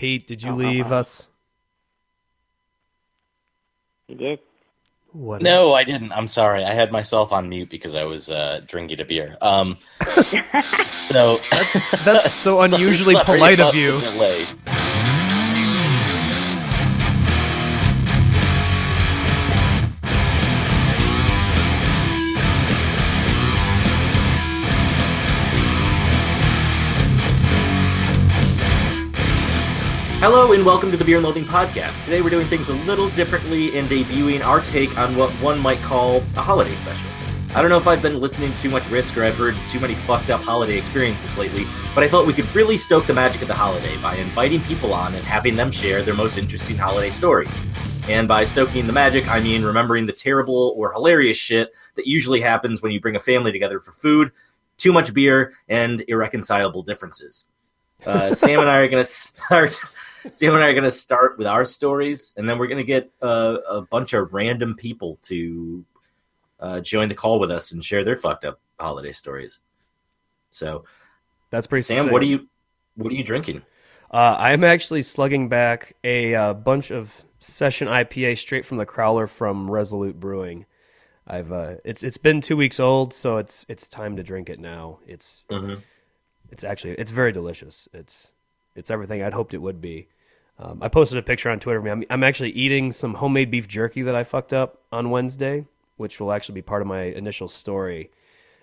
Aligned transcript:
Pete, 0.00 0.26
did 0.26 0.42
you 0.42 0.52
leave 0.52 0.92
us? 0.92 1.28
You 4.08 4.14
did. 4.14 4.38
What? 5.12 5.42
No, 5.42 5.74
I 5.74 5.84
didn't. 5.84 6.12
I'm 6.12 6.26
sorry. 6.26 6.64
I 6.64 6.72
had 6.72 6.90
myself 6.90 7.32
on 7.32 7.50
mute 7.50 7.68
because 7.68 7.94
I 7.94 8.04
was 8.04 8.30
uh, 8.30 8.62
drinking 8.66 8.98
a 9.00 9.04
beer. 9.04 9.36
Um, 9.42 9.76
so 10.86 11.36
That's, 11.50 12.04
that's 12.04 12.32
so 12.32 12.62
unusually 12.62 13.12
sorry 13.12 13.26
polite 13.26 13.60
of 13.60 13.74
you. 13.74 14.00
delay. 14.00 14.46
Hello 30.20 30.52
and 30.52 30.66
welcome 30.66 30.90
to 30.90 30.98
the 30.98 31.04
Beer 31.04 31.16
and 31.16 31.24
Loathing 31.24 31.46
Podcast. 31.46 32.04
Today 32.04 32.20
we're 32.20 32.28
doing 32.28 32.46
things 32.46 32.68
a 32.68 32.74
little 32.84 33.08
differently 33.08 33.78
and 33.78 33.88
debuting 33.88 34.44
our 34.44 34.60
take 34.60 34.98
on 34.98 35.16
what 35.16 35.30
one 35.40 35.58
might 35.58 35.78
call 35.78 36.18
a 36.36 36.42
holiday 36.42 36.74
special. 36.74 37.08
I 37.54 37.62
don't 37.62 37.70
know 37.70 37.78
if 37.78 37.88
I've 37.88 38.02
been 38.02 38.20
listening 38.20 38.52
to 38.52 38.60
too 38.60 38.68
much 38.68 38.86
Risk 38.90 39.16
or 39.16 39.24
I've 39.24 39.38
heard 39.38 39.56
too 39.70 39.80
many 39.80 39.94
fucked 39.94 40.28
up 40.28 40.42
holiday 40.42 40.76
experiences 40.76 41.38
lately, 41.38 41.64
but 41.94 42.04
I 42.04 42.08
felt 42.08 42.26
we 42.26 42.34
could 42.34 42.54
really 42.54 42.76
stoke 42.76 43.06
the 43.06 43.14
magic 43.14 43.40
of 43.40 43.48
the 43.48 43.54
holiday 43.54 43.96
by 44.02 44.14
inviting 44.16 44.60
people 44.64 44.92
on 44.92 45.14
and 45.14 45.24
having 45.24 45.54
them 45.54 45.70
share 45.70 46.02
their 46.02 46.12
most 46.12 46.36
interesting 46.36 46.76
holiday 46.76 47.08
stories. 47.08 47.58
And 48.06 48.28
by 48.28 48.44
stoking 48.44 48.86
the 48.86 48.92
magic, 48.92 49.26
I 49.30 49.40
mean 49.40 49.64
remembering 49.64 50.04
the 50.04 50.12
terrible 50.12 50.74
or 50.76 50.92
hilarious 50.92 51.38
shit 51.38 51.72
that 51.94 52.06
usually 52.06 52.42
happens 52.42 52.82
when 52.82 52.92
you 52.92 53.00
bring 53.00 53.16
a 53.16 53.20
family 53.20 53.52
together 53.52 53.80
for 53.80 53.92
food, 53.92 54.32
too 54.76 54.92
much 54.92 55.14
beer, 55.14 55.54
and 55.70 56.04
irreconcilable 56.08 56.82
differences. 56.82 57.46
Uh, 58.04 58.34
Sam 58.34 58.60
and 58.60 58.68
I 58.68 58.76
are 58.76 58.88
going 58.88 59.02
to 59.02 59.10
start. 59.10 59.80
Sam 60.32 60.54
and 60.54 60.62
I 60.62 60.68
are 60.68 60.72
going 60.72 60.84
to 60.84 60.90
start 60.90 61.38
with 61.38 61.46
our 61.46 61.64
stories, 61.64 62.34
and 62.36 62.48
then 62.48 62.58
we're 62.58 62.66
going 62.66 62.78
to 62.78 62.84
get 62.84 63.10
uh, 63.22 63.58
a 63.68 63.82
bunch 63.82 64.12
of 64.12 64.32
random 64.32 64.74
people 64.74 65.18
to 65.24 65.84
uh, 66.58 66.80
join 66.80 67.08
the 67.08 67.14
call 67.14 67.38
with 67.40 67.50
us 67.50 67.72
and 67.72 67.84
share 67.84 68.04
their 68.04 68.16
fucked 68.16 68.44
up 68.44 68.60
holiday 68.78 69.12
stories. 69.12 69.60
So, 70.50 70.84
That's 71.50 71.66
pretty. 71.66 71.82
Sam, 71.82 72.10
what 72.10 72.22
are 72.22 72.26
you 72.26 72.48
what 72.96 73.12
are 73.12 73.16
you 73.16 73.24
drinking? 73.24 73.62
Uh, 74.10 74.36
I'm 74.38 74.64
actually 74.64 75.02
slugging 75.02 75.48
back 75.48 75.94
a 76.02 76.34
uh, 76.34 76.54
bunch 76.54 76.90
of 76.90 77.24
session 77.38 77.86
IPA 77.86 78.38
straight 78.38 78.66
from 78.66 78.76
the 78.76 78.86
crowler 78.86 79.28
from 79.28 79.70
Resolute 79.70 80.18
Brewing. 80.18 80.66
I've 81.26 81.52
uh, 81.52 81.74
it's 81.84 82.02
it's 82.02 82.18
been 82.18 82.40
two 82.40 82.56
weeks 82.56 82.80
old, 82.80 83.14
so 83.14 83.36
it's 83.36 83.64
it's 83.68 83.88
time 83.88 84.16
to 84.16 84.22
drink 84.22 84.50
it 84.50 84.58
now. 84.58 84.98
It's 85.06 85.46
Mm-hmm. 85.50 85.80
it's 86.50 86.64
actually 86.64 86.94
it's 86.94 87.12
very 87.12 87.30
delicious. 87.30 87.88
It's 87.92 88.32
it's 88.74 88.90
everything 88.90 89.22
I'd 89.22 89.32
hoped 89.32 89.54
it 89.54 89.58
would 89.58 89.80
be. 89.80 90.08
Um, 90.58 90.78
I 90.82 90.88
posted 90.88 91.18
a 91.18 91.22
picture 91.22 91.48
on 91.50 91.58
Twitter. 91.58 91.78
of 91.78 91.84
me. 91.84 91.90
I'm, 91.90 92.04
I'm 92.10 92.22
actually 92.24 92.50
eating 92.50 92.92
some 92.92 93.14
homemade 93.14 93.50
beef 93.50 93.66
jerky 93.66 94.02
that 94.02 94.14
I 94.14 94.24
fucked 94.24 94.52
up 94.52 94.80
on 94.92 95.10
Wednesday, 95.10 95.66
which 95.96 96.20
will 96.20 96.32
actually 96.32 96.56
be 96.56 96.62
part 96.62 96.82
of 96.82 96.88
my 96.88 97.02
initial 97.02 97.48
story 97.48 98.10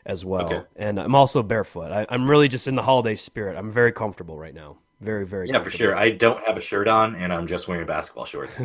as 0.05 0.23
well. 0.23 0.45
Okay. 0.45 0.61
And 0.75 0.99
I'm 0.99 1.15
also 1.15 1.41
barefoot. 1.43 1.91
I, 1.91 2.05
I'm 2.09 2.29
really 2.29 2.47
just 2.47 2.67
in 2.67 2.75
the 2.75 2.83
holiday 2.83 3.15
spirit. 3.15 3.57
I'm 3.57 3.71
very 3.71 3.91
comfortable 3.91 4.37
right 4.37 4.53
now. 4.53 4.77
Very 4.99 5.27
very 5.27 5.47
Yeah, 5.47 5.61
for 5.61 5.69
sure. 5.69 5.95
I 5.95 6.09
don't 6.09 6.43
have 6.45 6.57
a 6.57 6.61
shirt 6.61 6.87
on, 6.87 7.13
and 7.15 7.31
I'm 7.31 7.45
just 7.45 7.67
wearing 7.67 7.85
basketball 7.85 8.25
shorts. 8.25 8.63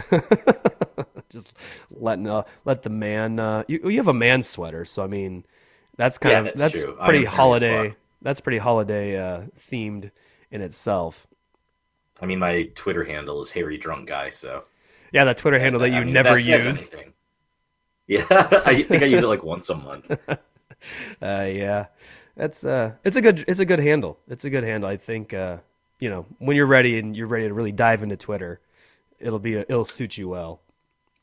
just 1.28 1.52
letting 1.90 2.26
uh, 2.26 2.44
let 2.64 2.82
the 2.82 2.90
man. 2.90 3.38
Uh, 3.38 3.64
you 3.68 3.90
you 3.90 3.98
have 3.98 4.08
a 4.08 4.14
man 4.14 4.42
sweater, 4.42 4.86
so 4.86 5.02
I 5.02 5.08
mean, 5.08 5.44
that's 5.96 6.16
kind 6.16 6.32
Yeah, 6.32 6.38
of 6.52 6.56
that's 6.56 6.82
that's. 6.82 6.94
Pretty 7.04 7.26
am 7.26 7.32
holiday. 7.32 7.96
That's 8.22 8.40
pretty 8.40 8.58
holiday 8.58 9.18
uh, 9.18 9.42
themed 9.70 10.10
in 10.50 10.62
itself. 10.62 11.26
I 12.22 12.26
mean, 12.26 12.38
my 12.38 12.62
Twitter 12.74 13.04
handle 13.04 13.42
is 13.42 13.50
Harry 13.50 13.76
Drunk 13.76 14.08
Guy, 14.08 14.30
so 14.30 14.64
Yeah, 15.12 15.24
that 15.24 15.36
Twitter 15.38 15.58
handle 15.58 15.80
that 15.82 15.90
you 15.90 15.96
I 15.96 16.04
mean, 16.04 16.14
never 16.14 16.38
that 16.38 16.46
use. 16.46 16.90
anything. 16.94 17.12
Yeah, 18.06 18.26
I 18.64 18.82
think 18.82 19.02
I 19.02 19.06
use 19.06 19.22
it 19.22 19.26
like 19.26 19.42
once 19.42 19.68
a 19.68 19.74
month. 19.74 20.16
Uh, 21.20 21.46
yeah, 21.48 21.86
that's 22.36 22.64
uh, 22.64 22.90
it's 23.04 23.14
a 23.14 23.20
good 23.22 23.44
it's 23.46 23.60
a 23.60 23.64
good 23.64 23.78
handle. 23.78 24.18
It's 24.26 24.44
a 24.44 24.50
good 24.50 24.64
handle. 24.64 24.90
I 24.90 24.96
think 24.96 25.32
uh, 25.32 25.58
you 26.00 26.10
know 26.10 26.26
when 26.40 26.56
you're 26.56 26.66
ready 26.66 26.98
and 26.98 27.16
you're 27.16 27.28
ready 27.28 27.46
to 27.46 27.54
really 27.54 27.70
dive 27.70 28.02
into 28.02 28.16
Twitter, 28.16 28.58
it'll 29.20 29.38
be 29.38 29.54
a, 29.54 29.60
it'll 29.60 29.84
suit 29.84 30.18
you 30.18 30.28
well. 30.28 30.60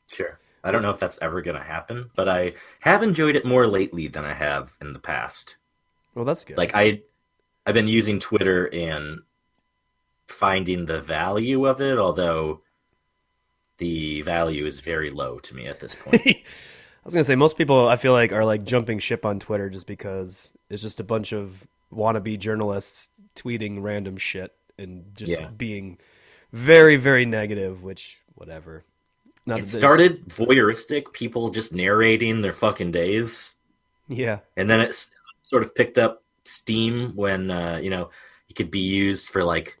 Sure. 0.06 0.38
I 0.64 0.70
don't 0.70 0.80
know 0.80 0.90
if 0.92 0.98
that's 0.98 1.18
ever 1.20 1.42
going 1.42 1.58
to 1.58 1.62
happen, 1.62 2.10
but 2.16 2.26
I 2.26 2.54
have 2.80 3.02
enjoyed 3.02 3.36
it 3.36 3.44
more 3.44 3.66
lately 3.66 4.08
than 4.08 4.24
I 4.24 4.32
have 4.32 4.78
in 4.80 4.94
the 4.94 4.98
past. 4.98 5.56
Well, 6.14 6.24
that's 6.24 6.44
good. 6.46 6.56
Like 6.56 6.70
I 6.74 7.02
I've 7.66 7.74
been 7.74 7.86
using 7.86 8.18
Twitter 8.18 8.72
and 8.72 9.20
finding 10.30 10.86
the 10.86 11.00
value 11.00 11.66
of 11.66 11.80
it, 11.80 11.98
although 11.98 12.60
the 13.78 14.22
value 14.22 14.66
is 14.66 14.80
very 14.80 15.10
low 15.10 15.38
to 15.40 15.54
me 15.54 15.66
at 15.66 15.80
this 15.80 15.94
point. 15.94 16.22
I 16.26 17.04
was 17.04 17.14
gonna 17.14 17.24
say 17.24 17.34
most 17.34 17.56
people 17.56 17.88
I 17.88 17.96
feel 17.96 18.12
like 18.12 18.32
are 18.32 18.44
like 18.44 18.64
jumping 18.64 18.98
ship 18.98 19.24
on 19.24 19.40
Twitter 19.40 19.70
just 19.70 19.86
because 19.86 20.56
it's 20.68 20.82
just 20.82 21.00
a 21.00 21.04
bunch 21.04 21.32
of 21.32 21.66
wannabe 21.92 22.38
journalists 22.38 23.10
tweeting 23.34 23.82
random 23.82 24.16
shit 24.18 24.54
and 24.78 25.04
just 25.14 25.32
Yeah. 25.38 25.48
being 25.48 25.98
very 26.52 26.96
very 26.96 27.24
negative. 27.24 27.82
Which 27.82 28.18
whatever. 28.34 28.84
Not 29.46 29.60
it 29.60 29.68
started 29.70 30.28
voyeuristic, 30.28 31.12
people 31.14 31.48
just 31.48 31.72
narrating 31.74 32.42
their 32.42 32.52
fucking 32.52 32.92
days, 32.92 33.54
Yeah, 34.06 34.40
and 34.56 34.68
then 34.68 34.80
it's 34.80 35.10
sort 35.42 35.62
of 35.62 35.74
picked 35.74 35.96
up 35.96 36.22
steam 36.44 37.16
when 37.16 37.50
uh, 37.50 37.80
you 37.82 37.88
know 37.88 38.10
it 38.50 38.54
could 38.54 38.70
be 38.70 38.80
used 38.80 39.28
for 39.28 39.42
like 39.42 39.79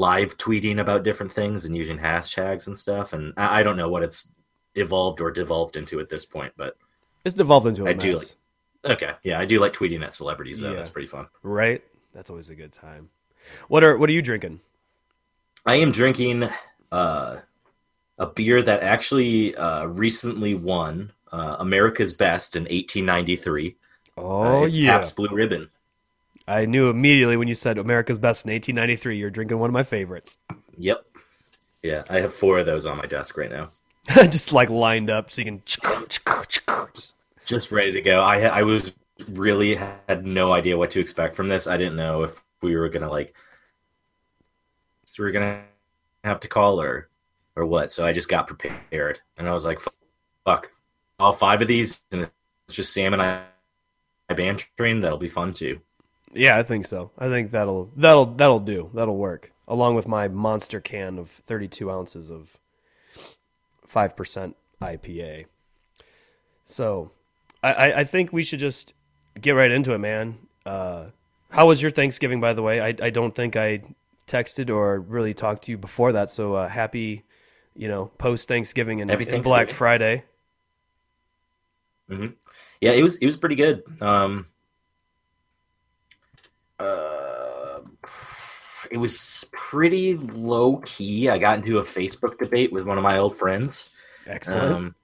live 0.00 0.38
tweeting 0.38 0.80
about 0.80 1.02
different 1.04 1.32
things 1.32 1.64
and 1.66 1.76
using 1.76 1.98
hashtags 1.98 2.66
and 2.66 2.78
stuff. 2.78 3.12
And 3.12 3.34
I, 3.36 3.60
I 3.60 3.62
don't 3.62 3.76
know 3.76 3.88
what 3.90 4.02
it's 4.02 4.28
evolved 4.74 5.20
or 5.20 5.30
devolved 5.30 5.76
into 5.76 6.00
at 6.00 6.08
this 6.08 6.24
point, 6.24 6.54
but 6.56 6.76
it's 7.24 7.34
devolved 7.34 7.66
into 7.66 7.84
a 7.84 7.90
I 7.90 7.92
do 7.92 8.12
mess, 8.12 8.36
okay, 8.84 9.12
yeah, 9.22 9.38
I 9.38 9.44
do 9.44 9.58
like 9.58 9.74
tweeting 9.74 10.02
at 10.02 10.14
celebrities 10.14 10.60
though. 10.60 10.70
Yeah. 10.70 10.76
That's 10.76 10.90
pretty 10.90 11.08
fun. 11.08 11.26
right? 11.42 11.84
That's 12.14 12.30
always 12.30 12.48
a 12.48 12.54
good 12.54 12.72
time. 12.72 13.10
What 13.68 13.84
are 13.84 13.96
what 13.98 14.08
are 14.08 14.12
you 14.12 14.22
drinking? 14.22 14.60
I 15.66 15.76
am 15.76 15.92
drinking 15.92 16.48
uh, 16.90 17.36
a 18.18 18.26
beer 18.26 18.62
that 18.62 18.82
actually 18.82 19.54
uh, 19.54 19.84
recently 19.84 20.54
won 20.54 21.12
uh, 21.30 21.56
America's 21.58 22.14
Best 22.14 22.56
in 22.56 22.62
1893. 22.62 23.76
Uh, 24.16 24.20
Oh 24.22 24.64
it's 24.64 24.76
yeah, 24.76 24.92
Pabst 24.92 25.14
Blue 25.16 25.28
Ribbon. 25.30 25.68
I 26.50 26.64
knew 26.64 26.90
immediately 26.90 27.36
when 27.36 27.46
you 27.46 27.54
said 27.54 27.78
America's 27.78 28.18
Best 28.18 28.44
in 28.44 28.52
1893. 28.52 29.16
You're 29.16 29.30
drinking 29.30 29.58
one 29.58 29.70
of 29.70 29.74
my 29.74 29.84
favorites. 29.84 30.38
Yep. 30.76 31.04
Yeah, 31.82 32.02
I 32.10 32.20
have 32.20 32.34
four 32.34 32.58
of 32.58 32.66
those 32.66 32.86
on 32.86 32.98
my 32.98 33.06
desk 33.06 33.36
right 33.36 33.50
now, 33.50 33.70
just 34.08 34.52
like 34.52 34.68
lined 34.68 35.08
up 35.08 35.30
so 35.30 35.40
you 35.40 35.44
can 35.46 35.62
just 35.64 37.14
just 37.46 37.72
ready 37.72 37.92
to 37.92 38.02
go. 38.02 38.20
I 38.20 38.40
I 38.40 38.62
was 38.62 38.92
really 39.28 39.76
had 39.76 40.26
no 40.26 40.52
idea 40.52 40.76
what 40.76 40.90
to 40.90 41.00
expect 41.00 41.36
from 41.36 41.48
this. 41.48 41.66
I 41.66 41.76
didn't 41.76 41.96
know 41.96 42.24
if 42.24 42.42
we 42.60 42.76
were 42.76 42.88
gonna 42.90 43.08
like, 43.08 43.34
so 45.04 45.22
we 45.22 45.26
were 45.26 45.32
gonna 45.32 45.62
have 46.24 46.40
to 46.40 46.48
call 46.48 46.80
her 46.80 47.08
or 47.56 47.64
what. 47.64 47.90
So 47.90 48.04
I 48.04 48.12
just 48.12 48.28
got 48.28 48.46
prepared, 48.46 49.20
and 49.38 49.48
I 49.48 49.52
was 49.52 49.64
like, 49.64 49.80
"Fuck, 50.44 50.70
all 51.18 51.32
five 51.32 51.62
of 51.62 51.68
these, 51.68 52.00
and 52.12 52.22
it's 52.22 52.76
just 52.76 52.92
Sam 52.92 53.14
and 53.14 53.22
I 53.22 53.42
bantering. 54.28 55.00
That'll 55.00 55.16
be 55.16 55.28
fun 55.28 55.54
too." 55.54 55.80
Yeah, 56.32 56.58
I 56.58 56.62
think 56.62 56.86
so. 56.86 57.10
I 57.18 57.28
think 57.28 57.50
that'll 57.50 57.90
that'll 57.96 58.26
that'll 58.26 58.60
do. 58.60 58.90
That'll 58.94 59.16
work. 59.16 59.52
Along 59.66 59.94
with 59.94 60.08
my 60.08 60.28
monster 60.28 60.80
can 60.80 61.18
of 61.18 61.30
32 61.46 61.90
ounces 61.90 62.30
of 62.30 62.58
five 63.86 64.16
percent 64.16 64.56
IPA. 64.80 65.46
So, 66.64 67.10
I, 67.62 67.72
I 67.72 67.98
I 68.00 68.04
think 68.04 68.32
we 68.32 68.42
should 68.42 68.60
just 68.60 68.94
get 69.40 69.52
right 69.52 69.70
into 69.70 69.92
it, 69.92 69.98
man. 69.98 70.38
Uh, 70.64 71.06
how 71.50 71.66
was 71.66 71.82
your 71.82 71.90
Thanksgiving, 71.90 72.40
by 72.40 72.52
the 72.52 72.62
way? 72.62 72.80
I 72.80 72.94
I 73.02 73.10
don't 73.10 73.34
think 73.34 73.56
I 73.56 73.82
texted 74.26 74.70
or 74.70 75.00
really 75.00 75.34
talked 75.34 75.64
to 75.64 75.72
you 75.72 75.78
before 75.78 76.12
that. 76.12 76.30
So 76.30 76.54
uh, 76.54 76.68
happy, 76.68 77.24
you 77.74 77.88
know, 77.88 78.06
post 78.18 78.46
Thanksgiving 78.46 79.00
and, 79.00 79.10
and 79.10 79.18
Black 79.18 79.30
Thanksgiving. 79.30 79.74
Friday. 79.74 80.24
hmm 82.08 82.26
Yeah, 82.80 82.92
it 82.92 83.02
was 83.02 83.16
it 83.16 83.26
was 83.26 83.36
pretty 83.36 83.56
good. 83.56 83.82
Um, 84.00 84.46
uh, 86.80 87.80
it 88.90 88.98
was 88.98 89.46
pretty 89.52 90.14
low 90.14 90.78
key. 90.78 91.28
I 91.28 91.38
got 91.38 91.58
into 91.58 91.78
a 91.78 91.82
Facebook 91.82 92.38
debate 92.38 92.72
with 92.72 92.84
one 92.84 92.98
of 92.98 93.04
my 93.04 93.18
old 93.18 93.36
friends. 93.36 93.90
Excellent. 94.26 94.72
Um, 94.72 94.94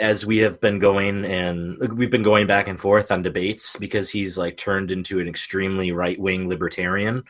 as 0.00 0.26
we 0.26 0.38
have 0.38 0.60
been 0.60 0.78
going 0.78 1.24
and 1.24 1.96
we've 1.96 2.10
been 2.10 2.24
going 2.24 2.46
back 2.46 2.66
and 2.66 2.80
forth 2.80 3.12
on 3.12 3.22
debates 3.22 3.76
because 3.76 4.10
he's 4.10 4.36
like 4.36 4.56
turned 4.56 4.90
into 4.90 5.20
an 5.20 5.28
extremely 5.28 5.92
right 5.92 6.18
wing 6.18 6.48
libertarian, 6.48 7.22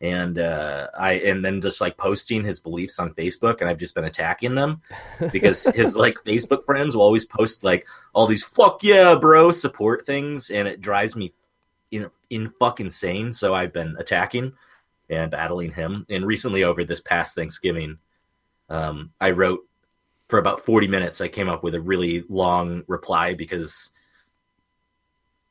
and 0.00 0.38
uh, 0.38 0.88
I 0.98 1.12
and 1.12 1.44
then 1.44 1.60
just 1.60 1.80
like 1.80 1.96
posting 1.96 2.44
his 2.44 2.60
beliefs 2.60 2.98
on 2.98 3.14
Facebook, 3.14 3.60
and 3.60 3.70
I've 3.70 3.78
just 3.78 3.94
been 3.94 4.04
attacking 4.04 4.54
them 4.56 4.82
because 5.32 5.64
his 5.64 5.96
like 5.96 6.16
Facebook 6.26 6.64
friends 6.64 6.94
will 6.94 7.04
always 7.04 7.24
post 7.24 7.64
like 7.64 7.86
all 8.12 8.26
these 8.26 8.44
fuck 8.44 8.82
yeah 8.82 9.14
bro 9.14 9.50
support 9.50 10.04
things, 10.04 10.50
and 10.50 10.68
it 10.68 10.80
drives 10.80 11.16
me 11.16 11.32
in 11.92 12.10
in 12.30 12.50
fucking 12.58 12.86
insane. 12.86 13.32
So 13.32 13.54
I've 13.54 13.72
been 13.72 13.94
attacking 13.98 14.52
and 15.08 15.30
battling 15.30 15.70
him. 15.70 16.06
And 16.08 16.26
recently, 16.26 16.64
over 16.64 16.84
this 16.84 17.00
past 17.00 17.36
Thanksgiving, 17.36 17.98
um, 18.68 19.12
I 19.20 19.30
wrote 19.30 19.60
for 20.28 20.38
about 20.38 20.64
40 20.64 20.88
minutes. 20.88 21.20
I 21.20 21.28
came 21.28 21.48
up 21.48 21.62
with 21.62 21.74
a 21.74 21.80
really 21.80 22.24
long 22.28 22.82
reply 22.88 23.34
because 23.34 23.90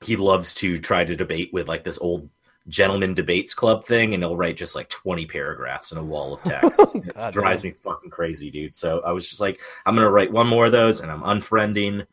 he 0.02 0.16
loves 0.16 0.54
to 0.56 0.80
try 0.80 1.06
to 1.06 1.16
debate 1.16 1.52
with 1.54 1.68
like 1.68 1.84
this 1.84 2.00
old 2.00 2.30
gentleman 2.68 3.14
debates 3.14 3.54
club 3.54 3.84
thing 3.84 4.14
and 4.14 4.22
he'll 4.22 4.36
write 4.36 4.56
just 4.56 4.76
like 4.76 4.88
20 4.90 5.26
paragraphs 5.26 5.92
in 5.92 5.98
a 5.98 6.04
wall 6.04 6.34
of 6.34 6.44
text 6.44 6.80
it 6.96 7.16
God 7.16 7.34
drives 7.34 7.64
me 7.64 7.72
fucking 7.72 8.12
crazy 8.12 8.52
dude 8.52 8.76
so 8.76 9.02
i 9.04 9.12
was 9.12 9.28
just 9.28 9.42
like 9.42 9.60
i'm 9.86 9.96
gonna 9.96 10.12
write 10.12 10.32
one 10.32 10.46
more 10.46 10.68
of 10.68 10.72
those 10.72 11.02
and 11.02 11.12
i'm 11.12 11.24
unfriending 11.24 12.06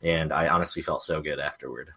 and 0.00 0.32
i 0.32 0.48
honestly 0.48 0.80
felt 0.80 1.02
so 1.02 1.20
good 1.20 1.38
afterward 1.38 1.90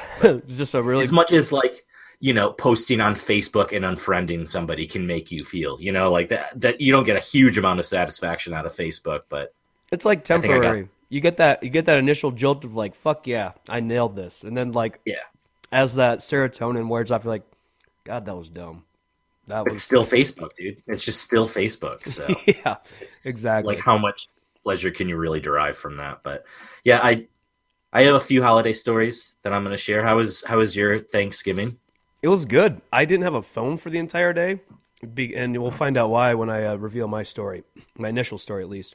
just 0.48 0.74
a 0.74 0.82
really 0.82 1.02
as 1.02 1.12
much 1.12 1.32
as 1.32 1.52
like 1.52 1.84
you 2.20 2.32
know 2.32 2.52
posting 2.52 3.00
on 3.00 3.14
facebook 3.14 3.74
and 3.74 3.84
unfriending 3.84 4.46
somebody 4.48 4.86
can 4.86 5.06
make 5.06 5.30
you 5.32 5.44
feel 5.44 5.80
you 5.80 5.92
know 5.92 6.10
like 6.10 6.28
that 6.28 6.58
that 6.60 6.80
you 6.80 6.92
don't 6.92 7.04
get 7.04 7.16
a 7.16 7.20
huge 7.20 7.58
amount 7.58 7.80
of 7.80 7.86
satisfaction 7.86 8.52
out 8.54 8.64
of 8.64 8.72
facebook 8.74 9.22
but 9.28 9.52
It's 9.90 10.04
like 10.04 10.24
think 10.24 10.44
I 10.44 10.48
got- 10.48 10.52
temporary. 10.54 10.88
You 11.08 11.20
get 11.20 11.36
that 11.36 11.62
you 11.62 11.68
get 11.68 11.84
that 11.86 11.98
initial 11.98 12.30
jolt 12.30 12.64
of 12.64 12.74
like, 12.74 12.94
fuck 12.94 13.26
yeah, 13.26 13.52
I 13.68 13.80
nailed 13.80 14.16
this. 14.16 14.44
And 14.44 14.56
then 14.56 14.72
like 14.72 14.98
yeah 15.04 15.16
as 15.70 15.96
that 15.96 16.20
serotonin 16.20 16.88
wears 16.88 17.10
off, 17.10 17.24
you're 17.24 17.34
like, 17.34 17.42
God, 18.04 18.24
that 18.24 18.34
was 18.34 18.48
dumb. 18.48 18.84
That 19.48 19.62
it's 19.66 19.72
was 19.72 19.82
still 19.82 20.06
facebook 20.06 20.56
dude 20.56 20.80
it's 20.86 21.04
just 21.04 21.20
still 21.20 21.46
facebook 21.48 22.06
so 22.16 22.34
Yeah. 22.46 22.76
Exactly. 23.26 23.74
Like 23.74 23.84
how 23.84 23.98
much 23.98 24.28
pleasure 24.62 24.90
can 24.90 25.08
you 25.08 25.16
really 25.18 25.40
derive 25.40 25.76
from 25.76 25.96
that? 25.98 26.20
But 26.22 26.44
yeah, 26.84 27.00
I 27.02 27.26
I 27.92 28.02
have 28.04 28.14
a 28.14 28.20
few 28.20 28.42
holiday 28.42 28.72
stories 28.72 29.36
that 29.42 29.52
I'm 29.52 29.64
going 29.64 29.76
to 29.76 29.82
share. 29.82 30.02
How 30.02 30.16
was 30.16 30.42
how 30.44 30.58
was 30.58 30.74
your 30.74 30.98
Thanksgiving? 30.98 31.78
It 32.22 32.28
was 32.28 32.46
good. 32.46 32.80
I 32.92 33.04
didn't 33.04 33.24
have 33.24 33.34
a 33.34 33.42
phone 33.42 33.76
for 33.76 33.90
the 33.90 33.98
entire 33.98 34.32
day. 34.32 34.60
And 35.02 35.60
we'll 35.60 35.72
find 35.72 35.98
out 35.98 36.10
why 36.10 36.32
when 36.34 36.48
I 36.48 36.64
uh, 36.64 36.76
reveal 36.76 37.08
my 37.08 37.24
story, 37.24 37.64
my 37.98 38.08
initial 38.08 38.38
story 38.38 38.62
at 38.62 38.68
least. 38.68 38.94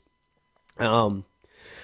Um, 0.80 1.26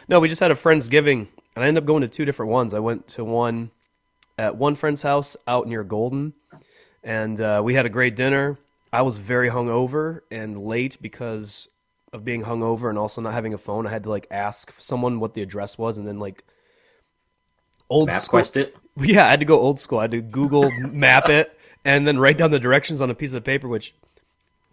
no, 0.07 0.21
we 0.21 0.29
just 0.29 0.39
had 0.39 0.51
a 0.51 0.55
friendsgiving, 0.55 1.27
and 1.55 1.63
I 1.63 1.67
ended 1.67 1.83
up 1.83 1.87
going 1.87 2.01
to 2.01 2.07
two 2.07 2.23
different 2.23 2.51
ones. 2.51 2.73
I 2.73 2.79
went 2.79 3.09
to 3.09 3.25
one 3.25 3.71
at 4.37 4.55
one 4.55 4.75
friend's 4.75 5.01
house 5.03 5.35
out 5.45 5.67
near 5.67 5.83
Golden, 5.83 6.33
and 7.03 7.39
uh, 7.39 7.61
we 7.63 7.73
had 7.73 7.85
a 7.85 7.89
great 7.89 8.15
dinner. 8.15 8.57
I 8.93 9.01
was 9.01 9.17
very 9.17 9.49
hungover 9.49 10.21
and 10.31 10.63
late 10.63 10.97
because 11.01 11.67
of 12.13 12.23
being 12.23 12.43
hungover 12.43 12.89
and 12.89 12.97
also 12.97 13.21
not 13.21 13.33
having 13.33 13.53
a 13.53 13.57
phone. 13.57 13.85
I 13.85 13.89
had 13.89 14.03
to 14.03 14.09
like 14.09 14.27
ask 14.31 14.73
someone 14.79 15.19
what 15.19 15.33
the 15.33 15.41
address 15.41 15.77
was, 15.77 15.97
and 15.97 16.07
then 16.07 16.19
like 16.19 16.45
old 17.89 18.11
school. 18.11 18.39
MapQuest 18.39 18.55
it? 18.57 18.75
Yeah, 18.95 19.25
I 19.25 19.31
had 19.31 19.39
to 19.39 19.45
go 19.47 19.59
old 19.59 19.79
school. 19.79 19.97
I 19.97 20.03
had 20.03 20.11
to 20.11 20.21
Google 20.21 20.69
map 20.69 21.27
it 21.27 21.57
and 21.83 22.07
then 22.07 22.19
write 22.19 22.37
down 22.37 22.51
the 22.51 22.59
directions 22.59 23.01
on 23.01 23.09
a 23.09 23.15
piece 23.15 23.33
of 23.33 23.43
paper. 23.43 23.67
Which 23.67 23.95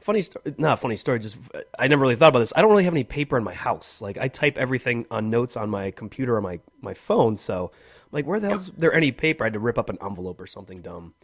funny 0.03 0.21
story, 0.21 0.55
not 0.59 0.79
funny 0.79 0.97
story. 0.97 1.21
Just 1.21 1.39
I 1.79 1.89
never 1.89 2.03
really 2.03 2.17
thought 2.17 2.29
about 2.29 2.41
this. 2.41 2.53
I 2.55 2.61
don't 2.61 2.71
really 2.71 2.85
have 2.85 2.93
any 2.93 3.05
paper 3.05 3.39
in 3.39 3.45
my 3.45 3.55
house. 3.55 4.03
Like 4.03 4.19
I 4.19 4.29
type 4.29 4.59
everything 4.59 5.07
on 5.11 5.31
notes 5.31 5.57
on 5.57 5.71
my 5.71 5.91
computer 5.91 6.37
or 6.37 6.43
my 6.43 6.61
my 6.83 6.93
phone. 6.93 7.35
So 7.35 7.71
like, 8.13 8.27
where 8.27 8.41
the 8.41 8.49
hell's 8.49 8.71
there 8.77 8.93
any 8.93 9.13
paper? 9.13 9.45
I 9.45 9.47
had 9.47 9.53
to 9.55 9.61
rip 9.61 9.79
up 9.79 9.89
an 9.89 9.99
envelope 10.03 10.41
or 10.41 10.47
something 10.47 10.83
dumb. 10.83 11.15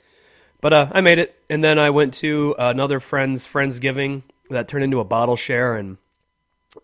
But 0.60 0.72
uh, 0.72 0.88
I 0.92 1.00
made 1.00 1.18
it, 1.18 1.36
and 1.50 1.62
then 1.62 1.78
I 1.78 1.90
went 1.90 2.14
to 2.14 2.54
another 2.58 3.00
friend's 3.00 3.44
friendsgiving 3.46 4.22
that 4.50 4.68
turned 4.68 4.84
into 4.84 5.00
a 5.00 5.04
bottle 5.04 5.36
share, 5.36 5.76
and 5.76 5.98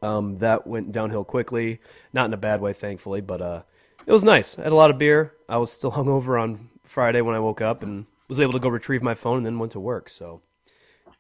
um, 0.03 0.39
that 0.39 0.67
went 0.67 0.93
downhill 0.93 1.25
quickly. 1.25 1.81
Not 2.13 2.27
in 2.27 2.35
a 2.35 2.39
bad 2.39 2.61
way, 2.61 2.73
thankfully, 2.73 3.21
but 3.21 3.41
uh, 3.41 3.63
it 4.07 4.13
was 4.13 4.25
nice. 4.25 4.59
I 4.59 4.63
had 4.65 4.73
a 4.73 4.77
lot 4.77 4.91
of 4.91 4.99
beer. 4.99 5.33
I 5.49 5.57
was 5.59 5.73
still 5.73 5.93
hungover 5.99 6.41
on 6.41 6.71
Friday 6.85 7.21
when 7.21 7.35
I 7.35 7.41
woke 7.41 7.61
up, 7.61 7.83
and 7.83 8.07
was 8.29 8.41
able 8.41 8.53
to 8.53 8.59
go 8.59 8.69
retrieve 8.69 9.03
my 9.03 9.15
phone, 9.15 9.39
and 9.39 9.47
then 9.47 9.59
went 9.59 9.73
to 9.73 9.81
work. 9.81 10.09
So 10.09 10.41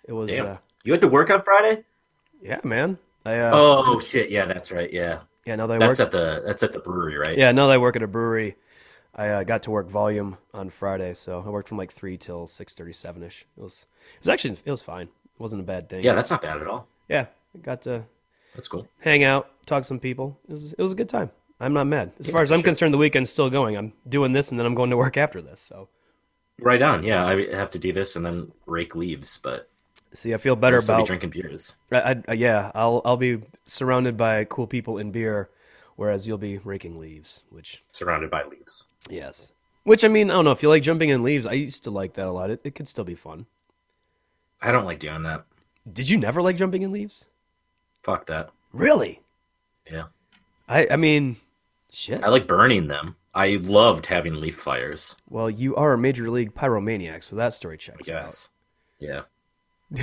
it 0.04 0.12
was, 0.12 0.30
uh, 0.30 0.58
You 0.84 0.92
had 0.92 1.00
to 1.02 1.08
work 1.08 1.30
on 1.30 1.42
Friday? 1.42 1.84
yeah, 2.42 2.60
man. 2.64 2.98
I 3.24 3.38
uh, 3.38 3.50
Oh 3.54 4.00
shit, 4.00 4.30
yeah, 4.30 4.46
that's 4.46 4.72
right. 4.72 4.92
Yeah. 4.92 5.20
yeah. 5.46 5.54
Now 5.56 5.66
that 5.68 5.74
I 5.74 5.78
That's 5.78 6.00
work, 6.00 6.06
at 6.06 6.10
the 6.12 6.42
that's 6.44 6.62
at 6.64 6.72
the 6.72 6.80
brewery, 6.80 7.16
right? 7.16 7.38
yeah, 7.38 7.52
now 7.52 7.68
that 7.68 7.74
I 7.74 7.78
work 7.78 7.94
at 7.96 8.02
a 8.02 8.08
brewery, 8.08 8.56
I 9.14 9.28
uh, 9.28 9.42
got 9.44 9.62
to 9.64 9.70
work 9.70 9.88
volume 9.88 10.38
on 10.52 10.70
Friday, 10.70 11.14
so 11.14 11.42
I 11.46 11.50
worked 11.50 11.68
from 11.68 11.78
like 11.78 11.92
three 11.92 12.16
till 12.16 12.46
six 12.48 12.74
thirty 12.74 12.92
seven 12.92 13.22
ish. 13.22 13.46
It 13.56 13.60
was 13.62 13.86
it 14.14 14.20
was 14.22 14.28
actually 14.28 14.56
it 14.64 14.70
was 14.70 14.82
fine. 14.82 15.06
It 15.06 15.38
wasn't 15.40 15.62
a 15.62 15.64
bad 15.64 15.88
thing. 15.88 16.02
Yeah, 16.02 16.14
that's 16.14 16.30
not 16.30 16.42
bad 16.42 16.60
at 16.60 16.66
all. 16.66 16.88
yeah. 17.08 17.26
I 17.54 17.58
got 17.58 17.82
to 17.82 18.02
That's 18.54 18.66
cool. 18.66 18.88
hang 19.00 19.22
out, 19.24 19.50
talk 19.66 19.82
to 19.82 19.86
some 19.86 20.00
people. 20.00 20.38
It 20.48 20.52
was, 20.52 20.72
it 20.72 20.80
was 20.82 20.92
a 20.92 20.96
good 20.96 21.08
time. 21.10 21.30
I'm 21.62 21.72
not 21.72 21.86
mad. 21.86 22.12
As 22.18 22.28
Yeah, 22.28 22.32
far 22.32 22.42
as 22.42 22.52
I'm 22.52 22.58
sure. 22.60 22.64
concerned, 22.64 22.92
the 22.92 22.98
weekend's 22.98 23.30
still 23.30 23.48
going. 23.50 23.76
I'm 23.76 23.92
doing 24.08 24.32
this, 24.32 24.50
and 24.50 24.58
then 24.58 24.66
I'm 24.66 24.74
going 24.74 24.90
to 24.90 24.96
work 24.96 25.16
after 25.16 25.40
this. 25.40 25.60
So, 25.60 25.88
Right 26.60 26.82
on. 26.82 27.02
Yeah, 27.04 27.24
I 27.24 27.54
have 27.54 27.70
to 27.72 27.78
do 27.78 27.92
this 27.92 28.14
and 28.16 28.24
then 28.26 28.52
rake 28.66 28.94
leaves, 28.94 29.38
but 29.42 29.68
see, 30.12 30.34
I 30.34 30.36
feel 30.36 30.54
better 30.56 30.76
I'll 30.76 30.82
still 30.82 30.96
be 30.96 31.00
about. 31.00 31.06
drinking 31.06 31.30
beers. 31.30 31.76
I, 31.90 31.96
I, 31.98 32.22
uh, 32.28 32.32
yeah, 32.34 32.70
I'll 32.74 33.00
I'll 33.04 33.16
be 33.16 33.40
surrounded 33.64 34.16
by 34.16 34.44
cool 34.44 34.66
people 34.66 34.98
and 34.98 35.12
beer, 35.12 35.48
whereas 35.96 36.26
you'll 36.26 36.38
be 36.38 36.58
raking 36.58 36.98
leaves. 36.98 37.42
Which, 37.50 37.82
Surrounded 37.90 38.30
by 38.30 38.44
leaves. 38.44 38.84
yes, 39.08 39.52
which 39.84 40.04
I 40.04 40.08
mean, 40.08 40.30
I 40.30 40.34
don't 40.34 40.44
know 40.44 40.50
if 40.52 40.62
you 40.62 40.68
like 40.68 40.82
jumping 40.82 41.08
in 41.08 41.22
leaves. 41.22 41.46
I 41.46 41.52
used 41.54 41.84
to 41.84 41.90
like 41.90 42.14
that 42.14 42.26
a 42.26 42.32
lot. 42.32 42.50
It, 42.50 42.60
it 42.64 42.74
could 42.74 42.86
still 42.88 43.04
be 43.04 43.14
fun. 43.16 43.46
I 44.60 44.70
don't 44.72 44.84
like 44.84 45.00
doing 45.00 45.22
that. 45.24 45.44
Did 45.90 46.08
you 46.08 46.18
never 46.18 46.42
like 46.42 46.56
jumping 46.56 46.82
in 46.82 46.92
leaves? 46.92 47.26
Fuck 48.04 48.26
that. 48.26 48.50
Really? 48.72 49.20
Yeah. 49.90 50.04
I 50.68 50.86
I 50.92 50.96
mean, 50.96 51.36
shit. 51.92 52.22
I 52.22 52.28
like 52.28 52.46
burning 52.46 52.88
them. 52.88 53.16
I 53.34 53.56
loved 53.62 54.06
having 54.06 54.40
leaf 54.40 54.56
fires. 54.56 55.16
Well, 55.28 55.48
you 55.48 55.74
are 55.76 55.92
a 55.92 55.98
major 55.98 56.30
league 56.30 56.54
pyromaniac, 56.54 57.22
so 57.22 57.36
that 57.36 57.54
story 57.54 57.78
checks 57.78 58.10
out. 58.10 58.48
Yeah. 58.98 59.22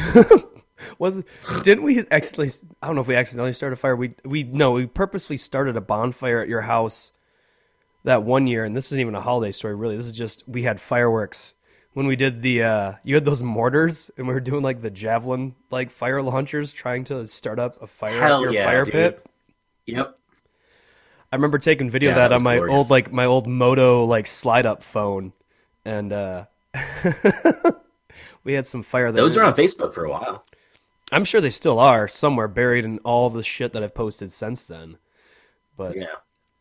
was 1.00 1.24
didn't 1.64 1.84
we 1.84 2.04
accidentally 2.12 2.50
I 2.82 2.88
don't 2.88 2.96
know 2.96 3.02
if 3.02 3.08
we 3.08 3.16
accidentally 3.16 3.54
started 3.54 3.74
a 3.74 3.78
fire. 3.78 3.96
We 3.96 4.16
we 4.24 4.44
no, 4.44 4.72
we 4.72 4.86
purposely 4.86 5.38
started 5.38 5.76
a 5.78 5.82
bonfire 5.82 6.42
at 6.42 6.48
your 6.48 6.62
house 6.62 7.12
that 8.04 8.24
one 8.24 8.48
year 8.48 8.64
and 8.64 8.76
this 8.76 8.88
isn't 8.88 9.00
even 9.00 9.16
a 9.16 9.22
holiday 9.22 9.52
story 9.52 9.76
really. 9.76 9.98
This 9.98 10.08
is 10.08 10.14
just 10.14 10.48
we 10.48 10.64
had 10.64 10.80
fireworks 10.80 11.56
when 11.94 12.08
we 12.08 12.16
did 12.16 12.42
the 12.42 12.64
uh 12.64 12.94
you 13.04 13.16
had 13.16 13.26
those 13.26 13.42
mortars 13.42 14.12
and 14.18 14.28
we 14.28 14.34
were 14.34 14.40
doing 14.40 14.64
like 14.64 14.82
the 14.82 14.92
javelin 14.92 15.56
like 15.72 15.92
fire 15.92 16.22
launchers 16.22 16.72
trying 16.72 17.04
to 17.06 17.26
start 17.28 17.60
up 17.60 17.82
a 17.82 17.88
fire 17.88 18.22
Hell 18.22 18.42
your 18.42 18.54
yeah, 18.54 18.66
fire 18.66 18.86
dude. 18.86 18.94
pit. 18.94 19.26
Yep. 19.86 20.19
I 21.31 21.36
remember 21.36 21.58
taking 21.60 21.90
video 21.90 22.10
Yeah, 22.10 22.16
of 22.16 22.18
that, 22.18 22.28
that 22.30 22.36
on 22.38 22.44
my 22.44 22.56
glorious. 22.58 22.76
old 22.76 22.90
like 22.90 23.12
my 23.12 23.26
old 23.26 23.48
Moto 23.48 24.06
like 24.06 24.26
slide 24.28 24.66
up 24.66 24.84
phone 24.84 25.34
and 25.86 26.12
uh 26.12 26.46
we 28.44 28.54
had 28.54 28.66
some 28.66 28.84
fire 28.84 29.12
that 29.12 29.16
Those 29.20 29.38
are 29.38 29.44
on 29.44 29.54
Facebook 29.56 29.94
for 29.94 30.06
a 30.06 30.10
while. 30.10 30.44
I'm 31.12 31.26
sure 31.26 31.42
they 31.42 31.50
still 31.50 31.80
are 31.80 32.08
somewhere 32.08 32.48
buried 32.48 32.86
in 32.86 33.00
all 33.00 33.30
the 33.30 33.44
shit 33.44 33.74
that 33.74 33.83
I've 33.83 33.95
posted 33.95 34.31
since 34.31 34.66
then. 34.66 34.98
But 35.78 35.95
Yeah. 35.95 36.06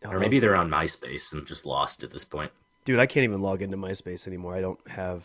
oh, 0.05 0.11
Or 0.13 0.19
maybe 0.19 0.39
they're 0.39 0.57
on 0.57 0.71
MySpace 0.71 1.33
and 1.33 1.47
just 1.47 1.67
lost 1.67 2.03
at 2.03 2.11
this 2.11 2.25
point. 2.25 2.51
dude, 2.85 2.99
I 3.01 3.07
can't 3.07 3.25
even 3.25 3.43
log 3.43 3.61
into 3.63 3.77
MySpace 3.77 4.27
anymore. 4.27 4.55
I 4.55 4.61
don't 4.63 4.79
have, 4.89 5.25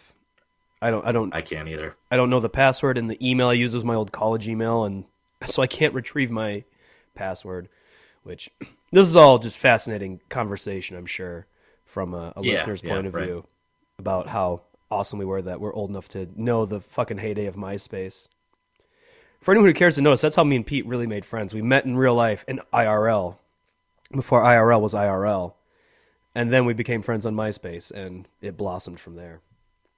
I 0.82 0.90
don't, 0.92 1.06
I 1.08 1.12
don't, 1.14 1.34
I 1.34 1.42
can't 1.42 1.70
either. 1.70 1.96
I 2.12 2.18
don't 2.18 2.30
know 2.30 2.42
the 2.42 2.50
password, 2.50 2.98
and 2.98 3.10
the 3.10 3.18
email 3.26 3.48
I 3.48 3.54
use 3.54 3.74
was 3.74 3.86
my 3.86 3.96
old 3.96 4.12
college 4.12 4.50
email, 4.50 4.84
and 4.84 5.06
so 5.46 5.62
I 5.62 5.68
can't 5.68 5.94
retrieve 5.94 6.30
my 6.32 6.64
password. 7.16 7.70
Which 8.24 8.50
this 8.94 9.08
is 9.08 9.16
all 9.16 9.40
just 9.40 9.58
fascinating 9.58 10.22
conversation, 10.30 10.96
I'm 10.96 11.06
sure, 11.06 11.48
from 11.86 12.14
a, 12.14 12.34
a 12.36 12.42
Yeah, 12.42 12.52
listener's 12.54 12.84
yeah, 12.84 12.94
point 12.94 13.08
of 13.08 13.16
right. 13.16 13.26
view 13.26 13.46
about 14.00 14.28
how 14.28 14.62
awesome 14.90 15.20
we 15.20 15.26
were 15.26 15.42
that 15.42 15.60
we're 15.60 15.74
old 15.74 15.90
enough 15.90 16.08
to 16.10 16.30
know 16.36 16.66
the 16.66 16.80
fucking 16.80 17.18
heyday 17.18 17.48
of 17.48 17.56
MySpace. 17.56 18.28
For 19.42 19.52
anyone 19.52 19.70
who 19.70 19.74
cares 19.74 19.96
to 19.96 20.02
notice, 20.02 20.22
that's 20.22 20.36
how 20.36 20.44
me 20.44 20.56
and 20.56 20.66
Pete 20.66 20.86
really 20.86 21.08
made 21.08 21.26
friends. 21.26 21.54
We 21.54 21.62
met 21.62 21.86
in 21.86 21.98
real 21.98 22.16
life 22.16 22.46
in 22.48 22.62
IRL 22.74 23.38
before 24.12 24.44
IRL 24.44 24.80
was 24.80 24.94
IRL, 24.94 25.54
and 26.36 26.54
then 26.54 26.66
we 26.66 26.74
became 26.74 27.02
friends 27.02 27.26
on 27.26 27.36
MySpace, 27.36 27.92
and 27.92 28.28
it 28.42 28.56
blossomed 28.56 29.00
from 29.00 29.16
there. 29.16 29.42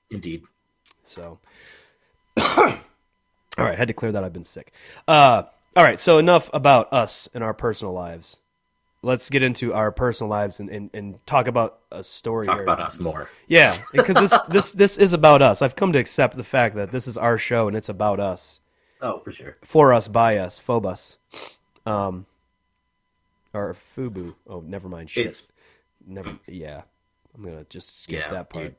Indeed. 0.09 0.43
So, 1.03 1.39
all 2.37 2.77
right, 3.57 3.77
had 3.77 3.89
to 3.89 3.93
clear 3.93 4.13
that. 4.13 4.23
I've 4.23 4.33
been 4.33 4.43
sick. 4.43 4.71
Uh, 5.07 5.43
all 5.75 5.83
right, 5.83 5.99
so 5.99 6.17
enough 6.17 6.49
about 6.53 6.91
us 6.93 7.27
and 7.33 7.43
our 7.43 7.53
personal 7.53 7.93
lives. 7.93 8.39
Let's 9.05 9.29
get 9.29 9.43
into 9.43 9.71
our 9.71 9.91
personal 9.91 10.29
lives 10.31 10.59
and, 10.59 10.67
and, 10.69 10.89
and 10.93 11.25
talk 11.27 11.47
about 11.47 11.79
a 11.91 12.03
story. 12.03 12.47
Talk 12.47 12.55
here. 12.55 12.63
about 12.63 12.79
us 12.79 12.99
more. 12.99 13.29
Yeah, 13.47 13.77
because 13.93 14.15
this 14.15 14.41
this 14.49 14.71
this 14.73 14.97
is 14.97 15.13
about 15.13 15.41
us. 15.43 15.61
I've 15.61 15.75
come 15.75 15.93
to 15.93 15.99
accept 15.99 16.35
the 16.35 16.43
fact 16.43 16.75
that 16.75 16.91
this 16.91 17.05
is 17.07 17.15
our 17.17 17.37
show 17.37 17.67
and 17.67 17.77
it's 17.77 17.87
about 17.89 18.19
us, 18.19 18.59
Oh, 19.01 19.19
for 19.19 19.31
sure. 19.31 19.57
for 19.63 19.93
us, 19.93 20.07
by 20.07 20.37
us, 20.37 20.57
phobos, 20.57 21.17
um, 21.85 22.25
or 23.53 23.75
fubu. 23.95 24.33
Oh, 24.47 24.61
never 24.61 24.89
mind. 24.89 25.09
Shit. 25.11 25.27
It's 25.27 25.47
never. 26.07 26.37
Yeah, 26.47 26.81
I'm 27.37 27.43
gonna 27.43 27.65
just 27.69 28.01
skip 28.01 28.21
yeah. 28.25 28.31
that 28.31 28.49
part. 28.49 28.65
you- 28.65 28.75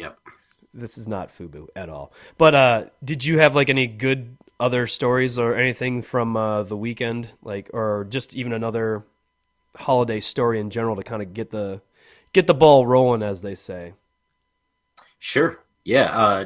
Yep. 0.00 0.18
this 0.74 0.98
is 0.98 1.08
not 1.08 1.30
FUBU 1.30 1.68
at 1.74 1.88
all. 1.88 2.12
But 2.36 2.54
uh, 2.54 2.84
did 3.02 3.24
you 3.24 3.38
have 3.38 3.54
like 3.54 3.70
any 3.70 3.86
good 3.86 4.36
other 4.60 4.86
stories 4.86 5.38
or 5.38 5.54
anything 5.56 6.02
from 6.02 6.36
uh, 6.36 6.62
the 6.64 6.76
weekend, 6.76 7.30
like, 7.42 7.70
or 7.72 8.06
just 8.10 8.36
even 8.36 8.52
another 8.52 9.02
holiday 9.76 10.20
story 10.20 10.60
in 10.60 10.70
general 10.70 10.96
to 10.96 11.02
kind 11.02 11.22
of 11.22 11.34
get 11.34 11.50
the 11.50 11.80
get 12.32 12.46
the 12.46 12.54
ball 12.54 12.86
rolling, 12.86 13.22
as 13.22 13.42
they 13.42 13.54
say? 13.54 13.94
Sure. 15.18 15.58
Yeah. 15.84 16.16
Uh, 16.16 16.44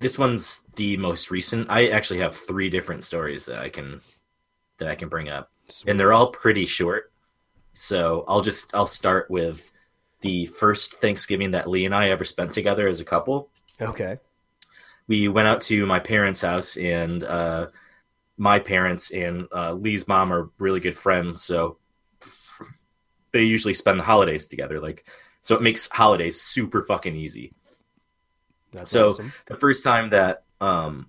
this 0.00 0.18
one's 0.18 0.62
the 0.76 0.96
most 0.96 1.30
recent. 1.30 1.70
I 1.70 1.88
actually 1.88 2.18
have 2.20 2.36
three 2.36 2.68
different 2.68 3.04
stories 3.04 3.46
that 3.46 3.58
I 3.58 3.68
can 3.68 4.00
that 4.78 4.88
I 4.88 4.94
can 4.94 5.08
bring 5.08 5.28
up, 5.28 5.50
and 5.86 5.98
they're 5.98 6.12
all 6.12 6.30
pretty 6.30 6.64
short. 6.64 7.12
So 7.72 8.24
I'll 8.28 8.42
just 8.42 8.74
I'll 8.74 8.86
start 8.86 9.30
with 9.30 9.70
the 10.20 10.46
first 10.46 10.94
Thanksgiving 10.94 11.52
that 11.52 11.68
Lee 11.68 11.84
and 11.84 11.94
I 11.94 12.10
ever 12.10 12.24
spent 12.24 12.52
together 12.52 12.88
as 12.88 13.00
a 13.00 13.04
couple. 13.04 13.48
Okay. 13.80 14.18
We 15.08 15.28
went 15.28 15.48
out 15.48 15.60
to 15.62 15.86
my 15.86 15.98
parents' 15.98 16.40
house, 16.40 16.76
and 16.76 17.24
uh, 17.24 17.68
my 18.36 18.58
parents 18.58 19.10
and 19.10 19.46
uh, 19.54 19.72
Lee's 19.72 20.08
mom 20.08 20.32
are 20.32 20.50
really 20.58 20.80
good 20.80 20.96
friends, 20.96 21.42
so 21.42 21.78
they 23.32 23.42
usually 23.42 23.74
spend 23.74 23.98
the 23.98 24.04
holidays 24.04 24.46
together. 24.46 24.80
Like, 24.80 25.06
so 25.40 25.54
it 25.56 25.62
makes 25.62 25.88
holidays 25.90 26.40
super 26.40 26.82
fucking 26.84 27.16
easy. 27.16 27.52
That's 28.72 28.90
So- 28.90 29.08
awesome. 29.08 29.32
the 29.46 29.56
first 29.56 29.82
time 29.84 30.10
that 30.10 30.44
um, 30.60 31.08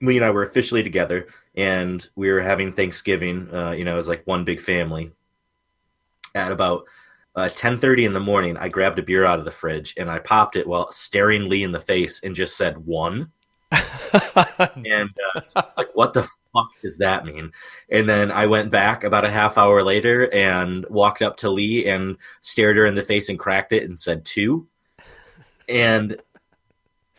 Lee 0.00 0.16
and 0.16 0.24
I 0.24 0.30
were 0.30 0.44
officially 0.44 0.82
together 0.82 1.26
and 1.54 2.06
we 2.14 2.30
were 2.30 2.40
having 2.40 2.72
Thanksgiving, 2.72 3.52
uh, 3.54 3.72
you 3.72 3.84
know, 3.84 3.98
as 3.98 4.08
like 4.08 4.26
one 4.26 4.44
big 4.44 4.60
family. 4.60 5.12
At 6.34 6.50
about 6.52 6.84
uh, 7.36 7.50
ten 7.50 7.76
thirty 7.76 8.04
in 8.06 8.14
the 8.14 8.20
morning, 8.20 8.56
I 8.56 8.68
grabbed 8.68 8.98
a 8.98 9.02
beer 9.02 9.26
out 9.26 9.38
of 9.38 9.44
the 9.44 9.50
fridge 9.50 9.92
and 9.98 10.10
I 10.10 10.18
popped 10.18 10.56
it 10.56 10.66
while 10.66 10.90
staring 10.92 11.48
Lee 11.48 11.62
in 11.62 11.72
the 11.72 11.80
face 11.80 12.20
and 12.22 12.34
just 12.34 12.56
said 12.56 12.78
one. 12.78 13.32
And 14.86 15.10
uh, 15.56 15.62
like, 15.76 15.88
what 15.94 16.12
the 16.14 16.26
fuck 16.52 16.70
does 16.82 16.98
that 16.98 17.24
mean? 17.24 17.52
And 17.90 18.08
then 18.08 18.30
I 18.30 18.46
went 18.46 18.70
back 18.70 19.04
about 19.04 19.24
a 19.24 19.30
half 19.30 19.56
hour 19.58 19.82
later 19.82 20.32
and 20.32 20.86
walked 20.88 21.22
up 21.22 21.38
to 21.38 21.50
Lee 21.50 21.86
and 21.86 22.16
stared 22.40 22.76
her 22.76 22.86
in 22.86 22.94
the 22.94 23.02
face 23.02 23.28
and 23.28 23.38
cracked 23.38 23.72
it 23.72 23.84
and 23.84 23.98
said 23.98 24.24
two. 24.24 24.66
And 25.68 26.20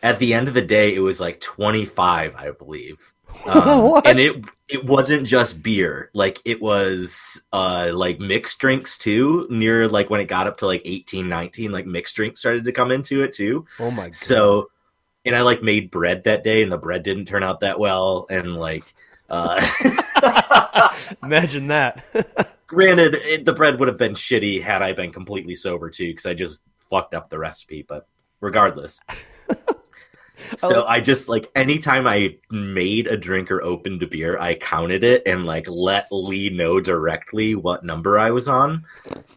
at 0.02 0.18
the 0.18 0.34
end 0.34 0.48
of 0.48 0.54
the 0.54 0.62
day, 0.62 0.94
it 0.94 1.00
was 1.00 1.20
like 1.20 1.40
25, 1.40 2.36
I 2.36 2.50
believe. 2.50 3.14
Um? 3.46 4.00
And 4.06 4.20
it 4.20 4.36
it 4.68 4.84
wasn't 4.84 5.26
just 5.26 5.62
beer. 5.62 6.10
Like 6.14 6.40
it 6.44 6.62
was 6.62 7.42
uh 7.52 7.90
like 7.92 8.18
mixed 8.20 8.58
drinks 8.58 8.96
too. 8.96 9.46
Near 9.50 9.88
like 9.88 10.08
when 10.08 10.20
it 10.20 10.26
got 10.26 10.46
up 10.46 10.58
to 10.58 10.66
like 10.66 10.82
18, 10.84 11.28
19, 11.28 11.72
like 11.72 11.84
mixed 11.84 12.16
drinks 12.16 12.40
started 12.40 12.64
to 12.64 12.72
come 12.72 12.90
into 12.90 13.22
it 13.22 13.32
too. 13.32 13.66
oh 13.80 13.90
my 13.90 14.04
god. 14.04 14.14
So, 14.14 14.70
and 15.24 15.34
I 15.34 15.42
like 15.42 15.62
made 15.62 15.90
bread 15.90 16.24
that 16.24 16.44
day, 16.44 16.62
and 16.62 16.70
the 16.70 16.78
bread 16.78 17.02
didn't 17.02 17.26
turn 17.26 17.42
out 17.42 17.60
that 17.60 17.78
well. 17.78 18.26
And 18.30 18.56
like, 18.56 18.94
uh, 19.34 20.88
Imagine 21.22 21.68
that. 21.68 22.04
granted, 22.66 23.14
it, 23.14 23.44
the 23.44 23.52
bread 23.52 23.78
would 23.78 23.88
have 23.88 23.98
been 23.98 24.14
shitty 24.14 24.62
had 24.62 24.82
I 24.82 24.92
been 24.92 25.12
completely 25.12 25.54
sober 25.54 25.90
too, 25.90 26.08
because 26.08 26.26
I 26.26 26.34
just 26.34 26.62
fucked 26.88 27.14
up 27.14 27.30
the 27.30 27.38
recipe. 27.38 27.82
But 27.82 28.06
regardless, 28.40 29.00
so 30.56 30.84
I 30.86 31.00
just 31.00 31.28
like 31.28 31.50
anytime 31.54 32.06
I 32.06 32.36
made 32.50 33.06
a 33.06 33.16
drink 33.16 33.50
or 33.50 33.62
opened 33.62 34.02
a 34.02 34.06
beer, 34.06 34.38
I 34.38 34.54
counted 34.54 35.04
it 35.04 35.22
and 35.26 35.46
like 35.46 35.68
let 35.68 36.08
Lee 36.10 36.50
know 36.50 36.80
directly 36.80 37.54
what 37.54 37.84
number 37.84 38.18
I 38.18 38.30
was 38.30 38.48
on. 38.48 38.84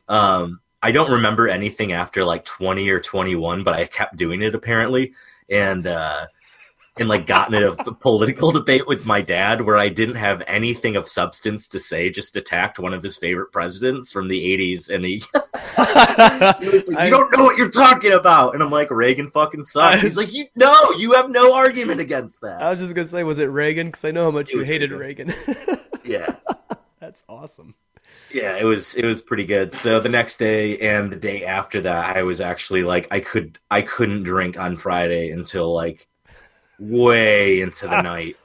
Um, 0.07 0.61
I 0.81 0.91
don't 0.91 1.11
remember 1.11 1.47
anything 1.47 1.91
after 1.91 2.23
like 2.23 2.45
20 2.45 2.89
or 2.89 2.99
21, 2.99 3.63
but 3.63 3.73
I 3.73 3.85
kept 3.85 4.15
doing 4.15 4.43
it 4.43 4.53
apparently. 4.53 5.13
And, 5.49 5.87
uh, 5.87 6.27
and 6.99 7.07
like 7.09 7.25
gotten 7.27 7.55
in 7.55 7.63
a 7.63 7.73
political 7.93 8.51
debate 8.51 8.87
with 8.87 9.05
my 9.05 9.21
dad 9.21 9.61
where 9.61 9.77
I 9.77 9.89
didn't 9.89 10.15
have 10.15 10.41
anything 10.47 10.95
of 10.95 11.07
substance 11.07 11.67
to 11.69 11.79
say, 11.79 12.09
just 12.09 12.35
attacked 12.35 12.79
one 12.79 12.93
of 12.93 13.03
his 13.03 13.17
favorite 13.17 13.51
presidents 13.51 14.11
from 14.11 14.27
the 14.27 14.57
80s. 14.57 14.89
And 14.93 15.05
he, 15.05 15.23
he 16.65 16.69
was 16.75 16.87
like, 16.89 16.97
I- 16.99 17.05
"You 17.05 17.11
don't 17.11 17.31
know 17.37 17.43
what 17.43 17.57
you're 17.57 17.69
talking 17.69 18.13
about," 18.13 18.53
and 18.53 18.63
I'm 18.63 18.71
like, 18.71 18.89
"Reagan 18.91 19.31
fucking 19.31 19.63
sucks." 19.65 19.97
I- 19.97 19.99
He's 19.99 20.17
like, 20.17 20.33
"You 20.33 20.45
no, 20.55 20.91
you 20.91 21.13
have 21.13 21.29
no 21.29 21.53
argument 21.55 21.99
against 22.01 22.41
that." 22.41 22.61
I 22.61 22.69
was 22.69 22.79
just 22.79 22.95
gonna 22.95 23.07
say, 23.07 23.23
was 23.23 23.39
it 23.39 23.45
Reagan? 23.45 23.87
Because 23.87 24.05
I 24.05 24.11
know 24.11 24.25
how 24.25 24.31
much 24.31 24.51
you 24.51 24.61
hated 24.61 24.91
Reagan. 24.91 25.33
Reagan. 25.47 25.79
yeah, 26.05 26.35
That's 26.99 27.23
awesome. 27.29 27.75
yeah, 28.33 28.55
it 28.57 28.63
was 28.63 28.95
it 28.95 29.05
was 29.05 29.21
pretty 29.21 29.45
good. 29.45 29.73
So 29.73 29.99
the 29.99 30.09
next 30.09 30.37
day 30.37 30.77
and 30.79 31.11
the 31.11 31.15
day 31.17 31.45
after 31.45 31.81
that, 31.81 32.15
I 32.17 32.23
was 32.23 32.41
actually 32.41 32.83
like, 32.83 33.07
I 33.11 33.19
could 33.19 33.59
I 33.69 33.81
couldn't 33.81 34.23
drink 34.23 34.57
on 34.57 34.75
Friday 34.77 35.29
until 35.31 35.73
like 35.73 36.07
way 36.79 37.61
into 37.61 37.87
the 37.87 38.01
night, 38.01 38.37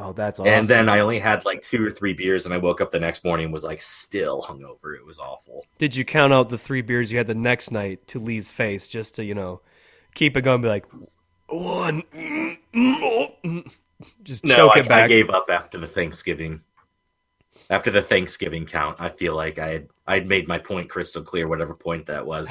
Oh, 0.00 0.12
that's 0.12 0.38
awesome. 0.38 0.52
and 0.52 0.66
then 0.66 0.88
I 0.88 1.00
only 1.00 1.18
had 1.18 1.44
like 1.44 1.60
two 1.62 1.84
or 1.84 1.90
three 1.90 2.12
beers, 2.12 2.44
and 2.44 2.54
I 2.54 2.58
woke 2.58 2.80
up 2.80 2.90
the 2.90 3.00
next 3.00 3.24
morning 3.24 3.46
and 3.46 3.52
was 3.52 3.64
like 3.64 3.82
still 3.82 4.42
hungover. 4.42 4.94
It 4.96 5.04
was 5.04 5.18
awful. 5.18 5.64
Did 5.78 5.96
you 5.96 6.04
count 6.04 6.32
out 6.32 6.50
the 6.50 6.58
three 6.58 6.82
beers 6.82 7.10
you 7.10 7.18
had 7.18 7.26
the 7.26 7.34
next 7.34 7.72
night 7.72 8.06
to 8.08 8.20
Lee's 8.20 8.52
face 8.52 8.86
just 8.86 9.16
to, 9.16 9.24
you 9.24 9.34
know, 9.34 9.60
keep 10.14 10.36
it 10.36 10.42
going? 10.42 10.62
Be 10.62 10.68
like, 10.68 10.86
one. 11.48 12.02
mm, 12.14 12.58
mm, 12.74 13.02
oh, 13.02 13.26
mm." 13.44 13.72
Just 14.22 14.44
No, 14.44 14.54
choke 14.54 14.76
I, 14.76 14.80
it 14.80 14.88
back. 14.88 15.04
I 15.06 15.08
gave 15.08 15.30
up 15.30 15.46
after 15.50 15.78
the 15.78 15.88
Thanksgiving. 15.88 16.60
After 17.68 17.90
the 17.90 18.00
Thanksgiving 18.02 18.66
count, 18.66 18.96
I 19.00 19.08
feel 19.08 19.34
like 19.34 19.58
I 19.58 19.66
had 19.68 19.88
I'd 20.06 20.28
made 20.28 20.46
my 20.46 20.58
point 20.58 20.88
crystal 20.88 21.22
clear, 21.24 21.48
whatever 21.48 21.74
point 21.74 22.06
that 22.06 22.24
was. 22.24 22.48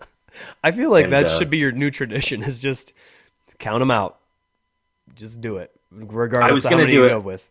I 0.62 0.72
feel 0.72 0.90
like 0.90 1.04
And, 1.04 1.12
that 1.14 1.26
uh, 1.26 1.38
should 1.38 1.48
be 1.48 1.56
your 1.56 1.72
new 1.72 1.90
tradition 1.90 2.42
is 2.42 2.60
just 2.60 2.92
count 3.58 3.80
them 3.80 3.90
out. 3.90 4.18
Just 5.14 5.40
do 5.40 5.58
it. 5.58 5.70
Regardless 5.90 6.48
I 6.50 6.52
was 6.52 6.64
gonna 6.66 6.88
do 6.88 6.96
you 6.96 7.04
it. 7.04 7.24
with. 7.24 7.46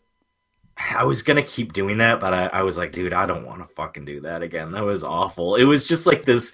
I 0.77 1.03
was 1.03 1.22
gonna 1.22 1.43
keep 1.43 1.74
doing 1.74 2.00
that, 2.00 2.20
but 2.20 2.34
I, 2.34 2.48
I 2.48 2.62
was 2.63 2.77
like, 2.77 2.91
dude, 2.91 3.13
I 3.13 3.25
don't 3.25 3.46
want 3.46 3.60
to 3.62 3.74
fucking 3.75 4.05
do 4.05 4.22
that 4.22 4.41
again. 4.41 4.72
That 4.72 4.84
was 4.84 5.03
awful. 5.03 5.55
It 5.55 5.65
was 5.65 5.86
just 5.88 6.08
like 6.08 6.25
this 6.25 6.53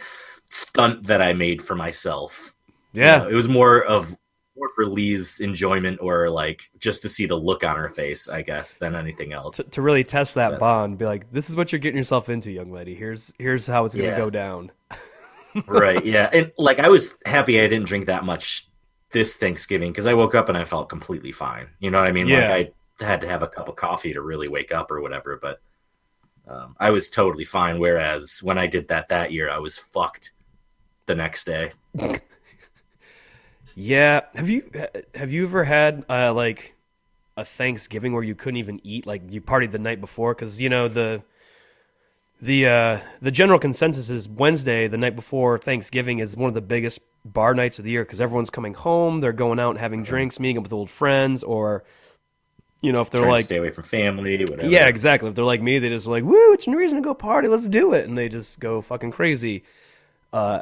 stunt 0.50 1.08
that 1.08 1.22
I 1.22 1.34
made 1.34 1.62
for 1.62 1.76
myself. 1.76 2.54
You 2.94 3.04
Yeah. 3.04 3.18
know, 3.20 3.30
it 3.30 3.34
was 3.34 3.48
more 3.48 3.84
of 3.84 4.18
more 4.58 4.70
for 4.76 4.86
Lee's 4.88 5.40
enjoyment 5.40 6.00
or 6.02 6.30
like 6.32 6.64
just 6.80 7.04
to 7.04 7.10
see 7.10 7.26
the 7.28 7.36
look 7.38 7.64
on 7.64 7.76
her 7.78 7.90
face, 7.90 8.28
I 8.28 8.42
guess, 8.42 8.76
than 8.76 8.96
anything 8.96 9.32
else. 9.32 9.58
To, 9.58 9.64
to 9.64 9.82
really 9.84 10.04
test 10.04 10.34
that 10.36 10.54
Yeah. 10.54 10.58
bond, 10.58 10.98
be 10.98 11.06
like, 11.06 11.32
this 11.32 11.50
is 11.50 11.56
what 11.56 11.72
you're 11.72 11.80
getting 11.80 11.98
yourself 11.98 12.28
into, 12.28 12.52
young 12.52 12.72
lady. 12.72 12.96
Here's 12.96 13.34
here's 13.38 13.66
how 13.68 13.86
it's 13.86 13.96
gonna 13.96 14.10
Yeah. 14.10 14.18
go 14.18 14.30
down. 14.30 14.72
right 15.66 16.06
yeah 16.06 16.30
and 16.34 16.52
like 16.60 16.78
i 16.78 16.88
was 16.88 17.16
happy 17.26 17.60
i 17.60 17.64
didn't 17.68 17.88
drink 17.88 18.06
that 18.06 18.24
much 18.24 18.67
this 19.12 19.38
thanksgiving 19.38 19.92
because 19.92 20.06
i 20.08 20.14
woke 20.14 20.36
up 20.36 20.50
and 20.50 20.58
i 20.58 20.66
felt 20.66 20.90
completely 20.90 21.32
fine 21.32 21.68
you 21.80 21.90
know 21.92 22.00
what 22.00 22.08
i 22.08 22.12
mean 22.12 22.28
Yeah. 22.28 22.50
like 22.50 22.74
i 23.00 23.04
had 23.06 23.22
to 23.22 23.28
have 23.28 23.44
a 23.44 23.48
cup 23.48 23.68
of 23.70 23.76
coffee 23.76 24.14
to 24.14 24.22
really 24.22 24.48
wake 24.48 24.72
up 24.72 24.92
or 24.92 25.02
whatever 25.02 25.38
but 25.42 25.60
um, 26.48 26.76
i 26.80 26.90
was 26.90 27.10
totally 27.10 27.46
fine 27.46 27.80
whereas 27.80 28.40
when 28.44 28.58
i 28.58 28.68
did 28.68 28.88
that 28.90 29.10
that 29.10 29.32
year 29.32 29.50
i 29.50 29.58
was 29.58 29.78
fucked 29.78 30.32
the 31.06 31.16
next 31.16 31.46
day 31.46 31.72
Yeah. 33.80 34.22
Have 34.34 34.50
you 34.50 34.70
have 35.14 35.32
you 35.32 35.44
ever 35.46 35.64
had 35.64 36.04
uh, 36.10 36.34
like 36.34 36.74
a 37.38 37.46
Thanksgiving 37.46 38.12
where 38.12 38.24
you 38.24 38.34
couldn't 38.34 38.58
even 38.58 38.82
eat? 38.84 39.06
Like 39.06 39.22
you 39.30 39.40
partied 39.40 39.72
the 39.72 39.78
night 39.78 40.02
before 40.02 40.34
because 40.34 40.60
you 40.60 40.68
know 40.68 40.88
the 40.88 41.22
the 42.42 42.68
uh, 42.68 43.00
the 43.22 43.32
general 43.32 43.60
consensus 43.60 44.10
is 44.10 44.30
Wednesday, 44.30 44.88
the 44.88 44.98
night 44.98 45.16
before 45.16 45.58
Thanksgiving, 45.58 46.20
is 46.20 46.38
one 46.38 46.48
of 46.48 46.54
the 46.54 46.62
biggest 46.62 47.02
bar 47.26 47.54
nights 47.54 47.80
of 47.80 47.86
the 47.86 47.92
year 47.92 48.04
because 48.04 48.22
everyone's 48.22 48.50
coming 48.50 48.74
home, 48.74 49.22
they're 49.22 49.34
going 49.34 49.60
out 49.60 49.72
and 49.72 49.80
having 49.80 50.04
drinks, 50.04 50.40
meeting 50.40 50.58
up 50.58 50.64
with 50.64 50.74
old 50.74 50.90
friends, 50.90 51.44
or 51.44 51.84
you 52.82 52.92
know 52.92 53.02
if 53.02 53.10
they're 53.10 53.28
like 53.28 53.46
stay 53.46 53.58
away 53.58 53.72
from 53.72 53.84
family 53.84 54.38
whatever 54.46 54.70
yeah, 54.70 54.88
exactly. 54.88 55.30
If 55.30 55.36
they're 55.36 55.46
like 55.46 55.62
me, 55.62 55.80
they 55.80 55.90
just 55.90 56.06
like, 56.06 56.24
woo, 56.24 56.54
it's 56.54 56.68
a 56.68 56.76
reason 56.76 56.98
to 56.98 57.02
go 57.02 57.14
party, 57.14 57.48
let's 57.48 57.68
do 57.68 57.94
it. 57.94 58.08
And 58.08 58.18
they 58.18 58.30
just 58.30 58.60
go 58.60 58.82
fucking 58.82 59.12
crazy. 59.12 59.64
Uh, 60.32 60.62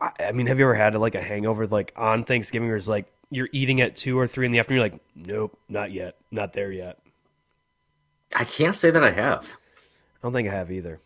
I, 0.00 0.10
I 0.20 0.32
mean, 0.32 0.48
have 0.48 0.58
you 0.58 0.64
ever 0.64 0.74
had 0.74 0.94
like 0.96 1.14
a 1.14 1.22
hangover 1.22 1.68
like 1.68 1.92
on 1.96 2.24
Thanksgiving 2.24 2.68
where 2.68 2.76
it's 2.76 2.88
like 2.88 3.06
you're 3.30 3.48
eating 3.52 3.80
at 3.80 3.94
two 3.94 4.18
or 4.18 4.26
three 4.26 4.46
in 4.46 4.52
the 4.52 4.58
afternoon, 4.58 4.80
you're 4.80 4.90
like, 4.90 5.00
nope, 5.14 5.58
not 5.68 5.92
yet, 5.92 6.16
not 6.32 6.52
there 6.52 6.72
yet. 6.72 6.98
i 8.34 8.44
can't 8.44 8.74
say 8.74 8.90
that 8.90 9.04
i 9.04 9.10
have 9.10 9.48
I 10.20 10.26
don't 10.26 10.32
think 10.32 10.48
I 10.48 10.52
have 10.52 10.70
either. 10.70 11.00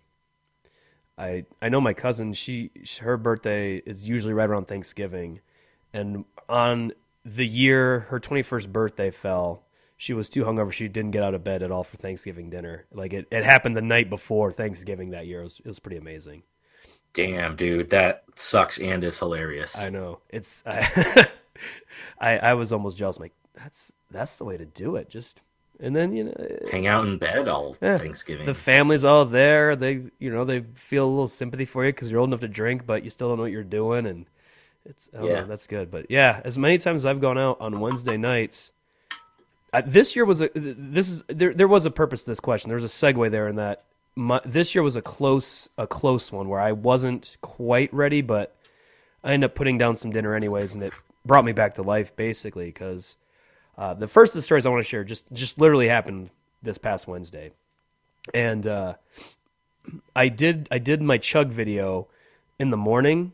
I 1.19 1.45
I 1.61 1.69
know 1.69 1.81
my 1.81 1.93
cousin. 1.93 2.33
She 2.33 2.71
her 3.01 3.17
birthday 3.17 3.77
is 3.77 4.09
usually 4.09 4.33
right 4.33 4.49
around 4.49 4.67
Thanksgiving, 4.67 5.41
and 5.93 6.25
on 6.49 6.93
the 7.25 7.47
year 7.47 8.01
her 8.11 8.19
twenty 8.19 8.43
first 8.43 8.73
birthday 8.73 9.11
fell, 9.11 9.65
she 9.97 10.13
was 10.15 10.29
too 10.29 10.45
hungover. 10.45 10.73
She 10.73 10.89
didn't 10.89 11.11
get 11.11 11.23
out 11.23 11.35
of 11.35 11.45
bed 11.45 11.63
at 11.63 11.71
all 11.71 11.85
for 11.85 11.97
Thanksgiving 11.99 12.49
dinner. 12.51 12.87
Like 12.93 13.13
it, 13.13 13.27
it 13.31 13.45
happened 13.45 13.77
the 13.77 13.83
night 13.83 14.09
before 14.09 14.51
Thanksgiving 14.53 15.11
that 15.11 15.27
year. 15.27 15.41
It 15.41 15.45
was 15.45 15.61
it 15.61 15.67
was 15.67 15.79
pretty 15.79 15.99
amazing. 15.99 16.43
damn 17.13 17.57
dude 17.57 17.91
that 17.91 18.25
sucks 18.37 18.79
and 18.79 19.05
is 19.05 19.19
hilarious 19.19 19.79
I 19.79 19.91
know 19.91 20.21
it's 20.31 20.63
I 20.67 21.27
I, 22.19 22.39
I 22.39 22.55
was 22.55 22.73
almost 22.73 22.97
jealous. 22.97 23.19
I'm 23.19 23.25
like 23.25 23.35
that's 23.55 23.93
that's 24.11 24.37
the 24.37 24.45
way 24.45 24.57
to 24.57 24.65
do 24.65 24.97
it. 24.97 25.11
Just 25.11 25.43
and 25.83 25.95
then 25.95 26.15
you 26.17 26.25
know 26.25 26.35
hang 26.71 26.87
out 26.87 27.05
in 27.07 27.19
bed 27.19 27.49
all 27.49 27.77
Yeah. 27.83 27.99
thanksgiving 27.99 28.47
the 28.47 28.55
family's 28.55 29.05
all 29.05 29.25
there. 29.27 29.77
They, 29.77 30.03
you 30.19 30.31
know, 30.33 30.45
they 30.45 30.61
feel 30.75 31.05
a 31.07 31.11
little 31.11 31.29
sympathy 31.29 31.65
for 31.67 31.85
you 31.85 31.93
because 31.93 32.11
you're 32.11 32.21
old 32.21 32.31
enough 32.31 32.41
to 32.41 32.49
drink, 32.49 32.87
but 32.87 33.05
you 33.05 33.11
still 33.11 33.29
don't 33.29 33.37
know 33.39 33.43
what 33.45 33.53
you're 33.53 33.63
doing, 33.65 34.07
and 34.07 34.27
it's 34.87 35.11
I 35.17 35.25
Yeah. 35.25 35.41
know, 35.41 35.47
that's 35.47 35.67
good. 35.67 35.91
But 35.91 36.11
yeah, 36.11 36.41
as 36.45 36.57
many 36.57 36.79
times 36.79 37.03
as 37.03 37.07
I've 37.07 37.21
gone 37.21 37.37
out 37.39 37.61
on 37.61 37.81
Wednesday 37.81 38.17
nights, 38.17 38.73
uh, 39.73 39.83
this 39.87 40.15
year 40.17 40.25
was 40.25 40.41
a 40.41 40.51
this 40.55 41.09
is 41.09 41.25
there. 41.29 41.53
There 41.55 41.69
was 41.69 41.85
a 41.87 41.91
purpose 41.91 42.25
to 42.25 42.31
this 42.31 42.41
question. 42.41 42.69
There 42.69 42.77
was 42.77 42.85
a 42.85 42.89
segue 42.89 43.31
there 43.31 43.49
in 43.49 43.57
that 43.57 43.85
my, 44.15 44.41
this 44.45 44.75
year 44.75 44.83
was 44.83 44.97
a 44.97 45.03
close 45.03 45.69
a 45.79 45.87
close 45.87 46.31
one 46.31 46.49
where 46.49 46.61
I 46.61 46.73
wasn't 46.73 47.37
quite 47.41 47.93
ready, 47.95 48.21
but 48.23 48.55
I 49.25 49.33
ended 49.33 49.51
up 49.51 49.55
putting 49.55 49.79
down 49.79 49.97
some 49.97 50.11
dinner 50.13 50.35
anyways, 50.35 50.75
and 50.75 50.85
it 50.85 50.93
brought 51.25 51.45
me 51.45 51.53
back 51.53 51.77
to 51.77 51.83
life 51.83 52.15
basically 52.17 52.67
because 52.67 53.17
uh, 53.83 53.95
the 53.95 54.07
first 54.07 54.33
of 54.33 54.39
the 54.39 54.43
stories 54.43 54.65
I 54.65 54.69
want 54.69 54.85
to 54.85 54.89
share 54.89 55.03
just 55.03 55.27
just 55.33 55.59
literally 55.59 55.89
happened 55.89 56.31
this 56.63 56.79
past 56.79 57.09
Wednesday, 57.09 57.51
and 58.33 58.65
uh, 58.65 58.95
I 60.15 60.29
did 60.29 60.69
I 60.71 60.79
did 60.79 61.03
my 61.03 61.19
chug 61.19 61.51
video 61.51 62.07
in 62.61 62.71
the 62.71 62.77
morning 62.77 63.33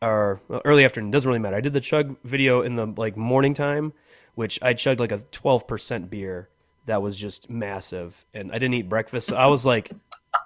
or 0.00 0.40
well, 0.48 0.62
early 0.64 0.86
afternoon 0.86 1.10
doesn't 1.10 1.28
really 1.28 1.40
matter. 1.40 1.56
I 1.56 1.60
did 1.60 1.74
the 1.74 1.80
chug 1.82 2.16
video 2.24 2.62
in 2.62 2.76
the 2.76 2.86
like 2.86 3.18
morning 3.18 3.52
time, 3.52 3.92
which 4.34 4.58
I 4.62 4.72
chugged 4.72 4.98
like 4.98 5.12
a 5.12 5.20
twelve 5.30 5.68
percent 5.68 6.08
beer 6.08 6.48
that 6.86 7.02
was 7.02 7.14
just 7.14 7.50
massive, 7.50 8.24
and 8.32 8.50
I 8.50 8.54
didn't 8.54 8.72
eat 8.72 8.88
breakfast, 8.88 9.26
so 9.26 9.36
I 9.36 9.48
was 9.48 9.66
like 9.66 9.90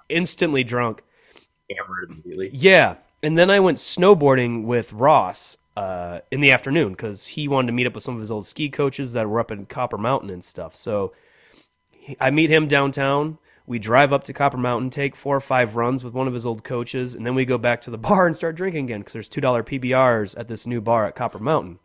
instantly 0.09 0.65
drunk. 0.65 1.03
Hammered 1.71 2.09
immediately. 2.11 2.49
Yeah, 2.51 2.95
and 3.23 3.37
then 3.37 3.49
I 3.49 3.61
went 3.61 3.77
snowboarding 3.77 4.65
with 4.65 4.91
Ross 4.91 5.57
uh, 5.77 6.21
in 6.31 6.41
the 6.41 6.51
afternoon 6.51 6.89
because 6.89 7.27
he 7.27 7.47
wanted 7.47 7.67
to 7.67 7.73
meet 7.73 7.85
up 7.85 7.93
with 7.93 8.03
some 8.03 8.15
of 8.15 8.19
his 8.19 8.31
old 8.31 8.47
ski 8.47 8.67
coaches 8.67 9.13
that 9.13 9.29
were 9.29 9.39
up 9.39 9.51
in 9.51 9.67
Copper 9.67 9.99
Mountain 9.99 10.31
and 10.31 10.43
stuff. 10.43 10.75
So 10.75 11.13
he, 11.91 12.17
I 12.19 12.31
meet 12.31 12.49
him 12.49 12.67
downtown. 12.67 13.37
We 13.67 13.77
drive 13.77 14.11
up 14.11 14.23
to 14.23 14.33
Copper 14.33 14.57
Mountain, 14.57 14.89
take 14.89 15.15
four 15.15 15.35
or 15.35 15.41
five 15.41 15.75
runs 15.75 16.03
with 16.03 16.15
one 16.15 16.27
of 16.27 16.33
his 16.33 16.47
old 16.47 16.63
coaches, 16.63 17.13
and 17.13 17.23
then 17.23 17.35
we 17.35 17.45
go 17.45 17.59
back 17.59 17.81
to 17.81 17.91
the 17.91 17.97
bar 18.09 18.25
and 18.25 18.35
start 18.35 18.55
drinking 18.55 18.85
again 18.85 19.01
because 19.01 19.13
there's 19.13 19.29
two 19.29 19.39
dollar 19.39 19.61
PBRs 19.61 20.35
at 20.35 20.47
this 20.47 20.65
new 20.65 20.81
bar 20.81 21.05
at 21.05 21.15
Copper 21.15 21.37
Mountain. 21.37 21.77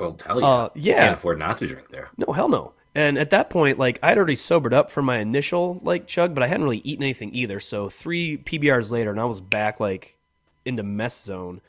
Well, 0.00 0.16
hell 0.24 0.40
yeah. 0.40 0.46
Uh, 0.46 0.68
yeah. 0.74 1.04
Can't 1.04 1.18
afford 1.18 1.38
not 1.38 1.58
to 1.58 1.66
drink 1.66 1.90
there. 1.90 2.08
No, 2.16 2.32
hell 2.32 2.48
no. 2.48 2.72
And 2.94 3.18
at 3.18 3.28
that 3.30 3.50
point, 3.50 3.78
like 3.78 3.98
I'd 4.02 4.16
already 4.16 4.36
sobered 4.36 4.72
up 4.72 4.90
from 4.90 5.04
my 5.04 5.18
initial 5.18 5.80
like 5.82 6.06
chug, 6.06 6.34
but 6.34 6.42
I 6.42 6.46
hadn't 6.46 6.64
really 6.64 6.78
eaten 6.78 7.02
anything 7.02 7.34
either. 7.34 7.60
So 7.60 7.90
three 7.90 8.38
PBRs 8.38 8.90
later, 8.90 9.10
and 9.10 9.20
I 9.20 9.26
was 9.26 9.42
back 9.42 9.80
like 9.80 10.16
into 10.64 10.82
mess 10.82 11.22
zone. 11.22 11.60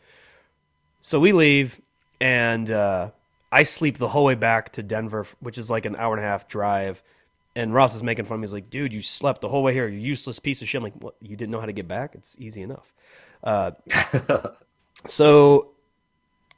So 1.03 1.19
we 1.19 1.33
leave, 1.33 1.79
and 2.19 2.71
uh, 2.71 3.11
I 3.51 3.63
sleep 3.63 3.97
the 3.97 4.07
whole 4.07 4.23
way 4.23 4.35
back 4.35 4.73
to 4.73 4.83
Denver, 4.83 5.27
which 5.41 5.57
is 5.57 5.69
like 5.69 5.85
an 5.85 5.95
hour 5.95 6.15
and 6.15 6.23
a 6.23 6.27
half 6.27 6.47
drive. 6.47 7.03
And 7.55 7.73
Ross 7.73 7.93
is 7.93 8.01
making 8.01 8.25
fun 8.25 8.35
of 8.35 8.41
me. 8.41 8.45
He's 8.45 8.53
like, 8.53 8.69
"Dude, 8.71 8.93
you 8.93 9.01
slept 9.01 9.41
the 9.41 9.49
whole 9.49 9.61
way 9.61 9.73
here. 9.73 9.87
You 9.87 9.99
useless 9.99 10.39
piece 10.39 10.61
of 10.63 10.69
shit." 10.69 10.79
I'm 10.79 10.83
like, 10.83 10.95
"What? 10.95 11.15
You 11.21 11.35
didn't 11.35 11.51
know 11.51 11.59
how 11.59 11.67
to 11.67 11.73
get 11.73 11.87
back? 11.87 12.15
It's 12.15 12.35
easy 12.39 12.63
enough." 12.63 12.91
Uh, 13.43 13.71
so 15.05 15.71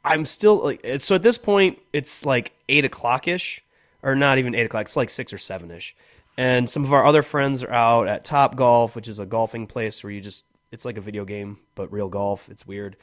I'm 0.05 0.25
still 0.25 0.57
like, 0.57 0.85
so 0.99 1.15
at 1.15 1.23
this 1.23 1.39
point, 1.39 1.79
it's 1.91 2.25
like 2.25 2.53
eight 2.69 2.85
o'clock 2.85 3.27
ish, 3.27 3.63
or 4.03 4.15
not 4.15 4.37
even 4.37 4.53
eight 4.53 4.67
o'clock. 4.67 4.85
It's 4.85 4.95
like 4.95 5.09
six 5.09 5.33
or 5.33 5.39
seven 5.39 5.71
ish. 5.71 5.95
And 6.37 6.69
some 6.69 6.85
of 6.85 6.93
our 6.93 7.03
other 7.03 7.23
friends 7.23 7.63
are 7.63 7.71
out 7.71 8.07
at 8.07 8.23
Topgolf, 8.23 8.93
which 8.93 9.07
is 9.07 9.19
a 9.19 9.25
golfing 9.25 9.67
place 9.67 10.03
where 10.03 10.11
you 10.11 10.21
just, 10.21 10.45
it's 10.71 10.85
like 10.85 10.97
a 10.97 11.01
video 11.01 11.25
game, 11.25 11.57
but 11.73 11.91
real 11.91 12.09
golf. 12.09 12.47
It's 12.49 12.67
weird. 12.67 12.97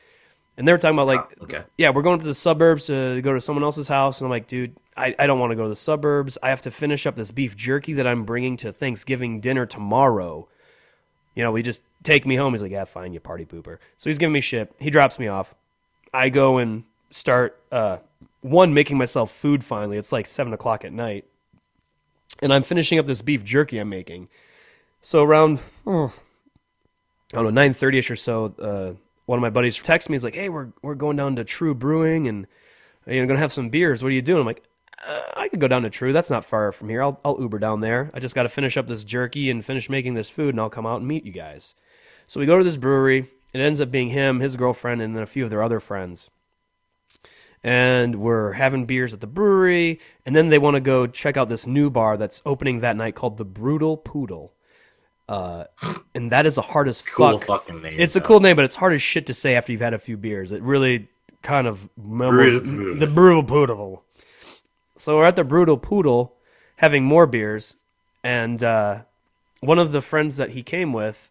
And 0.56 0.68
they 0.68 0.73
were 0.73 0.78
talking 0.78 0.94
about 0.97 1.06
like, 1.06 1.21
Oh, 1.40 1.44
okay. 1.44 1.62
yeah, 1.78 1.90
we're 1.90 2.02
going 2.02 2.18
to 2.18 2.25
the 2.25 2.35
suburbs 2.35 2.87
to 2.87 3.21
go 3.23 3.32
to 3.32 3.40
someone 3.40 3.64
else's 3.64 3.88
house. 3.88 4.21
And 4.21 4.26
I'm 4.26 4.30
like, 4.30 4.47
dude, 4.47 4.76
I, 4.97 5.14
I 5.18 5.26
don't 5.26 5.38
want 5.38 5.50
to 5.50 5.56
go 5.56 5.62
to 5.62 5.68
the 5.68 5.75
suburbs. 5.76 6.37
I 6.42 6.50
have 6.50 6.62
to 6.62 6.71
finish 6.71 7.06
up 7.06 7.16
this 7.16 7.30
beef 7.30 7.56
jerky 7.56 7.94
that 7.94 8.06
I'm 8.06 8.25
bringing 8.25 8.59
to 8.59 8.73
Thanksgiving 8.73 9.40
dinner 9.40 9.64
tomorrow. 9.64 10.47
You 11.35 11.42
know, 11.42 11.52
we 11.52 11.62
just 11.62 11.82
take 12.02 12.26
me 12.26 12.37
home. 12.37 12.52
He's 12.52 12.61
like, 12.61 12.71
yeah, 12.73 12.85
fine, 12.85 13.14
you 13.14 13.21
party 13.21 13.47
pooper. 13.47 13.78
So 13.97 14.11
he's 14.11 14.18
giving 14.18 14.35
me 14.35 14.42
shit. 14.42 14.75
He 14.78 14.90
drops 14.90 15.18
me 15.18 15.28
off. 15.28 15.54
I 16.12 16.28
go 16.28 16.59
and 16.59 16.85
start, 17.11 17.59
uh, 17.73 17.99
one, 18.42 18.75
making 18.75 18.99
myself 18.99 19.30
food 19.32 19.64
finally. 19.64 19.97
It's 19.97 20.12
like 20.12 20.26
seven 20.26 20.52
o'clock 20.52 20.85
at 20.85 20.92
night. 20.92 21.25
And 22.42 22.52
I'm 22.52 22.62
finishing 22.64 22.99
up 22.99 23.06
this 23.06 23.23
beef 23.23 23.42
jerky 23.44 23.78
I'm 23.78 23.88
making. 23.88 24.28
So 25.00 25.23
around, 25.23 25.61
oh, 25.87 26.12
I 27.32 27.37
don't 27.37 27.44
know, 27.44 27.50
nine 27.50 27.73
thirty 27.73 27.99
ish 27.99 28.11
or 28.11 28.16
so, 28.16 28.54
uh, 28.59 28.92
one 29.26 29.38
of 29.38 29.43
my 29.43 29.50
buddies 29.50 29.76
texts 29.76 30.09
me. 30.09 30.14
He's 30.14 30.25
like, 30.25 30.35
"Hey, 30.35 30.49
we're 30.49 30.69
we're 30.83 30.95
going 30.95 31.17
down 31.17 31.37
to 31.37 31.45
TRVE 31.45 31.79
Brewing 31.79 32.29
and 32.29 32.47
you 33.07 33.21
know 33.21 33.26
gonna 33.26 33.38
have 33.38 33.52
some 33.52 33.71
beers. 33.71 34.02
What 34.02 34.09
are 34.09 34.12
you 34.12 34.23
doing?" 34.23 34.41
I'm 34.41 34.47
like, 34.47 34.62
uh, 35.07 35.23
"I 35.35 35.49
could 35.49 35.61
go 35.61 35.69
down 35.69 35.83
to 35.83 35.91
TRVE. 35.91 36.12
That's 36.12 36.31
not 36.31 36.45
far 36.45 36.73
from 36.73 36.88
here. 36.88 37.02
I'll 37.02 37.21
I'll 37.25 37.41
Uber 37.41 37.59
down 37.59 37.81
there. 37.81 38.11
I 38.14 38.21
just 38.21 38.35
got 38.35 38.45
to 38.45 38.49
finish 38.49 38.76
up 38.76 38.87
this 38.87 39.05
jerky 39.05 39.51
and 39.51 39.64
finish 39.64 39.88
making 39.88 40.14
this 40.14 40.31
food, 40.31 40.55
and 40.55 40.61
I'll 40.61 40.70
come 40.70 40.87
out 40.87 40.99
and 40.99 41.09
meet 41.09 41.25
you 41.25 41.33
guys." 41.33 41.75
So 42.27 42.40
we 42.40 42.46
go 42.46 42.59
to 42.59 42.64
this 42.64 42.77
brewery. 42.77 43.31
It 43.53 43.61
ends 43.61 43.81
up 43.81 43.90
being 43.90 44.09
him, 44.09 44.40
his 44.40 44.57
girlfriend, 44.57 45.03
and 45.03 45.14
then 45.14 45.23
a 45.23 45.27
few 45.27 45.44
of 45.44 45.51
their 45.51 45.62
other 45.62 45.81
friends. 45.81 46.31
And 47.62 48.16
we're 48.16 48.53
having 48.53 48.87
beers 48.87 49.12
at 49.12 49.20
the 49.20 49.27
brewery, 49.27 50.01
and 50.27 50.35
then 50.35 50.49
they 50.49 50.59
want 50.59 50.75
to 50.75 50.81
go 50.81 51.07
check 51.07 51.37
out 51.37 51.49
this 51.49 51.66
new 51.66 51.90
bar 51.90 52.16
that's 52.16 52.42
opening 52.44 52.81
that 52.81 52.96
night 52.96 53.14
called 53.14 53.37
the 53.37 53.44
Brutal 53.44 53.96
Poodle. 53.96 54.55
Uh, 55.33 55.64
and 56.14 56.31
that 56.31 56.45
is 56.45 56.57
the 56.57 56.62
hardest 56.62 57.07
Cool 57.07 57.38
fuck. 57.38 57.47
fucking 57.47 57.81
name. 57.81 57.97
It's 57.99 58.16
a 58.16 58.21
cool 58.21 58.40
name, 58.40 58.55
but 58.55 58.66
it's 58.66 58.75
hard 58.75 58.92
as 58.92 59.01
shit 59.03 59.27
to 59.27 59.35
say 59.35 59.55
after 59.55 59.73
you've 59.73 59.81
had 59.81 59.95
a 59.95 59.99
few 59.99 60.18
beers. 60.18 60.53
It 60.53 60.61
really 60.61 61.09
kind 61.42 61.66
of 61.66 61.88
mumbles 61.97 62.61
Brutal 62.61 62.99
the 62.99 63.07
brutal 63.07 63.42
poodle. 63.42 64.03
So 64.97 65.16
we're 65.16 65.25
at 65.25 65.37
the 65.37 65.45
brutal 65.45 65.79
poodle 65.79 66.35
having 66.77 67.05
more 67.05 67.27
beers, 67.27 67.77
and 68.23 68.62
uh, 68.62 69.03
one 69.61 69.79
of 69.79 69.92
the 69.92 70.03
friends 70.03 70.37
that 70.37 70.51
he 70.51 70.62
came 70.62 70.92
with, 70.92 71.31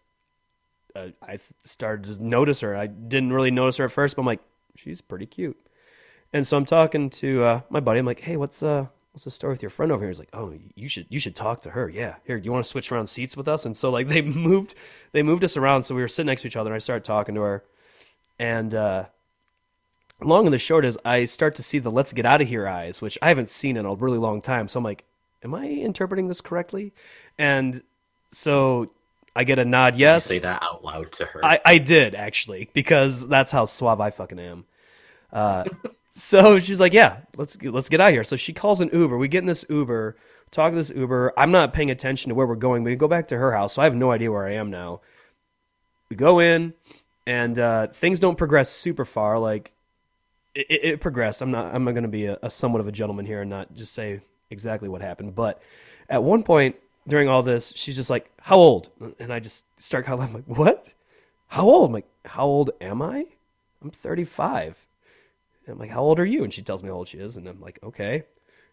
uh, 0.96 1.08
I 1.22 1.38
started 1.62 2.16
to 2.16 2.24
notice 2.24 2.58
her. 2.60 2.76
I 2.76 2.88
didn't 2.88 3.32
really 3.32 3.52
notice 3.52 3.76
her 3.76 3.84
at 3.84 3.92
first, 3.92 4.16
but 4.16 4.22
I'm 4.22 4.26
like, 4.26 4.40
she's 4.74 5.00
pretty 5.00 5.26
cute. 5.26 5.56
And 6.32 6.44
so 6.44 6.56
I'm 6.56 6.64
talking 6.64 7.08
to 7.10 7.44
uh, 7.44 7.60
my 7.70 7.78
buddy. 7.78 8.00
I'm 8.00 8.06
like, 8.06 8.20
hey, 8.20 8.36
what's 8.36 8.64
uh, 8.64 8.86
what's 9.12 9.24
the 9.24 9.30
story 9.30 9.52
with 9.52 9.62
your 9.62 9.70
friend 9.70 9.92
over 9.92 10.02
here? 10.02 10.08
He's 10.10 10.18
like, 10.18 10.30
oh, 10.32 10.54
you 10.74 10.88
should 10.88 11.06
you 11.08 11.18
should 11.18 11.36
talk 11.36 11.62
to 11.62 11.70
her. 11.70 11.88
Yeah, 11.88 12.16
here, 12.26 12.38
do 12.38 12.44
you 12.44 12.52
want 12.52 12.64
to 12.64 12.68
switch 12.68 12.90
around 12.90 13.06
seats 13.08 13.36
with 13.36 13.48
us? 13.48 13.64
And 13.64 13.76
so 13.76 13.90
like 13.90 14.08
they 14.10 14.22
moved 14.22 14.74
they 15.12 15.22
moved 15.22 15.44
us 15.44 15.56
around, 15.56 15.82
so 15.84 15.94
we 15.94 16.02
were 16.02 16.08
sitting 16.08 16.28
next 16.28 16.42
to 16.42 16.48
each 16.48 16.56
other. 16.56 16.70
and 16.70 16.74
I 16.74 16.78
started 16.78 17.04
talking 17.04 17.34
to 17.34 17.42
her, 17.42 17.64
and 18.38 18.74
uh, 18.74 19.04
long 20.20 20.46
and 20.46 20.54
the 20.54 20.58
short 20.58 20.84
is, 20.84 20.98
I 21.04 21.24
start 21.24 21.54
to 21.56 21.62
see 21.62 21.78
the 21.78 21.90
"Let's 21.90 22.12
get 22.12 22.26
out 22.26 22.42
of 22.42 22.48
here" 22.48 22.66
eyes, 22.66 23.00
which 23.00 23.18
I 23.22 23.28
haven't 23.28 23.50
seen 23.50 23.76
in 23.76 23.86
a 23.86 23.94
really 23.94 24.18
long 24.18 24.40
time. 24.40 24.68
So 24.68 24.78
I'm 24.78 24.84
like, 24.84 25.04
am 25.44 25.54
I 25.54 25.66
interpreting 25.66 26.28
this 26.28 26.40
correctly? 26.40 26.92
And 27.38 27.82
so 28.30 28.90
I 29.34 29.44
get 29.44 29.58
a 29.58 29.64
nod, 29.64 29.94
You 29.94 30.06
yes. 30.06 30.24
say 30.26 30.38
that 30.38 30.62
out 30.62 30.84
loud 30.84 31.12
to 31.12 31.24
her. 31.26 31.44
I, 31.44 31.60
I 31.64 31.78
did 31.78 32.14
actually 32.14 32.70
because 32.72 33.26
that's 33.28 33.52
how 33.52 33.64
suave 33.66 34.00
I 34.00 34.10
fucking 34.10 34.38
am. 34.38 34.64
Uh, 35.32 35.64
so 36.14 36.58
she's 36.58 36.78
like, 36.78 36.92
"Yeah, 36.92 37.18
let's 37.36 37.60
let's 37.62 37.88
get 37.88 38.00
out 38.00 38.08
of 38.08 38.12
here." 38.12 38.24
So 38.24 38.36
she 38.36 38.52
calls 38.52 38.80
an 38.80 38.90
Uber. 38.92 39.16
We 39.16 39.28
get 39.28 39.38
in 39.38 39.46
this 39.46 39.64
Uber, 39.68 40.16
talk 40.50 40.72
to 40.72 40.76
this 40.76 40.90
Uber. 40.90 41.32
I'm 41.38 41.50
not 41.50 41.72
paying 41.72 41.90
attention 41.90 42.28
to 42.28 42.34
where 42.34 42.46
we're 42.46 42.54
going. 42.54 42.84
We 42.84 42.94
go 42.96 43.08
back 43.08 43.28
to 43.28 43.38
her 43.38 43.52
house, 43.52 43.74
so 43.74 43.82
I 43.82 43.86
have 43.86 43.94
no 43.94 44.10
idea 44.10 44.30
where 44.30 44.46
I 44.46 44.54
am 44.54 44.70
now. 44.70 45.00
We 46.10 46.16
go 46.16 46.38
in, 46.38 46.74
and 47.26 47.58
uh, 47.58 47.86
things 47.88 48.20
don't 48.20 48.36
progress 48.36 48.70
super 48.70 49.06
far. 49.06 49.38
Like 49.38 49.72
it, 50.54 50.66
it, 50.68 51.00
progressed. 51.00 51.40
I'm 51.40 51.50
not. 51.50 51.74
I'm 51.74 51.84
not 51.84 51.92
going 51.92 52.02
to 52.02 52.08
be 52.08 52.26
a, 52.26 52.38
a 52.42 52.50
somewhat 52.50 52.80
of 52.80 52.88
a 52.88 52.92
gentleman 52.92 53.24
here 53.24 53.40
and 53.40 53.48
not 53.48 53.72
just 53.74 53.94
say 53.94 54.20
exactly 54.50 54.90
what 54.90 55.00
happened. 55.00 55.34
But 55.34 55.62
at 56.10 56.22
one 56.22 56.42
point 56.42 56.76
during 57.08 57.30
all 57.30 57.42
this, 57.42 57.72
she's 57.74 57.96
just 57.96 58.10
like, 58.10 58.30
"How 58.38 58.56
old?" 58.56 58.90
And 59.18 59.32
I 59.32 59.40
just 59.40 59.64
start 59.80 60.04
kind 60.04 60.20
of 60.20 60.34
like, 60.34 60.44
"What? 60.44 60.92
How 61.48 61.64
old?" 61.64 61.86
I'm 61.86 61.92
like, 61.94 62.08
"How 62.26 62.44
old 62.44 62.70
am 62.82 63.00
I?" 63.00 63.28
I'm 63.80 63.90
35. 63.90 64.86
And 65.66 65.74
I'm 65.74 65.78
like, 65.78 65.90
"How 65.90 66.02
old 66.02 66.18
are 66.18 66.24
you?" 66.24 66.44
And 66.44 66.52
she 66.52 66.62
tells 66.62 66.82
me 66.82 66.88
how 66.88 66.96
old 66.96 67.08
she 67.08 67.18
is, 67.18 67.36
and 67.36 67.46
I'm 67.48 67.60
like, 67.60 67.78
"Okay." 67.82 68.24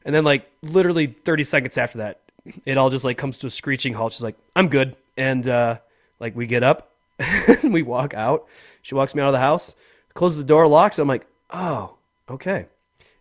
And 0.05 0.15
then 0.15 0.23
like 0.23 0.49
literally 0.61 1.07
30 1.07 1.43
seconds 1.43 1.77
after 1.77 1.99
that, 1.99 2.21
it 2.65 2.77
all 2.77 2.89
just 2.89 3.05
like 3.05 3.17
comes 3.17 3.37
to 3.39 3.47
a 3.47 3.49
screeching 3.49 3.93
halt. 3.93 4.13
She's 4.13 4.23
like, 4.23 4.37
"I'm 4.55 4.69
good," 4.69 4.95
and 5.17 5.47
uh, 5.47 5.79
like 6.19 6.35
we 6.35 6.47
get 6.47 6.63
up, 6.63 6.93
and 7.19 7.73
we 7.73 7.83
walk 7.83 8.13
out. 8.13 8.47
She 8.81 8.95
walks 8.95 9.13
me 9.13 9.21
out 9.21 9.27
of 9.27 9.33
the 9.33 9.39
house, 9.39 9.75
closes 10.13 10.37
the 10.37 10.43
door, 10.45 10.67
locks. 10.67 10.99
I'm 10.99 11.07
like, 11.07 11.27
"Oh, 11.49 11.95
okay." 12.29 12.65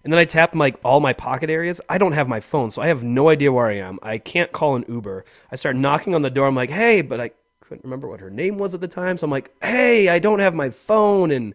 And 0.05 0.13
then 0.13 0.21
I 0.21 0.25
tap 0.25 0.55
like 0.55 0.77
all 0.85 1.01
my 1.01 1.13
pocket 1.13 1.51
areas. 1.51 1.81
I 1.89 1.99
don't 1.99 2.13
have 2.13 2.29
my 2.29 2.41
phone, 2.41 2.71
so 2.71 2.81
I 2.81 2.87
have 2.87 3.03
no 3.03 3.29
idea 3.29 3.53
where 3.53 3.67
I 3.67 3.79
am. 3.79 3.99
I 4.03 4.19
can't 4.19 4.53
call 4.53 4.77
an 4.77 4.85
Uber. 4.89 5.25
I 5.51 5.57
start 5.57 5.77
knocking 5.77 6.15
on 6.15 6.23
the 6.23 6.31
door. 6.31 6.47
I'm 6.47 6.55
like, 6.55 6.71
"Hey," 6.71 7.03
but 7.03 7.21
I 7.21 7.33
couldn't 7.61 7.85
remember 7.85 8.09
what 8.09 8.21
her 8.21 8.31
name 8.31 8.59
was 8.59 8.73
at 8.73 8.81
the 8.81 8.89
time. 8.89 9.19
So 9.19 9.25
I'm 9.25 9.31
like, 9.31 9.53
"Hey, 9.63 10.09
I 10.09 10.19
don't 10.21 10.39
have 10.39 10.55
my 10.55 10.71
phone," 10.71 11.31
and 11.33 11.55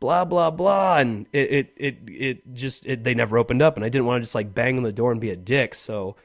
blah 0.00 0.24
blah 0.24 0.50
blah. 0.50 0.98
And 0.98 1.26
it 1.32 1.50
it 1.50 1.72
it, 1.76 1.98
it 2.08 2.54
just 2.54 2.86
it, 2.86 3.04
they 3.04 3.14
never 3.14 3.38
opened 3.38 3.62
up, 3.62 3.76
and 3.76 3.84
I 3.84 3.88
didn't 3.88 4.06
want 4.06 4.20
to 4.20 4.24
just 4.24 4.34
like 4.34 4.54
bang 4.54 4.76
on 4.76 4.82
the 4.82 4.92
door 4.92 5.12
and 5.12 5.20
be 5.20 5.30
a 5.30 5.36
dick. 5.36 5.74
So 5.74 6.16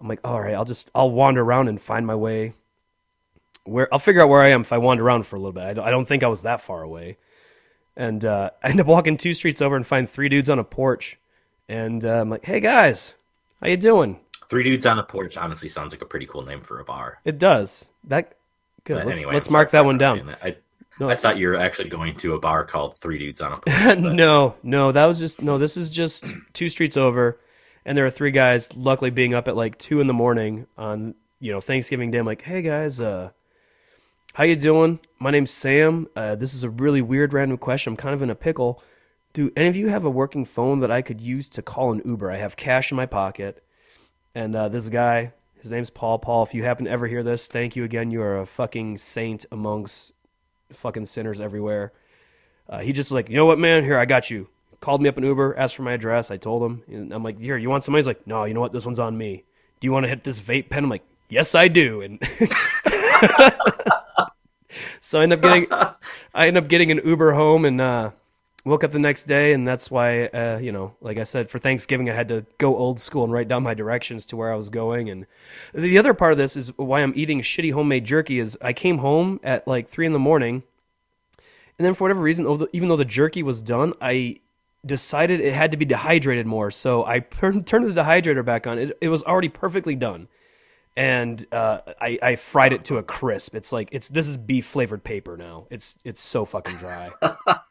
I'm 0.00 0.08
like, 0.08 0.20
"All 0.24 0.40
right, 0.40 0.54
I'll 0.54 0.64
just 0.64 0.90
I'll 0.94 1.10
wander 1.10 1.42
around 1.42 1.68
and 1.68 1.80
find 1.80 2.06
my 2.06 2.16
way." 2.16 2.54
Where 3.64 3.88
I'll 3.92 3.98
figure 3.98 4.22
out 4.22 4.28
where 4.30 4.42
I 4.42 4.50
am 4.50 4.62
if 4.62 4.72
I 4.72 4.78
wander 4.78 5.04
around 5.04 5.26
for 5.26 5.36
a 5.36 5.38
little 5.38 5.52
bit. 5.52 5.64
I 5.64 5.74
don't, 5.74 5.86
I 5.86 5.90
don't 5.90 6.06
think 6.06 6.22
I 6.22 6.28
was 6.28 6.42
that 6.42 6.62
far 6.62 6.82
away 6.82 7.18
and 7.96 8.24
uh, 8.24 8.50
I 8.62 8.68
end 8.70 8.80
up 8.80 8.86
walking 8.86 9.16
two 9.16 9.34
streets 9.34 9.60
over 9.60 9.76
and 9.76 9.86
find 9.86 10.10
three 10.10 10.28
dudes 10.28 10.50
on 10.50 10.58
a 10.58 10.64
porch, 10.64 11.18
and 11.68 12.04
uh, 12.04 12.20
I'm 12.20 12.30
like, 12.30 12.44
"Hey 12.44 12.60
guys, 12.60 13.14
how 13.60 13.68
you 13.68 13.76
doing?" 13.76 14.20
Three 14.48 14.64
dudes 14.64 14.86
on 14.86 14.98
a 14.98 15.04
porch 15.04 15.36
honestly 15.36 15.68
sounds 15.68 15.92
like 15.92 16.02
a 16.02 16.06
pretty 16.06 16.26
cool 16.26 16.42
name 16.42 16.62
for 16.62 16.80
a 16.80 16.84
bar. 16.84 17.20
It 17.24 17.38
does 17.38 17.90
that. 18.04 18.34
Good. 18.84 18.96
But 18.96 19.06
let's 19.06 19.20
anyway, 19.20 19.34
let's 19.34 19.50
mark 19.50 19.70
that 19.70 19.84
one 19.84 19.98
down. 19.98 20.34
I, 20.42 20.56
No, 21.00 21.08
I 21.08 21.16
thought 21.16 21.38
you 21.38 21.48
were 21.48 21.56
actually 21.56 21.88
going 21.88 22.14
to 22.16 22.34
a 22.34 22.38
bar 22.38 22.66
called 22.66 22.98
Three 22.98 23.18
Dudes 23.18 23.40
on 23.40 23.52
a 23.52 23.56
Porch. 23.56 23.98
no, 23.98 24.54
no, 24.62 24.92
that 24.92 25.06
was 25.06 25.18
just 25.18 25.40
no. 25.40 25.56
This 25.56 25.78
is 25.78 25.88
just 25.88 26.34
two 26.52 26.68
streets 26.68 26.98
over, 26.98 27.40
and 27.86 27.96
there 27.96 28.04
are 28.04 28.10
three 28.10 28.30
guys. 28.30 28.76
Luckily, 28.76 29.08
being 29.08 29.32
up 29.32 29.48
at 29.48 29.56
like 29.56 29.78
two 29.78 30.02
in 30.02 30.06
the 30.06 30.12
morning 30.12 30.66
on 30.76 31.14
you 31.40 31.52
know 31.52 31.62
Thanksgiving 31.62 32.10
Day. 32.10 32.18
I'm 32.18 32.26
like, 32.26 32.42
"Hey 32.42 32.60
guys, 32.60 33.00
uh, 33.00 33.30
how 34.34 34.44
you 34.44 34.56
doing? 34.56 35.00
My 35.18 35.30
name's 35.30 35.50
Sam. 35.50 36.06
Uh, 36.14 36.36
this 36.36 36.52
is 36.52 36.64
a 36.64 36.70
really 36.70 37.00
weird 37.00 37.32
random 37.32 37.56
question. 37.56 37.94
I'm 37.94 37.96
kind 37.96 38.14
of 38.14 38.20
in 38.20 38.28
a 38.28 38.34
pickle. 38.34 38.82
Do 39.32 39.50
any 39.56 39.68
of 39.68 39.76
you 39.76 39.88
have 39.88 40.04
a 40.04 40.10
working 40.10 40.44
phone 40.44 40.80
that 40.80 40.90
I 40.90 41.00
could 41.00 41.22
use 41.22 41.48
to 41.50 41.62
call 41.62 41.92
an 41.92 42.02
Uber? 42.04 42.30
I 42.30 42.36
have 42.36 42.56
cash 42.56 42.90
in 42.90 42.96
my 42.96 43.06
pocket, 43.06 43.64
and 44.34 44.54
uh, 44.54 44.68
this 44.68 44.90
guy, 44.90 45.32
his 45.62 45.70
name's 45.70 45.88
Paul. 45.88 46.18
Paul, 46.18 46.42
if 46.42 46.52
you 46.52 46.64
happen 46.64 46.84
to 46.84 46.90
ever 46.90 47.06
hear 47.06 47.22
this, 47.22 47.48
thank 47.48 47.74
you 47.74 47.84
again. 47.84 48.10
You 48.10 48.20
are 48.20 48.38
a 48.38 48.46
fucking 48.46 48.98
saint 48.98 49.46
amongst 49.50 50.12
fucking 50.74 51.06
sinners 51.06 51.40
everywhere. 51.40 51.92
Uh, 52.68 52.78
he 52.80 52.92
just 52.92 53.10
like, 53.10 53.28
you 53.28 53.36
know 53.36 53.46
what, 53.46 53.58
man? 53.58 53.84
Here, 53.84 53.98
I 53.98 54.04
got 54.04 54.30
you. 54.30 54.48
Called 54.80 55.02
me 55.02 55.08
up 55.08 55.18
an 55.18 55.24
Uber, 55.24 55.56
asked 55.58 55.76
for 55.76 55.82
my 55.82 55.92
address. 55.92 56.30
I 56.30 56.36
told 56.36 56.62
him, 56.62 56.82
and 56.88 57.12
I'm 57.12 57.22
like, 57.22 57.38
here, 57.38 57.56
you 57.56 57.68
want 57.68 57.84
some 57.84 57.92
money? 57.92 58.00
He's 58.00 58.06
like, 58.06 58.26
no, 58.26 58.44
you 58.44 58.54
know 58.54 58.60
what? 58.60 58.72
This 58.72 58.86
one's 58.86 58.98
on 58.98 59.18
me. 59.18 59.44
Do 59.80 59.86
you 59.86 59.92
want 59.92 60.04
to 60.04 60.08
hit 60.08 60.24
this 60.24 60.40
vape 60.40 60.70
pen? 60.70 60.84
I'm 60.84 60.90
like, 60.90 61.04
yes, 61.28 61.54
I 61.54 61.68
do. 61.68 62.00
And 62.00 62.18
so 65.00 65.20
I 65.20 65.24
end 65.24 65.32
up 65.32 65.42
getting, 65.42 65.66
I 65.70 66.46
end 66.46 66.56
up 66.56 66.68
getting 66.68 66.90
an 66.90 67.00
Uber 67.04 67.32
home 67.32 67.64
and 67.64 67.80
uh, 67.80 68.10
woke 68.64 68.84
up 68.84 68.92
the 68.92 68.98
next 68.98 69.24
day, 69.24 69.52
and 69.52 69.66
that's 69.66 69.90
why, 69.90 70.26
uh, 70.26 70.58
you 70.60 70.72
know, 70.72 70.94
like 71.00 71.18
I 71.18 71.24
said, 71.24 71.50
for 71.50 71.58
Thanksgiving, 71.58 72.10
I 72.10 72.14
had 72.14 72.28
to 72.28 72.44
go 72.58 72.76
old 72.76 73.00
school 73.00 73.24
and 73.24 73.32
write 73.32 73.48
down 73.48 73.62
my 73.62 73.74
directions 73.74 74.26
to 74.26 74.36
where 74.36 74.52
I 74.52 74.56
was 74.56 74.68
going. 74.68 75.08
And 75.08 75.26
the 75.72 75.98
other 75.98 76.14
part 76.14 76.32
of 76.32 76.38
this 76.38 76.56
is 76.56 76.76
why 76.76 77.00
I'm 77.00 77.12
eating 77.16 77.40
shitty 77.40 77.72
homemade 77.72 78.04
jerky. 78.04 78.38
Is 78.38 78.58
I 78.60 78.72
came 78.72 78.98
home 78.98 79.40
at 79.42 79.66
like 79.66 79.88
three 79.88 80.06
in 80.06 80.12
the 80.12 80.18
morning, 80.18 80.62
and 81.78 81.86
then 81.86 81.94
for 81.94 82.04
whatever 82.04 82.20
reason, 82.20 82.68
even 82.72 82.88
though 82.88 82.96
the 82.96 83.04
jerky 83.04 83.42
was 83.42 83.62
done, 83.62 83.94
I 84.00 84.40
decided 84.84 85.40
it 85.40 85.54
had 85.54 85.70
to 85.70 85.76
be 85.76 85.84
dehydrated 85.84 86.46
more. 86.46 86.70
So 86.70 87.04
I 87.04 87.20
turned 87.40 87.66
turned 87.66 87.88
the 87.88 88.00
dehydrator 88.00 88.44
back 88.44 88.66
on. 88.66 88.78
It, 88.78 88.98
it 89.00 89.08
was 89.08 89.22
already 89.22 89.48
perfectly 89.48 89.96
done. 89.96 90.28
And 90.96 91.46
uh, 91.52 91.80
I, 92.00 92.18
I 92.20 92.36
fried 92.36 92.72
it 92.72 92.84
to 92.86 92.98
a 92.98 93.02
crisp. 93.02 93.54
It's 93.54 93.72
like 93.72 93.88
it's 93.92 94.08
this 94.08 94.28
is 94.28 94.36
beef 94.36 94.66
flavored 94.66 95.02
paper 95.02 95.36
now. 95.36 95.66
It's 95.70 95.98
it's 96.04 96.20
so 96.20 96.44
fucking 96.44 96.76
dry. 96.76 97.10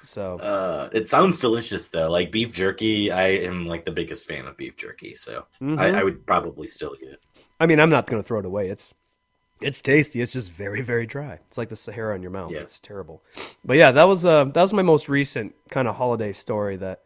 so 0.00 0.38
Uh, 0.38 0.88
it 0.92 1.08
sounds 1.08 1.40
delicious 1.40 1.88
though. 1.88 2.10
Like 2.10 2.30
beef 2.30 2.52
jerky, 2.52 3.10
I 3.10 3.28
am 3.28 3.64
like 3.64 3.84
the 3.84 3.90
biggest 3.92 4.26
fan 4.28 4.46
of 4.46 4.56
beef 4.56 4.76
jerky, 4.76 5.14
so 5.14 5.46
Mhm. 5.60 5.78
I, 5.78 6.00
I 6.00 6.02
would 6.04 6.26
probably 6.26 6.66
still 6.66 6.94
eat 7.00 7.08
it. 7.08 7.24
I 7.60 7.66
mean, 7.66 7.80
I'm 7.80 7.90
not 7.90 8.06
going 8.06 8.22
to 8.22 8.26
throw 8.26 8.38
it 8.38 8.44
away. 8.46 8.68
It's 8.68 8.94
it's 9.60 9.82
tasty. 9.82 10.20
It's 10.20 10.32
just 10.32 10.52
very 10.52 10.82
very 10.82 11.06
dry. 11.06 11.40
It's 11.48 11.58
like 11.58 11.68
the 11.68 11.76
Sahara 11.76 12.14
in 12.14 12.22
your 12.22 12.30
mouth. 12.30 12.52
Yeah. 12.52 12.60
It's 12.60 12.78
terrible. 12.78 13.22
But 13.64 13.76
yeah, 13.76 13.90
that 13.92 14.04
was 14.04 14.24
uh 14.24 14.44
that 14.44 14.62
was 14.62 14.72
my 14.72 14.82
most 14.82 15.08
recent 15.08 15.54
kind 15.68 15.88
of 15.88 15.96
holiday 15.96 16.32
story 16.32 16.76
that 16.76 17.00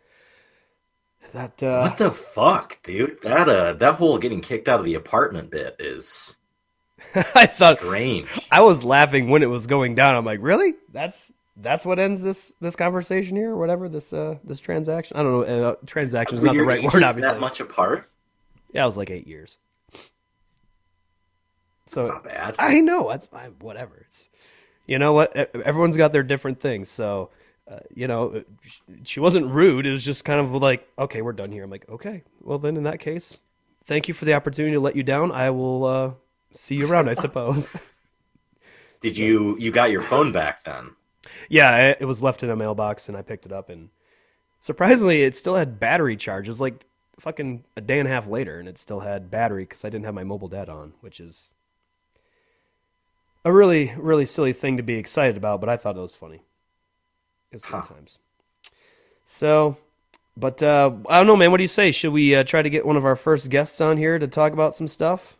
that 1.32 1.62
uh 1.62 1.88
what 1.88 1.96
the 1.98 2.10
fuck, 2.10 2.82
dude? 2.82 3.18
That 3.22 3.48
uh, 3.48 3.72
that 3.74 3.94
whole 3.94 4.18
getting 4.18 4.40
kicked 4.42 4.68
out 4.68 4.80
of 4.80 4.84
the 4.84 4.94
apartment 4.94 5.50
bit 5.50 5.76
is 5.78 6.36
I 7.14 7.46
thought 7.46 7.78
strange. 7.78 8.28
I 8.50 8.60
was 8.60 8.84
laughing 8.84 9.28
when 9.30 9.42
it 9.42 9.46
was 9.46 9.66
going 9.66 9.94
down. 9.94 10.14
I'm 10.14 10.24
like, 10.26 10.38
"Really? 10.42 10.74
That's 10.92 11.32
that's 11.56 11.84
what 11.84 11.98
ends 11.98 12.22
this 12.22 12.52
this 12.60 12.76
conversation 12.76 13.36
here 13.36 13.50
or 13.50 13.56
whatever 13.56 13.88
this 13.88 14.12
uh 14.12 14.36
this 14.44 14.60
transaction. 14.60 15.16
I 15.16 15.22
don't 15.22 15.32
know, 15.32 15.68
uh, 15.68 15.74
transaction 15.86 16.38
is 16.38 16.44
not 16.44 16.54
the 16.54 16.62
right 16.62 16.82
word 16.82 17.02
obviously. 17.02 17.22
That 17.22 17.40
much 17.40 17.60
apart? 17.60 18.06
Yeah, 18.72 18.84
it 18.84 18.86
was 18.86 18.96
like 18.96 19.10
8 19.10 19.26
years. 19.26 19.58
So 21.86 22.06
not 22.06 22.24
bad. 22.24 22.54
I 22.58 22.80
know 22.80 23.08
that's 23.08 23.28
I, 23.32 23.48
whatever. 23.60 24.04
It's 24.06 24.30
you 24.86 24.98
know 24.98 25.12
what 25.12 25.36
everyone's 25.36 25.96
got 25.96 26.12
their 26.12 26.22
different 26.22 26.60
things. 26.60 26.90
So 26.90 27.30
uh, 27.70 27.78
you 27.94 28.08
know, 28.08 28.42
she 29.04 29.20
wasn't 29.20 29.46
rude. 29.46 29.86
It 29.86 29.92
was 29.92 30.04
just 30.04 30.24
kind 30.24 30.40
of 30.40 30.52
like, 30.54 30.86
okay, 30.98 31.22
we're 31.22 31.32
done 31.32 31.52
here. 31.52 31.64
I'm 31.64 31.70
like, 31.70 31.88
okay, 31.88 32.22
well 32.40 32.58
then 32.58 32.76
in 32.76 32.84
that 32.84 32.98
case, 32.98 33.38
thank 33.84 34.08
you 34.08 34.14
for 34.14 34.24
the 34.24 34.34
opportunity 34.34 34.74
to 34.74 34.80
let 34.80 34.96
you 34.96 35.02
down. 35.02 35.30
I 35.30 35.50
will 35.50 35.84
uh, 35.84 36.10
see 36.52 36.76
you 36.76 36.90
around, 36.90 37.08
I 37.08 37.14
suppose. 37.14 37.72
Did 39.00 39.16
you 39.16 39.56
you 39.58 39.70
got 39.70 39.90
your 39.90 40.02
phone 40.02 40.32
back 40.32 40.64
then? 40.64 40.90
Yeah, 41.48 41.94
it 41.98 42.04
was 42.04 42.22
left 42.22 42.42
in 42.42 42.50
a 42.50 42.56
mailbox, 42.56 43.08
and 43.08 43.16
I 43.16 43.22
picked 43.22 43.46
it 43.46 43.52
up, 43.52 43.68
and 43.68 43.90
surprisingly, 44.60 45.22
it 45.22 45.36
still 45.36 45.56
had 45.56 45.78
battery 45.78 46.16
charge. 46.16 46.48
It 46.48 46.50
was 46.50 46.60
like 46.60 46.84
fucking 47.18 47.64
a 47.76 47.80
day 47.80 47.98
and 47.98 48.08
a 48.08 48.10
half 48.10 48.26
later, 48.26 48.58
and 48.58 48.68
it 48.68 48.78
still 48.78 49.00
had 49.00 49.30
battery 49.30 49.64
because 49.64 49.84
I 49.84 49.90
didn't 49.90 50.04
have 50.06 50.14
my 50.14 50.24
mobile 50.24 50.48
data 50.48 50.72
on, 50.72 50.92
which 51.00 51.20
is 51.20 51.50
a 53.44 53.52
really, 53.52 53.92
really 53.96 54.26
silly 54.26 54.52
thing 54.52 54.76
to 54.76 54.82
be 54.82 54.94
excited 54.94 55.36
about. 55.36 55.60
But 55.60 55.68
I 55.68 55.76
thought 55.76 55.96
it 55.96 56.00
was 56.00 56.16
funny. 56.16 56.42
It 57.50 57.56
was 57.56 57.64
good 57.64 57.84
times. 57.84 58.18
So, 59.24 59.76
but 60.36 60.62
uh, 60.62 60.92
I 61.08 61.18
don't 61.18 61.26
know, 61.26 61.36
man. 61.36 61.50
What 61.50 61.58
do 61.58 61.62
you 61.62 61.68
say? 61.68 61.92
Should 61.92 62.12
we 62.12 62.34
uh, 62.34 62.44
try 62.44 62.62
to 62.62 62.70
get 62.70 62.86
one 62.86 62.96
of 62.96 63.04
our 63.04 63.16
first 63.16 63.50
guests 63.50 63.80
on 63.80 63.96
here 63.96 64.18
to 64.18 64.26
talk 64.26 64.52
about 64.52 64.74
some 64.74 64.88
stuff? 64.88 65.36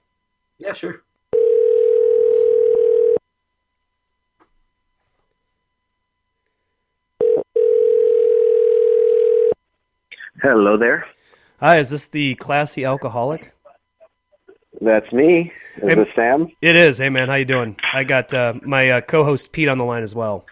Yeah, 0.59 0.73
sure. 0.73 1.03
Hello 10.43 10.77
there. 10.77 11.07
Hi, 11.61 11.79
is 11.79 11.91
this 11.91 12.09
the 12.09 12.35
classy 12.35 12.85
alcoholic? 12.85 13.53
That's 14.81 15.11
me. 15.13 15.53
Is 15.77 15.83
Hey- 15.89 15.95
this 15.95 16.09
Sam? 16.17 16.49
It 16.61 16.75
is. 16.77 16.99
Hey, 16.99 17.09
man, 17.09 17.29
how 17.29 17.37
you 17.37 17.45
doing? 17.45 17.77
I 17.95 18.05
got 18.05 18.35
uh, 18.35 18.55
my 18.63 18.91
uh, 18.91 19.01
co-host 19.03 19.53
Pete 19.53 19.69
on 19.69 19.79
the 19.79 19.85
line 19.85 20.03
as 20.03 20.15
well. 20.15 20.45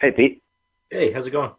Hey, 0.00 0.12
Pete. 0.12 0.42
Hey, 0.90 1.10
how's 1.12 1.26
it 1.26 1.32
going? 1.32 1.50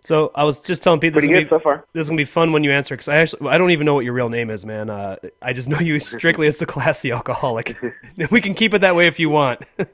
So 0.00 0.32
I 0.34 0.42
was 0.44 0.60
just 0.60 0.82
telling 0.82 0.98
Pete 0.98 1.12
this 1.12 1.22
is 1.22 1.28
gonna 1.28 1.40
good 1.40 1.44
be, 1.50 1.50
so 1.50 1.60
far. 1.60 1.84
this 1.92 2.00
is 2.06 2.08
gonna 2.08 2.16
be 2.16 2.24
fun 2.24 2.50
when 2.52 2.64
you 2.64 2.72
answer 2.72 2.94
because 2.96 3.06
I 3.06 3.18
actually 3.18 3.48
I 3.50 3.56
don't 3.58 3.70
even 3.70 3.84
know 3.84 3.94
what 3.94 4.04
your 4.04 4.14
real 4.14 4.28
name 4.30 4.50
is, 4.50 4.66
man. 4.66 4.90
Uh, 4.90 5.14
I 5.40 5.52
just 5.52 5.68
know 5.68 5.78
you 5.78 5.98
strictly 6.00 6.48
as 6.48 6.56
the 6.56 6.66
classy 6.66 7.12
alcoholic. 7.12 7.76
we 8.30 8.40
can 8.40 8.54
keep 8.54 8.74
it 8.74 8.80
that 8.80 8.96
way 8.96 9.06
if 9.06 9.20
you 9.20 9.28
want. 9.30 9.60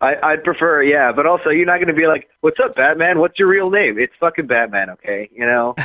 I, 0.00 0.14
I'd 0.22 0.44
prefer, 0.44 0.82
yeah, 0.82 1.12
but 1.12 1.26
also 1.26 1.50
you're 1.50 1.66
not 1.66 1.76
going 1.76 1.88
to 1.88 1.94
be 1.94 2.06
like, 2.06 2.28
"What's 2.40 2.58
up, 2.62 2.76
Batman? 2.76 3.18
What's 3.18 3.38
your 3.38 3.48
real 3.48 3.70
name?" 3.70 3.98
It's 3.98 4.12
fucking 4.20 4.46
Batman, 4.46 4.90
okay? 4.90 5.28
You 5.32 5.46
know. 5.46 5.74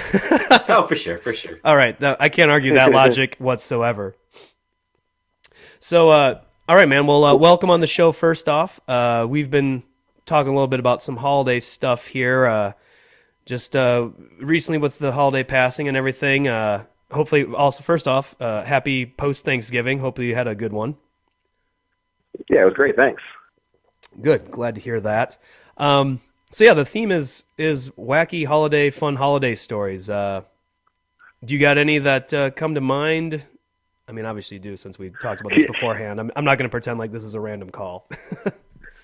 Oh, 0.69 0.87
for 0.87 0.95
sure, 0.95 1.17
for 1.17 1.33
sure. 1.33 1.59
all 1.63 1.75
right, 1.75 1.99
that, 1.99 2.17
I 2.21 2.29
can't 2.29 2.49
argue 2.49 2.75
that 2.75 2.91
logic 2.91 3.35
whatsoever. 3.39 4.15
So, 5.79 6.09
uh, 6.09 6.41
all 6.67 6.75
right, 6.75 6.87
man. 6.87 7.07
Well, 7.07 7.23
uh, 7.23 7.35
welcome 7.35 7.69
on 7.69 7.81
the 7.81 7.87
show. 7.87 8.11
First 8.11 8.47
off, 8.47 8.79
uh, 8.87 9.25
we've 9.29 9.51
been 9.51 9.83
talking 10.25 10.49
a 10.51 10.55
little 10.55 10.67
bit 10.67 10.79
about 10.79 11.03
some 11.03 11.17
holiday 11.17 11.59
stuff 11.59 12.07
here. 12.07 12.45
Uh, 12.45 12.73
just 13.45 13.75
uh, 13.75 14.09
recently 14.39 14.77
with 14.77 14.97
the 14.99 15.11
holiday 15.11 15.43
passing 15.43 15.87
and 15.87 15.97
everything. 15.97 16.47
Uh, 16.47 16.85
hopefully, 17.11 17.45
also 17.45 17.83
first 17.83 18.07
off, 18.07 18.35
uh, 18.39 18.63
happy 18.63 19.05
post 19.05 19.43
Thanksgiving. 19.45 19.99
Hopefully, 19.99 20.27
you 20.27 20.35
had 20.35 20.47
a 20.47 20.55
good 20.55 20.73
one. 20.73 20.95
yeah, 22.49 22.61
it 22.61 22.65
was 22.65 22.73
great. 22.73 22.95
Thanks. 22.95 23.21
Good. 24.21 24.51
Glad 24.51 24.75
to 24.75 24.81
hear 24.81 24.99
that. 25.01 25.37
Um, 25.77 26.21
so 26.51 26.63
yeah, 26.63 26.73
the 26.73 26.85
theme 26.85 27.11
is 27.11 27.43
is 27.57 27.89
wacky 27.91 28.45
holiday, 28.45 28.89
fun 28.89 29.15
holiday 29.15 29.55
stories. 29.55 30.09
Uh, 30.09 30.41
do 31.43 31.53
you 31.53 31.59
got 31.59 31.77
any 31.77 31.99
that 31.99 32.33
uh, 32.33 32.51
come 32.51 32.75
to 32.75 32.81
mind? 32.81 33.43
I 34.07 34.11
mean, 34.11 34.25
obviously 34.25 34.57
you 34.57 34.61
do, 34.61 34.75
since 34.75 34.99
we 34.99 35.09
talked 35.09 35.41
about 35.41 35.53
this 35.53 35.65
beforehand. 35.65 36.19
I'm 36.19 36.31
I'm 36.35 36.45
not 36.45 36.57
going 36.57 36.69
to 36.69 36.71
pretend 36.71 36.99
like 36.99 37.11
this 37.11 37.23
is 37.23 37.35
a 37.35 37.39
random 37.39 37.69
call. 37.69 38.07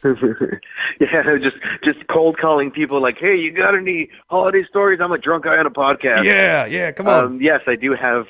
yeah, 0.04 1.24
just 1.42 1.58
just 1.84 2.08
cold 2.08 2.38
calling 2.40 2.72
people 2.72 3.02
like, 3.02 3.18
"Hey, 3.20 3.36
you 3.36 3.52
got 3.52 3.76
any 3.76 4.10
holiday 4.28 4.64
stories?" 4.70 5.00
I'm 5.02 5.12
a 5.12 5.18
drunk 5.18 5.44
guy 5.44 5.58
on 5.58 5.66
a 5.66 5.72
podcast. 5.72 6.24
yeah, 6.24 6.66
yeah. 6.66 6.92
Come 6.92 7.08
on. 7.08 7.26
Um, 7.26 7.42
yes, 7.42 7.62
I 7.68 7.76
do 7.76 7.96
have. 8.00 8.26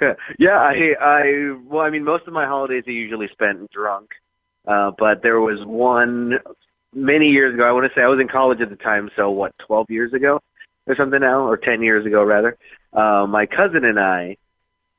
yeah, 0.38 0.58
I, 0.58 0.94
I, 1.00 1.56
well, 1.64 1.82
I 1.84 1.90
mean, 1.90 2.04
most 2.04 2.28
of 2.28 2.32
my 2.32 2.46
holidays 2.46 2.84
are 2.86 2.92
usually 2.92 3.28
spent 3.32 3.68
drunk. 3.72 4.10
Uh, 4.68 4.92
but 4.98 5.22
there 5.22 5.40
was 5.40 5.58
one 5.64 6.34
many 6.94 7.28
years 7.28 7.54
ago. 7.54 7.64
I 7.66 7.72
want 7.72 7.90
to 7.90 7.98
say 7.98 8.02
I 8.02 8.08
was 8.08 8.20
in 8.20 8.28
college 8.28 8.60
at 8.60 8.70
the 8.70 8.76
time, 8.76 9.10
so 9.16 9.30
what, 9.30 9.52
12 9.66 9.86
years 9.88 10.12
ago 10.12 10.40
or 10.86 10.94
something 10.94 11.20
now, 11.20 11.40
or 11.46 11.56
10 11.56 11.82
years 11.82 12.04
ago 12.06 12.22
rather. 12.22 12.56
Uh, 12.92 13.26
my 13.26 13.46
cousin 13.46 13.84
and 13.84 13.98
I, 13.98 14.36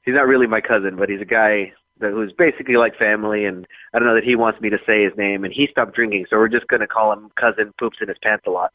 he's 0.04 0.16
not 0.16 0.28
really 0.28 0.48
my 0.48 0.62
cousin, 0.62 0.96
but 0.98 1.10
he's 1.10 1.22
a 1.22 1.26
guy 1.26 1.74
that 2.00 2.12
who's 2.12 2.32
basically 2.32 2.78
like 2.78 2.98
family, 2.98 3.46
and 3.46 3.68
I 3.94 4.00
don't 4.00 4.08
know 4.08 4.16
that 4.16 4.24
he 4.24 4.36
wants 4.36 4.60
me 4.62 4.70
to 4.70 4.80
say 4.86 5.04
his 5.04 5.14
name, 5.18 5.44
and 5.44 5.54
he 5.54 5.68
stopped 5.70 5.94
drinking, 5.94 6.26
so 6.30 6.38
we're 6.38 6.48
just 6.48 6.68
going 6.68 6.82
to 6.82 6.88
call 6.88 7.12
him 7.14 7.30
cousin 7.40 7.74
poops 7.78 7.98
in 8.02 8.08
his 8.08 8.18
pants 8.24 8.46
a 8.48 8.52
lot. 8.52 8.72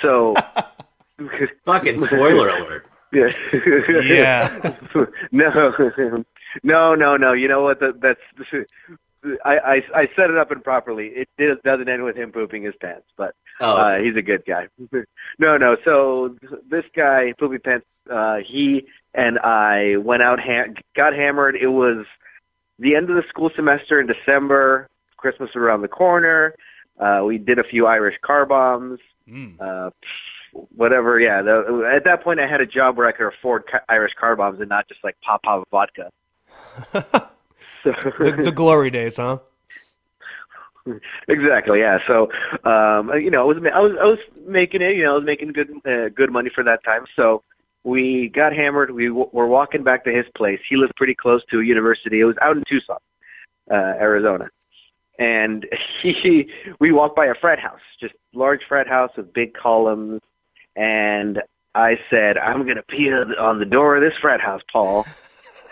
So. 0.00 0.36
Fucking 1.64 2.00
spoiler 2.04 2.48
alert. 2.50 2.86
Yeah. 3.12 3.28
Yeah. 4.04 4.76
no. 5.32 5.94
No, 6.62 6.94
no, 6.94 7.16
no. 7.16 7.32
You 7.32 7.48
know 7.48 7.62
what? 7.62 7.80
That, 7.80 8.00
that's. 8.02 8.20
I, 9.44 9.56
I 9.58 9.74
I 9.94 10.06
set 10.14 10.30
it 10.30 10.36
up 10.36 10.52
improperly. 10.52 11.06
It 11.08 11.28
did, 11.38 11.60
doesn't 11.62 11.88
end 11.88 12.04
with 12.04 12.16
him 12.16 12.32
pooping 12.32 12.62
his 12.62 12.74
pants, 12.80 13.06
but 13.16 13.34
Oh, 13.60 13.76
uh, 13.76 13.98
he's 13.98 14.16
a 14.16 14.22
good 14.22 14.44
guy. 14.46 14.68
no, 15.38 15.56
no. 15.56 15.76
So 15.84 16.36
this 16.68 16.84
guy, 16.94 17.32
poopy 17.38 17.58
pants, 17.58 17.86
uh, 18.12 18.36
he 18.46 18.86
and 19.14 19.38
I 19.38 19.96
went 19.96 20.22
out, 20.22 20.38
ha- 20.40 20.72
got 20.94 21.14
hammered. 21.14 21.56
It 21.56 21.68
was 21.68 22.04
the 22.78 22.94
end 22.94 23.08
of 23.10 23.16
the 23.16 23.22
school 23.28 23.50
semester 23.56 23.98
in 24.00 24.06
December. 24.06 24.88
Christmas 25.16 25.50
was 25.54 25.62
around 25.62 25.80
the 25.82 25.88
corner. 25.88 26.54
Uh, 27.00 27.22
we 27.24 27.38
did 27.38 27.58
a 27.58 27.64
few 27.64 27.86
Irish 27.86 28.16
car 28.24 28.46
bombs 28.46 29.00
Mm. 29.28 29.60
uh, 29.60 29.90
whatever. 30.76 31.18
Yeah, 31.18 31.42
the, 31.42 31.90
at 31.96 32.04
that 32.04 32.22
point, 32.22 32.38
I 32.38 32.46
had 32.46 32.60
a 32.60 32.66
job 32.66 32.96
where 32.96 33.08
I 33.08 33.12
could 33.12 33.26
afford 33.26 33.64
ca- 33.68 33.80
Irish 33.88 34.12
car 34.20 34.36
bombs 34.36 34.60
and 34.60 34.68
not 34.68 34.86
just 34.86 35.02
like 35.02 35.16
pop 35.20 35.42
pop 35.42 35.66
vodka. 35.70 36.10
So, 37.86 38.10
the, 38.18 38.42
the 38.44 38.52
glory 38.52 38.90
days, 38.90 39.16
huh? 39.16 39.38
exactly. 41.28 41.80
Yeah. 41.80 41.98
So, 42.06 42.28
um, 42.68 43.10
you 43.14 43.30
know, 43.30 43.42
I 43.42 43.44
was 43.44 43.56
I 43.58 43.80
was 43.80 43.92
I 44.00 44.04
was 44.04 44.18
making 44.46 44.82
it. 44.82 44.96
You 44.96 45.04
know, 45.04 45.12
I 45.12 45.16
was 45.16 45.24
making 45.24 45.52
good 45.52 45.70
uh, 45.86 46.08
good 46.14 46.30
money 46.30 46.50
for 46.54 46.64
that 46.64 46.84
time. 46.84 47.04
So 47.14 47.42
we 47.84 48.30
got 48.34 48.52
hammered. 48.52 48.90
We 48.90 49.08
w- 49.08 49.30
were 49.32 49.46
walking 49.46 49.82
back 49.82 50.04
to 50.04 50.12
his 50.12 50.26
place. 50.36 50.60
He 50.68 50.76
lived 50.76 50.94
pretty 50.96 51.14
close 51.14 51.42
to 51.50 51.60
a 51.60 51.64
university. 51.64 52.20
It 52.20 52.24
was 52.24 52.36
out 52.42 52.56
in 52.56 52.64
Tucson, 52.68 52.98
uh, 53.70 53.74
Arizona, 53.74 54.48
and 55.18 55.66
he 56.02 56.50
we 56.80 56.92
walked 56.92 57.16
by 57.16 57.26
a 57.26 57.34
frat 57.40 57.58
house, 57.58 57.80
just 58.00 58.14
large 58.34 58.60
frat 58.68 58.88
house 58.88 59.10
with 59.16 59.32
big 59.32 59.54
columns. 59.54 60.20
And 60.76 61.42
I 61.74 61.94
said, 62.10 62.38
"I'm 62.38 62.64
going 62.64 62.76
to 62.76 62.82
pee 62.82 63.10
on 63.10 63.58
the 63.58 63.64
door 63.64 63.96
of 63.96 64.02
this 64.02 64.18
frat 64.20 64.40
house, 64.40 64.62
Paul." 64.72 65.06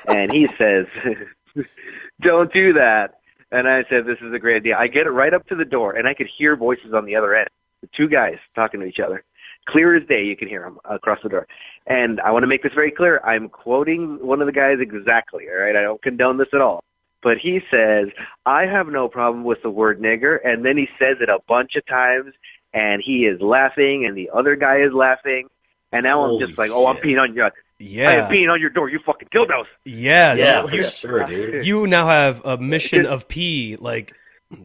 And 0.06 0.30
he 0.30 0.48
says, 0.58 0.86
"Don't 2.20 2.52
do 2.52 2.72
that." 2.74 3.18
And 3.50 3.68
I 3.68 3.84
said, 3.88 4.06
"This 4.06 4.18
is 4.20 4.32
a 4.32 4.38
great 4.38 4.56
idea." 4.56 4.76
I 4.76 4.88
get 4.88 5.06
it 5.06 5.10
right 5.10 5.34
up 5.34 5.46
to 5.48 5.54
the 5.54 5.64
door, 5.64 5.92
and 5.92 6.08
I 6.08 6.14
could 6.14 6.28
hear 6.38 6.56
voices 6.56 6.92
on 6.94 7.04
the 7.04 7.16
other 7.16 7.34
end. 7.34 7.48
The 7.82 7.88
two 7.96 8.08
guys 8.08 8.36
talking 8.54 8.80
to 8.80 8.86
each 8.86 9.00
other, 9.04 9.24
clear 9.68 9.96
as 9.96 10.06
day. 10.08 10.24
You 10.24 10.36
can 10.36 10.48
hear 10.48 10.62
them 10.62 10.78
across 10.84 11.18
the 11.22 11.28
door. 11.28 11.46
And 11.86 12.20
I 12.20 12.30
want 12.30 12.42
to 12.44 12.46
make 12.46 12.62
this 12.62 12.72
very 12.74 12.90
clear. 12.90 13.20
I'm 13.20 13.48
quoting 13.48 14.18
one 14.26 14.40
of 14.40 14.46
the 14.46 14.52
guys 14.52 14.78
exactly. 14.80 15.44
All 15.48 15.60
right, 15.62 15.76
I 15.76 15.82
don't 15.82 16.02
condone 16.02 16.38
this 16.38 16.48
at 16.54 16.60
all. 16.60 16.82
But 17.22 17.38
he 17.38 17.60
says, 17.70 18.08
"I 18.44 18.66
have 18.66 18.88
no 18.88 19.08
problem 19.08 19.44
with 19.44 19.62
the 19.62 19.70
word 19.70 20.00
nigger," 20.00 20.38
and 20.44 20.64
then 20.64 20.76
he 20.76 20.88
says 20.98 21.16
it 21.20 21.28
a 21.28 21.38
bunch 21.48 21.76
of 21.76 21.86
times, 21.86 22.34
and 22.72 23.02
he 23.04 23.24
is 23.24 23.40
laughing, 23.40 24.04
and 24.06 24.16
the 24.16 24.30
other 24.34 24.56
guy 24.56 24.78
is 24.80 24.92
laughing, 24.92 25.48
and 25.92 26.04
now 26.04 26.20
Holy 26.20 26.42
I'm 26.42 26.46
just 26.48 26.58
like, 26.58 26.70
"Oh, 26.70 26.86
I'm 26.86 26.96
shit. 26.96 27.04
peeing 27.04 27.20
on 27.20 27.34
your, 27.34 27.50
Yeah, 27.78 28.26
am 28.26 28.30
peeing 28.30 28.50
on 28.50 28.60
your 28.60 28.70
door, 28.70 28.88
you 28.88 29.00
fucking 29.04 29.28
dildos." 29.34 29.64
yeah, 29.84 30.34
Yeah, 30.34 30.62
you, 30.70 30.82
for 30.82 30.90
sure, 30.90 31.24
dude. 31.24 31.66
You 31.66 31.86
now 31.86 32.08
have 32.08 32.44
a 32.44 32.56
mission 32.56 33.04
of 33.06 33.26
P, 33.28 33.76
like, 33.80 34.14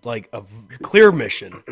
like 0.04 0.30
a 0.32 0.44
clear 0.82 1.12
mission. 1.12 1.64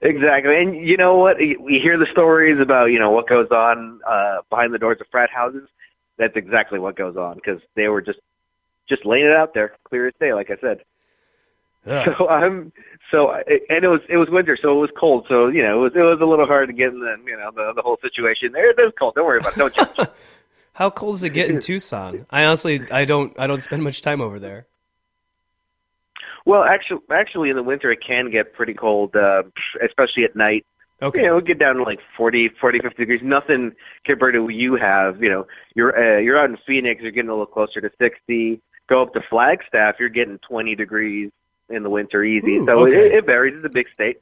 Exactly, 0.00 0.56
and 0.56 0.86
you 0.86 0.96
know 0.96 1.16
what? 1.16 1.38
We 1.38 1.80
hear 1.82 1.96
the 1.96 2.06
stories 2.10 2.58
about 2.60 2.86
you 2.86 2.98
know 2.98 3.10
what 3.10 3.28
goes 3.28 3.50
on 3.50 4.00
uh, 4.06 4.38
behind 4.50 4.74
the 4.74 4.78
doors 4.78 4.98
of 5.00 5.06
frat 5.10 5.30
houses. 5.30 5.68
That's 6.18 6.36
exactly 6.36 6.78
what 6.78 6.96
goes 6.96 7.16
on 7.16 7.36
because 7.36 7.60
they 7.74 7.88
were 7.88 8.02
just 8.02 8.18
just 8.88 9.06
laying 9.06 9.26
it 9.26 9.32
out 9.32 9.54
there, 9.54 9.74
clear 9.84 10.08
as 10.08 10.14
day, 10.20 10.34
like 10.34 10.50
I 10.50 10.56
said. 10.60 10.80
So 11.86 12.28
I'm 12.28 12.72
so 13.10 13.32
and 13.32 13.84
it 13.84 13.88
was 13.88 14.00
it 14.08 14.16
was 14.16 14.28
winter, 14.30 14.56
so 14.60 14.76
it 14.76 14.80
was 14.80 14.90
cold. 14.98 15.26
So 15.28 15.48
you 15.48 15.62
know 15.62 15.78
it 15.78 15.82
was 15.82 15.92
it 15.94 16.00
was 16.00 16.18
a 16.20 16.24
little 16.24 16.46
hard 16.46 16.68
to 16.68 16.72
get 16.72 16.88
in 16.88 17.00
the 17.00 17.16
you 17.26 17.36
know 17.36 17.50
the 17.54 17.72
the 17.76 17.82
whole 17.82 17.98
situation. 18.00 18.52
There, 18.52 18.70
it 18.70 18.78
is 18.78 18.92
cold. 18.98 19.14
Don't 19.14 19.26
worry 19.26 19.38
about 19.38 19.52
it. 19.52 19.58
Don't 19.58 19.74
judge. 19.96 20.08
How 20.74 20.90
cold 20.90 21.16
does 21.16 21.22
it 21.22 21.30
get 21.30 21.50
in 21.50 21.60
Tucson? 21.60 22.26
I 22.30 22.44
honestly, 22.44 22.82
I 22.90 23.04
don't, 23.04 23.32
I 23.38 23.46
don't 23.46 23.62
spend 23.62 23.84
much 23.84 24.02
time 24.02 24.20
over 24.20 24.40
there. 24.40 24.66
well, 26.44 26.64
actually, 26.64 26.98
actually 27.12 27.50
in 27.50 27.56
the 27.56 27.62
winter 27.62 27.92
it 27.92 28.00
can 28.04 28.30
get 28.30 28.52
pretty 28.54 28.74
cold, 28.74 29.14
uh, 29.14 29.44
especially 29.84 30.24
at 30.24 30.34
night. 30.34 30.66
Okay. 31.00 31.22
You 31.22 31.26
know, 31.28 31.40
get 31.40 31.60
down 31.60 31.76
to 31.76 31.82
like 31.84 32.00
40, 32.16 32.50
40, 32.60 32.80
50 32.80 32.96
degrees. 32.96 33.20
Nothing 33.22 33.72
compared 34.04 34.34
to 34.34 34.40
what 34.40 34.54
you 34.54 34.74
have. 34.74 35.22
You 35.22 35.30
know, 35.30 35.46
you're 35.76 35.96
uh, 35.96 36.18
you're 36.18 36.38
out 36.38 36.50
in 36.50 36.56
Phoenix, 36.66 37.02
you're 37.02 37.12
getting 37.12 37.30
a 37.30 37.34
little 37.34 37.46
closer 37.46 37.80
to 37.80 37.90
sixty. 38.00 38.60
Go 38.88 39.02
up 39.02 39.12
to 39.14 39.20
Flagstaff, 39.30 39.96
you're 40.00 40.08
getting 40.08 40.38
twenty 40.38 40.74
degrees 40.74 41.30
in 41.68 41.82
the 41.82 41.90
winter, 41.90 42.22
easy. 42.24 42.56
Ooh, 42.56 42.66
so 42.66 42.86
okay. 42.86 43.06
it, 43.06 43.14
it 43.14 43.26
varies. 43.26 43.54
It's 43.56 43.64
a 43.64 43.68
big 43.68 43.86
state. 43.94 44.20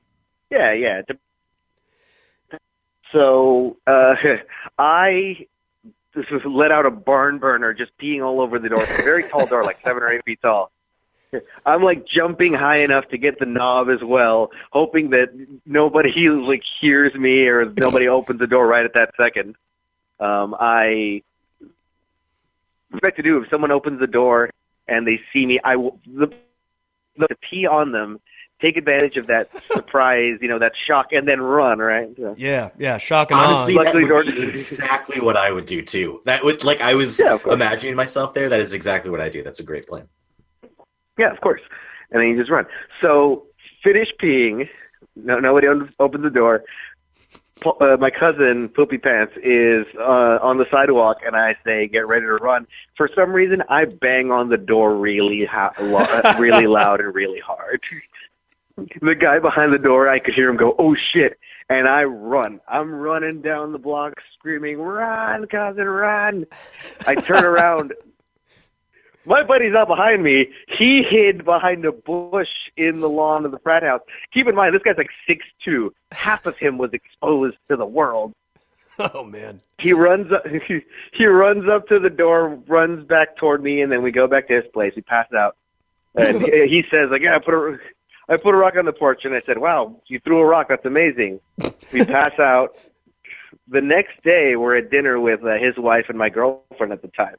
Yeah, 0.51 0.73
yeah. 0.73 1.03
So 3.13 3.77
uh, 3.87 4.15
I 4.79 5.47
this 6.15 6.27
was 6.31 6.43
let 6.45 6.71
out 6.71 6.87
a 6.87 6.91
barn 6.91 7.39
burner, 7.39 7.73
just 7.73 7.91
peeing 7.99 8.25
all 8.25 8.41
over 8.41 8.59
the 8.59 8.69
door. 8.69 8.83
It's 8.83 9.01
a 9.01 9.03
very 9.03 9.23
tall 9.23 9.47
door, 9.47 9.65
like 9.65 9.81
seven 9.83 10.03
or 10.03 10.13
eight 10.13 10.25
feet 10.25 10.41
tall. 10.43 10.71
I'm 11.67 11.83
like 11.83 12.07
jumping 12.07 12.53
high 12.53 12.79
enough 12.79 13.09
to 13.09 13.19
get 13.19 13.39
the 13.39 13.47
knob 13.47 13.89
as 13.89 14.03
well, 14.05 14.51
hoping 14.71 15.11
that 15.11 15.29
nobody 15.65 16.11
like 16.29 16.63
hears 16.81 17.15
me 17.15 17.47
or 17.47 17.73
nobody 17.77 18.09
opens 18.09 18.41
the 18.41 18.47
door 18.47 18.67
right 18.67 18.85
at 18.85 18.95
that 18.95 19.13
second. 19.17 19.57
Um, 20.21 20.55
I 20.59 21.23
expect 22.93 23.17
to 23.17 23.23
do 23.23 23.39
if 23.43 23.49
someone 23.51 23.71
opens 23.71 23.99
the 23.99 24.07
door 24.07 24.51
and 24.87 25.07
they 25.07 25.21
see 25.33 25.47
me, 25.47 25.59
I 25.65 25.77
will 25.77 25.99
the, 26.07 26.33
the 27.17 27.29
pee 27.49 27.67
on 27.67 27.93
them, 27.93 28.21
take 28.61 28.77
advantage 28.77 29.17
of 29.17 29.27
that 29.27 29.51
surprise, 29.73 30.39
you 30.41 30.49
know, 30.49 30.59
that 30.59 30.73
shock, 30.87 31.09
and 31.13 31.27
then 31.27 31.41
run. 31.41 31.79
Right? 31.79 32.09
So- 32.17 32.35
Yeah, 32.39 32.71
yeah, 32.79 32.99
shock 32.99 33.31
and 33.31 33.41
Honestly, 33.41 33.75
awe. 33.75 33.85
that 33.85 33.95
Luckily, 33.95 34.11
would 34.13 34.27
be 34.27 34.43
exactly 34.43 35.21
what 35.21 35.37
I 35.37 35.51
would 35.51 35.67
do 35.67 35.83
too. 35.83 36.21
That 36.25 36.45
would 36.45 36.65
like 36.65 36.81
I 36.81 36.95
was 36.95 37.19
Yeah, 37.19 37.39
imagining 37.51 37.97
myself 37.97 38.35
there. 38.35 38.49
That 38.49 38.61
is 38.61 38.73
exactly 38.73 39.11
what 39.11 39.21
I 39.21 39.29
do. 39.29 39.43
That's 39.43 39.61
a 39.61 39.65
great 39.65 39.87
plan. 39.87 40.09
Yeah, 41.19 41.31
of 41.33 41.41
course. 41.41 41.61
And 42.11 42.21
then 42.21 42.29
you 42.29 42.39
just 42.39 42.51
run. 42.51 42.67
So 43.01 43.47
finish 43.83 44.09
peeing. 44.23 44.69
No, 45.17 45.39
nobody 45.39 45.67
opens 45.99 46.23
the 46.23 46.31
door. 46.31 46.63
Uh, 47.65 47.97
my 48.01 48.11
cousin, 48.11 48.69
Poopy 48.71 48.99
Pants, 48.99 49.35
is 49.43 49.87
uh, 49.99 50.39
on 50.43 50.57
the 50.59 50.65
sidewalk, 50.71 51.19
and 51.25 51.37
I 51.37 51.55
say, 51.65 51.87
"Get 51.87 52.09
ready 52.09 52.25
to 52.27 52.35
run." 52.37 52.67
For 52.97 53.09
some 53.15 53.33
reason, 53.33 53.63
I 53.69 53.85
bang 53.85 54.31
on 54.31 54.49
the 54.49 54.57
door 54.57 54.97
really, 54.97 55.45
ha- 55.45 55.73
lo- 55.81 55.99
uh, 55.99 56.35
really 56.39 56.67
loud 56.79 57.01
and 57.01 57.15
really 57.15 57.41
hard. 57.41 57.83
the 58.77 59.15
guy 59.15 59.39
behind 59.39 59.73
the 59.73 59.79
door, 59.79 60.09
I 60.09 60.19
could 60.19 60.35
hear 60.35 60.49
him 60.49 60.57
go, 60.57 60.75
"Oh 60.79 60.97
shit!" 61.13 61.39
And 61.69 61.87
I 61.87 62.05
run. 62.05 62.61
I'm 62.67 62.91
running 62.91 63.43
down 63.43 63.73
the 63.73 63.79
block, 63.79 64.15
screaming, 64.35 64.79
"Run, 64.81 65.47
cousin, 65.47 65.85
run!" 65.89 66.47
I 67.07 67.15
turn 67.15 67.45
around. 67.45 67.93
My 69.25 69.43
buddy's 69.45 69.73
not 69.73 69.89
behind 69.89 70.23
me. 70.23 70.49
He 70.67 71.03
hid 71.09 71.45
behind 71.45 71.85
a 71.85 71.93
bush 71.93 72.49
in 72.77 73.01
the 73.01 73.09
lawn 73.09 73.45
of 73.45 73.53
the 73.53 73.59
frat 73.59 73.83
house. 73.83 74.01
Keep 74.35 74.49
in 74.49 74.55
mind, 74.55 74.75
this 74.75 74.83
guy's 74.83 74.97
like 74.97 75.11
six 75.27 75.45
two. 75.65 75.95
Half 76.11 76.47
of 76.47 76.57
him 76.57 76.79
was 76.79 76.93
exposed 76.93 77.57
to 77.69 77.77
the 77.77 77.87
world. 77.87 78.33
Oh 79.15 79.25
man. 79.25 79.61
He 79.79 79.93
runs 79.95 80.31
up. 80.33 80.45
He 81.13 81.27
runs 81.27 81.69
up 81.69 81.89
to 81.89 81.99
the 81.99 82.11
door, 82.11 82.59
runs 82.69 83.05
back 83.07 83.37
toward 83.37 83.63
me, 83.63 83.81
and 83.81 83.91
then 83.91 84.03
we 84.03 84.13
go 84.13 84.27
back 84.27 84.49
to 84.49 84.55
his 84.55 84.65
place. 84.73 84.93
He 84.95 85.01
passes 85.01 85.33
out, 85.33 85.57
and 86.15 86.43
he 86.43 86.67
he 86.69 86.85
says, 86.91 87.09
"Like, 87.11 87.23
yeah, 87.23 87.37
I 87.37 87.39
put 87.39 87.55
a, 87.55 87.79
I 88.29 88.37
put 88.37 88.55
a 88.55 88.59
rock 88.59 88.75
on 88.77 88.85
the 88.85 88.93
porch." 88.93 89.25
And 89.25 89.35
I 89.35 89.41
said, 89.41 89.59
"Wow, 89.59 89.97
you 90.07 90.21
threw 90.21 90.41
a 90.41 90.45
rock. 90.45 90.69
That's 90.69 90.85
amazing." 90.85 91.41
We 91.91 92.05
pass 92.19 92.39
out. 92.39 92.77
The 93.67 93.81
next 93.81 94.23
day, 94.23 94.57
we're 94.57 94.77
at 94.77 94.91
dinner 94.91 95.19
with 95.19 95.43
uh, 95.43 95.55
his 95.55 95.77
wife 95.79 96.07
and 96.09 96.19
my 96.19 96.29
girlfriend 96.29 96.93
at 96.93 97.01
the 97.01 97.09
time, 97.09 97.37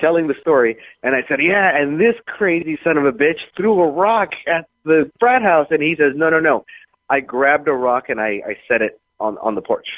telling 0.00 0.28
the 0.28 0.34
story. 0.40 0.76
And 1.02 1.14
I 1.14 1.22
said, 1.28 1.40
"Yeah," 1.40 1.76
and 1.76 2.00
this 2.00 2.14
crazy 2.26 2.78
son 2.82 2.96
of 2.96 3.04
a 3.04 3.12
bitch 3.12 3.40
threw 3.56 3.80
a 3.80 3.90
rock 3.90 4.30
at 4.46 4.68
the 4.84 5.10
frat 5.18 5.42
house. 5.42 5.68
And 5.70 5.82
he 5.82 5.94
says, 5.96 6.12
"No, 6.16 6.30
no, 6.30 6.40
no. 6.40 6.64
I 7.08 7.20
grabbed 7.20 7.68
a 7.68 7.72
rock 7.72 8.08
and 8.08 8.20
I, 8.20 8.42
I 8.46 8.56
set 8.68 8.82
it 8.82 9.00
on 9.20 9.38
on 9.38 9.54
the 9.54 9.62
porch." 9.62 9.88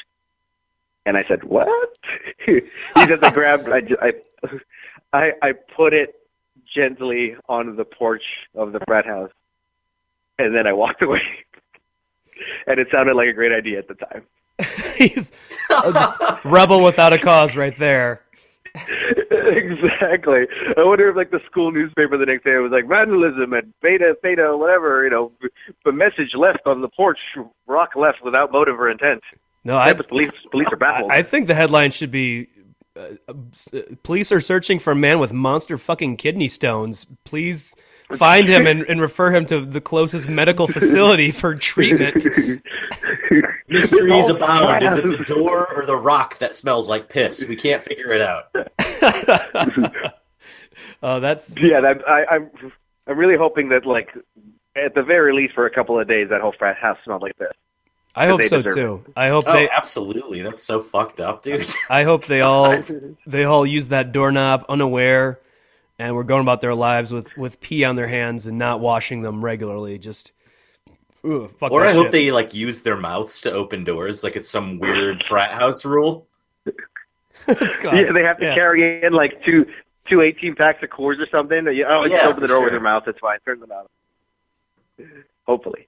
And 1.05 1.17
I 1.17 1.23
said, 1.27 1.43
"What?" 1.43 1.67
he 2.45 2.61
says, 2.95 3.19
"I 3.21 3.31
grabbed, 3.31 3.69
I, 3.69 3.81
I, 4.01 4.11
I, 5.13 5.31
I 5.41 5.51
put 5.75 5.93
it 5.93 6.15
gently 6.75 7.35
on 7.47 7.75
the 7.75 7.85
porch 7.85 8.23
of 8.55 8.73
the 8.73 8.79
frat 8.87 9.05
house, 9.05 9.31
and 10.37 10.55
then 10.55 10.67
I 10.67 10.73
walked 10.73 11.01
away." 11.01 11.21
and 12.67 12.79
it 12.79 12.87
sounded 12.91 13.15
like 13.15 13.27
a 13.27 13.33
great 13.33 13.51
idea 13.51 13.79
at 13.79 13.87
the 13.87 13.95
time. 13.95 14.23
He's 14.95 15.31
a 15.69 16.39
rebel 16.43 16.83
without 16.83 17.13
a 17.13 17.17
cause, 17.17 17.55
right 17.55 17.75
there. 17.77 18.21
exactly. 19.31 20.47
I 20.77 20.83
wonder 20.83 21.09
if 21.09 21.15
like 21.15 21.31
the 21.31 21.41
school 21.45 21.71
newspaper 21.71 22.17
the 22.17 22.25
next 22.25 22.43
day 22.43 22.55
was 22.57 22.71
like 22.71 22.87
vandalism 22.87 23.53
at 23.53 23.65
Beta 23.81 24.15
Theta 24.21 24.55
whatever 24.57 25.03
you 25.03 25.09
know, 25.09 25.31
the 25.85 25.91
message 25.91 26.33
left 26.35 26.65
on 26.65 26.81
the 26.81 26.89
porch, 26.89 27.19
rock 27.67 27.95
left 27.95 28.23
without 28.23 28.51
motive 28.51 28.79
or 28.79 28.89
intent. 28.89 29.21
No, 29.63 29.75
I, 29.75 29.89
I, 29.89 29.93
police 29.93 30.31
police 30.51 30.67
are 30.71 30.77
baffled. 30.77 31.11
I, 31.11 31.17
I 31.17 31.23
think 31.23 31.47
the 31.47 31.55
headline 31.55 31.91
should 31.91 32.11
be 32.11 32.47
uh, 32.95 33.15
uh, 33.27 33.81
police 34.03 34.31
are 34.31 34.41
searching 34.41 34.79
for 34.79 34.91
a 34.91 34.95
man 34.95 35.19
with 35.19 35.31
monster 35.31 35.77
fucking 35.77 36.17
kidney 36.17 36.47
stones. 36.47 37.05
Please 37.23 37.75
find 38.17 38.49
him 38.49 38.65
and, 38.65 38.81
and 38.83 39.01
refer 39.01 39.33
him 39.33 39.45
to 39.45 39.65
the 39.65 39.81
closest 39.81 40.29
medical 40.29 40.67
facility 40.67 41.31
for 41.31 41.55
treatment. 41.55 42.25
Mysteries 43.69 44.29
Oh, 44.29 44.35
abound. 44.35 44.83
Is 44.83 44.97
it 44.97 45.05
the 45.05 45.23
door 45.25 45.71
or 45.73 45.85
the 45.85 45.95
rock 45.95 46.39
that 46.39 46.55
smells 46.55 46.89
like 46.89 47.09
piss? 47.09 47.45
We 47.45 47.55
can't 47.55 47.83
figure 47.83 48.11
it 48.11 48.21
out. 48.21 48.55
Oh, 51.01 51.19
that's 51.21 51.55
yeah, 51.57 51.79
that, 51.81 52.07
I, 52.07 52.25
I'm 52.25 52.51
I'm 53.07 53.17
really 53.17 53.37
hoping 53.37 53.69
that 53.69 53.85
like 53.85 54.09
at 54.75 54.93
the 54.95 55.01
very 55.03 55.33
least 55.33 55.53
for 55.53 55.65
a 55.65 55.69
couple 55.73 55.99
of 55.99 56.07
days 56.07 56.27
that 56.29 56.41
whole 56.41 56.53
frat 56.57 56.77
house 56.77 56.97
smelled 57.05 57.21
like 57.21 57.37
this. 57.37 57.51
I 58.15 58.27
hope 58.27 58.41
they 58.41 58.47
so 58.47 58.61
deserve 58.61 58.75
too. 59.05 59.13
I 59.15 59.29
hope 59.29 59.45
Oh, 59.47 59.53
they 59.53 59.69
absolutely. 59.69 60.41
That's 60.41 60.63
so 60.63 60.81
fucked 60.81 61.21
up, 61.21 61.43
dude. 61.43 61.65
I 61.89 62.03
hope 62.03 62.25
they 62.25 62.41
all 62.41 62.79
they 63.27 63.45
all 63.45 63.65
use 63.65 63.89
that 63.89 64.11
doorknob 64.11 64.65
unaware 64.67 65.39
and 65.97 66.15
we're 66.15 66.23
going 66.23 66.41
about 66.41 66.59
their 66.61 66.75
lives 66.75 67.13
with 67.13 67.35
with 67.37 67.61
pee 67.61 67.83
on 67.85 67.95
their 67.95 68.07
hands 68.07 68.47
and 68.47 68.57
not 68.57 68.79
washing 68.81 69.21
them 69.21 69.43
regularly. 69.43 69.97
Just 69.99 70.33
ugh, 71.23 71.51
fuck 71.59 71.71
Or 71.71 71.81
that 71.81 71.89
I 71.89 71.93
hope 71.93 72.05
shit. 72.05 72.11
they 72.13 72.31
like 72.31 72.53
use 72.53 72.81
their 72.81 72.97
mouths 72.97 73.41
to 73.41 73.51
open 73.51 73.83
doors, 73.83 74.23
like 74.23 74.35
it's 74.35 74.49
some 74.49 74.79
weird 74.79 75.23
frat 75.27 75.51
house 75.51 75.83
rule. 75.85 76.27
Yeah, 77.47 78.11
they 78.11 78.21
have 78.23 78.37
to 78.39 78.45
Yeah. 78.45 78.53
carry 78.55 79.03
in 79.03 79.13
like 79.13 79.43
two 79.45 79.65
two 80.07 80.21
eighteen 80.21 80.55
packs 80.55 80.83
of 80.83 80.89
Coors 80.89 81.19
or 81.19 81.25
something. 81.27 81.65
You- 81.67 81.85
Oh, 81.87 82.05
just 82.07 82.23
open 82.23 82.41
the 82.41 82.47
for 82.47 82.53
door 82.53 82.59
with 82.61 82.65
their 82.71 82.73
your 82.73 82.81
mouth. 82.81 83.07
It's 83.07 83.17
fine. 83.19 83.39
Turn 83.45 83.59
them 83.59 83.71
out. 83.71 83.89
Hopefully. 85.47 85.87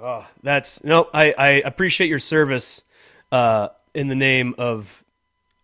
Oh, 0.00 0.26
that's 0.42 0.82
no. 0.84 1.08
I, 1.12 1.32
I 1.36 1.48
appreciate 1.64 2.08
your 2.08 2.18
service 2.18 2.84
uh, 3.32 3.68
in 3.94 4.08
the 4.08 4.14
name 4.14 4.54
of 4.58 5.04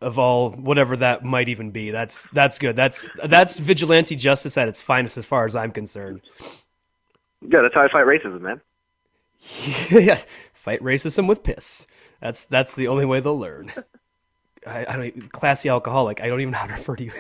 of 0.01 0.19
all 0.19 0.51
whatever 0.51 0.97
that 0.99 1.25
might 1.25 1.49
even 1.49 1.71
be. 1.71 1.91
That's 1.91 2.27
that's 2.29 2.59
good. 2.59 2.77
That's 2.77 3.09
that's 3.25 3.59
vigilante 3.59 4.17
justice 4.17 4.59
at 4.59 4.69
its 4.69 4.83
finest, 4.83 5.17
as 5.17 5.25
far 5.27 5.47
as 5.47 5.57
I'm 5.57 5.73
concerned. 5.73 6.21
Yeah, 7.41 7.63
that's 7.63 7.75
how 7.75 7.83
I 7.83 7.89
fight 7.91 8.07
racism, 8.07 8.41
man. 8.43 8.61
yeah, 9.91 10.19
fight 10.53 10.81
racism 10.81 11.29
with 11.29 11.43
piss. 11.43 11.87
That's 12.21 12.45
that's 12.47 12.75
the 12.75 12.89
only 12.89 13.05
way 13.05 13.21
they'll 13.21 13.39
learn. 13.39 13.73
I, 14.67 14.87
I 14.89 14.97
don't 14.97 15.33
classy 15.33 15.69
alcoholic. 15.69 16.23
I 16.23 16.29
don't 16.29 16.41
even 16.41 16.53
know 16.53 16.59
how 16.59 16.67
to 16.67 16.73
refer 16.73 16.97
to 16.97 17.05
you. 17.05 17.13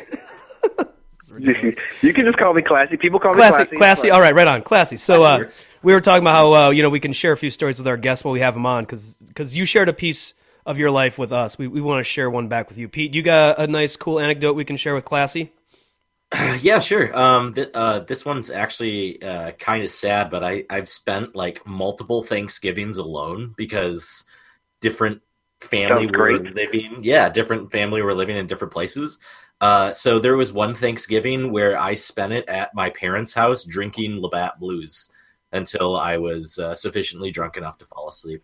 you 2.02 2.14
can 2.14 2.24
just 2.24 2.38
call 2.38 2.54
me 2.54 2.62
classy. 2.62 2.96
People 2.96 3.20
call 3.20 3.34
classy, 3.34 3.58
me 3.58 3.64
classy. 3.66 3.76
Classy. 3.76 4.10
All 4.10 4.20
right, 4.20 4.34
right 4.34 4.46
on. 4.46 4.62
Classy. 4.62 4.96
So 4.96 5.18
Classy 5.18 5.44
uh, 5.44 5.64
we 5.82 5.92
were 5.92 6.00
talking 6.00 6.22
about 6.22 6.34
how 6.34 6.52
uh, 6.54 6.70
you 6.70 6.82
know 6.82 6.90
we 6.90 7.00
can 7.00 7.12
share 7.12 7.32
a 7.32 7.36
few 7.36 7.50
stories 7.50 7.76
with 7.76 7.86
our 7.86 7.98
guests 7.98 8.24
while 8.24 8.32
we 8.32 8.40
have 8.40 8.54
them 8.54 8.66
on 8.66 8.84
because 8.84 9.56
you 9.56 9.66
shared 9.66 9.88
a 9.88 9.92
piece 9.92 10.34
of 10.64 10.78
your 10.78 10.90
life 10.90 11.18
with 11.18 11.32
us. 11.32 11.58
We 11.58 11.68
we 11.68 11.80
want 11.80 12.00
to 12.00 12.04
share 12.04 12.30
one 12.30 12.48
back 12.48 12.68
with 12.68 12.78
you, 12.78 12.88
Pete. 12.88 13.14
You 13.14 13.22
got 13.22 13.58
a 13.58 13.66
nice, 13.66 13.96
cool 13.96 14.18
anecdote 14.18 14.54
we 14.54 14.64
can 14.64 14.76
share 14.76 14.94
with 14.94 15.04
Classy. 15.04 15.52
Yeah, 16.60 16.78
sure. 16.78 17.16
Um, 17.16 17.54
th- 17.54 17.70
uh, 17.74 18.00
this 18.00 18.24
one's 18.24 18.50
actually 18.50 19.22
uh, 19.22 19.52
kind 19.52 19.82
of 19.82 19.90
sad, 19.90 20.30
but 20.30 20.42
I 20.42 20.64
I've 20.70 20.88
spent 20.88 21.34
like 21.34 21.66
multiple 21.66 22.22
Thanksgivings 22.22 22.96
alone 22.98 23.54
because 23.56 24.24
different 24.80 25.22
family 25.60 26.06
were 26.06 26.38
living. 26.38 26.98
Yeah, 27.02 27.28
different 27.28 27.70
family 27.70 28.02
were 28.02 28.14
living 28.14 28.36
in 28.36 28.46
different 28.46 28.72
places. 28.72 29.18
Uh, 29.60 29.92
so 29.92 30.18
there 30.18 30.36
was 30.36 30.52
one 30.52 30.74
Thanksgiving 30.74 31.52
where 31.52 31.78
I 31.78 31.94
spent 31.94 32.32
it 32.32 32.48
at 32.48 32.74
my 32.74 32.90
parents' 32.90 33.32
house 33.32 33.64
drinking 33.64 34.20
Labatt 34.20 34.58
Blues 34.58 35.10
until 35.52 35.96
I 35.96 36.18
was 36.18 36.58
uh, 36.58 36.74
sufficiently 36.74 37.30
drunk 37.30 37.56
enough 37.56 37.78
to 37.78 37.84
fall 37.84 38.08
asleep. 38.08 38.42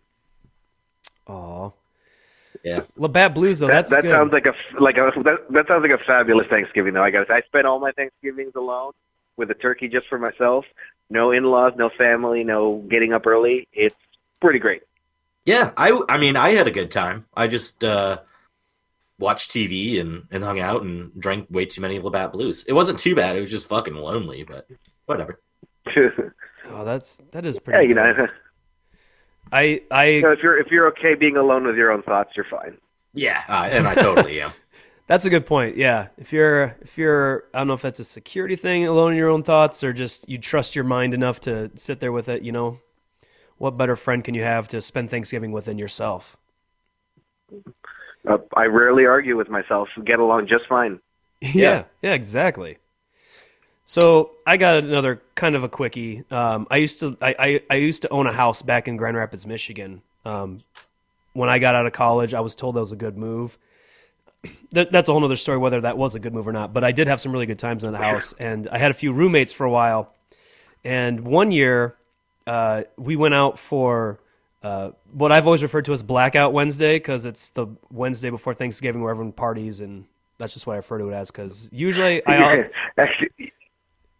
Aw. 1.27 1.69
Yeah. 2.63 2.81
Labatt 2.95 3.33
Blues 3.33 3.59
though. 3.59 3.67
That, 3.67 3.73
that's 3.87 3.95
that 3.95 4.01
good. 4.03 4.11
sounds 4.11 4.31
like 4.33 4.45
a 4.45 4.51
f- 4.51 4.79
like 4.81 4.97
a 4.97 5.11
that, 5.23 5.37
that 5.49 5.67
sounds 5.67 5.81
like 5.81 5.99
a 5.99 6.03
fabulous 6.05 6.47
Thanksgiving 6.49 6.93
though. 6.93 7.03
I 7.03 7.09
guess 7.09 7.25
I 7.29 7.41
spent 7.41 7.65
all 7.65 7.79
my 7.79 7.91
Thanksgivings 7.91 8.53
alone 8.55 8.91
with 9.37 9.49
a 9.51 9.55
turkey 9.55 9.87
just 9.87 10.07
for 10.07 10.19
myself. 10.19 10.65
No 11.09 11.31
in-laws, 11.31 11.73
no 11.75 11.89
family, 11.97 12.43
no 12.43 12.77
getting 12.89 13.13
up 13.13 13.25
early. 13.25 13.67
It's 13.73 13.95
pretty 14.39 14.59
great. 14.59 14.83
Yeah, 15.45 15.71
I 15.75 15.99
I 16.07 16.17
mean 16.17 16.35
I 16.35 16.51
had 16.51 16.67
a 16.67 16.71
good 16.71 16.91
time. 16.91 17.25
I 17.35 17.47
just 17.47 17.83
uh 17.83 18.19
watched 19.17 19.51
TV 19.51 19.99
and 19.99 20.23
and 20.31 20.43
hung 20.43 20.59
out 20.59 20.83
and 20.83 21.11
drank 21.19 21.47
way 21.49 21.65
too 21.65 21.81
many 21.81 21.99
Labatt 21.99 22.33
Blues. 22.33 22.63
It 22.67 22.73
wasn't 22.73 22.99
too 22.99 23.15
bad. 23.15 23.35
It 23.35 23.41
was 23.41 23.51
just 23.51 23.67
fucking 23.67 23.95
lonely, 23.95 24.43
but 24.43 24.67
whatever. 25.05 25.39
oh, 25.97 26.85
that's 26.85 27.21
that 27.31 27.45
is 27.45 27.59
pretty. 27.59 27.77
yeah, 27.83 27.89
you 27.89 27.95
know, 27.95 28.27
I 29.51 29.81
I 29.91 30.05
you 30.05 30.21
know, 30.21 30.31
if 30.31 30.39
you're 30.41 30.59
if 30.59 30.67
you're 30.71 30.87
okay 30.89 31.15
being 31.15 31.37
alone 31.37 31.65
with 31.65 31.75
your 31.75 31.91
own 31.91 32.03
thoughts, 32.03 32.31
you're 32.35 32.45
fine. 32.49 32.77
Yeah, 33.13 33.43
uh, 33.49 33.67
and 33.69 33.87
I 33.87 33.95
totally 33.95 34.41
am. 34.41 34.51
That's 35.07 35.25
a 35.25 35.29
good 35.29 35.45
point. 35.45 35.75
Yeah, 35.75 36.07
if 36.17 36.31
you're 36.31 36.77
if 36.81 36.97
you're 36.97 37.43
I 37.53 37.57
don't 37.57 37.67
know 37.67 37.73
if 37.73 37.81
that's 37.81 37.99
a 37.99 38.05
security 38.05 38.55
thing, 38.55 38.87
alone 38.87 39.11
in 39.11 39.17
your 39.17 39.27
own 39.27 39.43
thoughts, 39.43 39.83
or 39.83 39.91
just 39.91 40.29
you 40.29 40.37
trust 40.37 40.73
your 40.73 40.85
mind 40.85 41.13
enough 41.13 41.41
to 41.41 41.69
sit 41.75 41.99
there 41.99 42.13
with 42.13 42.29
it. 42.29 42.43
You 42.43 42.53
know, 42.53 42.79
what 43.57 43.75
better 43.75 43.97
friend 43.97 44.23
can 44.23 44.35
you 44.35 44.43
have 44.43 44.69
to 44.69 44.81
spend 44.81 45.09
Thanksgiving 45.09 45.51
with 45.51 45.65
than 45.65 45.77
yourself? 45.77 46.37
Uh, 48.25 48.37
I 48.55 48.65
rarely 48.67 49.05
argue 49.05 49.35
with 49.35 49.49
myself. 49.49 49.89
Get 50.05 50.19
along 50.19 50.47
just 50.47 50.67
fine. 50.69 51.01
yeah, 51.41 51.85
yeah, 52.01 52.13
exactly. 52.13 52.77
So 53.91 54.31
I 54.47 54.55
got 54.55 54.77
another 54.77 55.21
kind 55.35 55.53
of 55.53 55.65
a 55.65 55.67
quickie. 55.67 56.23
Um, 56.31 56.65
I 56.71 56.77
used 56.77 57.01
to 57.01 57.17
I, 57.21 57.35
I, 57.37 57.61
I 57.71 57.75
used 57.75 58.03
to 58.03 58.09
own 58.09 58.25
a 58.25 58.31
house 58.31 58.61
back 58.61 58.87
in 58.87 58.95
Grand 58.95 59.17
Rapids, 59.17 59.45
Michigan. 59.45 60.01
Um, 60.23 60.63
when 61.33 61.49
I 61.49 61.59
got 61.59 61.75
out 61.75 61.85
of 61.85 61.91
college, 61.91 62.33
I 62.33 62.39
was 62.39 62.55
told 62.55 62.75
that 62.75 62.79
was 62.79 62.93
a 62.93 62.95
good 62.95 63.17
move. 63.17 63.57
That, 64.71 64.93
that's 64.93 65.09
a 65.09 65.11
whole 65.11 65.25
other 65.25 65.35
story 65.35 65.57
whether 65.57 65.81
that 65.81 65.97
was 65.97 66.15
a 66.15 66.19
good 66.21 66.33
move 66.33 66.47
or 66.47 66.53
not. 66.53 66.71
But 66.71 66.85
I 66.85 66.93
did 66.93 67.09
have 67.09 67.19
some 67.19 67.33
really 67.33 67.45
good 67.45 67.59
times 67.59 67.83
in 67.83 67.91
the 67.91 67.97
house, 67.97 68.31
and 68.39 68.69
I 68.69 68.77
had 68.77 68.91
a 68.91 68.93
few 68.93 69.11
roommates 69.11 69.51
for 69.51 69.65
a 69.65 69.69
while. 69.69 70.13
And 70.85 71.19
one 71.25 71.51
year, 71.51 71.97
uh, 72.47 72.83
we 72.97 73.17
went 73.17 73.33
out 73.33 73.59
for 73.59 74.21
uh, 74.63 74.91
what 75.11 75.33
I've 75.33 75.45
always 75.45 75.61
referred 75.61 75.83
to 75.85 75.91
as 75.91 76.01
Blackout 76.01 76.53
Wednesday 76.53 76.95
because 76.95 77.25
it's 77.25 77.49
the 77.49 77.67
Wednesday 77.91 78.29
before 78.29 78.53
Thanksgiving 78.53 79.01
where 79.01 79.11
everyone 79.11 79.33
parties, 79.33 79.81
and 79.81 80.05
that's 80.37 80.53
just 80.53 80.65
what 80.65 80.73
I 80.73 80.77
refer 80.77 80.99
to 80.99 81.09
it 81.09 81.13
as. 81.13 81.29
Because 81.29 81.67
usually, 81.73 82.25
I 82.25 82.69
actually, 82.97 83.51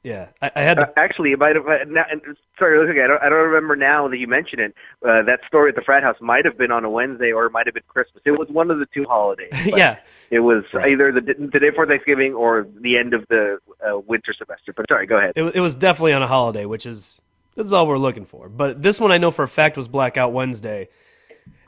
yeah, 0.04 0.28
I, 0.42 0.52
I 0.56 0.62
had 0.62 0.80
uh, 0.80 0.88
actually, 0.98 1.32
it 1.32 1.40
might 1.40 1.56
have. 1.56 1.68
Uh, 1.68 1.84
now, 1.88 2.04
and- 2.10 2.22
sorry, 2.58 2.80
okay, 2.80 3.04
I 3.04 3.08
don't, 3.08 3.22
I 3.22 3.30
don't 3.30 3.48
remember 3.50 3.76
now 3.76 4.08
that 4.08 4.18
you 4.18 4.28
mentioned 4.28 4.62
it. 4.62 4.74
Uh, 5.08 5.22
that 5.24 5.40
story 5.48 5.70
at 5.70 5.76
the 5.76 5.82
frat 5.82 6.02
house 6.04 6.16
might 6.22 6.46
have 6.46 6.58
been 6.58 6.72
on 6.72 6.84
a 6.86 6.90
Wednesday 6.90 7.32
or 7.32 7.46
it 7.46 7.52
might 7.52 7.68
have 7.68 7.74
been 7.76 7.84
Christmas. 7.88 8.22
It 8.26 8.32
was 8.32 8.48
one 8.50 8.72
of 8.72 8.80
the 8.80 8.88
two 8.94 9.04
holidays. 9.08 9.52
yeah, 9.66 9.98
It 10.32 10.40
was 10.40 10.64
Right. 10.74 10.92
either 10.92 11.12
the, 11.12 11.22
the 11.22 11.60
day 11.60 11.70
before 11.70 11.86
Thanksgiving 11.86 12.34
or 12.34 12.66
the 12.80 12.98
end 12.98 13.14
of 13.14 13.26
the 13.30 13.60
uh, 13.86 14.00
winter 14.00 14.34
semester. 14.38 14.74
But 14.76 14.88
sorry, 14.90 15.06
go 15.08 15.18
ahead. 15.18 15.34
it, 15.36 15.56
it 15.56 15.60
was 15.62 15.76
definitely 15.76 16.14
on 16.14 16.24
a 16.24 16.28
holiday, 16.28 16.66
which 16.66 16.86
is 16.86 17.22
this 17.56 17.66
is 17.68 17.74
all 17.74 17.86
we're 17.88 17.98
looking 17.98 18.26
for. 18.26 18.50
But 18.50 18.82
this 18.82 19.00
one 19.00 19.12
I 19.12 19.18
know 19.20 19.30
for 19.32 19.44
a 19.44 19.48
fact 19.48 19.76
was 19.78 19.88
Blackout 19.88 20.32
Wednesday, 20.34 20.90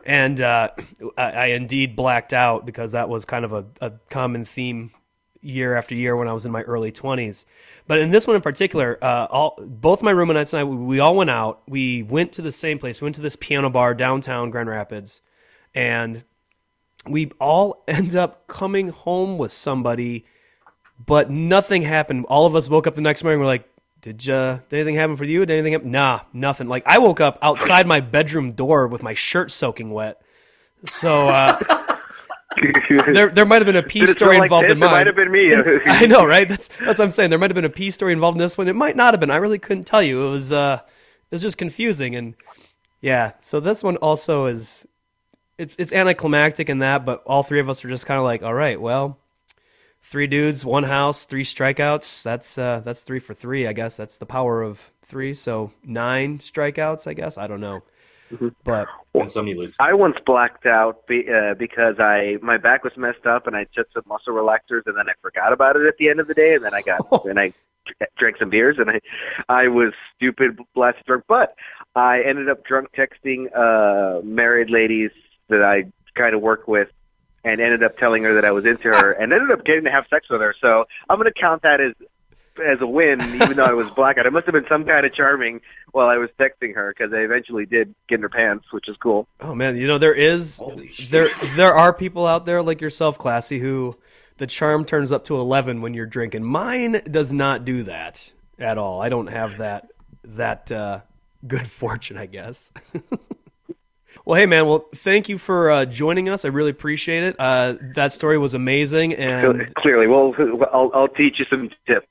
and 0.06 0.40
uh, 0.42 0.70
I, 1.18 1.32
I 1.32 1.46
indeed 1.48 1.96
blacked 1.96 2.34
out 2.34 2.66
because 2.66 2.94
that 2.94 3.10
was 3.10 3.26
kind 3.26 3.46
of 3.46 3.54
a, 3.54 3.66
a 3.82 3.92
common 4.10 4.46
theme 4.46 4.92
year 5.44 5.76
after 5.76 5.94
year 5.96 6.16
when 6.16 6.28
I 6.28 6.34
was 6.34 6.46
in 6.46 6.52
my 6.52 6.62
early 6.64 6.92
twenties. 6.92 7.46
But 7.86 8.00
in 8.00 8.12
this 8.12 8.26
one 8.26 8.36
in 8.36 8.42
particular, 8.42 8.98
uh, 9.02 9.28
all 9.30 9.60
both 9.62 10.02
my 10.02 10.12
roommates 10.12 10.54
and 10.54 10.62
I, 10.62 10.64
we, 10.64 11.00
all 11.00 11.16
went 11.16 11.30
out. 11.30 11.64
We 11.68 12.02
went 12.02 12.32
to 12.34 12.42
the 12.42 12.52
same 12.52 12.80
place. 12.80 13.02
We 13.02 13.06
went 13.06 13.16
to 13.16 13.22
this 13.22 13.36
piano 13.36 13.70
bar 13.70 13.94
downtown 13.94 14.52
Grand 14.52 14.70
Rapids, 14.70 15.22
and 15.76 16.24
we 17.06 17.32
all 17.40 17.84
end 17.88 18.16
up 18.16 18.48
coming 18.48 18.90
home 18.90 19.38
with 19.38 19.52
somebody 19.52 20.26
but 21.06 21.30
nothing 21.30 21.82
happened. 21.82 22.26
All 22.28 22.46
of 22.46 22.56
us 22.56 22.70
woke 22.70 22.88
up 22.88 22.96
the 22.96 23.02
next 23.02 23.24
morning. 23.24 23.40
We're 23.40 23.46
like, 23.46 23.68
"Did 24.02 24.30
uh, 24.30 24.60
did 24.70 24.78
anything 24.78 24.96
happen 24.96 25.18
for 25.18 25.26
you? 25.26 25.46
Did 25.46 25.54
anything 25.54 25.74
happen?" 25.74 25.92
Nah, 25.92 26.22
nothing. 26.34 26.68
Like 26.68 26.84
I 26.86 27.00
woke 27.00 27.20
up 27.20 27.40
outside 27.42 27.88
my 27.88 28.00
bedroom 28.00 28.54
door 28.54 28.88
with 28.88 29.04
my 29.04 29.14
shirt 29.14 29.52
soaking 29.52 29.92
wet. 29.92 30.22
So 30.86 31.28
uh, 31.28 31.58
there 33.14 33.30
there 33.34 33.46
might 33.46 33.58
have 33.58 33.66
been 33.66 33.76
a 33.76 33.84
pee 33.84 34.06
story 34.08 34.38
like 34.38 34.46
involved 34.46 34.68
piss? 34.68 34.74
in 34.74 34.80
mine. 34.80 34.90
It 34.90 34.94
might 34.94 35.08
have 35.08 35.16
been 35.16 35.32
me. 35.32 35.56
I 35.86 36.06
know, 36.06 36.26
right? 36.26 36.48
That's 36.48 36.68
that's 36.68 37.00
what 37.00 37.02
I'm 37.02 37.12
saying. 37.12 37.30
There 37.30 37.40
might 37.40 37.50
have 37.50 37.56
been 37.56 37.66
a 37.66 37.70
pee 37.70 37.92
story 37.92 38.14
involved 38.14 38.36
in 38.36 38.40
this 38.40 38.58
one. 38.58 38.68
It 38.68 38.76
might 38.76 38.96
not 38.96 39.14
have 39.14 39.20
been. 39.20 39.32
I 39.32 39.38
really 39.38 39.60
couldn't 39.60 39.86
tell 39.86 40.02
you. 40.02 40.28
It 40.28 40.30
was 40.30 40.54
uh, 40.54 40.80
it 40.84 41.36
was 41.36 41.42
just 41.42 41.58
confusing 41.58 42.16
and 42.16 42.36
yeah. 43.02 43.34
So 43.42 43.60
this 43.60 43.84
one 43.84 43.98
also 43.98 44.46
is 44.46 44.88
it's 45.58 45.76
it's 45.78 45.94
anticlimactic 45.94 46.70
in 46.70 46.80
that, 46.80 47.06
but 47.06 47.24
all 47.26 47.44
three 47.44 47.60
of 47.60 47.70
us 47.70 47.84
are 47.84 47.90
just 47.90 48.06
kind 48.06 48.18
of 48.18 48.24
like, 48.24 48.44
all 48.44 48.54
right, 48.54 48.80
well, 48.80 49.18
three 50.02 50.28
dudes, 50.28 50.66
one 50.66 50.84
house, 50.84 51.26
three 51.26 51.44
strikeouts. 51.44 52.24
That's 52.24 52.58
uh, 52.58 52.82
that's 52.84 53.04
three 53.04 53.20
for 53.20 53.34
three, 53.34 53.68
I 53.68 53.74
guess. 53.74 53.98
That's 53.98 54.18
the 54.18 54.26
power 54.26 54.62
of 54.62 54.92
three. 55.06 55.34
So 55.34 55.72
nine 55.84 56.40
strikeouts, 56.40 57.08
I 57.08 57.14
guess. 57.14 57.38
I 57.38 57.48
don't 57.48 57.62
know, 57.62 57.84
but 58.64 58.88
And 59.14 59.30
some 59.30 59.48
you 59.48 59.58
lose. 59.58 59.76
I 59.80 59.94
once 59.94 60.18
blacked 60.26 60.66
out 60.66 61.06
be, 61.08 61.26
uh, 61.30 61.54
because 61.56 61.96
I 62.00 62.38
my 62.42 62.58
back 62.58 62.84
was 62.84 62.94
messed 62.98 63.26
up 63.26 63.48
and 63.48 63.56
I 63.56 63.66
took 63.76 63.88
some 63.94 64.04
muscle 64.08 64.34
relaxers 64.34 64.84
and 64.86 64.98
then 64.98 65.10
I 65.10 65.14
forgot 65.22 65.54
about 65.54 65.76
it 65.76 65.86
at 65.86 65.98
the 65.98 66.10
end 66.10 66.20
of 66.20 66.28
the 66.28 66.34
day 66.34 66.56
and 66.56 66.64
then 66.64 66.74
I 66.74 66.82
got 66.82 67.02
and 67.26 67.40
I 67.40 67.54
drank 68.18 68.38
some 68.38 68.50
beers 68.50 68.78
and 68.80 68.90
I 68.90 69.00
I 69.50 69.68
was 69.68 69.94
stupid 70.16 70.60
blasted 70.74 71.06
drunk. 71.06 71.26
But 71.28 71.56
I 71.96 72.22
ended 72.22 72.50
up 72.50 72.66
drunk 72.66 72.90
texting 72.98 73.48
uh 73.56 74.22
married 74.24 74.70
ladies 74.70 75.12
that 75.50 75.62
I 75.62 75.92
kind 76.16 76.36
of 76.36 76.42
work 76.42 76.68
with 76.68 76.90
and 77.44 77.60
ended 77.60 77.84
up 77.84 77.98
telling 77.98 78.24
her 78.24 78.34
that 78.36 78.46
I 78.46 78.52
was 78.52 78.66
into 78.66 78.88
her 78.88 79.12
and 79.12 79.34
ended 79.34 79.52
up 79.52 79.66
getting 79.66 79.84
to 79.84 79.92
have 79.92 80.06
sex 80.10 80.28
with 80.30 80.42
her. 80.42 80.56
So 80.62 80.86
I'm 81.10 81.18
going 81.20 81.32
to 81.32 81.40
count 81.40 81.62
that 81.64 81.82
as 81.82 81.94
as 82.64 82.82
a 82.82 82.88
win 82.88 83.22
even 83.22 83.54
though 83.58 83.64
I 83.64 83.74
was 83.74 83.90
blackout 83.92 84.26
it 84.26 84.34
must 84.34 84.46
have 84.46 84.54
been 84.54 84.68
some 84.68 84.86
kind 84.86 85.06
of 85.06 85.14
charming 85.14 85.62
while 85.92 86.08
I 86.08 86.18
was 86.18 86.30
texting 86.40 86.76
her 86.76 86.94
because 86.96 87.14
I 87.14 87.18
eventually 87.18 87.66
did 87.66 87.94
get 88.08 88.16
in 88.16 88.22
her 88.22 88.30
pants 88.30 88.66
which 88.72 88.88
is 88.88 88.98
cool 88.98 89.28
Oh 89.40 89.54
man, 89.56 89.78
you 89.78 89.88
know 89.88 89.98
there 89.98 90.14
is 90.14 90.64
there 91.10 91.30
there 91.56 91.74
are 91.74 91.94
people 91.94 92.26
out 92.26 92.46
there 92.46 92.62
like 92.62 92.82
yourself, 92.82 93.18
classy, 93.18 93.60
who 93.60 93.98
the 94.38 94.48
charm 94.48 94.86
turns 94.86 95.12
up 95.12 95.26
to 95.26 95.36
eleven 95.36 95.82
when 95.82 95.94
you're 95.94 96.06
drinking. 96.06 96.44
Mine 96.44 97.02
does 97.12 97.34
not 97.34 97.66
do 97.66 97.84
that 97.84 98.32
at 98.58 98.78
all. 98.78 99.02
I 99.02 99.10
don't 99.10 99.28
have 99.28 99.58
that 99.58 99.90
that 100.24 100.72
uh, 100.72 101.02
good 101.46 101.68
fortune, 101.80 102.18
I 102.18 102.26
guess. 102.26 102.72
well, 104.26 104.40
hey 104.40 104.46
man, 104.46 104.66
well 104.66 104.86
thank 104.96 105.28
you 105.28 105.38
for 105.38 105.70
uh, 105.70 105.86
joining 105.86 106.30
us. 106.30 106.46
I 106.46 106.48
really 106.48 106.72
appreciate 106.72 107.24
it. 107.24 107.36
Uh, 107.38 107.76
that 107.96 108.14
story 108.14 108.38
was 108.38 108.54
amazing, 108.54 109.14
and 109.14 109.74
Clearly, 109.76 110.08
well, 110.08 110.34
I'll 110.72 110.92
I'll 110.94 111.08
teach 111.10 111.36
you 111.40 111.46
some 111.50 111.70
tips. 111.86 112.08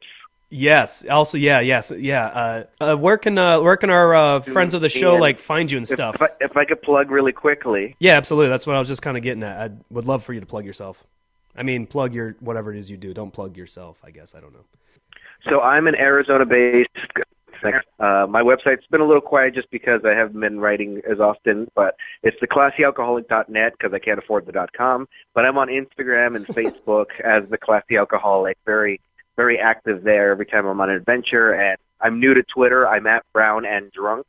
Yes, 0.52 1.04
also 1.06 1.38
yeah, 1.38 1.60
yes, 1.60 1.92
yeah. 1.96 2.26
Uh, 2.26 2.64
uh, 2.80 2.96
where 2.96 3.18
can 3.18 3.38
uh, 3.38 3.60
where 3.60 3.76
can 3.76 3.90
our 3.90 4.14
uh, 4.14 4.40
friends 4.40 4.74
of 4.74 4.80
the 4.82 4.88
show 4.88 5.14
like 5.16 5.38
find 5.40 5.70
you 5.70 5.78
and 5.78 5.84
If, 5.84 5.90
stuff? 5.90 6.16
if, 6.16 6.22
I, 6.22 6.28
if 6.40 6.56
I 6.56 6.64
could 6.64 6.82
plug 6.82 7.10
really 7.10 7.32
quickly, 7.32 7.96
Yeah, 7.98 8.16
absolutely. 8.16 8.50
That's 8.50 8.66
what 8.66 8.76
I 8.76 8.78
was 8.78 8.88
just 8.88 9.02
kind 9.02 9.16
of 9.16 9.22
getting 9.22 9.42
at. 9.42 9.70
I 9.70 9.74
would 9.90 10.06
love 10.06 10.24
for 10.24 10.32
you 10.32 10.40
to 10.40 10.46
plug 10.46 10.64
yourself. 10.64 11.04
I 11.56 11.62
mean, 11.62 11.86
plug 11.86 12.14
your 12.14 12.36
whatever 12.40 12.72
it 12.72 12.78
is 12.78 12.90
you 12.90 12.96
do. 12.96 13.12
Don't 13.12 13.32
plug 13.32 13.56
yourself. 13.56 13.98
I 14.04 14.10
guess 14.10 14.34
I 14.34 14.40
don't 14.40 14.52
know. 14.52 14.64
so 15.48 15.60
I'm 15.60 15.86
an 15.86 15.94
Arizona-based 15.96 16.88
Uh, 18.00 18.26
my 18.28 18.42
website's 18.42 18.86
been 18.90 19.00
a 19.00 19.06
little 19.06 19.20
quiet 19.20 19.54
just 19.54 19.70
because 19.70 20.00
I 20.04 20.10
haven't 20.10 20.40
been 20.40 20.58
writing 20.58 21.00
as 21.08 21.20
often, 21.20 21.70
but 21.76 21.94
it's 22.22 22.36
theclassyalcoholic.net 22.42 23.72
because 23.78 23.92
I 23.94 23.98
can't 23.98 24.18
afford 24.18 24.46
the 24.46 24.68
.com. 24.76 25.06
But 25.34 25.44
I'm 25.44 25.58
on 25.58 25.68
Instagram 25.68 26.34
and 26.36 26.46
Facebook 26.48 27.06
as 27.24 27.48
the 27.50 27.58
Classy 27.58 27.96
Alcoholic. 27.96 28.56
Very, 28.66 29.00
very 29.36 29.58
active 29.58 30.02
there 30.04 30.30
every 30.30 30.46
time 30.46 30.66
I'm 30.66 30.80
on 30.80 30.90
an 30.90 30.96
adventure. 30.96 31.52
And 31.52 31.78
I'm 32.00 32.20
new 32.20 32.34
to 32.34 32.42
Twitter. 32.42 32.86
I'm 32.86 33.06
at 33.06 33.24
Brown 33.32 33.64
and 33.64 33.90
Drunk 33.92 34.26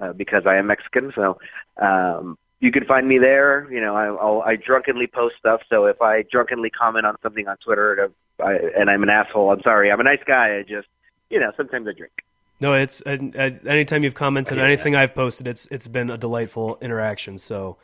uh, 0.00 0.12
because 0.12 0.44
I 0.46 0.56
am 0.56 0.68
Mexican. 0.68 1.12
So 1.14 1.38
um, 1.80 2.38
you 2.60 2.70
can 2.70 2.84
find 2.84 3.08
me 3.08 3.18
there. 3.18 3.70
You 3.72 3.80
know, 3.80 3.96
I, 3.96 4.06
I'll, 4.06 4.42
I 4.42 4.56
drunkenly 4.56 5.06
post 5.06 5.36
stuff. 5.38 5.60
So 5.68 5.86
if 5.86 6.00
I 6.00 6.22
drunkenly 6.30 6.70
comment 6.70 7.06
on 7.06 7.16
something 7.22 7.48
on 7.48 7.56
Twitter 7.58 8.10
I, 8.42 8.56
and 8.78 8.90
I'm 8.90 9.02
an 9.02 9.10
asshole, 9.10 9.50
I'm 9.50 9.62
sorry. 9.62 9.90
I'm 9.90 10.00
a 10.00 10.04
nice 10.04 10.22
guy. 10.26 10.58
I 10.58 10.62
just, 10.62 10.88
you 11.28 11.40
know, 11.40 11.52
sometimes 11.56 11.88
I 11.88 11.92
drink. 11.92 12.12
No, 12.60 12.74
it's 12.74 13.02
uh, 13.06 13.16
anytime 13.66 14.04
you've 14.04 14.14
commented 14.14 14.58
on 14.58 14.64
anything 14.66 14.94
I've 14.94 15.14
posted, 15.14 15.46
it's 15.46 15.66
it's 15.68 15.88
been 15.88 16.10
a 16.10 16.18
delightful 16.18 16.76
interaction. 16.82 17.38
So 17.38 17.78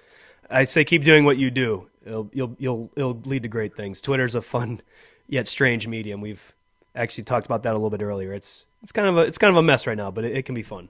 I 0.50 0.64
say 0.64 0.84
keep 0.84 1.02
doing 1.02 1.24
what 1.24 1.38
you 1.38 1.50
do. 1.50 1.88
It'll 2.04 2.28
you'll 2.32 2.56
you'll 2.58 2.90
it'll 2.94 3.18
lead 3.24 3.42
to 3.44 3.48
great 3.48 3.74
things. 3.74 4.02
Twitter's 4.02 4.34
a 4.34 4.42
fun 4.42 4.82
yet 5.28 5.48
strange 5.48 5.86
medium. 5.86 6.20
We've 6.20 6.54
actually 6.94 7.24
talked 7.24 7.46
about 7.46 7.62
that 7.64 7.72
a 7.72 7.78
little 7.78 7.90
bit 7.90 8.02
earlier. 8.02 8.32
It's 8.32 8.66
it's 8.82 8.92
kind 8.92 9.08
of 9.08 9.16
a 9.18 9.20
it's 9.20 9.38
kind 9.38 9.50
of 9.50 9.56
a 9.56 9.62
mess 9.62 9.86
right 9.86 9.96
now, 9.96 10.10
but 10.10 10.24
it, 10.24 10.36
it 10.36 10.42
can 10.44 10.54
be 10.54 10.62
fun. 10.62 10.88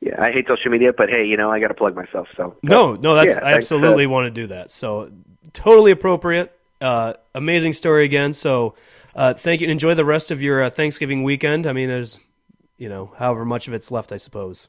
Yeah, 0.00 0.20
I 0.20 0.32
hate 0.32 0.46
social 0.46 0.70
media, 0.70 0.92
but 0.96 1.08
hey, 1.08 1.24
you 1.24 1.36
know 1.36 1.50
I 1.50 1.60
got 1.60 1.68
to 1.68 1.74
plug 1.74 1.94
myself. 1.94 2.28
So 2.36 2.56
no, 2.62 2.94
no, 2.94 3.14
that's 3.14 3.36
yeah, 3.36 3.44
I 3.44 3.54
absolutely 3.54 4.06
want 4.06 4.26
to 4.26 4.30
do 4.30 4.46
that. 4.48 4.70
So 4.70 5.10
totally 5.52 5.92
appropriate. 5.92 6.52
Uh, 6.80 7.14
amazing 7.34 7.72
story 7.72 8.04
again. 8.04 8.32
So 8.34 8.74
uh, 9.14 9.34
thank 9.34 9.60
you. 9.60 9.66
And 9.66 9.72
enjoy 9.72 9.94
the 9.94 10.04
rest 10.04 10.30
of 10.30 10.42
your 10.42 10.64
uh, 10.64 10.70
Thanksgiving 10.70 11.22
weekend. 11.22 11.66
I 11.66 11.72
mean, 11.72 11.88
there's, 11.88 12.18
you 12.76 12.88
know, 12.88 13.12
however 13.16 13.44
much 13.44 13.68
of 13.68 13.74
it's 13.74 13.90
left, 13.90 14.12
I 14.12 14.18
suppose. 14.18 14.68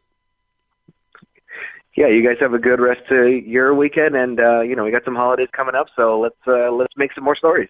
Yeah, 1.95 2.07
you 2.07 2.27
guys 2.27 2.37
have 2.41 2.53
a 2.53 2.59
good 2.59 2.79
rest 2.79 3.09
of 3.09 3.45
your 3.45 3.73
weekend, 3.73 4.15
and 4.15 4.39
uh, 4.39 4.61
you 4.61 4.75
know 4.75 4.83
we 4.83 4.91
got 4.91 5.05
some 5.05 5.15
holidays 5.15 5.47
coming 5.53 5.75
up, 5.75 5.87
so 5.95 6.19
let's 6.19 6.35
uh, 6.47 6.71
let's 6.71 6.95
make 6.97 7.13
some 7.13 7.23
more 7.23 7.35
stories. 7.35 7.69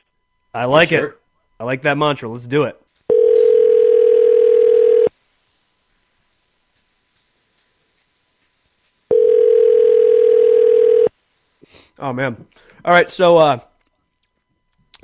I 0.54 0.66
like 0.66 0.92
it. 0.92 1.18
I 1.60 1.64
like 1.64 1.84
that 1.84 1.98
mantra. 1.98 2.28
Let's 2.30 2.48
do 2.48 2.64
it. 2.64 2.82
Oh 12.00 12.12
man! 12.12 12.46
All 12.84 12.92
right, 12.92 13.10
so 13.10 13.38
uh, 13.38 13.60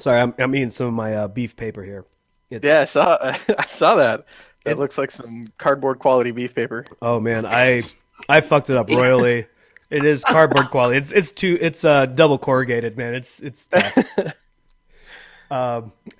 Sorry, 0.02 0.20
I'm, 0.20 0.34
I'm 0.40 0.56
eating 0.56 0.72
some 0.72 0.88
of 0.88 0.94
my 0.94 1.14
uh, 1.14 1.28
beef 1.28 1.56
paper 1.56 1.84
here. 1.84 2.06
It's, 2.50 2.66
yeah, 2.66 2.82
I 2.82 2.86
saw 2.86 3.18
I 3.60 3.66
saw 3.68 3.96
that. 3.96 4.26
It 4.66 4.78
looks 4.78 4.98
like 4.98 5.12
some 5.12 5.52
cardboard 5.58 6.00
quality 6.00 6.32
beef 6.32 6.56
paper. 6.56 6.86
Oh 7.02 7.20
man, 7.20 7.46
I 7.46 7.84
I 8.30 8.42
fucked 8.42 8.70
it 8.70 8.76
up 8.76 8.90
royally. 8.90 9.48
it 9.90 10.04
is 10.04 10.24
cardboard 10.24 10.70
quality. 10.72 10.98
It's 10.98 11.12
it's 11.12 11.32
too 11.32 11.58
it's 11.60 11.86
uh 11.86 12.06
double 12.06 12.38
corrugated, 12.38 12.98
man. 12.98 13.16
It's 13.16 13.40
it's 13.40 13.68
tough. 13.68 13.98
um, 15.52 15.92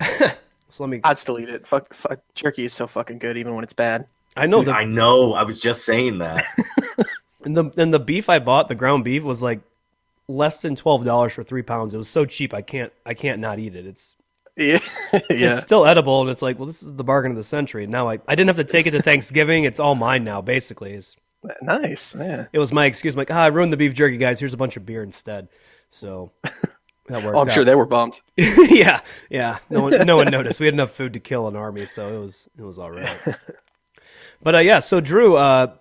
so 0.70 0.84
let 0.84 0.88
me. 0.88 1.00
I'd 1.04 1.18
still 1.18 1.38
eat 1.38 1.48
it. 1.48 1.66
Fuck, 1.66 1.92
fuck, 1.94 2.20
jerky 2.34 2.64
is 2.64 2.72
so 2.72 2.86
fucking 2.86 3.18
good, 3.18 3.36
even 3.36 3.54
when 3.54 3.64
it's 3.64 3.72
bad. 3.72 4.06
I 4.36 4.46
know. 4.46 4.62
The, 4.62 4.72
I 4.72 4.84
know. 4.84 5.34
I 5.34 5.42
was 5.42 5.60
just 5.60 5.84
saying 5.84 6.18
that. 6.18 6.44
and 7.44 7.56
the 7.56 7.70
and 7.76 7.92
the 7.92 8.00
beef 8.00 8.28
I 8.28 8.38
bought, 8.38 8.68
the 8.68 8.74
ground 8.74 9.04
beef, 9.04 9.22
was 9.22 9.42
like 9.42 9.60
less 10.28 10.62
than 10.62 10.76
twelve 10.76 11.04
dollars 11.04 11.32
for 11.32 11.42
three 11.42 11.62
pounds. 11.62 11.94
It 11.94 11.98
was 11.98 12.08
so 12.08 12.24
cheap, 12.24 12.54
I 12.54 12.62
can't 12.62 12.92
I 13.04 13.14
can't 13.14 13.40
not 13.40 13.58
eat 13.58 13.74
it. 13.74 13.86
It's 13.86 14.16
yeah. 14.56 14.80
yeah. 15.12 15.20
it's 15.28 15.60
still 15.60 15.86
edible, 15.86 16.20
and 16.20 16.30
it's 16.30 16.42
like, 16.42 16.58
well, 16.58 16.66
this 16.66 16.82
is 16.82 16.94
the 16.94 17.04
bargain 17.04 17.32
of 17.32 17.36
the 17.36 17.44
century. 17.44 17.86
Now 17.86 18.08
I 18.08 18.18
I 18.28 18.34
didn't 18.34 18.48
have 18.48 18.56
to 18.56 18.64
take 18.64 18.86
it 18.86 18.92
to 18.92 19.02
Thanksgiving. 19.02 19.64
It's 19.64 19.80
all 19.80 19.94
mine 19.94 20.24
now, 20.24 20.40
basically. 20.40 20.92
It's 20.92 21.16
nice. 21.62 22.14
Yeah. 22.14 22.46
It 22.52 22.58
was 22.58 22.72
my 22.72 22.86
excuse. 22.86 23.14
I'm 23.14 23.18
like, 23.18 23.30
ah, 23.30 23.44
I 23.44 23.46
ruined 23.48 23.72
the 23.72 23.76
beef 23.76 23.94
jerky, 23.94 24.16
guys. 24.16 24.38
Here's 24.40 24.54
a 24.54 24.56
bunch 24.56 24.76
of 24.76 24.86
beer 24.86 25.02
instead. 25.02 25.48
So 25.88 26.32
that 26.42 27.22
worked. 27.22 27.26
oh, 27.36 27.40
I'm 27.40 27.48
out. 27.48 27.50
sure 27.50 27.64
they 27.64 27.74
were 27.74 27.86
bummed. 27.86 28.14
yeah, 28.36 29.00
yeah. 29.30 29.58
No 29.70 29.82
one 29.82 30.06
no 30.06 30.16
one 30.16 30.30
noticed. 30.30 30.60
We 30.60 30.66
had 30.66 30.74
enough 30.74 30.92
food 30.92 31.12
to 31.14 31.20
kill 31.20 31.48
an 31.48 31.56
army, 31.56 31.86
so 31.86 32.08
it 32.14 32.18
was 32.18 32.48
it 32.58 32.62
was 32.62 32.78
all 32.78 32.90
right. 32.90 33.16
but 34.42 34.54
uh, 34.54 34.58
yeah, 34.58 34.78
so 34.80 35.00
Drew, 35.00 35.36
uh, 35.36 35.72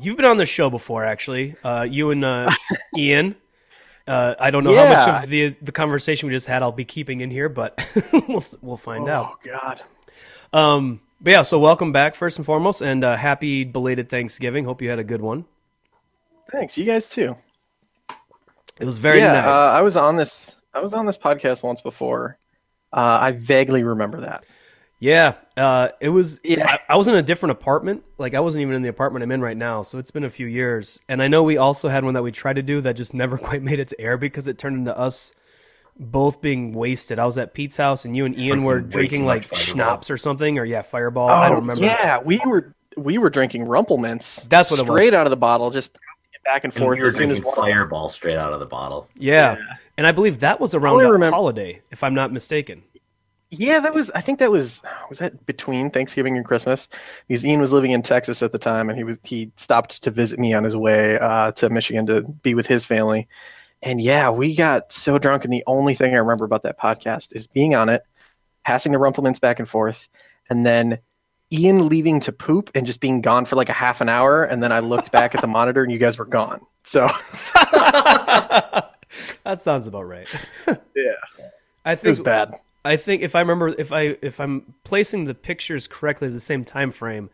you've 0.00 0.16
been 0.16 0.26
on 0.26 0.36
the 0.36 0.46
show 0.46 0.70
before, 0.70 1.04
actually. 1.04 1.56
Uh, 1.62 1.86
you 1.88 2.10
and 2.10 2.24
uh, 2.24 2.50
Ian. 2.96 3.36
Uh, 4.06 4.36
I 4.38 4.52
don't 4.52 4.62
know 4.62 4.72
yeah. 4.72 4.94
how 4.94 5.12
much 5.12 5.24
of 5.24 5.30
the 5.30 5.56
the 5.60 5.72
conversation 5.72 6.28
we 6.28 6.34
just 6.34 6.46
had 6.46 6.62
I'll 6.62 6.70
be 6.70 6.84
keeping 6.84 7.20
in 7.20 7.30
here, 7.30 7.48
but 7.48 7.84
we'll 8.28 8.42
we'll 8.62 8.76
find 8.76 9.08
oh, 9.08 9.12
out. 9.12 9.32
Oh 9.32 9.38
God. 9.44 9.80
Um, 10.52 11.00
but 11.20 11.30
yeah, 11.30 11.42
so 11.42 11.58
welcome 11.58 11.92
back 11.92 12.14
first 12.14 12.38
and 12.38 12.46
foremost, 12.46 12.82
and 12.82 13.04
uh, 13.04 13.16
happy 13.16 13.64
belated 13.64 14.08
Thanksgiving. 14.08 14.64
Hope 14.64 14.82
you 14.82 14.88
had 14.88 14.98
a 14.98 15.04
good 15.04 15.20
one. 15.20 15.44
Thanks, 16.52 16.76
you 16.76 16.84
guys 16.84 17.08
too. 17.08 17.36
It 18.78 18.84
was 18.84 18.98
very 18.98 19.18
yeah, 19.18 19.32
nice. 19.32 19.46
Uh, 19.46 19.70
I 19.72 19.82
was 19.82 19.96
on 19.96 20.16
this. 20.16 20.54
I 20.74 20.80
was 20.80 20.92
on 20.92 21.06
this 21.06 21.18
podcast 21.18 21.62
once 21.62 21.80
before. 21.80 22.38
Uh, 22.92 23.18
I 23.20 23.32
vaguely 23.32 23.82
remember 23.82 24.20
that. 24.20 24.44
Yeah, 24.98 25.34
uh, 25.56 25.88
it 26.00 26.08
was. 26.08 26.40
Yeah. 26.44 26.66
I, 26.68 26.94
I, 26.94 26.96
was 26.96 27.08
in 27.08 27.14
a 27.14 27.22
different 27.22 27.52
apartment. 27.52 28.04
Like 28.18 28.34
I 28.34 28.40
wasn't 28.40 28.62
even 28.62 28.74
in 28.74 28.82
the 28.82 28.88
apartment 28.88 29.22
I'm 29.22 29.32
in 29.32 29.42
right 29.42 29.56
now. 29.56 29.82
So 29.82 29.98
it's 29.98 30.10
been 30.10 30.24
a 30.24 30.30
few 30.30 30.46
years. 30.46 31.00
And 31.08 31.22
I 31.22 31.28
know 31.28 31.42
we 31.42 31.58
also 31.58 31.88
had 31.88 32.04
one 32.04 32.14
that 32.14 32.22
we 32.22 32.32
tried 32.32 32.56
to 32.56 32.62
do 32.62 32.80
that 32.82 32.94
just 32.94 33.12
never 33.12 33.36
quite 33.38 33.62
made 33.62 33.78
it 33.78 33.88
to 33.88 34.00
air 34.00 34.16
because 34.16 34.48
it 34.48 34.58
turned 34.58 34.76
into 34.76 34.96
us 34.96 35.34
both 35.98 36.40
being 36.40 36.72
wasted. 36.72 37.18
I 37.18 37.26
was 37.26 37.38
at 37.38 37.54
Pete's 37.54 37.76
house 37.76 38.04
and 38.04 38.16
you 38.16 38.24
and 38.24 38.38
Ian 38.38 38.64
were 38.64 38.80
drinking 38.80 39.24
like 39.24 39.54
schnapps 39.54 40.10
or 40.10 40.16
something, 40.16 40.58
or 40.58 40.64
yeah, 40.64 40.82
Fireball. 40.82 41.28
Oh, 41.28 41.32
I 41.32 41.48
don't 41.48 41.60
remember. 41.60 41.84
Yeah, 41.84 42.20
we 42.22 42.40
were 42.46 42.74
we 42.96 43.18
were 43.18 43.30
drinking 43.30 43.64
Rumple 43.64 43.98
Minze. 43.98 44.46
That's 44.48 44.70
what 44.70 44.80
it 44.80 44.86
was. 44.86 44.98
Straight 44.98 45.14
out 45.14 45.26
of 45.26 45.30
the 45.30 45.36
bottle, 45.36 45.70
just 45.70 45.96
back 46.44 46.64
and 46.64 46.72
forth 46.72 46.98
and 46.98 47.06
as 47.06 47.16
soon 47.16 47.30
as 47.30 47.40
Fireball 47.40 48.08
straight 48.08 48.36
out 48.36 48.52
of 48.52 48.60
the 48.60 48.66
bottle. 48.66 49.08
Yeah. 49.16 49.56
yeah. 49.56 49.62
And 49.98 50.06
I 50.06 50.12
believe 50.12 50.40
that 50.40 50.60
was 50.60 50.74
around 50.74 50.98
the 50.98 51.10
remember- 51.10 51.34
holiday, 51.34 51.82
if 51.90 52.02
I'm 52.04 52.14
not 52.14 52.32
mistaken. 52.32 52.82
Yeah, 53.50 53.78
that 53.80 53.94
was. 53.94 54.10
I 54.10 54.20
think 54.20 54.40
that 54.40 54.50
was 54.50 54.82
was 55.08 55.18
that 55.18 55.46
between 55.46 55.90
Thanksgiving 55.90 56.36
and 56.36 56.44
Christmas. 56.44 56.88
Because 57.28 57.44
Ian 57.44 57.60
was 57.60 57.70
living 57.70 57.92
in 57.92 58.02
Texas 58.02 58.42
at 58.42 58.50
the 58.50 58.58
time, 58.58 58.88
and 58.88 58.98
he 58.98 59.04
was 59.04 59.18
he 59.22 59.52
stopped 59.54 60.02
to 60.02 60.10
visit 60.10 60.40
me 60.40 60.52
on 60.52 60.64
his 60.64 60.74
way 60.74 61.16
uh, 61.18 61.52
to 61.52 61.70
Michigan 61.70 62.06
to 62.06 62.22
be 62.22 62.54
with 62.54 62.66
his 62.66 62.84
family. 62.84 63.28
And 63.86 64.00
yeah, 64.00 64.30
we 64.30 64.56
got 64.56 64.92
so 64.92 65.16
drunk, 65.16 65.44
and 65.44 65.52
the 65.52 65.62
only 65.68 65.94
thing 65.94 66.12
I 66.12 66.18
remember 66.18 66.44
about 66.44 66.64
that 66.64 66.76
podcast 66.76 67.36
is 67.36 67.46
being 67.46 67.76
on 67.76 67.88
it, 67.88 68.02
passing 68.64 68.90
the 68.90 68.98
Rumple 68.98 69.22
Minze 69.22 69.38
back 69.38 69.60
and 69.60 69.68
forth, 69.68 70.08
and 70.50 70.66
then 70.66 70.98
Ian 71.52 71.88
leaving 71.88 72.18
to 72.22 72.32
poop 72.32 72.68
and 72.74 72.84
just 72.84 72.98
being 72.98 73.20
gone 73.20 73.44
for 73.44 73.54
like 73.54 73.68
a 73.68 73.72
half 73.72 74.00
an 74.00 74.08
hour, 74.08 74.42
and 74.42 74.60
then 74.60 74.72
I 74.72 74.80
looked 74.80 75.12
back 75.12 75.36
at 75.36 75.40
the 75.40 75.46
monitor, 75.46 75.84
and 75.84 75.92
you 75.92 75.98
guys 75.98 76.18
were 76.18 76.24
gone. 76.24 76.66
So 76.82 77.06
that 79.44 79.60
sounds 79.60 79.86
about 79.86 80.02
right. 80.02 80.26
yeah, 80.66 81.12
I 81.84 81.94
think 81.94 82.06
it 82.06 82.08
was 82.08 82.20
bad. 82.20 82.58
I 82.84 82.96
think 82.96 83.22
if 83.22 83.36
I 83.36 83.38
remember 83.38 83.68
if 83.68 83.92
I 83.92 84.16
if 84.20 84.40
I'm 84.40 84.74
placing 84.82 85.26
the 85.26 85.34
pictures 85.34 85.86
correctly, 85.86 86.28
the 86.28 86.40
same 86.40 86.64
time 86.64 86.90
frame, 86.90 87.30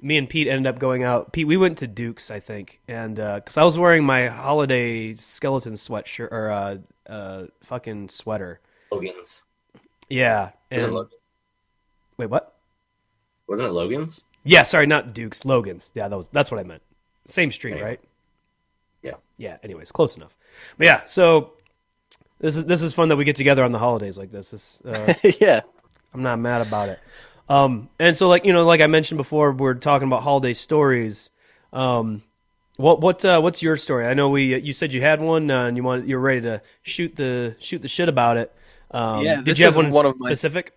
me 0.00 0.16
and 0.16 0.28
Pete 0.28 0.48
ended 0.48 0.72
up 0.72 0.78
going 0.78 1.02
out. 1.02 1.32
Pete, 1.32 1.46
we 1.46 1.56
went 1.56 1.78
to 1.78 1.86
Duke's, 1.86 2.30
I 2.30 2.40
think, 2.40 2.80
and 2.88 3.16
because 3.16 3.56
uh, 3.56 3.62
I 3.62 3.64
was 3.64 3.78
wearing 3.78 4.04
my 4.04 4.28
holiday 4.28 5.14
skeleton 5.14 5.74
sweatshirt 5.74 6.30
or 6.30 6.50
uh, 6.50 6.76
uh, 7.08 7.46
fucking 7.62 8.08
sweater. 8.08 8.60
Logan's. 8.92 9.42
Yeah. 10.08 10.50
And, 10.70 11.06
wait, 12.16 12.30
what? 12.30 12.54
Wasn't 13.46 13.68
it 13.68 13.72
Logan's? 13.72 14.22
Yeah, 14.44 14.62
sorry, 14.62 14.86
not 14.86 15.14
Duke's. 15.14 15.44
Logan's. 15.44 15.90
Yeah, 15.94 16.08
that 16.08 16.16
was 16.16 16.28
that's 16.28 16.50
what 16.50 16.60
I 16.60 16.62
meant. 16.62 16.82
Same 17.26 17.50
street, 17.50 17.76
yeah. 17.76 17.82
right? 17.82 18.00
Yeah. 19.02 19.14
Yeah. 19.36 19.56
Anyways, 19.62 19.90
close 19.92 20.16
enough. 20.16 20.34
But 20.76 20.86
yeah, 20.86 21.04
so 21.04 21.54
this 22.40 22.56
is 22.56 22.66
this 22.66 22.82
is 22.82 22.94
fun 22.94 23.08
that 23.08 23.16
we 23.16 23.24
get 23.24 23.36
together 23.36 23.64
on 23.64 23.72
the 23.72 23.78
holidays 23.78 24.16
like 24.16 24.30
this. 24.30 24.50
this 24.52 24.82
uh, 24.82 25.14
yeah, 25.40 25.62
I'm 26.14 26.22
not 26.22 26.38
mad 26.38 26.66
about 26.66 26.88
it. 26.88 27.00
Um, 27.48 27.88
and 27.98 28.16
so 28.16 28.28
like 28.28 28.44
you 28.44 28.52
know, 28.52 28.64
like 28.64 28.80
I 28.80 28.86
mentioned 28.86 29.18
before, 29.18 29.52
we're 29.52 29.74
talking 29.74 30.06
about 30.06 30.22
holiday 30.22 30.54
stories. 30.54 31.30
Um, 31.72 32.22
what 32.76 33.00
what 33.00 33.24
uh, 33.24 33.40
what's 33.40 33.62
your 33.62 33.76
story? 33.76 34.06
I 34.06 34.14
know 34.14 34.28
we 34.28 34.58
you 34.58 34.72
said 34.72 34.92
you 34.92 35.00
had 35.00 35.20
one 35.20 35.50
uh, 35.50 35.64
and 35.64 35.76
you 35.76 35.82
want 35.82 36.06
you're 36.06 36.20
ready 36.20 36.42
to 36.42 36.62
shoot 36.82 37.16
the 37.16 37.56
shoot 37.60 37.82
the 37.82 37.88
shit 37.88 38.08
about 38.08 38.36
it. 38.36 38.52
Um, 38.90 39.24
yeah, 39.24 39.40
did 39.42 39.58
you 39.58 39.64
have 39.64 39.76
one, 39.76 39.90
one 39.90 40.06
of 40.06 40.18
my... 40.18 40.30
specific? 40.30 40.74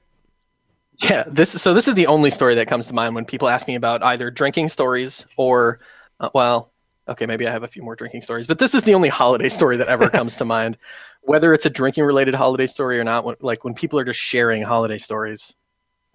Yeah, 0.97 1.23
this 1.27 1.55
is, 1.55 1.61
so 1.61 1.73
this 1.73 1.87
is 1.87 1.95
the 1.95 2.07
only 2.07 2.29
story 2.29 2.55
that 2.55 2.67
comes 2.67 2.87
to 2.87 2.93
mind 2.93 3.15
when 3.15 3.25
people 3.25 3.49
ask 3.49 3.67
me 3.67 3.75
about 3.75 4.03
either 4.03 4.29
drinking 4.29 4.69
stories 4.69 5.25
or, 5.35 5.79
uh, 6.19 6.29
well, 6.33 6.71
okay, 7.07 7.25
maybe 7.25 7.47
I 7.47 7.51
have 7.51 7.63
a 7.63 7.67
few 7.67 7.81
more 7.81 7.95
drinking 7.95 8.21
stories, 8.21 8.45
but 8.45 8.59
this 8.59 8.75
is 8.75 8.83
the 8.83 8.93
only 8.93 9.09
holiday 9.09 9.49
story 9.49 9.77
that 9.77 9.87
ever 9.87 10.09
comes 10.09 10.35
to 10.35 10.45
mind 10.45 10.77
whether 11.21 11.53
it's 11.53 11.65
a 11.65 11.69
drinking 11.69 12.03
related 12.03 12.35
holiday 12.35 12.67
story 12.67 12.99
or 12.99 13.03
not, 13.03 13.43
like 13.43 13.63
when 13.63 13.73
people 13.73 13.99
are 13.99 14.03
just 14.03 14.19
sharing 14.19 14.63
holiday 14.63 14.97
stories 14.97 15.53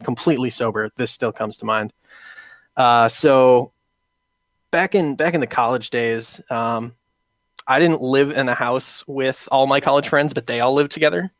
completely 0.02 0.50
sober, 0.50 0.90
this 0.96 1.10
still 1.10 1.32
comes 1.32 1.58
to 1.58 1.64
mind. 1.64 1.92
Uh, 2.76 3.08
so 3.08 3.72
back 4.70 4.94
in 4.94 5.16
back 5.16 5.34
in 5.34 5.40
the 5.40 5.46
college 5.46 5.90
days, 5.90 6.40
um, 6.50 6.94
I 7.66 7.78
didn't 7.78 8.02
live 8.02 8.30
in 8.30 8.48
a 8.48 8.54
house 8.54 9.04
with 9.06 9.48
all 9.50 9.66
my 9.66 9.80
college 9.80 10.08
friends, 10.08 10.34
but 10.34 10.46
they 10.46 10.60
all 10.60 10.74
lived 10.74 10.92
together. 10.92 11.32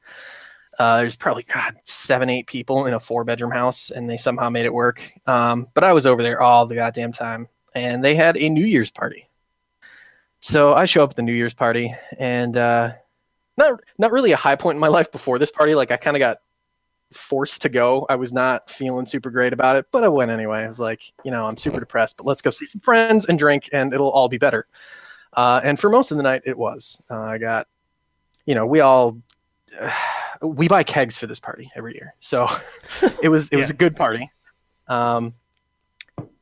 Uh, 0.79 0.99
there's 0.99 1.17
probably 1.17 1.43
God 1.43 1.77
seven, 1.85 2.29
eight 2.29 2.47
people 2.47 2.87
in 2.87 2.95
a 2.95 3.01
four 3.01 3.25
bedroom 3.25 3.51
house, 3.51 3.91
and 3.91 4.09
they 4.09 4.17
somehow 4.17 4.51
made 4.51 4.67
it 4.67 4.75
work. 4.75 5.01
Um, 5.27 5.69
but 5.75 5.85
I 5.85 5.93
was 5.93 6.07
over 6.07 6.23
there 6.23 6.41
all 6.41 6.67
the 6.67 6.75
goddamn 6.75 7.13
time, 7.13 7.49
and 7.75 8.05
they 8.05 8.15
had 8.15 8.37
a 8.37 8.49
New 8.49 8.65
Year's 8.65 8.91
party. 8.91 9.29
So 10.41 10.75
I 10.75 10.85
show 10.85 11.03
up 11.03 11.11
at 11.11 11.17
the 11.17 11.23
New 11.23 11.33
Year's 11.33 11.55
party, 11.55 11.95
and 12.19 12.57
uh, 12.57 12.93
not 13.57 13.81
not 13.99 14.13
really 14.13 14.33
a 14.33 14.37
high 14.37 14.57
point 14.57 14.77
in 14.77 14.81
my 14.81 14.89
life 14.89 15.11
before 15.11 15.39
this 15.39 15.51
party. 15.51 15.75
Like 15.75 15.91
I 15.91 15.97
kind 15.97 16.17
of 16.17 16.21
got 16.21 16.39
forced 17.13 17.63
to 17.63 17.69
go. 17.69 18.07
I 18.09 18.17
was 18.17 18.33
not 18.33 18.71
feeling 18.71 19.07
super 19.07 19.31
great 19.31 19.53
about 19.53 19.77
it, 19.77 19.87
but 19.93 20.05
I 20.05 20.09
went 20.09 20.31
anyway. 20.31 20.65
I 20.65 20.69
was 20.69 20.79
like, 20.79 21.03
you 21.25 21.31
know, 21.31 21.47
I'm 21.47 21.57
super 21.57 21.81
depressed, 21.81 22.17
but 22.17 22.27
let's 22.27 22.43
go 22.43 22.51
see 22.51 22.67
some 22.67 22.81
friends 22.81 23.27
and 23.27 23.39
drink, 23.39 23.69
and 23.73 23.93
it'll 23.93 24.11
all 24.11 24.29
be 24.29 24.39
better. 24.39 24.67
Uh, 25.37 25.61
and 25.63 25.79
for 25.79 25.91
most 25.91 26.11
of 26.11 26.17
the 26.17 26.23
night, 26.23 26.43
it 26.45 26.57
was. 26.57 26.99
Uh, 27.11 27.21
I 27.21 27.39
got, 27.39 27.69
you 28.47 28.55
know, 28.55 28.67
we 28.67 28.81
all 28.81 29.19
we 30.43 30.69
buy 30.69 30.83
kegs 30.83 31.17
for 31.17 31.27
this 31.27 31.41
party 31.41 31.71
every 31.77 31.95
year, 31.95 32.15
so 32.21 32.49
it 33.23 33.29
was 33.29 33.49
it 33.51 33.57
was 33.57 33.71
a 33.71 33.75
good 33.75 33.97
party. 33.97 34.31
Um, 34.89 35.35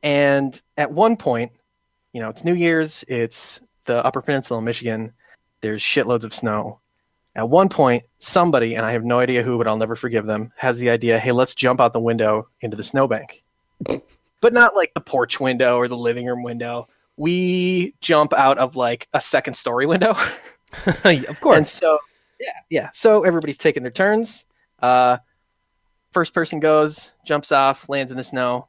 and 0.03 0.59
at 0.77 0.91
one 0.91 1.17
point, 1.17 1.51
you 2.13 2.21
know, 2.21 2.29
it's 2.29 2.43
New 2.43 2.53
Year's. 2.53 3.03
It's 3.07 3.59
the 3.85 4.03
Upper 4.05 4.21
Peninsula 4.21 4.59
of 4.59 4.63
Michigan. 4.63 5.13
There's 5.61 5.81
shitloads 5.81 6.23
of 6.23 6.33
snow. 6.33 6.79
At 7.35 7.49
one 7.49 7.67
point, 7.67 8.03
somebody, 8.19 8.75
and 8.75 8.85
I 8.85 8.93
have 8.93 9.03
no 9.03 9.19
idea 9.19 9.43
who, 9.43 9.57
but 9.57 9.67
I'll 9.67 9.77
never 9.77 9.95
forgive 9.95 10.25
them, 10.25 10.53
has 10.55 10.77
the 10.77 10.89
idea, 10.89 11.19
hey, 11.19 11.33
let's 11.33 11.53
jump 11.53 11.81
out 11.81 11.91
the 11.91 11.99
window 11.99 12.47
into 12.61 12.77
the 12.77 12.83
snowbank. 12.83 13.43
but 14.41 14.53
not 14.53 14.75
like 14.75 14.93
the 14.93 15.01
porch 15.01 15.39
window 15.39 15.77
or 15.77 15.87
the 15.87 15.97
living 15.97 16.27
room 16.27 16.43
window. 16.43 16.87
We 17.17 17.93
jump 17.99 18.33
out 18.33 18.57
of 18.57 18.75
like 18.75 19.07
a 19.13 19.19
second 19.19 19.55
story 19.55 19.85
window. 19.85 20.15
of 20.85 21.41
course. 21.41 21.57
And 21.57 21.67
so, 21.67 21.99
yeah, 22.39 22.51
yeah. 22.69 22.89
So 22.93 23.23
everybody's 23.23 23.57
taking 23.57 23.83
their 23.83 23.91
turns. 23.91 24.45
Uh, 24.81 25.17
first 26.13 26.33
person 26.33 26.59
goes, 26.59 27.11
jumps 27.25 27.51
off, 27.51 27.89
lands 27.89 28.11
in 28.11 28.17
the 28.17 28.23
snow, 28.23 28.67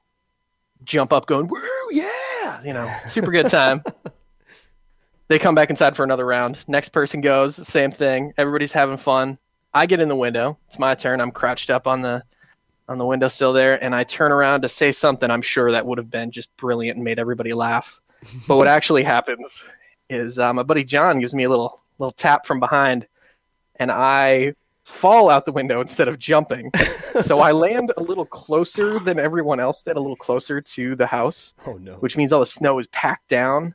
jump 0.84 1.12
up, 1.12 1.26
going, 1.26 1.48
woo, 1.48 1.60
yeah, 1.90 2.62
you 2.64 2.72
know, 2.72 2.92
super 3.08 3.30
good 3.30 3.48
time. 3.48 3.82
they 5.28 5.38
come 5.38 5.54
back 5.54 5.70
inside 5.70 5.96
for 5.96 6.04
another 6.04 6.24
round. 6.24 6.58
Next 6.68 6.90
person 6.90 7.20
goes, 7.20 7.56
same 7.66 7.90
thing. 7.90 8.32
Everybody's 8.38 8.72
having 8.72 8.96
fun. 8.96 9.38
I 9.74 9.86
get 9.86 10.00
in 10.00 10.08
the 10.08 10.16
window. 10.16 10.58
It's 10.66 10.78
my 10.78 10.94
turn. 10.94 11.20
I'm 11.20 11.32
crouched 11.32 11.70
up 11.70 11.86
on 11.86 12.02
the 12.02 12.22
on 12.88 12.98
the 12.98 13.04
window 13.04 13.26
windowsill 13.26 13.52
there, 13.52 13.82
and 13.82 13.94
I 13.94 14.04
turn 14.04 14.30
around 14.30 14.62
to 14.62 14.68
say 14.68 14.92
something. 14.92 15.28
I'm 15.28 15.42
sure 15.42 15.72
that 15.72 15.84
would 15.84 15.98
have 15.98 16.10
been 16.10 16.30
just 16.30 16.56
brilliant 16.56 16.96
and 16.96 17.04
made 17.04 17.18
everybody 17.18 17.52
laugh. 17.52 18.00
but 18.48 18.56
what 18.56 18.68
actually 18.68 19.02
happens 19.02 19.62
is 20.08 20.38
uh, 20.38 20.52
my 20.52 20.62
buddy 20.62 20.84
John 20.84 21.18
gives 21.18 21.34
me 21.34 21.44
a 21.44 21.48
little 21.48 21.82
little 21.98 22.12
tap 22.12 22.46
from 22.46 22.60
behind, 22.60 23.06
and 23.76 23.90
I 23.90 24.54
fall 24.84 25.28
out 25.28 25.44
the 25.44 25.52
window 25.52 25.80
instead 25.80 26.06
of 26.06 26.18
jumping. 26.18 26.70
so 27.22 27.40
I 27.40 27.50
land 27.66 27.92
a 27.96 28.02
little 28.02 28.26
closer 28.26 29.00
than 29.00 29.18
everyone 29.18 29.58
else 29.58 29.82
did, 29.82 29.96
a 29.96 30.00
little 30.00 30.16
closer 30.16 30.60
to 30.60 30.94
the 30.94 31.06
house, 31.06 31.54
oh 31.66 31.74
no. 31.74 31.94
which 31.94 32.16
means 32.16 32.32
all 32.32 32.40
the 32.40 32.46
snow 32.46 32.78
is 32.78 32.86
packed 32.88 33.28
down. 33.28 33.74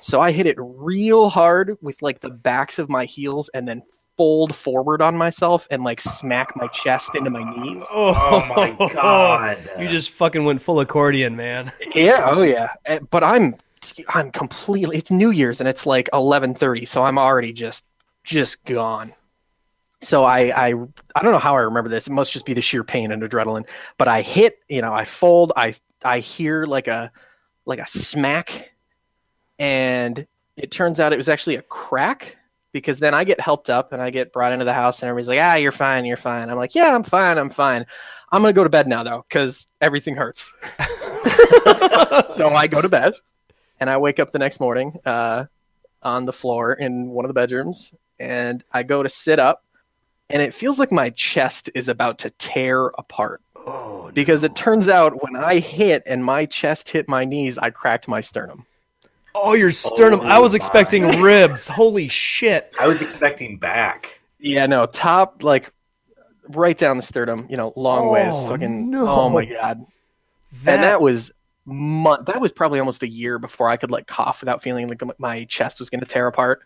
So 0.00 0.20
I 0.20 0.30
hit 0.30 0.46
it 0.46 0.56
real 0.58 1.28
hard 1.28 1.76
with 1.80 2.00
like 2.02 2.20
the 2.20 2.30
backs 2.30 2.78
of 2.78 2.88
my 2.88 3.04
heels 3.04 3.50
and 3.54 3.66
then 3.66 3.82
fold 4.16 4.54
forward 4.54 5.00
on 5.00 5.16
myself 5.16 5.66
and 5.70 5.84
like 5.84 6.00
smack 6.00 6.56
my 6.56 6.66
chest 6.68 7.14
into 7.14 7.30
my 7.30 7.42
knees. 7.56 7.84
Oh 7.90 8.44
my 8.56 8.90
god! 8.92 9.58
You 9.78 9.88
just 9.88 10.10
fucking 10.10 10.44
went 10.44 10.60
full 10.62 10.80
accordion, 10.80 11.36
man. 11.36 11.72
Yeah, 11.94 12.28
oh 12.30 12.42
yeah. 12.42 12.68
Eh, 12.86 13.00
But 13.10 13.24
I'm 13.24 13.54
I'm 14.12 14.30
completely 14.30 14.98
it's 14.98 15.10
New 15.10 15.30
Year's 15.30 15.60
and 15.60 15.68
it's 15.68 15.86
like 15.86 16.08
11:30, 16.12 16.86
so 16.86 17.02
I'm 17.02 17.18
already 17.18 17.52
just 17.52 17.84
just 18.24 18.64
gone. 18.64 19.14
So 20.00 20.24
I 20.24 20.40
I 20.50 20.66
I 21.16 21.22
don't 21.22 21.32
know 21.32 21.38
how 21.38 21.56
I 21.56 21.60
remember 21.60 21.90
this. 21.90 22.06
It 22.06 22.12
must 22.12 22.32
just 22.32 22.46
be 22.46 22.54
the 22.54 22.60
sheer 22.60 22.84
pain 22.84 23.10
and 23.10 23.22
adrenaline. 23.22 23.66
But 23.98 24.06
I 24.08 24.22
hit, 24.22 24.58
you 24.68 24.80
know, 24.82 24.92
I 24.92 25.04
fold, 25.04 25.52
I 25.56 25.74
I 26.04 26.20
hear 26.20 26.66
like 26.66 26.86
a 26.88 27.10
like 27.66 27.80
a 27.80 27.86
smack 27.88 28.70
and 29.58 30.26
it 30.56 30.70
turns 30.70 31.00
out 31.00 31.12
it 31.12 31.16
was 31.16 31.28
actually 31.28 31.56
a 31.56 31.62
crack 31.62 32.36
because 32.72 32.98
then 32.98 33.14
I 33.14 33.24
get 33.24 33.40
helped 33.40 33.70
up 33.70 33.92
and 33.92 34.02
I 34.02 34.10
get 34.10 34.32
brought 34.32 34.52
into 34.52 34.64
the 34.64 34.72
house 34.72 35.02
and 35.02 35.08
everybody's 35.08 35.28
like, 35.28 35.40
"Ah, 35.42 35.56
you're 35.56 35.72
fine, 35.72 36.04
you're 36.04 36.16
fine." 36.16 36.50
I'm 36.50 36.56
like, 36.56 36.74
"Yeah, 36.74 36.94
I'm 36.94 37.02
fine, 37.02 37.38
I'm 37.38 37.50
fine." 37.50 37.86
I'm 38.30 38.42
gonna 38.42 38.52
go 38.52 38.64
to 38.64 38.70
bed 38.70 38.86
now 38.86 39.02
though 39.02 39.24
because 39.28 39.66
everything 39.80 40.14
hurts. 40.14 40.52
so 42.36 42.50
I 42.50 42.66
go 42.68 42.82
to 42.82 42.88
bed, 42.88 43.14
and 43.80 43.88
I 43.88 43.96
wake 43.98 44.20
up 44.20 44.32
the 44.32 44.38
next 44.38 44.60
morning 44.60 44.98
uh, 45.06 45.46
on 46.02 46.26
the 46.26 46.32
floor 46.32 46.72
in 46.72 47.08
one 47.08 47.24
of 47.24 47.28
the 47.28 47.34
bedrooms, 47.34 47.94
and 48.18 48.62
I 48.72 48.82
go 48.82 49.02
to 49.02 49.08
sit 49.08 49.38
up, 49.38 49.64
and 50.28 50.42
it 50.42 50.52
feels 50.52 50.78
like 50.78 50.92
my 50.92 51.10
chest 51.10 51.70
is 51.74 51.88
about 51.88 52.18
to 52.20 52.30
tear 52.30 52.86
apart 52.86 53.40
Oh, 53.68 54.10
because 54.14 54.44
it 54.44 54.54
turns 54.56 54.88
out 54.88 55.22
when 55.22 55.36
I 55.36 55.58
hit 55.58 56.02
and 56.06 56.24
my 56.24 56.46
chest 56.46 56.88
hit 56.88 57.08
my 57.08 57.24
knees, 57.24 57.58
I 57.58 57.70
cracked 57.70 58.08
my 58.08 58.20
sternum. 58.20 58.64
Oh, 59.42 59.54
your 59.54 59.70
sternum. 59.70 60.20
Oh 60.20 60.24
I 60.24 60.38
was 60.38 60.52
my. 60.52 60.56
expecting 60.56 61.04
ribs. 61.22 61.68
Holy 61.68 62.08
shit. 62.08 62.72
I 62.78 62.86
was 62.86 63.02
expecting 63.02 63.58
back. 63.58 64.20
Yeah, 64.38 64.66
no, 64.66 64.86
top 64.86 65.42
like 65.42 65.72
right 66.48 66.76
down 66.78 66.96
the 66.96 67.02
sternum, 67.02 67.46
you 67.50 67.56
know, 67.56 67.72
long 67.76 68.08
oh, 68.08 68.12
ways. 68.12 68.32
Oh, 68.34 68.48
Fucking 68.48 68.90
no. 68.90 69.06
oh 69.08 69.28
my 69.28 69.44
god. 69.44 69.84
That, 70.64 70.74
and 70.74 70.82
that 70.82 71.00
was 71.00 71.30
month. 71.64 72.26
That 72.26 72.40
was 72.40 72.52
probably 72.52 72.78
almost 72.78 73.02
a 73.02 73.08
year 73.08 73.38
before 73.38 73.68
I 73.68 73.76
could 73.76 73.90
like 73.90 74.06
cough 74.06 74.40
without 74.40 74.62
feeling 74.62 74.88
like 74.88 75.02
my 75.18 75.44
chest 75.44 75.78
was 75.80 75.90
going 75.90 76.00
to 76.00 76.06
tear 76.06 76.26
apart. 76.26 76.60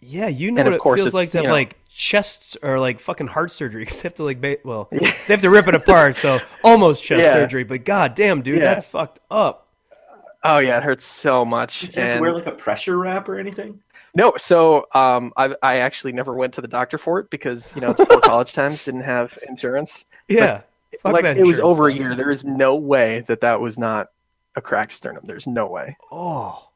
yeah, 0.00 0.28
you 0.28 0.50
know 0.50 0.60
and 0.60 0.68
what 0.68 0.74
of 0.74 0.80
course 0.80 1.00
it 1.00 1.04
feels 1.04 1.14
like 1.14 1.30
to 1.32 1.38
have 1.38 1.42
you 1.44 1.48
know- 1.48 1.54
like 1.54 1.76
chests 1.90 2.56
or 2.62 2.78
like 2.78 3.00
fucking 3.00 3.26
heart 3.26 3.50
surgery 3.50 3.80
because 3.82 4.00
they 4.00 4.06
have 4.06 4.14
to 4.14 4.22
like 4.22 4.40
ba- 4.40 4.58
well 4.64 4.88
they 4.92 5.04
have 5.26 5.40
to 5.40 5.50
rip 5.50 5.66
it 5.66 5.74
apart 5.74 6.14
so 6.14 6.38
almost 6.64 7.02
chest 7.02 7.22
Yeah. 7.24 7.32
surgery 7.32 7.64
but 7.64 7.84
god 7.84 8.14
damn 8.14 8.40
dude 8.42 8.58
Yeah. 8.58 8.60
that's 8.74 8.86
fucked 8.86 9.18
up 9.30 9.66
Oh 10.44 10.58
yeah, 10.58 10.78
it 10.78 10.82
hurts 10.84 11.04
so 11.04 11.44
much. 11.44 11.92
Did 11.92 11.96
you 11.96 12.02
And 12.02 12.20
wear 12.20 12.32
like 12.32 12.46
a 12.46 12.52
pressure 12.52 12.96
wrap 12.98 13.28
or 13.28 13.38
anything? 13.38 13.82
no, 14.14 14.34
so 14.36 14.86
um, 14.94 15.32
I 15.36 15.54
I 15.62 15.78
actually 15.78 16.12
never 16.12 16.34
went 16.34 16.54
to 16.54 16.60
the 16.60 16.68
doctor 16.68 16.98
for 16.98 17.18
it 17.20 17.30
because 17.30 17.74
you 17.74 17.80
know 17.80 17.90
it's 17.90 18.00
before 18.00 18.20
college 18.24 18.52
times, 18.52 18.84
didn't 18.84 19.02
have 19.02 19.38
insurance. 19.48 20.04
yeah 20.28 20.62
Fuck 21.02 21.12
like 21.12 21.24
it 21.34 21.44
was 21.44 21.60
over 21.60 21.88
a 21.88 21.92
stuff. 21.92 21.98
year. 22.00 22.14
There 22.14 22.30
is 22.30 22.44
no 22.44 22.76
way 22.76 23.20
that 23.28 23.40
that 23.42 23.60
was 23.60 23.78
not 23.78 24.10
a 24.56 24.60
cracked 24.60 24.92
sternum. 24.92 25.24
There's 25.26 25.46
no 25.46 25.68
way. 25.70 25.96
Oh. 26.10 26.70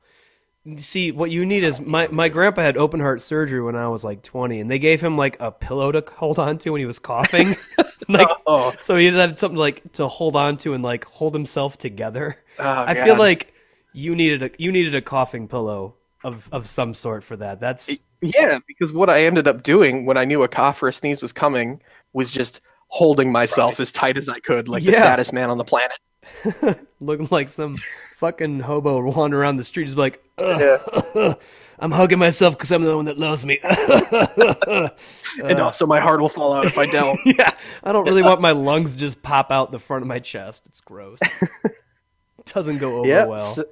See, 0.77 1.11
what 1.11 1.33
you 1.33 1.45
need 1.45 1.65
is 1.65 1.81
my, 1.81 2.07
my 2.09 2.29
grandpa 2.29 2.63
had 2.63 2.77
open 2.77 3.01
heart 3.01 3.21
surgery 3.21 3.61
when 3.61 3.75
I 3.75 3.89
was 3.89 4.05
like 4.05 4.23
20, 4.23 4.61
and 4.61 4.71
they 4.71 4.79
gave 4.79 5.01
him 5.01 5.17
like 5.17 5.37
a 5.41 5.51
pillow 5.51 5.91
to 5.91 6.05
hold 6.17 6.39
on 6.39 6.59
to 6.59 6.71
when 6.71 6.79
he 6.79 6.87
was 6.87 7.01
coughing. 7.01 7.57
like, 8.09 8.29
Oh, 8.47 8.73
so 8.79 8.97
he 8.97 9.07
had 9.07 9.39
something 9.41 9.59
like 9.59 9.93
to 9.95 10.07
hold 10.07 10.37
on 10.37 10.57
to 10.59 10.75
and 10.75 10.85
like 10.85 11.05
hold 11.07 11.35
himself 11.35 11.79
together. 11.79 12.39
oh, 12.61 12.65
I 12.87 12.95
God. 12.95 13.05
feel 13.05 13.17
like 13.17 13.52
you 13.93 14.14
needed 14.14 14.43
a 14.43 14.51
you 14.59 14.72
needed 14.72 14.95
a 14.95 15.03
coughing 15.03 15.49
pillow 15.49 15.95
of, 16.24 16.49
of 16.53 16.66
some 16.66 16.95
sort 16.95 17.24
for 17.24 17.36
that. 17.36 17.61
That's 17.61 18.01
Yeah, 18.20 18.59
because 18.66 18.93
what 18.93 19.11
I 19.11 19.24
ended 19.24 19.49
up 19.49 19.62
doing 19.62 20.07
when 20.07 20.16
I 20.16 20.24
knew 20.24 20.43
a 20.43 20.49
cough 20.49 20.82
or 20.82 20.88
a 20.88 20.93
sneeze 20.93 21.20
was 21.20 21.32
coming 21.32 21.80
was 22.12 22.30
just 22.30 22.61
holding 22.88 23.32
myself 23.32 23.80
as 23.80 23.90
tight 23.90 24.16
as 24.16 24.28
I 24.28 24.38
could, 24.38 24.68
like 24.68 24.84
the 24.84 24.93
saddest 24.93 25.32
man 25.32 25.51
on 25.51 25.59
the 25.59 25.64
planet. 25.64 25.99
looking 27.01 27.28
like 27.30 27.49
some 27.49 27.76
fucking 28.16 28.61
hobo 28.61 29.03
wandering 29.03 29.40
around 29.40 29.57
the 29.57 29.64
street, 29.64 29.86
just 29.86 29.97
like, 29.97 30.22
"Ugh, 30.38 30.78
Yeah. 31.14 31.34
I'm 31.78 31.90
hugging 31.90 32.18
myself 32.18 32.57
because 32.57 32.70
I'm 32.70 32.84
the 32.84 32.95
one 32.95 33.07
that 33.07 33.18
loves 33.18 33.45
me. 33.45 33.59
and 35.43 35.59
uh, 35.59 35.64
also, 35.64 35.84
my 35.84 35.99
heart 35.99 36.20
will 36.20 36.28
fall 36.28 36.55
out 36.55 36.64
if 36.64 36.78
I 36.78 36.86
don't. 36.86 37.18
yeah, 37.24 37.51
I 37.82 37.90
don't 37.90 38.07
really 38.07 38.22
want 38.22 38.40
my 38.40 38.53
lungs 38.53 38.95
just 38.95 39.20
pop 39.20 39.51
out 39.51 39.72
the 39.72 39.80
front 39.80 40.03
of 40.03 40.07
my 40.07 40.20
chest. 40.20 40.66
It's 40.66 40.80
gross. 40.80 41.18
Doesn't 42.45 42.78
go 42.78 42.99
over 42.99 43.09
yeah. 43.09 43.24
well. 43.24 43.47
So, 43.47 43.64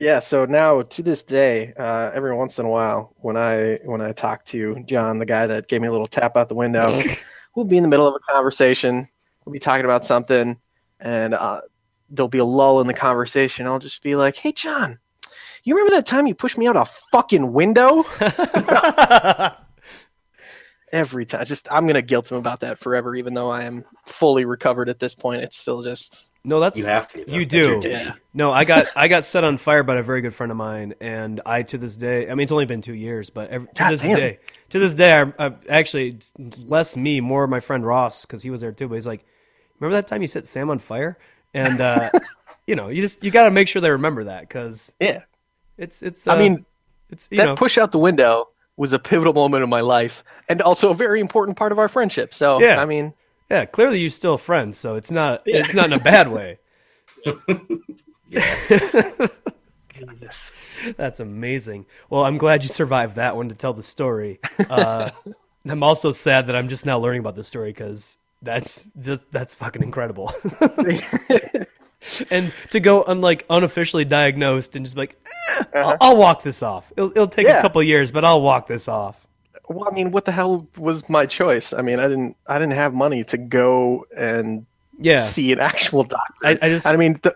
yeah. 0.00 0.18
So 0.18 0.44
now, 0.46 0.82
to 0.82 1.02
this 1.02 1.22
day, 1.22 1.72
uh, 1.76 2.10
every 2.12 2.34
once 2.34 2.58
in 2.58 2.64
a 2.64 2.70
while, 2.70 3.14
when 3.18 3.36
I 3.36 3.78
when 3.84 4.00
I 4.00 4.12
talk 4.12 4.44
to 4.46 4.82
John, 4.86 5.18
the 5.18 5.26
guy 5.26 5.46
that 5.46 5.68
gave 5.68 5.82
me 5.82 5.88
a 5.88 5.92
little 5.92 6.06
tap 6.06 6.36
out 6.36 6.48
the 6.48 6.54
window, 6.54 7.02
we'll 7.54 7.66
be 7.66 7.76
in 7.76 7.82
the 7.82 7.88
middle 7.88 8.08
of 8.08 8.14
a 8.14 8.32
conversation. 8.32 9.08
We'll 9.44 9.52
be 9.52 9.60
talking 9.60 9.84
about 9.84 10.04
something, 10.04 10.58
and 10.98 11.34
uh, 11.34 11.60
there'll 12.08 12.28
be 12.28 12.38
a 12.38 12.44
lull 12.44 12.80
in 12.80 12.86
the 12.86 12.94
conversation. 12.94 13.66
I'll 13.66 13.78
just 13.78 14.02
be 14.02 14.16
like, 14.16 14.36
"Hey, 14.36 14.52
John." 14.52 14.98
You 15.62 15.74
remember 15.74 15.96
that 15.96 16.06
time 16.06 16.26
you 16.26 16.34
pushed 16.34 16.56
me 16.56 16.66
out 16.68 16.76
a 16.76 16.86
fucking 16.86 17.52
window? 17.52 18.06
every 20.92 21.26
time. 21.26 21.44
Just 21.44 21.68
I'm 21.70 21.86
gonna 21.86 22.02
guilt 22.02 22.30
him 22.30 22.38
about 22.38 22.60
that 22.60 22.78
forever, 22.78 23.14
even 23.14 23.34
though 23.34 23.50
I 23.50 23.64
am 23.64 23.84
fully 24.06 24.44
recovered 24.44 24.88
at 24.88 24.98
this 24.98 25.14
point. 25.14 25.42
It's 25.42 25.56
still 25.56 25.82
just 25.82 26.29
no, 26.42 26.60
that's 26.60 26.78
You 26.78 26.86
have 26.86 27.08
to. 27.08 27.24
though. 27.24 27.32
You 27.32 27.44
do. 27.44 27.80
Yeah. 27.84 28.14
No, 28.32 28.50
I 28.52 28.64
got 28.64 28.86
I 28.96 29.08
got 29.08 29.24
set 29.24 29.44
on 29.44 29.58
fire 29.58 29.82
by 29.82 29.96
a 29.96 30.02
very 30.02 30.22
good 30.22 30.34
friend 30.34 30.50
of 30.50 30.56
mine, 30.56 30.94
and 31.00 31.40
I 31.44 31.62
to 31.64 31.78
this 31.78 31.96
day. 31.96 32.28
I 32.28 32.34
mean, 32.34 32.44
it's 32.44 32.52
only 32.52 32.64
been 32.64 32.80
two 32.80 32.94
years, 32.94 33.28
but 33.28 33.50
every, 33.50 33.66
to 33.68 33.74
God 33.74 33.92
this 33.92 34.02
damn. 34.04 34.14
day, 34.14 34.38
to 34.70 34.78
this 34.78 34.94
day, 34.94 35.12
I, 35.12 35.46
I 35.46 35.52
actually 35.68 36.18
less 36.64 36.96
me, 36.96 37.20
more 37.20 37.46
my 37.46 37.60
friend 37.60 37.84
Ross 37.84 38.24
because 38.24 38.42
he 38.42 38.50
was 38.50 38.62
there 38.62 38.72
too. 38.72 38.88
But 38.88 38.94
he's 38.94 39.06
like, 39.06 39.24
"Remember 39.78 39.96
that 39.96 40.06
time 40.06 40.22
you 40.22 40.28
set 40.28 40.46
Sam 40.46 40.70
on 40.70 40.78
fire?" 40.78 41.18
And 41.52 41.80
uh, 41.80 42.10
you 42.66 42.74
know, 42.74 42.88
you 42.88 43.02
just 43.02 43.22
you 43.22 43.30
got 43.30 43.44
to 43.44 43.50
make 43.50 43.68
sure 43.68 43.82
they 43.82 43.90
remember 43.90 44.24
that 44.24 44.42
because 44.42 44.94
yeah. 44.98 45.22
it's 45.76 46.02
it's. 46.02 46.26
I 46.26 46.36
uh, 46.36 46.38
mean, 46.38 46.64
it's 47.10 47.28
you 47.30 47.38
that 47.38 47.44
know, 47.44 47.56
push 47.56 47.76
out 47.76 47.92
the 47.92 47.98
window 47.98 48.48
was 48.78 48.94
a 48.94 48.98
pivotal 48.98 49.34
moment 49.34 49.62
of 49.62 49.68
my 49.68 49.82
life 49.82 50.24
and 50.48 50.62
also 50.62 50.90
a 50.90 50.94
very 50.94 51.20
important 51.20 51.58
part 51.58 51.70
of 51.70 51.78
our 51.78 51.88
friendship. 51.88 52.32
So 52.32 52.62
Yeah. 52.62 52.80
I 52.80 52.86
mean, 52.86 53.12
Yeah, 53.50 53.64
clearly 53.64 53.98
you're 54.00 54.10
still 54.10 54.38
friends, 54.38 54.78
so 54.78 54.94
it's 54.94 55.10
not 55.10 55.42
it's 55.46 55.74
not 55.74 55.86
in 55.86 55.92
a 55.94 55.98
bad 55.98 56.30
way. 56.30 56.58
That's 60.96 61.20
amazing. 61.20 61.86
Well, 62.08 62.24
I'm 62.24 62.38
glad 62.38 62.62
you 62.62 62.68
survived 62.68 63.16
that 63.16 63.36
one 63.36 63.48
to 63.50 63.54
tell 63.54 63.74
the 63.74 63.82
story. 63.82 64.40
Uh, 64.68 65.10
I'm 65.68 65.82
also 65.82 66.10
sad 66.10 66.46
that 66.46 66.56
I'm 66.56 66.68
just 66.68 66.86
now 66.86 66.98
learning 66.98 67.20
about 67.20 67.36
this 67.36 67.48
story 67.48 67.70
because 67.70 68.16
that's 68.40 68.86
just 68.98 69.30
that's 69.30 69.54
fucking 69.54 69.82
incredible. 69.82 70.32
and 72.30 72.50
to 72.70 72.80
go 72.80 73.02
unlike 73.04 73.44
unofficially 73.50 74.06
diagnosed 74.06 74.74
and 74.76 74.86
just 74.86 74.96
be 74.96 75.02
like, 75.02 75.18
eh, 75.60 75.64
I'll, 75.74 75.96
I'll 76.00 76.16
walk 76.16 76.42
this 76.42 76.62
off. 76.62 76.90
It'll, 76.96 77.10
it'll 77.10 77.28
take 77.28 77.46
a 77.46 77.50
Yeah. 77.50 77.60
couple 77.62 77.82
years, 77.82 78.10
but 78.10 78.24
I'll 78.24 78.40
walk 78.40 78.66
this 78.66 78.88
off. 78.88 79.26
Well, 79.70 79.88
I 79.90 79.94
mean, 79.94 80.10
what 80.10 80.24
the 80.24 80.32
hell 80.32 80.66
was 80.76 81.08
my 81.08 81.26
choice? 81.26 81.72
I 81.72 81.82
mean, 81.82 81.98
I 81.98 82.08
didn't 82.08 82.36
I 82.46 82.58
didn't 82.58 82.74
have 82.74 82.92
money 82.94 83.24
to 83.24 83.38
go 83.38 84.06
and 84.16 84.66
Yeah, 84.98 85.18
see 85.20 85.52
an 85.52 85.60
actual 85.60 86.04
doctor. 86.04 86.46
I- 86.46 86.58
I 86.60 86.68
just- 86.68 86.86
I 86.86 86.96
mean, 86.96 87.18
the, 87.22 87.34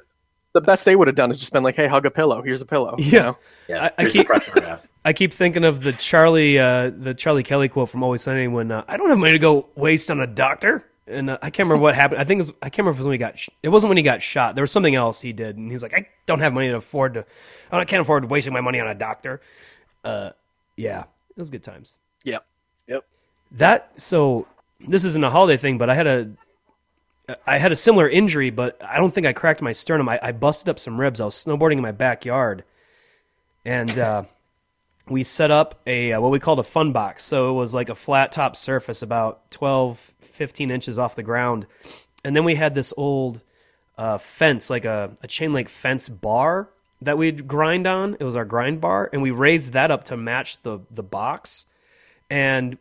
the 0.53 0.61
best 0.61 0.85
they 0.85 0.97
would 0.97 1.09
have 1.09 1.17
done 1.17 1.31
is 1.31 1.39
just 1.39 1.53
been 1.53 1.63
like, 1.63 1.77
"Hey, 1.77 1.87
hug 1.87 2.05
a 2.07 2.11
pillow. 2.11 2.43
Here's 2.43 2.61
a 2.63 2.67
pillow." 2.67 2.95
you 2.99 3.05
Yeah. 3.13 3.23
know? 3.23 3.39
Yeah, 3.69 3.85
I- 3.85 4.03
I 4.03 4.05
keep- 4.05 4.13
the 4.23 4.25
pressure 4.25 4.53
graph. 4.53 4.87
I 5.07 5.13
keep 5.13 5.33
thinking 5.35 5.65
of 5.65 5.83
the 5.83 5.93
Charlie 5.93 6.59
uh, 6.59 6.91
the 6.91 7.13
Charlie 7.15 7.43
Kelly 7.43 7.69
quote 7.69 7.91
from 7.91 8.03
Always 8.03 8.23
Sunny 8.23 8.49
when 8.49 8.71
uh, 8.73 8.85
I 8.89 8.97
don't 8.97 9.09
have 9.11 9.19
money 9.19 9.33
to 9.33 9.39
go 9.39 9.67
waste 9.77 10.11
on 10.11 10.21
a 10.21 10.27
doctor. 10.27 10.85
And 11.07 11.29
uh, 11.29 11.37
I 11.43 11.51
can't 11.51 11.69
remember 11.69 11.83
what 11.83 11.95
happened. 11.95 12.19
I 12.21 12.25
think 12.25 12.39
it 12.41 12.45
was, 12.45 12.53
I 12.63 12.71
can't 12.71 12.79
remember 12.87 12.93
if 12.93 13.01
it 13.01 13.01
was 13.01 13.07
when 13.09 13.13
he 13.13 13.19
got. 13.19 13.39
Sh- 13.39 13.51
it 13.63 13.69
wasn't 13.69 13.89
when 13.91 13.99
he 13.99 14.03
got 14.03 14.23
shot. 14.23 14.55
There 14.55 14.63
was 14.63 14.73
something 14.73 14.95
else 14.95 15.21
he 15.21 15.35
did, 15.35 15.59
and 15.59 15.67
he 15.69 15.75
was 15.75 15.83
like, 15.83 15.93
"I 15.93 16.09
don't 16.25 16.41
have 16.41 16.55
money 16.55 16.69
to 16.71 16.77
afford 16.77 17.13
to. 17.15 17.27
I 17.71 17.85
can't 17.85 18.01
afford 18.01 18.25
wasting 18.31 18.55
my 18.55 18.63
money 18.63 18.81
on 18.81 18.89
a 18.89 18.95
doctor." 18.95 19.43
Uh, 20.03 20.31
yeah, 20.79 21.01
it 21.03 21.37
was 21.37 21.51
good 21.51 21.63
times. 21.63 21.99
Yep. 22.25 22.45
Yep. 22.89 23.05
That 23.53 24.01
so 24.01 24.47
this 24.81 25.05
isn't 25.05 25.25
a 25.25 25.31
holiday 25.31 25.61
thing, 25.61 25.79
but 25.79 25.89
I 25.89 25.95
had 25.95 26.07
a 26.07 26.31
I 27.47 27.59
had 27.59 27.73
a 27.73 27.77
similar 27.77 28.09
injury, 28.09 28.51
but 28.51 28.83
I 28.85 28.99
don't 28.99 29.15
think 29.15 29.27
I 29.27 29.33
cracked 29.33 29.63
my 29.63 29.73
sternum. 29.73 30.09
I, 30.09 30.19
I 30.23 30.33
busted 30.33 30.69
up 30.69 30.79
some 30.79 31.01
ribs. 31.01 31.21
I 31.21 31.25
was 31.25 31.35
snowboarding 31.35 31.75
in 31.75 31.83
my 31.83 31.93
backyard, 31.93 32.65
and 33.65 33.99
uh, 33.99 34.25
we 35.09 35.23
set 35.23 35.51
up 35.51 35.81
a 35.87 36.13
uh, 36.13 36.21
what 36.21 36.31
we 36.31 36.41
called 36.41 36.59
a 36.59 36.65
fun 36.65 36.93
box. 36.93 37.25
So 37.25 37.51
it 37.51 37.55
was 37.55 37.73
like 37.73 37.89
a 37.89 37.95
flat 37.95 38.33
top 38.33 38.57
surface, 38.57 39.03
about 39.03 39.51
12, 39.51 40.13
15 40.21 40.71
inches 40.71 40.99
off 40.99 41.17
the 41.17 41.23
ground, 41.23 41.67
and 42.25 42.37
then 42.37 42.45
we 42.45 42.57
had 42.57 42.75
this 42.75 42.93
old 42.97 43.43
uh, 43.97 44.19
fence, 44.19 44.69
like 44.69 44.85
a, 44.85 45.17
a 45.23 45.27
chain 45.27 45.53
link 45.53 45.69
fence 45.69 46.09
bar 46.09 46.69
that 47.01 47.17
we'd 47.17 47.47
grind 47.47 47.87
on. 47.87 48.17
It 48.21 48.25
was 48.25 48.37
our 48.37 48.45
grind 48.45 48.81
bar, 48.83 49.09
and 49.13 49.23
we 49.23 49.31
raised 49.31 49.73
that 49.73 49.91
up 49.91 50.05
to 50.07 50.17
match 50.17 50.61
the 50.63 50.81
the 50.91 51.03
box. 51.03 51.67
And 52.35 52.79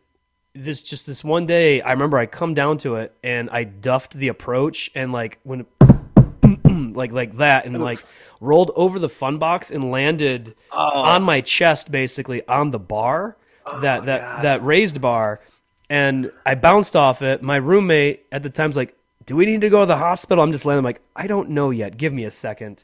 this 0.52 0.82
just 0.82 1.06
this 1.06 1.22
one 1.22 1.46
day, 1.46 1.80
I 1.80 1.92
remember 1.92 2.18
I 2.18 2.26
come 2.26 2.54
down 2.54 2.78
to 2.78 2.96
it 2.96 3.14
and 3.22 3.48
I 3.50 3.62
duffed 3.62 4.12
the 4.14 4.26
approach 4.26 4.90
and 4.96 5.12
like 5.12 5.38
when 5.44 5.64
like 6.94 7.12
like 7.12 7.36
that 7.36 7.64
and 7.64 7.80
like 7.80 8.02
rolled 8.40 8.72
over 8.74 8.98
the 8.98 9.08
fun 9.08 9.38
box 9.38 9.70
and 9.70 9.92
landed 9.92 10.56
on 10.72 11.22
my 11.22 11.40
chest 11.40 11.92
basically 11.92 12.44
on 12.48 12.72
the 12.72 12.80
bar 12.80 13.36
that 13.80 14.06
that 14.06 14.42
that 14.42 14.64
raised 14.64 15.00
bar 15.00 15.40
and 15.88 16.32
I 16.44 16.56
bounced 16.56 16.96
off 16.96 17.22
it. 17.22 17.40
My 17.40 17.56
roommate 17.56 18.26
at 18.32 18.42
the 18.42 18.50
time's 18.50 18.76
like, 18.76 18.96
"Do 19.26 19.36
we 19.36 19.46
need 19.46 19.60
to 19.60 19.68
go 19.68 19.80
to 19.80 19.86
the 19.86 19.98
hospital?" 19.98 20.42
I'm 20.42 20.50
just 20.50 20.66
laying. 20.66 20.78
I'm 20.78 20.84
like, 20.84 21.00
"I 21.14 21.28
don't 21.28 21.50
know 21.50 21.70
yet. 21.70 21.96
Give 21.96 22.12
me 22.12 22.24
a 22.24 22.30
second. 22.30 22.82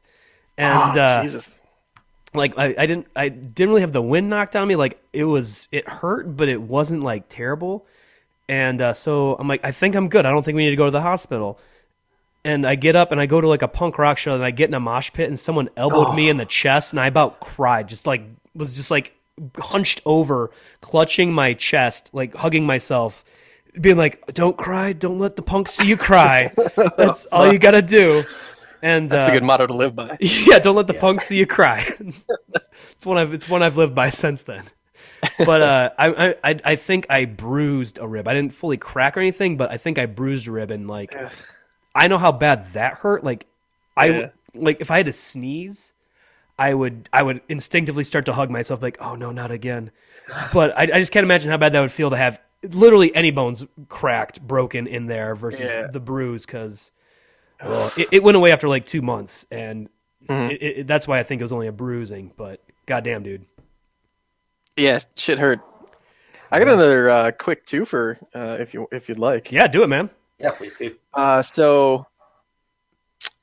And 0.56 0.96
Oh, 0.96 1.02
uh, 1.02 1.22
Jesus. 1.24 1.50
Like 2.34 2.56
I, 2.56 2.74
I 2.78 2.86
didn't 2.86 3.06
I 3.16 3.28
didn't 3.28 3.70
really 3.70 3.80
have 3.80 3.92
the 3.92 4.02
wind 4.02 4.28
knocked 4.30 4.56
on 4.56 4.66
me. 4.68 4.76
Like 4.76 5.02
it 5.12 5.24
was 5.24 5.68
it 5.72 5.88
hurt, 5.88 6.36
but 6.36 6.48
it 6.48 6.60
wasn't 6.60 7.02
like 7.02 7.24
terrible. 7.28 7.86
And 8.48 8.80
uh, 8.80 8.92
so 8.92 9.36
I'm 9.38 9.46
like, 9.46 9.64
I 9.64 9.72
think 9.72 9.94
I'm 9.94 10.08
good. 10.08 10.26
I 10.26 10.30
don't 10.30 10.44
think 10.44 10.56
we 10.56 10.64
need 10.64 10.70
to 10.70 10.76
go 10.76 10.84
to 10.84 10.90
the 10.90 11.00
hospital. 11.00 11.60
And 12.44 12.66
I 12.66 12.74
get 12.74 12.96
up 12.96 13.12
and 13.12 13.20
I 13.20 13.26
go 13.26 13.40
to 13.40 13.46
like 13.46 13.62
a 13.62 13.68
punk 13.68 13.98
rock 13.98 14.18
show 14.18 14.34
and 14.34 14.42
I 14.42 14.50
get 14.50 14.68
in 14.68 14.74
a 14.74 14.80
mosh 14.80 15.12
pit 15.12 15.28
and 15.28 15.38
someone 15.38 15.68
elbowed 15.76 16.14
me 16.14 16.28
in 16.28 16.36
the 16.36 16.46
chest 16.46 16.92
and 16.92 16.98
I 16.98 17.06
about 17.06 17.38
cried. 17.40 17.88
Just 17.88 18.06
like 18.06 18.22
was 18.54 18.74
just 18.74 18.90
like 18.90 19.14
hunched 19.58 20.00
over, 20.06 20.50
clutching 20.80 21.32
my 21.32 21.54
chest, 21.54 22.10
like 22.12 22.34
hugging 22.34 22.64
myself, 22.64 23.24
being 23.78 23.96
like, 23.96 24.34
"Don't 24.34 24.56
cry. 24.56 24.92
Don't 24.94 25.18
let 25.18 25.36
the 25.36 25.42
punk 25.42 25.68
see 25.68 25.86
you 25.86 25.96
cry. 25.96 26.52
That's 26.96 27.26
all 27.26 27.52
you 27.52 27.58
gotta 27.58 27.82
do." 27.82 28.24
And 28.82 29.10
That's 29.10 29.26
uh, 29.26 29.30
a 29.30 29.32
good 29.32 29.44
motto 29.44 29.66
to 29.66 29.74
live 29.74 29.94
by. 29.94 30.16
yeah, 30.20 30.58
don't 30.58 30.76
let 30.76 30.86
the 30.86 30.94
Yeah. 30.94 31.00
punk 31.00 31.20
see 31.20 31.36
you 31.38 31.46
cry. 31.46 31.84
it's, 32.00 32.26
it's 32.92 33.06
one 33.06 33.18
I've 33.18 33.32
it's 33.34 33.48
one 33.48 33.62
I've 33.62 33.76
lived 33.76 33.94
by 33.94 34.10
since 34.10 34.42
then. 34.44 34.64
But 35.38 35.62
uh, 35.62 35.90
I, 35.98 36.08
I 36.28 36.34
I 36.44 36.60
I 36.64 36.76
think 36.76 37.06
I 37.10 37.24
bruised 37.24 37.98
a 37.98 38.06
rib. 38.08 38.28
I 38.28 38.34
didn't 38.34 38.54
fully 38.54 38.76
crack 38.76 39.16
or 39.16 39.20
anything, 39.20 39.56
but 39.56 39.70
I 39.70 39.76
think 39.78 39.98
I 39.98 40.06
bruised 40.06 40.46
a 40.48 40.52
rib 40.52 40.70
and 40.70 40.88
like 40.88 41.16
I 41.94 42.08
know 42.08 42.18
how 42.18 42.32
bad 42.32 42.72
that 42.74 42.94
hurt. 42.94 43.24
Like 43.24 43.46
I 43.96 44.08
Yeah. 44.10 44.30
like 44.54 44.80
if 44.80 44.90
I 44.90 44.98
had 44.98 45.06
to 45.06 45.12
sneeze, 45.12 45.92
I 46.58 46.74
would 46.74 47.08
I 47.12 47.22
would 47.22 47.40
instinctively 47.48 48.04
start 48.04 48.26
to 48.26 48.32
hug 48.32 48.50
myself 48.50 48.82
like, 48.82 48.98
oh 49.00 49.14
no, 49.14 49.32
not 49.32 49.50
again. 49.50 49.90
But 50.52 50.76
I, 50.78 50.82
I 50.84 50.98
just 51.00 51.12
can't 51.12 51.24
imagine 51.24 51.50
how 51.50 51.56
bad 51.56 51.72
that 51.72 51.80
would 51.80 51.92
feel 51.92 52.10
to 52.10 52.16
have 52.16 52.40
literally 52.62 53.14
any 53.14 53.30
bones 53.30 53.64
cracked, 53.88 54.40
broken 54.46 54.86
in 54.86 55.06
there 55.06 55.34
versus 55.34 55.70
Yeah. 55.70 55.88
the 55.88 56.00
bruise 56.00 56.46
because 56.46 56.92
well, 57.64 57.92
it, 57.96 58.08
it 58.12 58.22
went 58.22 58.36
away 58.36 58.52
after 58.52 58.68
like 58.68 58.86
two 58.86 59.02
months, 59.02 59.46
and 59.50 59.88
Mhm. 60.28 60.50
it, 60.52 60.62
it, 60.62 60.86
that's 60.86 61.08
why 61.08 61.18
I 61.18 61.22
think 61.22 61.40
it 61.40 61.44
was 61.44 61.52
only 61.52 61.66
a 61.66 61.72
bruising. 61.72 62.32
But 62.36 62.60
goddamn, 62.86 63.22
dude. 63.22 63.46
Yeah, 64.76 65.00
shit 65.16 65.38
hurt. 65.38 65.60
I 66.50 66.58
got 66.58 66.68
another 66.68 67.08
uh, 67.10 67.30
quick 67.32 67.66
twofer, 67.66 68.16
uh, 68.34 68.56
if 68.60 68.74
you 68.74 68.88
if 68.92 69.08
you'd 69.08 69.18
like. 69.18 69.52
Yeah, 69.52 69.66
do 69.66 69.82
it, 69.82 69.86
man. 69.88 70.10
Yeah, 70.38 70.50
please 70.52 70.76
do. 70.76 70.94
Uh, 71.14 71.42
so 71.42 72.06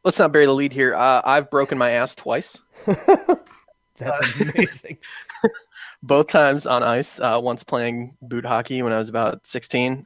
let's 0.04 0.20
not 0.20 0.32
bury 0.32 0.46
the 0.46 0.54
lead 0.54 0.74
here. 0.74 0.96
Uh, 0.96 1.22
I've 1.24 1.50
broken 1.50 1.78
my 1.78 1.92
ass 1.92 2.16
twice, 2.16 2.58
That's 2.86 4.42
amazing. 4.42 4.98
both 6.04 6.28
times 6.28 6.66
on 6.66 6.84
ice. 6.84 7.20
Uh, 7.20 7.40
once 7.42 7.64
playing 7.64 8.16
boot 8.22 8.46
hockey 8.46 8.82
when 8.82 8.94
I 8.94 8.98
was 8.98 9.10
about 9.10 9.46
16. 9.48 10.06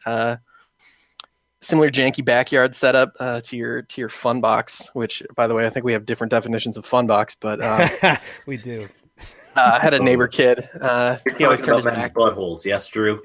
Uh, 1.62 1.66
similar 1.66 1.90
janky 1.92 2.24
backyard 2.26 2.76
setup 2.76 3.14
uh, 3.20 3.42
to 3.42 3.56
your 3.56 3.82
to 3.84 4.02
your 4.02 4.10
fun 4.10 4.42
box, 4.42 4.90
which 4.94 5.22
by 5.36 5.48
the 5.48 5.54
way 5.54 5.66
I 5.66 5.70
think 5.70 5.86
we 5.86 5.94
have 5.94 6.06
different 6.06 6.32
definitions 6.32 6.78
of 6.78 6.86
fun 6.86 7.08
box. 7.08 7.36
But 7.40 7.62
uh, 7.62 8.18
we 8.46 8.58
do. 8.58 8.90
uh, 9.56 9.72
I 9.76 9.80
had 9.80 9.94
a 9.94 10.00
neighbor 10.00 10.28
kid. 10.28 10.68
Uh, 10.80 11.18
You're 11.26 11.36
he 11.38 11.44
always 11.46 11.60
talking 11.62 11.74
turned 11.74 11.78
his 11.78 11.86
about 11.86 11.96
back. 11.98 12.14
buttholes, 12.14 12.66
yes, 12.66 12.88
Drew. 12.88 13.22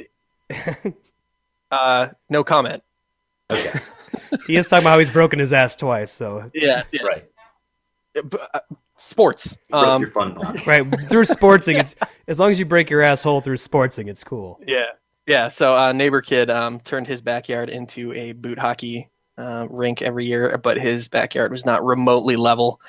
Uh, 1.69 2.09
no 2.31 2.45
comment. 2.45 2.81
Okay, 3.51 3.73
He 4.47 4.57
is 4.57 4.69
talking 4.69 4.85
about 4.85 4.91
how 4.93 4.99
he's 5.01 5.11
broken 5.11 5.41
his 5.41 5.53
ass 5.53 5.75
twice. 5.75 6.13
So 6.13 6.49
Yeah, 6.55 6.85
yeah. 6.93 7.03
right. 7.03 7.25
But, 8.15 8.49
uh, 8.55 8.61
sports. 8.97 9.57
Broke 9.69 9.85
Um, 9.85 10.03
your 10.03 10.11
fun 10.13 10.35
box. 10.35 10.65
right 10.65 10.85
through 11.11 11.25
sportsing, 11.25 11.81
it's 11.81 11.97
as 12.29 12.39
long 12.39 12.53
as 12.53 12.61
you 12.61 12.65
break 12.67 12.89
your 12.89 13.03
asshole 13.03 13.41
through 13.41 13.57
sportsing, 13.57 14.09
it's 14.09 14.23
cool. 14.23 14.61
Yeah, 14.65 14.85
yeah. 15.27 15.49
So 15.49 15.77
uh, 15.77 15.93
neighbor 15.93 16.21
kid 16.23 16.51
um, 16.51 16.81
turned 16.81 17.07
his 17.07 17.23
backyard 17.23 17.71
into 17.71 18.13
a 18.13 18.33
boot 18.33 18.59
hockey 18.59 19.11
uh, 19.39 19.67
rink 19.71 20.03
every 20.03 20.27
year, 20.27 20.57
but 20.59 20.79
his 20.79 21.09
backyard 21.09 21.51
was 21.51 21.65
not 21.65 21.85
remotely 21.85 22.37
level, 22.37 22.81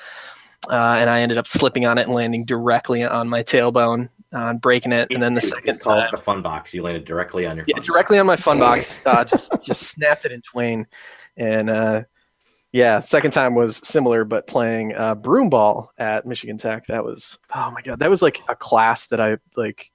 uh, 0.68 0.96
and 0.98 1.10
I 1.10 1.20
ended 1.20 1.38
up 1.38 1.46
slipping 1.46 1.86
on 1.86 1.98
it 1.98 2.06
and 2.06 2.14
landing 2.14 2.44
directly 2.44 3.04
on 3.04 3.28
my 3.28 3.42
tailbone, 3.42 4.08
uh, 4.32 4.54
breaking 4.54 4.92
it, 4.92 5.12
and 5.12 5.22
then 5.22 5.34
the 5.34 5.40
second 5.40 5.76
It's 5.76 5.84
called 5.84 6.02
time, 6.02 6.10
the 6.10 6.16
fun 6.16 6.42
box. 6.42 6.72
You 6.72 6.82
landed 6.82 7.04
directly 7.04 7.46
on 7.46 7.56
your. 7.56 7.66
yeah, 7.68 7.80
directly 7.80 8.16
box. 8.16 8.20
on 8.20 8.26
my 8.26 8.36
fun 8.36 8.58
box, 8.60 9.00
uh, 9.04 9.24
just 9.24 9.50
just 9.62 9.82
snapped 9.82 10.24
it 10.24 10.32
in 10.32 10.42
twain, 10.42 10.86
and 11.36 11.68
uh, 11.68 12.02
yeah, 12.72 13.00
second 13.00 13.32
time 13.32 13.54
was 13.54 13.80
similar, 13.84 14.24
but 14.24 14.46
playing 14.46 14.94
uh, 14.94 15.14
broom 15.14 15.50
ball 15.50 15.92
at 15.98 16.26
Michigan 16.26 16.58
Tech. 16.58 16.86
That 16.86 17.04
was 17.04 17.38
oh 17.54 17.70
my 17.70 17.82
god, 17.82 17.98
that 17.98 18.10
was 18.10 18.22
like 18.22 18.40
a 18.48 18.56
class 18.56 19.06
that 19.08 19.20
I 19.20 19.38
like. 19.56 19.90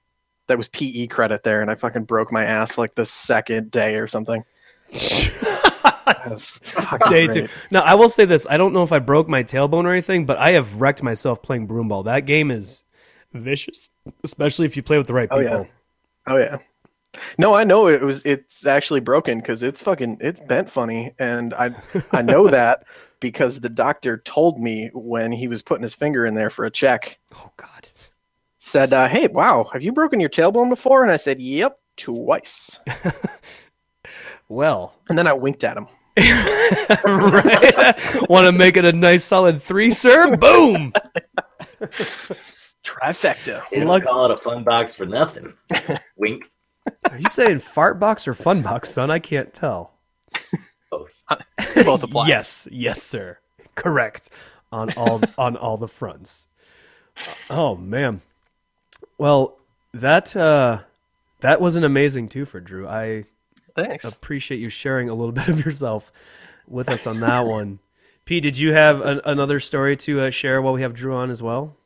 That 0.46 0.58
was 0.58 0.68
PE 0.68 1.06
credit 1.06 1.42
there, 1.42 1.62
and 1.62 1.70
I 1.70 1.74
fucking 1.74 2.04
broke 2.04 2.30
my 2.30 2.44
ass 2.44 2.76
like 2.76 2.94
the 2.94 3.06
second 3.06 3.70
day 3.70 3.96
or 3.96 4.06
something. 4.06 4.44
That 6.04 6.30
was 6.30 6.50
fucking 6.62 7.10
Day 7.10 7.26
great. 7.26 7.46
two. 7.48 7.52
Now 7.70 7.80
I 7.80 7.94
will 7.94 8.08
say 8.08 8.24
this: 8.24 8.46
I 8.48 8.56
don't 8.56 8.72
know 8.72 8.82
if 8.82 8.92
I 8.92 8.98
broke 8.98 9.28
my 9.28 9.42
tailbone 9.42 9.84
or 9.84 9.92
anything, 9.92 10.26
but 10.26 10.38
I 10.38 10.50
have 10.50 10.74
wrecked 10.74 11.02
myself 11.02 11.42
playing 11.42 11.66
broom 11.66 11.88
ball. 11.88 12.02
That 12.02 12.26
game 12.26 12.50
is 12.50 12.84
vicious, 13.32 13.90
especially 14.22 14.66
if 14.66 14.76
you 14.76 14.82
play 14.82 14.98
with 14.98 15.06
the 15.06 15.14
right 15.14 15.30
people. 15.30 15.46
Oh, 15.46 15.58
yeah. 15.60 15.64
Oh 16.26 16.36
yeah. 16.36 16.58
No, 17.38 17.54
I 17.54 17.64
know 17.64 17.88
it 17.88 18.02
was. 18.02 18.22
It's 18.24 18.66
actually 18.66 19.00
broken 19.00 19.38
because 19.38 19.62
it's 19.62 19.80
fucking. 19.80 20.18
It's 20.20 20.40
bent 20.40 20.68
funny, 20.68 21.12
and 21.18 21.54
I 21.54 21.70
I 22.12 22.22
know 22.22 22.48
that 22.50 22.84
because 23.20 23.60
the 23.60 23.68
doctor 23.68 24.18
told 24.18 24.58
me 24.58 24.90
when 24.92 25.32
he 25.32 25.48
was 25.48 25.62
putting 25.62 25.82
his 25.82 25.94
finger 25.94 26.26
in 26.26 26.34
there 26.34 26.50
for 26.50 26.64
a 26.64 26.70
check. 26.70 27.18
Oh 27.34 27.50
God. 27.56 27.73
Said, 28.74 28.92
uh, 28.92 29.06
"Hey, 29.06 29.28
wow, 29.28 29.68
have 29.72 29.84
you 29.84 29.92
broken 29.92 30.18
your 30.18 30.28
tailbone 30.28 30.68
before?" 30.68 31.04
And 31.04 31.12
I 31.12 31.16
said, 31.16 31.40
"Yep, 31.40 31.78
twice." 31.96 32.80
Well, 34.48 34.92
And 35.08 35.16
then 35.16 35.28
I 35.28 35.32
winked 35.32 35.62
at 35.62 35.76
him. 35.76 35.86
right? 37.04 38.28
Want 38.28 38.46
to 38.46 38.52
make 38.52 38.76
it 38.76 38.84
a 38.84 38.92
nice 38.92 39.24
solid 39.24 39.62
three, 39.62 39.92
sir? 39.92 40.36
Boom. 40.40 40.92
Trifecta. 42.84 43.62
They 43.70 43.78
don't 43.78 43.86
Luck- 43.86 44.02
call 44.02 44.24
it 44.26 44.32
a 44.32 44.36
fun 44.36 44.64
box 44.64 44.94
for 44.96 45.06
nothing. 45.06 45.54
Wink. 46.16 46.50
Are 47.08 47.16
you 47.16 47.28
saying 47.28 47.60
fart 47.60 47.98
box 48.00 48.28
or 48.28 48.34
fun 48.34 48.60
box, 48.60 48.90
son? 48.90 49.10
I 49.10 49.18
can't 49.20 49.54
tell. 49.54 49.94
Both. 50.90 51.22
Both 51.84 52.02
apply. 52.02 52.26
Yes, 52.28 52.68
yes, 52.70 53.02
sir. 53.02 53.38
Correct 53.76 54.30
on 54.72 54.92
all 54.94 55.22
on 55.38 55.56
all 55.56 55.78
the 55.78 55.88
fronts. 55.88 56.48
Oh 57.48 57.76
man. 57.76 58.20
Well, 59.18 59.58
that 59.92 60.34
uh 60.34 60.80
that 61.40 61.60
was 61.60 61.76
an 61.76 61.84
amazing 61.84 62.28
too 62.28 62.44
for 62.46 62.60
Drew. 62.60 62.88
I 62.88 63.24
Thanks. 63.76 64.04
appreciate 64.04 64.58
you 64.58 64.68
sharing 64.68 65.08
a 65.08 65.14
little 65.14 65.32
bit 65.32 65.48
of 65.48 65.64
yourself 65.64 66.12
with 66.66 66.88
us 66.88 67.06
on 67.06 67.20
that 67.20 67.46
one. 67.46 67.80
Pete, 68.24 68.42
did 68.42 68.56
you 68.56 68.72
have 68.72 69.00
an, 69.02 69.20
another 69.24 69.60
story 69.60 69.96
to 69.98 70.20
uh, 70.22 70.30
share 70.30 70.62
while 70.62 70.72
we 70.72 70.80
have 70.82 70.94
Drew 70.94 71.14
on 71.14 71.30
as 71.30 71.42
well? 71.42 71.76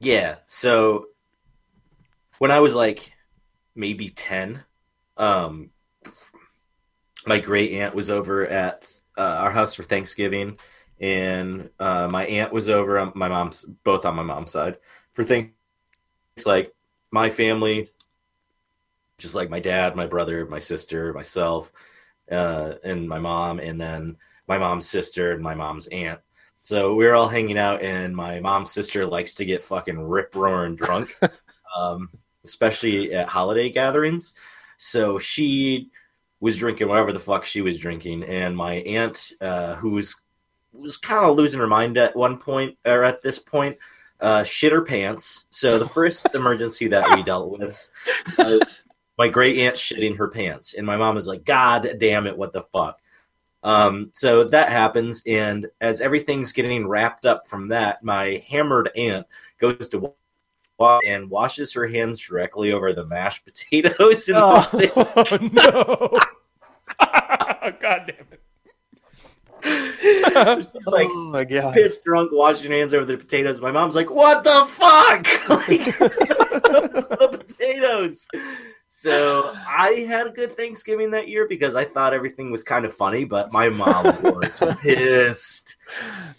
Yeah. 0.00 0.36
So 0.46 1.08
when 2.38 2.50
I 2.50 2.60
was 2.60 2.74
like 2.74 3.12
maybe 3.74 4.08
10, 4.08 4.62
um, 5.18 5.70
my 7.26 7.38
great 7.38 7.72
aunt 7.72 7.94
was 7.94 8.08
over 8.08 8.46
at 8.46 8.90
uh, 9.18 9.20
our 9.20 9.50
house 9.50 9.74
for 9.74 9.82
Thanksgiving, 9.82 10.58
and 10.98 11.68
uh, 11.78 12.08
my 12.10 12.24
aunt 12.24 12.52
was 12.52 12.70
over 12.70 12.98
on 12.98 13.12
my 13.14 13.28
mom's, 13.28 13.66
both 13.84 14.06
on 14.06 14.16
my 14.16 14.22
mom's 14.22 14.52
side 14.52 14.78
for 15.12 15.22
things 15.22 15.50
like 16.46 16.72
my 17.10 17.30
family, 17.30 17.90
just 19.18 19.34
like 19.34 19.50
my 19.50 19.60
dad, 19.60 19.96
my 19.96 20.06
brother, 20.06 20.46
my 20.46 20.58
sister, 20.58 21.12
myself, 21.12 21.72
uh, 22.30 22.74
and 22.84 23.08
my 23.08 23.18
mom, 23.18 23.58
and 23.58 23.80
then 23.80 24.16
my 24.46 24.58
mom's 24.58 24.88
sister 24.88 25.32
and 25.32 25.42
my 25.42 25.54
mom's 25.54 25.86
aunt. 25.88 26.20
So 26.62 26.94
we 26.94 27.04
were 27.04 27.14
all 27.14 27.28
hanging 27.28 27.58
out, 27.58 27.82
and 27.82 28.14
my 28.14 28.40
mom's 28.40 28.70
sister 28.70 29.06
likes 29.06 29.34
to 29.34 29.44
get 29.44 29.62
fucking 29.62 29.98
rip 29.98 30.34
roaring 30.34 30.76
drunk, 30.76 31.16
um, 31.76 32.10
especially 32.44 33.12
at 33.12 33.28
holiday 33.28 33.70
gatherings. 33.70 34.34
So 34.76 35.18
she 35.18 35.90
was 36.40 36.56
drinking 36.56 36.88
whatever 36.88 37.12
the 37.12 37.18
fuck 37.18 37.44
she 37.44 37.60
was 37.60 37.78
drinking, 37.78 38.24
and 38.24 38.56
my 38.56 38.74
aunt, 38.74 39.32
uh, 39.40 39.76
who 39.76 39.90
was 39.90 40.20
was 40.72 40.96
kind 40.96 41.24
of 41.24 41.36
losing 41.36 41.58
her 41.58 41.66
mind 41.66 41.98
at 41.98 42.14
one 42.14 42.38
point 42.38 42.76
or 42.84 43.04
at 43.04 43.22
this 43.22 43.38
point, 43.38 43.76
uh, 44.20 44.44
shit 44.44 44.72
her 44.72 44.82
pants. 44.82 45.46
So 45.50 45.78
the 45.78 45.88
first 45.88 46.26
emergency 46.34 46.88
that 46.88 47.10
we 47.14 47.22
dealt 47.22 47.58
with, 47.58 47.88
uh, 48.38 48.58
my 49.18 49.28
great 49.28 49.58
aunt 49.58 49.76
shitting 49.76 50.16
her 50.16 50.28
pants, 50.28 50.74
and 50.74 50.86
my 50.86 50.96
mom 50.96 51.14
was 51.14 51.26
like, 51.26 51.44
"God 51.44 51.96
damn 51.98 52.26
it, 52.26 52.36
what 52.36 52.52
the 52.52 52.62
fuck." 52.72 53.00
Um, 53.62 54.10
so 54.14 54.44
that 54.44 54.70
happens, 54.70 55.22
and 55.26 55.66
as 55.80 56.00
everything's 56.00 56.52
getting 56.52 56.88
wrapped 56.88 57.26
up 57.26 57.46
from 57.46 57.68
that, 57.68 58.02
my 58.02 58.42
hammered 58.48 58.90
aunt 58.96 59.26
goes 59.58 59.88
to 59.90 60.14
wa- 60.78 61.00
and 61.06 61.28
washes 61.28 61.72
her 61.74 61.86
hands 61.86 62.18
directly 62.18 62.72
over 62.72 62.92
the 62.92 63.04
mashed 63.04 63.44
potatoes 63.46 64.28
in 64.28 64.34
the 64.34 64.60
sink. 64.62 64.92
Oh, 64.96 65.38
no. 65.52 66.18
God 67.80 68.04
damn 68.06 68.26
it. 68.32 68.42
She's 69.62 70.34
like 70.86 71.08
oh 71.10 71.30
my 71.32 71.44
god. 71.44 71.74
pissed 71.74 72.04
drunk, 72.04 72.30
washing 72.32 72.70
her 72.70 72.76
hands 72.76 72.94
over 72.94 73.04
the 73.04 73.16
potatoes. 73.16 73.60
My 73.60 73.70
mom's 73.70 73.94
like, 73.94 74.10
"What 74.10 74.44
the 74.44 74.66
fuck?" 74.68 75.48
like 75.48 75.98
the 75.98 77.44
potatoes. 77.46 78.26
So 78.86 79.54
I 79.54 80.04
had 80.08 80.26
a 80.26 80.30
good 80.30 80.56
Thanksgiving 80.56 81.12
that 81.12 81.26
year 81.28 81.46
because 81.48 81.74
I 81.74 81.84
thought 81.86 82.12
everything 82.12 82.50
was 82.50 82.62
kind 82.62 82.84
of 82.84 82.92
funny, 82.94 83.24
but 83.24 83.50
my 83.50 83.68
mom 83.70 84.04
was 84.22 84.58
pissed. 84.80 85.76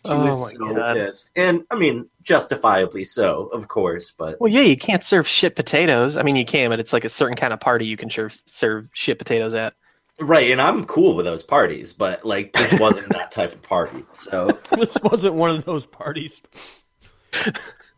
She 0.05 0.11
Oh 0.11 0.25
was 0.25 0.51
so 0.51 0.73
God. 0.75 0.93
pissed, 0.95 1.31
and 1.35 1.63
I 1.71 1.75
mean, 1.75 2.07
justifiably 2.21 3.03
so, 3.03 3.47
of 3.47 3.67
course. 3.67 4.13
But 4.15 4.39
Well, 4.39 4.51
yeah, 4.51 4.61
you 4.61 4.77
can't 4.77 5.03
serve 5.03 5.27
shit 5.27 5.55
potatoes. 5.55 6.17
I 6.17 6.23
mean, 6.23 6.35
you 6.35 6.45
can, 6.45 6.69
but 6.69 6.79
it's 6.79 6.93
like 6.93 7.05
a 7.05 7.09
certain 7.09 7.35
kind 7.35 7.51
of 7.53 7.59
party 7.59 7.85
you 7.85 7.97
can 7.97 8.09
serve 8.11 8.39
serve 8.45 8.87
shit 8.93 9.17
potatoes 9.17 9.53
at. 9.55 9.73
Right, 10.21 10.51
and 10.51 10.61
I'm 10.61 10.85
cool 10.85 11.15
with 11.15 11.25
those 11.25 11.43
parties, 11.43 11.93
but 11.93 12.25
like 12.25 12.53
this 12.53 12.77
wasn't 12.77 13.09
that 13.11 13.31
type 13.31 13.53
of 13.53 13.61
party. 13.61 14.05
So 14.13 14.59
this 14.75 14.97
wasn't 15.01 15.35
one 15.35 15.49
of 15.51 15.65
those 15.65 15.85
parties. 15.85 16.41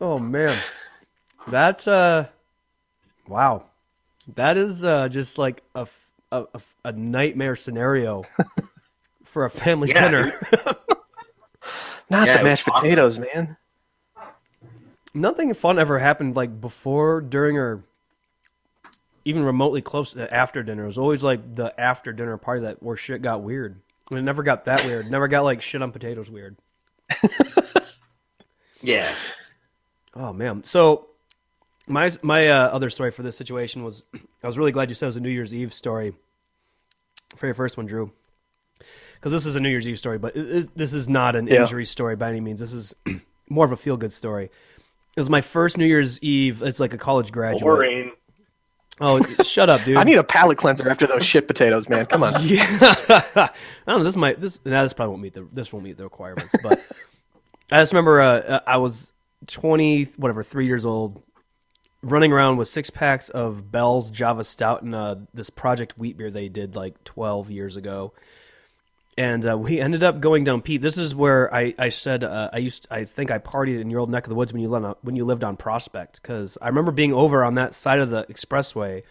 Oh 0.02 0.20
man, 0.20 0.64
that 1.48 1.88
uh, 1.88 2.28
wow, 3.28 3.66
that 4.36 4.58
is 4.58 4.84
uh, 4.84 5.10
just 5.10 5.38
like 5.38 5.64
a 5.76 5.88
a 6.84 6.92
nightmare 6.92 7.56
scenario 7.56 8.30
for 9.24 9.46
a 9.46 9.50
family 9.50 9.90
Yeah, 9.90 9.96
dinner. 9.98 10.40
Not 12.10 12.28
Yeah, 12.28 12.38
the 12.38 12.40
mashed 12.44 12.66
was 12.68 12.74
awesome. 12.76 12.84
potatoes, 12.84 13.20
man. 13.20 13.58
Nothing 15.14 15.54
fun 15.54 15.80
ever 15.80 16.00
happened 16.00 16.36
like 16.36 16.60
before, 16.60 17.22
during, 17.22 17.58
or 17.58 17.84
even 19.26 19.44
remotely 19.44 19.82
close 19.82 20.14
to 20.14 20.34
after 20.34 20.64
dinner. 20.64 20.84
It 20.84 20.88
was 20.88 20.98
always 20.98 21.24
like 21.24 21.56
the 21.56 21.80
after 21.80 22.12
dinner 22.14 22.38
party 22.38 22.62
that 22.62 22.82
where 22.84 22.98
shit 22.98 23.22
got 23.22 23.42
weird. 23.42 23.80
And 24.10 24.20
it 24.20 24.24
never 24.24 24.44
got 24.44 24.66
that 24.66 24.84
weird. 24.86 25.10
Never 25.10 25.28
got 25.28 25.44
like 25.44 25.62
shit 25.62 25.82
on 25.82 25.92
potatoes 25.92 26.30
weird. 26.30 26.58
yeah, 28.82 29.14
Oh 30.16 30.32
man. 30.34 30.64
So 30.64 31.08
my 31.88 32.12
my 32.22 32.48
uh, 32.50 32.68
other 32.70 32.90
story 32.90 33.12
for 33.12 33.24
this 33.24 33.36
situation 33.38 33.84
was 33.84 34.04
I 34.44 34.48
was 34.48 34.58
really 34.58 34.72
glad 34.72 34.90
you 34.90 34.96
said 34.96 35.06
it 35.06 35.08
was 35.08 35.16
a 35.18 35.22
New 35.22 35.30
Year's 35.30 35.54
Eve 35.54 35.74
story 35.74 36.14
for 37.36 37.48
your 37.48 37.56
first 37.56 37.78
one, 37.78 37.86
Drew. 37.86 38.12
Because 39.16 39.32
this 39.32 39.46
is 39.46 39.56
a 39.56 39.60
New 39.60 39.70
Year's 39.70 39.88
Eve 39.88 39.98
story, 39.98 40.18
but 40.18 40.36
is, 40.36 40.68
this 40.76 40.94
is 40.94 41.08
not 41.08 41.36
an 41.36 41.48
Yeah. 41.48 41.62
injury 41.62 41.86
story 41.86 42.16
by 42.18 42.30
any 42.30 42.42
means. 42.42 42.60
This 42.60 42.74
is 42.74 42.94
more 43.50 43.66
of 43.66 43.72
a 43.72 43.78
feel 43.78 43.96
good 43.98 44.12
story. 44.12 44.46
It 45.16 45.20
was 45.20 45.30
my 45.30 45.42
first 45.42 45.78
New 45.78 45.86
Year's 45.86 46.22
Eve. 46.22 46.62
It's 46.62 46.80
like 46.80 46.94
a 46.94 46.98
college 46.98 47.32
graduate. 47.32 47.62
boring. 47.64 48.12
Oh, 49.02 49.22
shut 49.44 49.70
up, 49.70 49.84
dude. 49.84 49.98
I 49.98 50.04
need 50.04 50.18
a 50.18 50.24
palate 50.24 50.58
cleanser 50.58 50.88
after 50.88 51.08
those 51.08 51.26
shit 51.26 51.48
potatoes, 51.48 51.90
man. 51.90 52.06
Come 52.06 52.24
on. 52.24 52.34
Yeah, 52.46 52.66
I 52.70 53.50
don't 53.88 54.00
know. 54.00 54.04
This 54.04 54.16
might 54.16 54.40
this 54.40 54.60
nah, 54.64 54.84
this 54.84 54.94
probably 54.94 55.12
won't 55.12 55.24
meet 55.24 55.34
the 55.34 55.48
this 55.52 55.74
won't 55.74 55.84
meet 55.84 55.98
the 55.98 56.04
requirements. 56.04 56.54
But 56.62 56.84
I 57.72 57.80
just 57.80 57.92
remember 57.92 58.22
uh, 58.22 58.60
I 58.68 58.78
was 58.78 59.12
twenty 59.48 60.06
whatever 60.18 60.44
three 60.44 60.68
years 60.68 60.86
old, 60.86 61.24
running 62.04 62.32
around 62.32 62.58
with 62.58 62.68
six 62.68 62.92
packs 62.92 63.30
of 63.30 63.72
Bell's 63.72 64.12
Java 64.12 64.44
Stout 64.44 64.84
and 64.84 64.94
uh, 64.94 65.16
this 65.34 65.50
Project 65.50 65.98
Wheat 65.98 66.18
beer 66.18 66.30
they 66.30 66.48
did 66.48 66.76
like 66.76 67.04
twelve 67.04 67.50
years 67.50 67.76
ago. 67.76 68.14
And 69.18 69.48
uh, 69.48 69.58
we 69.60 69.80
ended 69.80 70.04
up 70.04 70.20
going 70.20 70.44
down 70.44 70.62
Pete. 70.62 70.82
This 70.82 70.98
is 70.98 71.14
where 71.14 71.54
I, 71.54 71.74
I 71.78 71.90
said 71.90 72.24
uh, 72.24 72.50
I 72.54 72.58
used 72.58 72.88
I 72.90 73.06
think 73.06 73.32
I 73.32 73.40
partied 73.40 73.80
in 73.80 73.90
your 73.90 74.00
old 74.00 74.10
neck 74.10 74.26
of 74.26 74.30
the 74.30 74.36
woods 74.36 74.54
when 74.54 74.62
you 74.62 74.70
lived 74.70 74.86
on, 74.86 74.96
when 75.02 75.16
you 75.16 75.26
lived 75.26 75.44
on 75.44 75.58
Prospect 75.58 76.22
because 76.22 76.58
I 76.62 76.68
remember 76.68 76.92
being 76.92 77.14
over 77.14 77.44
on 77.44 77.56
that 77.56 77.74
side 77.74 78.00
of 78.00 78.10
the 78.10 78.24
expressway 78.26 79.04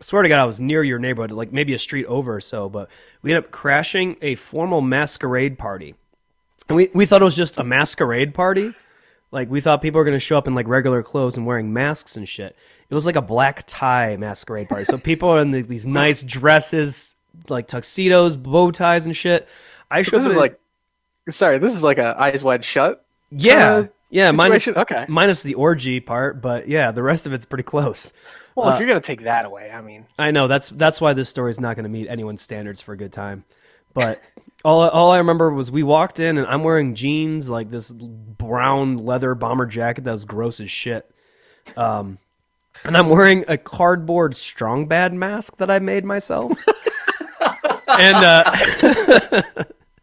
I 0.00 0.02
swear 0.02 0.22
to 0.22 0.28
God, 0.30 0.40
I 0.40 0.46
was 0.46 0.58
near 0.58 0.82
your 0.82 0.98
neighborhood, 0.98 1.30
like 1.30 1.52
maybe 1.52 1.74
a 1.74 1.78
street 1.78 2.06
over 2.06 2.36
or 2.36 2.40
so, 2.40 2.70
but 2.70 2.88
we 3.20 3.30
ended 3.30 3.44
up 3.44 3.50
crashing 3.50 4.16
a 4.22 4.34
formal 4.34 4.80
masquerade 4.80 5.58
party. 5.58 5.94
And 6.68 6.76
we, 6.76 6.88
we 6.94 7.04
thought 7.04 7.20
it 7.20 7.24
was 7.24 7.36
just 7.36 7.58
a 7.58 7.64
masquerade 7.64 8.34
party. 8.34 8.72
Like, 9.30 9.50
we 9.50 9.60
thought 9.60 9.82
people 9.82 9.98
were 9.98 10.04
going 10.04 10.16
to 10.16 10.20
show 10.20 10.38
up 10.38 10.48
in 10.48 10.54
like 10.54 10.68
regular 10.68 11.02
clothes 11.02 11.36
and 11.36 11.44
wearing 11.44 11.72
masks 11.72 12.16
and 12.16 12.26
shit. 12.26 12.56
It 12.88 12.94
was 12.94 13.04
like 13.04 13.16
a 13.16 13.22
black 13.22 13.64
tie 13.66 14.16
masquerade 14.16 14.70
party. 14.70 14.84
So 14.86 14.96
people 14.96 15.28
are 15.28 15.40
in 15.40 15.50
the, 15.50 15.62
these 15.62 15.84
nice 15.84 16.22
dresses, 16.22 17.14
like 17.48 17.66
tuxedos, 17.68 18.36
bow 18.36 18.70
ties, 18.70 19.06
and 19.06 19.16
shit. 19.16 19.48
I 19.90 20.02
showed 20.02 20.18
This 20.18 20.26
is 20.26 20.36
like, 20.36 20.58
sorry, 21.30 21.58
this 21.58 21.74
is 21.74 21.82
like 21.82 21.98
a 21.98 22.14
eyes 22.20 22.42
wide 22.44 22.64
shut. 22.64 23.04
yeah, 23.30 23.74
uh, 23.74 23.86
yeah, 24.10 24.30
minus. 24.30 24.66
Okay. 24.68 25.04
minus 25.08 25.42
the 25.42 25.54
orgy 25.54 26.00
part, 26.00 26.40
but 26.40 26.68
yeah, 26.68 26.90
the 26.92 27.02
rest 27.02 27.26
of 27.26 27.32
it's 27.32 27.44
pretty 27.44 27.64
close. 27.64 28.12
Well, 28.56 28.68
Uh, 28.68 28.74
if 28.74 28.80
you're 28.80 28.88
gonna 28.88 29.00
take 29.00 29.22
that 29.22 29.44
away, 29.44 29.70
I 29.70 29.80
mean, 29.80 30.06
I 30.18 30.32
know 30.32 30.48
that's 30.48 30.68
that's 30.70 31.00
why 31.00 31.12
this 31.14 31.28
story 31.28 31.50
is 31.50 31.60
not 31.60 31.76
going 31.76 31.84
to 31.84 31.88
meet 31.90 32.08
anyone's 32.08 32.42
standards 32.42 32.80
for 32.82 32.92
a 32.92 32.96
good 32.96 33.12
time. 33.12 33.44
But 33.94 34.20
all 34.64 34.88
all 34.88 35.10
I 35.12 35.18
remember 35.18 35.52
was 35.52 35.70
we 35.70 35.82
walked 35.84 36.18
in 36.20 36.36
and 36.38 36.46
I'm 36.46 36.64
wearing 36.64 36.94
jeans 36.96 37.48
like 37.48 37.70
this 37.70 37.90
brown 37.92 38.98
leather 38.98 39.34
bomber 39.36 39.66
jacket 39.66 40.04
that 40.04 40.12
was 40.12 40.24
gross 40.24 40.58
as 40.60 40.70
shit. 40.70 41.08
Um, 41.76 42.18
and 42.84 42.96
I'm 42.96 43.08
wearing 43.08 43.44
a 43.46 43.56
cardboard 43.58 44.36
Strong 44.36 44.86
Bad 44.86 45.12
mask 45.14 45.58
that 45.58 45.70
I 45.70 45.78
made 45.78 46.04
myself. 46.04 46.52
and 47.98 48.16
uh, 48.16 49.42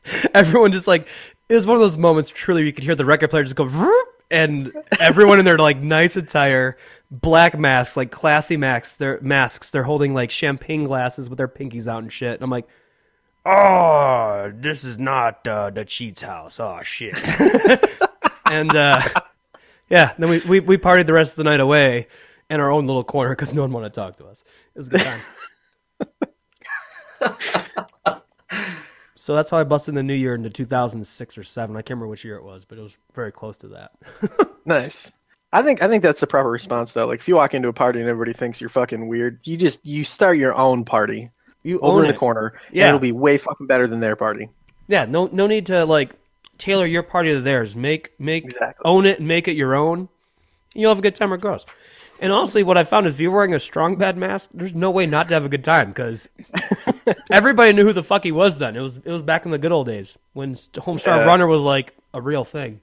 everyone 0.34 0.72
just 0.72 0.88
like 0.88 1.08
it 1.50 1.56
was 1.56 1.66
one 1.66 1.76
of 1.76 1.82
those 1.82 1.98
moments 1.98 2.30
truly 2.30 2.64
you 2.66 2.74
could 2.74 2.84
hear 2.84 2.96
the 2.96 3.06
record 3.06 3.30
player 3.30 3.44
just 3.44 3.56
go 3.56 4.04
and 4.30 4.74
everyone 5.00 5.40
in 5.40 5.46
their 5.46 5.58
like 5.58 5.78
nice 5.78 6.16
attire 6.18 6.78
black 7.10 7.58
masks 7.58 7.96
like 7.96 8.12
classy 8.12 8.58
masks 8.58 8.96
they're 8.96 9.20
masks 9.22 9.70
they're 9.70 9.84
holding 9.84 10.14
like 10.14 10.30
champagne 10.32 10.84
glasses 10.84 11.30
with 11.30 11.38
their 11.38 11.48
pinkies 11.48 11.88
out 11.88 12.04
and 12.04 12.12
shit. 12.12 12.34
And 12.34 12.44
i'm 12.44 12.50
like 12.50 12.68
oh 13.46 14.52
this 14.54 14.84
is 14.84 14.98
not 14.98 15.48
uh, 15.48 15.70
the 15.70 15.86
cheats 15.86 16.22
house. 16.22 16.60
Oh 16.60 16.82
shit. 16.84 17.18
And 18.50 18.74
uh 18.74 19.02
yeah 19.90 20.14
then 20.18 20.30
we, 20.30 20.40
we 20.40 20.60
we 20.62 20.78
partied 20.78 21.06
the 21.06 21.12
rest 21.12 21.34
of 21.34 21.38
the 21.38 21.44
night 21.44 21.60
away 21.60 22.08
in 22.50 22.62
our 22.62 22.72
own 22.72 22.88
little 22.88 23.04
corner 23.04 23.32
because 23.32 23.54
no 23.54 23.60
one 23.62 23.74
wanted 23.74 23.94
to 23.94 24.00
talk 24.00 24.16
to 24.18 24.26
us. 24.26 24.46
It 24.74 24.80
was 24.80 24.88
a 24.88 24.92
good 24.92 25.02
time 25.02 25.20
So 29.28 29.36
that's 29.36 29.52
how 29.52 29.58
I 29.58 29.66
busted 29.66 29.94
the 29.94 30.04
new 30.04 30.14
year 30.14 30.36
into 30.36 30.50
2006 30.50 31.38
or 31.38 31.44
7. 31.44 31.76
I 31.76 31.82
can't 31.82 31.90
remember 31.90 32.08
which 32.08 32.24
year 32.24 32.38
it 32.38 32.46
was, 32.46 32.64
but 32.64 32.78
it 32.78 32.82
was 32.82 32.96
very 33.14 33.34
close 33.34 33.58
to 33.58 33.68
that. 33.68 33.92
nice. 34.66 35.12
I 35.52 35.62
think 35.64 35.82
I 35.82 35.90
think 35.90 36.02
that's 36.02 36.22
the 36.22 36.28
proper 36.28 36.50
response 36.50 36.94
though. 36.94 37.06
Like 37.08 37.20
if 37.20 37.28
you 37.28 37.36
walk 37.36 37.54
into 37.54 37.68
a 37.68 37.74
party 37.74 38.00
and 38.00 38.08
everybody 38.08 38.32
thinks 38.32 38.62
you're 38.62 38.70
fucking 38.70 39.10
weird, 39.10 39.42
you 39.44 39.58
just 39.58 39.86
you 39.86 40.06
start 40.06 40.38
your 40.38 40.56
own 40.56 40.86
party 40.86 41.30
You 41.64 41.78
over 41.82 42.06
in 42.06 42.10
it. 42.10 42.14
the 42.14 42.18
corner. 42.18 42.54
Yeah. 42.72 42.88
it'll 42.88 43.02
be 43.02 43.12
way 43.12 43.38
fucking 43.38 43.68
better 43.68 43.86
than 43.86 44.00
their 44.00 44.16
party. 44.16 44.48
Yeah, 44.88 45.04
no 45.04 45.28
no 45.34 45.46
need 45.46 45.66
to 45.66 45.84
like 45.84 46.16
tailor 46.58 46.86
your 46.86 47.04
party 47.04 47.34
to 47.34 47.42
theirs. 47.42 47.76
Make 47.76 48.14
make 48.20 48.46
Exactly. 48.46 48.82
own 48.86 49.06
it 49.06 49.20
and 49.20 49.28
make 49.28 49.50
it 49.50 49.58
your 49.58 49.76
own. 49.76 50.08
You'll 50.74 50.92
have 50.92 51.00
a 51.00 51.02
good 51.02 51.16
time 51.16 51.34
regardless. 51.34 51.66
And 52.20 52.32
honestly, 52.34 52.64
what 52.64 52.78
I 52.78 52.84
found 52.84 53.06
is 53.08 53.14
if 53.16 53.20
you're 53.20 53.32
wearing 53.32 53.54
a 53.54 53.60
Strong 53.60 53.98
Bad 53.98 54.18
mask, 54.18 54.50
there's 54.54 54.74
no 54.74 54.90
way 54.90 55.06
not 55.06 55.28
to 55.30 55.36
have 55.36 55.46
a 55.46 55.50
good 55.50 55.64
time 55.64 55.90
because 55.90 56.28
everybody 57.32 57.74
knew 57.74 57.86
who 57.86 57.94
the 57.94 58.04
fuck 58.04 58.24
he 58.24 58.32
was. 58.32 58.58
Then 58.60 58.76
it 58.76 58.82
was 58.82 58.98
it 58.98 59.12
was 59.12 59.22
back 59.22 59.46
in 59.46 59.52
the 59.52 59.58
good 59.60 59.72
old 59.72 59.88
days 59.88 60.18
when 60.34 60.54
Homestar 60.54 61.18
Yeah. 61.18 61.26
Runner 61.26 61.46
was 61.48 61.62
like 61.62 61.96
a 62.14 62.22
real 62.22 62.44
thing. 62.44 62.82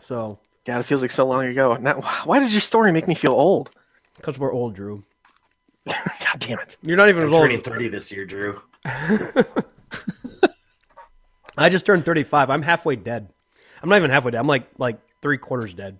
So 0.00 0.38
God, 0.64 0.78
it 0.78 0.84
feels 0.84 1.02
like 1.02 1.10
so 1.10 1.26
long 1.26 1.44
ago. 1.46 1.74
Now, 1.76 2.00
why 2.24 2.38
did 2.38 2.52
your 2.52 2.60
story 2.60 2.92
make 2.92 3.08
me 3.08 3.14
feel 3.14 3.32
old? 3.32 3.70
because 4.16 4.38
we're 4.38 4.52
old, 4.52 4.74
Drew. 4.74 5.02
God 5.86 5.96
damn 6.38 6.58
it! 6.58 6.76
You're 6.82 6.96
not 6.98 7.08
even 7.08 7.22
I'm 7.22 7.28
as 7.28 7.34
old. 7.34 7.42
turning 7.42 7.62
30 7.62 7.88
this 7.88 8.12
year, 8.12 8.26
Drew. 8.26 8.60
I 11.56 11.68
just 11.68 11.86
turned 11.86 12.04
35. 12.04 12.50
I'm 12.50 12.62
halfway 12.62 12.96
dead. 12.96 13.32
I'm 13.82 13.88
not 13.88 13.96
even 13.96 14.10
halfway 14.10 14.30
dead. 14.32 14.38
I'm 14.38 14.46
like 14.46 14.68
like 14.78 14.98
three 15.22 15.38
quarters 15.38 15.74
dead. 15.74 15.98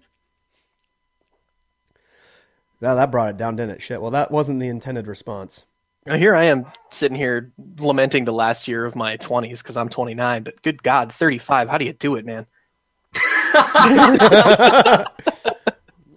Now 2.81 2.95
that 2.95 3.11
brought 3.11 3.31
it 3.31 3.37
down, 3.37 3.57
didn't 3.57 3.76
it? 3.76 3.83
Shit. 3.83 4.01
Well, 4.01 4.12
that 4.12 4.31
wasn't 4.31 4.61
the 4.61 4.68
intended 4.68 5.07
response. 5.07 5.64
Now, 6.07 6.16
here 6.16 6.35
I 6.35 6.45
am 6.45 6.64
sitting 6.91 7.16
here 7.16 7.53
lamenting 7.78 8.24
the 8.24 8.33
last 8.33 8.66
year 8.68 8.87
of 8.87 8.97
my 8.97 9.18
20s 9.18 9.59
because 9.59 9.76
I'm 9.76 9.91
29. 9.91 10.43
But 10.45 10.62
good 10.62 10.83
God, 10.83 11.12
35. 11.12 11.68
How 11.68 11.76
do 11.76 11.85
you 11.85 11.93
do 11.93 12.16
it, 12.16 12.24
man? 12.24 12.47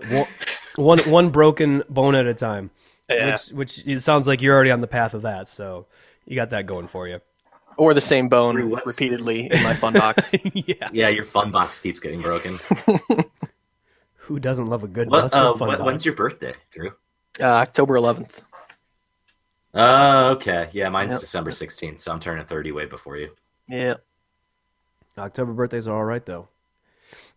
One, 0.08 0.28
one, 0.76 1.00
one 1.00 1.30
broken 1.32 1.84
bone 1.90 2.16
at 2.16 2.26
a 2.28 2.34
time. 2.34 2.72
Yeah. 3.10 3.32
Which, 3.32 3.50
which 3.50 3.84
it 3.88 4.00
sounds 4.02 4.26
like 4.28 4.42
you're 4.42 4.56
already 4.56 4.72
on 4.72 4.80
the 4.82 4.88
path 4.88 5.14
of 5.14 5.24
that. 5.24 5.50
So 5.50 5.88
you 6.26 6.36
got 6.36 6.52
that 6.52 6.66
going 6.66 6.88
for 6.88 7.08
you. 7.08 7.20
Or 7.76 7.94
the 7.94 8.02
same 8.02 8.30
bone 8.30 8.56
Drew, 8.56 8.68
what's- 8.68 8.86
repeatedly 8.88 9.50
in 9.52 9.64
my 9.64 9.74
fun 9.74 9.94
box. 9.94 10.30
yeah. 10.54 10.90
Yeah, 10.94 11.10
your 11.10 11.26
fun 11.26 11.52
box 11.52 11.82
keeps 11.82 12.00
getting 12.00 12.22
broken. 12.22 12.60
Who 14.28 14.40
doesn't 14.40 14.66
love 14.68 14.84
a 14.84 14.88
good 14.88 15.10
What, 15.10 15.22
busted 15.24 15.42
uh, 15.42 15.54
fun 15.54 15.68
what- 15.68 15.84
when's 15.84 16.06
your 16.06 16.16
birthday, 16.16 16.54
Drew? 16.72 16.92
uh, 17.40 17.44
October 17.46 17.96
11th. 17.96 18.30
Uh, 19.74 20.34
okay. 20.36 20.70
Yeah, 20.72 20.90
mine's 20.90 21.12
Yep. 21.12 21.22
December 21.22 21.52
16th, 21.52 22.00
so 22.00 22.12
I'm 22.12 22.20
turning 22.20 22.46
30 22.46 22.72
way 22.72 22.86
before 22.86 23.18
you. 23.18 23.32
Yeah. 23.68 23.96
October 25.18 25.52
birthdays 25.54 25.88
are 25.88 25.96
all 25.96 26.04
right 26.06 26.26
though. 26.26 26.48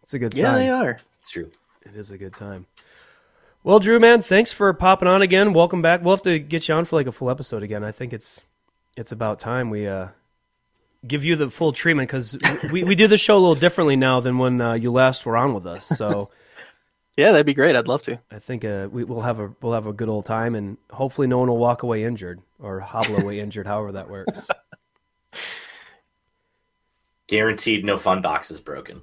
It's 0.02 0.14
a 0.14 0.18
good 0.18 0.34
Yeah, 0.34 0.52
sign. 0.52 0.54
they 0.58 0.70
are. 0.70 0.98
It's 1.20 1.30
true. 1.30 1.50
It 1.82 1.94
is 1.96 2.10
a 2.10 2.18
good 2.18 2.34
time. 2.34 2.66
Well, 3.64 3.80
Drew, 3.80 3.98
man, 3.98 4.22
thanks 4.22 4.52
for 4.52 4.72
popping 4.72 5.08
on 5.08 5.22
again. 5.22 5.52
Welcome 5.52 5.82
back. 5.82 6.02
We'll 6.02 6.14
have 6.16 6.22
to 6.24 6.38
get 6.38 6.68
you 6.68 6.74
on 6.74 6.84
for 6.84 6.96
like 6.96 7.06
a 7.06 7.12
full 7.12 7.30
episode 7.30 7.62
again. 7.62 7.82
I 7.84 7.90
think 7.92 8.12
it's 8.12 8.44
it's 8.96 9.12
about 9.12 9.38
time 9.40 9.70
we 9.70 9.86
uh, 9.86 10.08
give 11.06 11.24
you 11.24 11.36
the 11.36 11.50
full 11.50 11.72
treatment 11.72 12.08
because 12.08 12.38
we, 12.70 12.84
we 12.84 12.94
do 12.94 13.06
the 13.08 13.18
show 13.18 13.36
a 13.36 13.40
little 13.40 13.54
differently 13.54 13.96
now 13.96 14.20
than 14.20 14.38
when 14.38 14.60
uh, 14.60 14.74
you 14.74 14.90
last 14.92 15.26
were 15.26 15.36
on 15.36 15.52
with 15.52 15.66
us. 15.66 15.84
So 15.86 16.30
Yeah, 17.16 17.32
that'd 17.32 17.46
be 17.46 17.54
great. 17.54 17.76
I'd 17.76 17.88
love 17.88 18.02
to. 18.04 18.18
I 18.30 18.38
think 18.38 18.64
uh, 18.64 18.88
we, 18.90 19.04
we'll 19.04 19.22
have 19.22 19.40
a 19.40 19.50
we'll 19.62 19.72
have 19.72 19.86
a 19.86 19.92
good 19.92 20.08
old 20.08 20.26
time, 20.26 20.54
and 20.54 20.76
hopefully 20.90 21.26
no 21.26 21.38
one 21.38 21.48
will 21.48 21.56
walk 21.56 21.82
away 21.82 22.04
injured 22.04 22.40
or 22.58 22.80
hobble 22.80 23.16
away 23.20 23.40
injured, 23.40 23.66
however 23.66 23.92
that 23.92 24.10
works. 24.10 24.46
Guaranteed 27.26 27.84
no 27.84 27.96
fun 27.96 28.20
box 28.22 28.50
is 28.50 28.60
broken. 28.60 29.02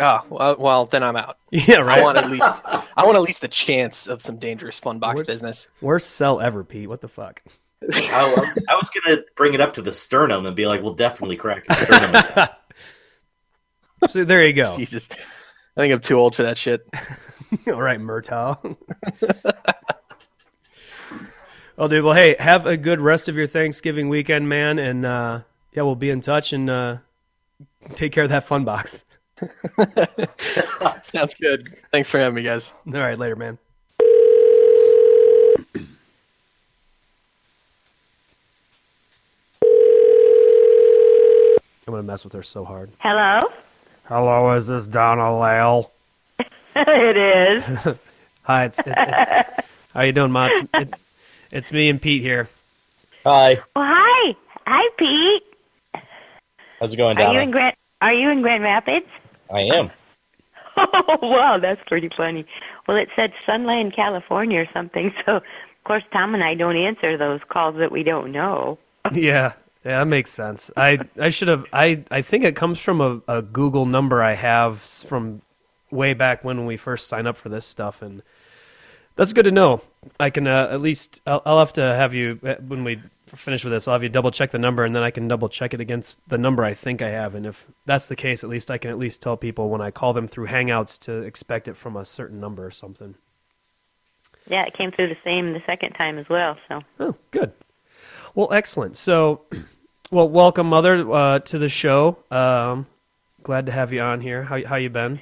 Oh, 0.00 0.20
well, 0.28 0.56
well 0.58 0.86
then 0.86 1.02
I'm 1.02 1.16
out. 1.16 1.38
yeah, 1.50 1.76
right. 1.76 1.98
I 1.98 2.02
want 2.02 2.18
at 2.18 2.30
least 2.30 2.60
I 2.64 3.04
want 3.04 3.16
at 3.16 3.22
least 3.22 3.42
the 3.42 3.48
chance 3.48 4.06
of 4.08 4.22
some 4.22 4.38
dangerous 4.38 4.80
fun 4.80 4.98
box 4.98 5.16
Where's- 5.16 5.26
business. 5.26 5.68
Worst 5.80 6.12
sell 6.16 6.40
ever, 6.40 6.64
Pete. 6.64 6.88
What 6.88 7.00
the 7.02 7.08
fuck? 7.08 7.42
I 7.82 8.34
was, 8.34 8.64
I 8.68 8.74
was 8.74 8.88
gonna 8.88 9.22
bring 9.36 9.52
it 9.52 9.60
up 9.60 9.74
to 9.74 9.82
the 9.82 9.92
sternum 9.92 10.46
and 10.46 10.56
be 10.56 10.66
like, 10.66 10.82
"We'll 10.82 10.94
definitely 10.94 11.36
crack 11.36 11.66
the 11.66 11.74
sternum." 11.74 12.48
So 14.10 14.24
there 14.24 14.46
you 14.46 14.52
go. 14.52 14.76
Jesus. 14.76 15.08
I 15.76 15.82
think 15.82 15.92
I'm 15.92 16.00
too 16.00 16.18
old 16.18 16.34
for 16.34 16.44
that 16.44 16.56
shit. 16.56 16.88
All 17.68 17.82
right, 17.82 18.00
Murtaugh. 18.00 18.76
well, 21.76 21.88
dude. 21.88 22.02
Well, 22.02 22.14
hey, 22.14 22.34
have 22.38 22.66
a 22.66 22.76
good 22.78 23.00
rest 23.00 23.28
of 23.28 23.36
your 23.36 23.46
Thanksgiving 23.46 24.08
weekend, 24.08 24.48
man, 24.48 24.78
and 24.78 25.04
uh, 25.04 25.40
yeah, 25.72 25.82
we'll 25.82 25.94
be 25.94 26.08
in 26.10 26.22
touch 26.22 26.54
and 26.54 26.70
uh, 26.70 26.96
take 27.94 28.12
care 28.12 28.24
of 28.24 28.30
that 28.30 28.44
fun 28.46 28.64
box. 28.64 29.04
Sounds 31.02 31.34
good. 31.34 31.78
Thanks 31.92 32.08
for 32.08 32.18
having 32.18 32.34
me, 32.34 32.42
guys. 32.42 32.72
All 32.86 32.94
right, 32.94 33.18
later, 33.18 33.36
man. 33.36 33.58
I'm 41.86 41.92
gonna 41.92 42.02
mess 42.02 42.24
with 42.24 42.32
her 42.32 42.42
so 42.42 42.64
hard. 42.64 42.90
Hello? 42.98 43.38
Hello, 44.08 44.52
is 44.52 44.66
this 44.68 44.86
Donna 44.86 45.36
Lale? 45.38 45.90
it 46.76 47.16
is. 47.16 47.96
Hi, 48.42 48.64
it's, 48.66 48.78
it's, 48.78 48.88
it's 48.88 49.68
how 49.92 50.02
you 50.02 50.12
doing, 50.12 50.30
Ma? 50.30 50.46
It's, 50.52 50.68
it, 50.74 50.94
it's 51.50 51.72
me 51.72 51.88
and 51.88 52.00
Pete 52.00 52.22
here. 52.22 52.48
Hi, 53.24 53.54
Well, 53.74 53.84
hi. 53.84 54.36
Hi, 54.66 54.88
Pete. 54.96 56.02
how's 56.78 56.92
it 56.92 56.96
going, 56.96 57.18
Are 57.18 57.34
you 57.34 57.40
in 57.40 57.50
Grand 57.50 57.74
Are 58.00 58.14
you 58.14 58.30
in 58.30 58.42
Grand 58.42 58.62
Rapids? 58.62 59.06
I 59.52 59.60
am. 59.62 59.90
Oh, 60.76 61.18
wow, 61.22 61.58
that's 61.60 61.80
pretty 61.86 62.10
funny. 62.16 62.44
Well, 62.86 62.96
it 62.98 63.08
said 63.16 63.32
Sunland, 63.46 63.96
California 63.96 64.60
or 64.60 64.66
something. 64.72 65.12
So, 65.24 65.36
of 65.36 65.42
course, 65.84 66.02
Tom 66.12 66.34
and 66.34 66.44
I 66.44 66.54
don't 66.54 66.76
answer 66.76 67.16
those 67.16 67.40
calls 67.48 67.76
that 67.78 67.90
we 67.90 68.02
don't 68.04 68.30
know. 68.30 68.78
Yeah, 69.12 69.54
yeah, 69.86 70.00
that 70.00 70.08
makes 70.08 70.32
sense. 70.32 70.72
I 70.76 70.98
I 71.16 71.30
should 71.30 71.46
have. 71.46 71.64
I 71.72 72.02
I 72.10 72.20
think 72.20 72.42
it 72.42 72.56
comes 72.56 72.80
from 72.80 73.00
a, 73.00 73.20
a 73.28 73.40
Google 73.40 73.86
number 73.86 74.20
I 74.20 74.34
have 74.34 74.80
from 74.80 75.42
way 75.92 76.12
back 76.12 76.42
when 76.42 76.66
we 76.66 76.76
first 76.76 77.06
signed 77.06 77.28
up 77.28 77.36
for 77.36 77.50
this 77.50 77.64
stuff, 77.64 78.02
and 78.02 78.20
that's 79.14 79.32
good 79.32 79.44
to 79.44 79.52
know. 79.52 79.82
I 80.18 80.30
can 80.30 80.48
uh, 80.48 80.70
at 80.72 80.80
least 80.80 81.22
I'll, 81.24 81.40
I'll 81.46 81.60
have 81.60 81.72
to 81.74 81.82
have 81.82 82.14
you 82.14 82.40
uh, 82.44 82.56
when 82.66 82.82
we 82.82 83.00
finish 83.28 83.62
with 83.62 83.72
this. 83.72 83.86
I'll 83.86 83.94
have 83.94 84.02
you 84.02 84.08
double 84.08 84.32
check 84.32 84.50
the 84.50 84.58
number, 84.58 84.84
and 84.84 84.94
then 84.94 85.04
I 85.04 85.12
can 85.12 85.28
double 85.28 85.48
check 85.48 85.72
it 85.72 85.80
against 85.80 86.28
the 86.28 86.36
number 86.36 86.64
I 86.64 86.74
think 86.74 87.00
I 87.00 87.10
have. 87.10 87.36
And 87.36 87.46
if 87.46 87.68
that's 87.84 88.08
the 88.08 88.16
case, 88.16 88.42
at 88.42 88.50
least 88.50 88.72
I 88.72 88.78
can 88.78 88.90
at 88.90 88.98
least 88.98 89.22
tell 89.22 89.36
people 89.36 89.68
when 89.70 89.80
I 89.80 89.92
call 89.92 90.14
them 90.14 90.26
through 90.26 90.48
Hangouts 90.48 90.98
to 91.04 91.18
expect 91.22 91.68
it 91.68 91.76
from 91.76 91.94
a 91.96 92.04
certain 92.04 92.40
number 92.40 92.66
or 92.66 92.72
something. 92.72 93.14
Yeah, 94.48 94.64
it 94.66 94.76
came 94.76 94.90
through 94.90 95.10
the 95.10 95.18
same 95.22 95.52
the 95.52 95.62
second 95.64 95.92
time 95.92 96.18
as 96.18 96.28
well. 96.28 96.56
So, 96.68 96.80
Oh, 96.98 97.14
good. 97.30 97.52
Well, 98.34 98.52
excellent. 98.52 98.96
So, 98.96 99.42
well, 100.10 100.28
welcome, 100.28 100.68
Mother, 100.68 101.10
uh, 101.12 101.38
to 101.40 101.58
the 101.58 101.68
show. 101.68 102.18
Um, 102.30 102.86
glad 103.42 103.66
to 103.66 103.72
have 103.72 103.92
you 103.92 104.00
on 104.00 104.20
here. 104.20 104.42
How 104.42 104.64
how 104.64 104.76
you 104.76 104.90
been? 104.90 105.20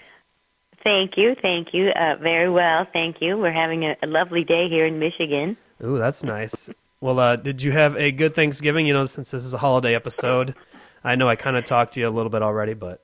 thank 0.82 1.12
you, 1.16 1.34
thank 1.40 1.68
you. 1.72 1.88
Uh, 1.88 2.16
very 2.20 2.50
well, 2.50 2.86
thank 2.92 3.16
you. 3.20 3.38
We're 3.38 3.52
having 3.52 3.84
a, 3.84 3.96
a 4.02 4.06
lovely 4.06 4.44
day 4.44 4.68
here 4.68 4.86
in 4.86 4.98
Michigan. 4.98 5.56
Ooh, 5.82 5.96
that's 5.96 6.22
nice. 6.22 6.70
Well, 7.00 7.18
uh, 7.18 7.36
did 7.36 7.62
you 7.62 7.72
have 7.72 7.96
a 7.96 8.12
good 8.12 8.34
Thanksgiving? 8.34 8.86
You 8.86 8.92
know, 8.94 9.06
since 9.06 9.30
this 9.30 9.44
is 9.44 9.54
a 9.54 9.58
holiday 9.58 9.94
episode, 9.94 10.54
I 11.02 11.16
know 11.16 11.28
I 11.28 11.36
kind 11.36 11.56
of 11.56 11.64
talked 11.64 11.94
to 11.94 12.00
you 12.00 12.08
a 12.08 12.10
little 12.10 12.30
bit 12.30 12.42
already, 12.42 12.74
but 12.74 13.02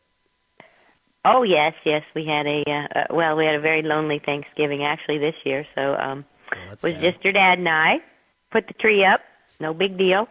Oh 1.25 1.43
yes, 1.43 1.75
yes, 1.85 2.03
we 2.15 2.25
had 2.25 2.47
a 2.47 2.63
uh, 2.67 2.99
uh, 2.99 3.15
well, 3.15 3.37
we 3.37 3.45
had 3.45 3.55
a 3.55 3.61
very 3.61 3.83
lonely 3.83 4.21
Thanksgiving 4.25 4.85
actually 4.85 5.19
this 5.19 5.35
year. 5.45 5.67
So, 5.75 5.95
um, 5.97 6.25
oh, 6.55 6.59
that's 6.69 6.83
was 6.83 6.93
sad. 6.93 7.03
just 7.03 7.25
your 7.25 7.33
dad 7.33 7.59
and 7.59 7.69
I 7.69 7.97
put 8.51 8.67
the 8.67 8.75
tree 8.75 9.05
up. 9.05 9.21
No 9.59 9.75
big 9.75 9.99
deal. 9.99 10.29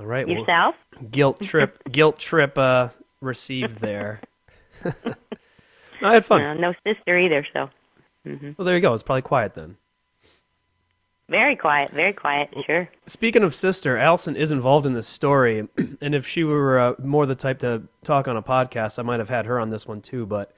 All 0.00 0.06
right. 0.06 0.26
Well, 0.26 0.38
Yourself? 0.38 0.74
guilt 1.10 1.40
trip, 1.42 1.78
guilt 1.92 2.18
trip, 2.18 2.56
uh, 2.56 2.88
received 3.20 3.76
there. 3.80 4.20
No, 6.02 6.08
I 6.08 6.14
had 6.14 6.24
fun. 6.24 6.40
Uh, 6.40 6.54
no 6.54 6.72
sister 6.86 7.18
either. 7.18 7.46
So, 7.52 7.68
Well, 8.24 8.64
there 8.64 8.74
you 8.74 8.80
go. 8.80 8.94
It's 8.94 9.02
probably 9.02 9.20
quiet 9.20 9.54
then. 9.54 9.76
very 11.28 11.56
quiet, 11.56 11.90
very 11.90 12.14
quiet. 12.14 12.48
Sure. 12.64 12.88
Speaking 13.04 13.42
of 13.42 13.54
sister, 13.54 13.98
Allison 13.98 14.34
is 14.34 14.50
involved 14.50 14.86
in 14.86 14.94
this 14.94 15.06
story, 15.06 15.68
and 16.00 16.14
if 16.14 16.26
she 16.26 16.42
were 16.42 16.78
uh, 16.78 16.94
more 17.04 17.26
the 17.26 17.34
type 17.34 17.58
to 17.58 17.82
talk 18.02 18.28
on 18.28 18.38
a 18.38 18.42
podcast, 18.42 18.98
I 18.98 19.02
might 19.02 19.18
have 19.20 19.28
had 19.28 19.44
her 19.44 19.60
on 19.60 19.68
this 19.68 19.86
one 19.86 20.00
too. 20.00 20.24
But 20.24 20.52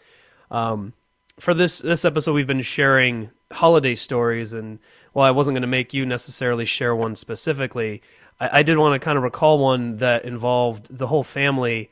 um, 0.53 0.93
for 1.40 1.55
this 1.55 1.80
this 1.80 2.05
episode, 2.05 2.34
we've 2.34 2.47
been 2.47 2.62
sharing 2.62 3.30
holiday 3.51 3.97
stories, 3.97 4.53
and 4.53 4.78
while 5.12 5.26
I 5.26 5.32
wasn't 5.32 5.55
going 5.57 5.62
to 5.62 5.66
make 5.66 5.93
you 5.93 6.07
necessarily 6.07 6.66
share 6.66 6.95
one 6.95 7.16
specifically, 7.16 8.01
I, 8.43 8.59
I 8.59 8.62
did 8.62 8.76
want 8.78 9.01
to 9.01 9.05
kind 9.05 9.16
of 9.16 9.22
recall 9.24 9.59
one 9.59 9.97
that 9.99 10.24
involved 10.24 10.86
the 10.97 11.07
whole 11.07 11.24
family. 11.24 11.90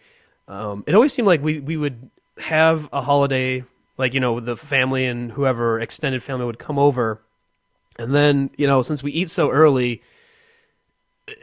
Um, 0.49 0.85
it 0.87 0.95
always 0.95 1.13
seemed 1.13 1.27
like 1.27 1.43
we 1.43 1.61
we 1.61 1.77
would 1.77 2.11
have 2.39 2.89
a 2.93 3.01
holiday, 3.01 3.65
like 3.99 4.15
you 4.15 4.21
know, 4.21 4.41
the 4.41 4.57
family 4.57 5.07
and 5.07 5.31
whoever 5.33 5.79
extended 5.81 6.23
family 6.23 6.47
would 6.47 6.59
come 6.59 6.79
over. 6.79 7.21
And 7.99 8.15
then, 8.15 8.51
you 8.57 8.67
know, 8.67 8.83
since 8.83 9.03
we 9.03 9.13
eat 9.13 9.29
so 9.31 9.51
early, 9.51 10.03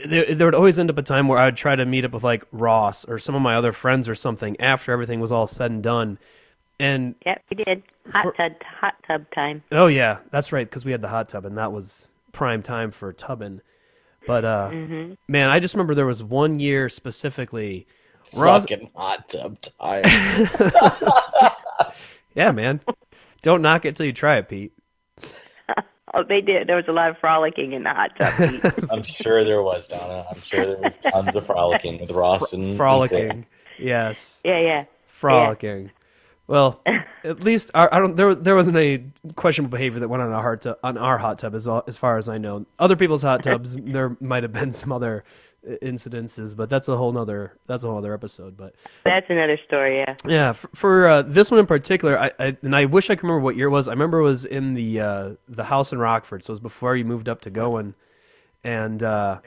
there, 0.06 0.34
there 0.34 0.48
would 0.48 0.56
always 0.56 0.80
end 0.80 0.90
up 0.90 0.98
a 0.98 1.04
time 1.04 1.28
where 1.28 1.38
I 1.38 1.46
would 1.46 1.56
try 1.56 1.76
to 1.76 1.86
meet 1.86 2.04
up 2.04 2.12
with 2.12 2.24
like 2.24 2.44
Ross 2.52 3.06
or 3.06 3.20
some 3.20 3.36
of 3.36 3.42
my 3.42 3.56
other 3.56 3.72
friends 3.72 4.10
or 4.10 4.16
something 4.16 4.60
after 4.60 4.92
everything 4.92 5.20
was 5.20 5.32
all 5.32 5.48
said 5.48 5.72
and 5.72 5.84
done. 5.84 6.18
And 6.80 7.16
Yep, 7.26 7.42
we 7.50 7.64
did. 7.64 7.84
Hot 8.12 8.24
For- 8.24 8.32
tub, 8.34 8.52
hot 8.64 8.96
tub 9.08 9.26
time. 9.34 9.64
oh 9.72 9.88
yeah, 9.88 10.18
that's 10.32 10.52
right 10.52 10.68
because 10.68 10.84
we 10.86 10.92
had 10.92 11.02
the 11.02 11.08
hot 11.10 11.30
tub 11.30 11.46
and 11.46 11.58
that 11.58 11.72
was 11.72 12.10
prime 12.32 12.64
time 12.64 12.92
for 12.92 13.14
tubbing. 13.14 13.62
But 14.28 14.46
uh, 14.46 14.70
hmm 14.70 15.14
man, 15.28 15.50
I 15.50 15.60
just 15.60 15.74
remember 15.74 15.96
there 15.96 16.06
was 16.06 16.22
one 16.22 16.60
year 16.60 16.90
specifically. 16.90 17.88
Ross, 18.34 18.64
Fucking 18.64 18.92
hot 18.94 19.30
tub 19.30 19.58
time. 19.62 20.04
yeah, 22.36 22.52
man, 22.52 22.82
don't 23.42 23.62
knock 23.62 23.86
it 23.86 23.96
till 23.96 24.06
you 24.06 24.12
try 24.14 24.38
it, 24.38 24.50
Pete. 24.50 24.74
Oh, 26.14 26.24
they 26.24 26.40
did. 26.40 26.68
There 26.68 26.78
was 26.78 26.88
a 26.88 26.94
lot 26.94 27.10
of 27.10 27.18
frolicking 27.18 27.74
in 27.74 27.84
the 27.84 27.94
hot 27.94 28.12
tub. 28.18 28.88
I'm 28.90 29.04
sure 29.04 29.44
there 29.44 29.62
was, 29.62 29.90
Donna. 29.90 30.26
I'm 30.32 30.40
sure 30.40 30.66
there 30.66 30.78
was 30.78 30.96
tons 30.96 31.36
of 31.36 31.46
frolicking 31.46 32.00
with 32.00 32.12
Ross 32.12 32.54
and 32.54 32.64
and 32.64 32.78
Frolicking, 32.78 33.46
yes. 33.78 34.40
yeah, 34.46 34.60
yeah. 34.60 34.86
frolicking. 35.08 35.92
Well, 36.48 36.82
at 37.24 37.42
least 37.42 37.72
our, 37.74 37.94
I 37.94 38.00
don't. 38.00 38.16
There, 38.16 38.34
there 38.34 38.56
wasn't 38.56 38.78
any 38.78 39.12
questionable 39.36 39.72
behavior 39.72 40.00
that 40.00 40.08
went 40.08 40.24
on 40.24 40.32
our 40.32 40.42
hot 40.42 40.62
tub, 40.62 40.80
on 40.84 40.98
our 40.98 41.18
hot 41.18 41.40
tub, 41.40 41.54
as 41.54 41.68
as 41.68 41.98
far 41.98 42.18
as 42.18 42.30
I 42.30 42.38
know. 42.38 42.66
Other 42.80 42.96
people's 42.96 43.22
hot 43.22 43.44
tubs, 43.44 43.76
there 43.76 44.16
might 44.22 44.44
have 44.44 44.54
been 44.54 44.72
some 44.72 44.92
other 44.92 45.26
uh, 45.68 45.76
incidences, 45.82 46.56
but 46.56 46.70
that's 46.70 46.88
a 46.88 46.96
whole 46.96 47.12
nother. 47.12 47.54
That's 47.68 47.84
a 47.84 47.88
whole 47.88 47.98
other 47.98 48.14
episode. 48.14 48.56
But 48.56 48.76
That's 49.04 49.30
another 49.30 49.60
story. 49.68 49.98
Yeah. 50.00 50.16
yeah, 50.26 50.54
for, 50.54 50.70
for 50.74 51.08
uh, 51.08 51.22
this 51.24 51.52
one 51.52 51.60
in 51.60 51.66
particular, 51.66 52.18
I, 52.18 52.32
I 52.40 52.58
and 52.62 52.76
I 52.76 52.86
wish 52.86 53.10
I 53.10 53.16
could 53.16 53.24
remember 53.24 53.44
what 53.44 53.58
year 53.58 53.68
it 53.68 53.72
was. 53.72 53.90
I 53.90 53.92
remember 53.92 54.20
it 54.20 54.24
was 54.24 54.46
in 54.46 54.74
the 54.74 55.02
uh, 55.02 55.34
the 55.50 55.66
house 55.66 55.92
in 55.92 56.00
Rockford, 56.00 56.44
so 56.44 56.52
it 56.52 56.54
was 56.54 56.60
before 56.62 56.96
you 56.96 57.04
moved 57.04 57.28
up 57.28 57.42
to 57.42 57.50
Gowen, 57.50 57.94
and 58.64 59.04
uh. 59.04 59.40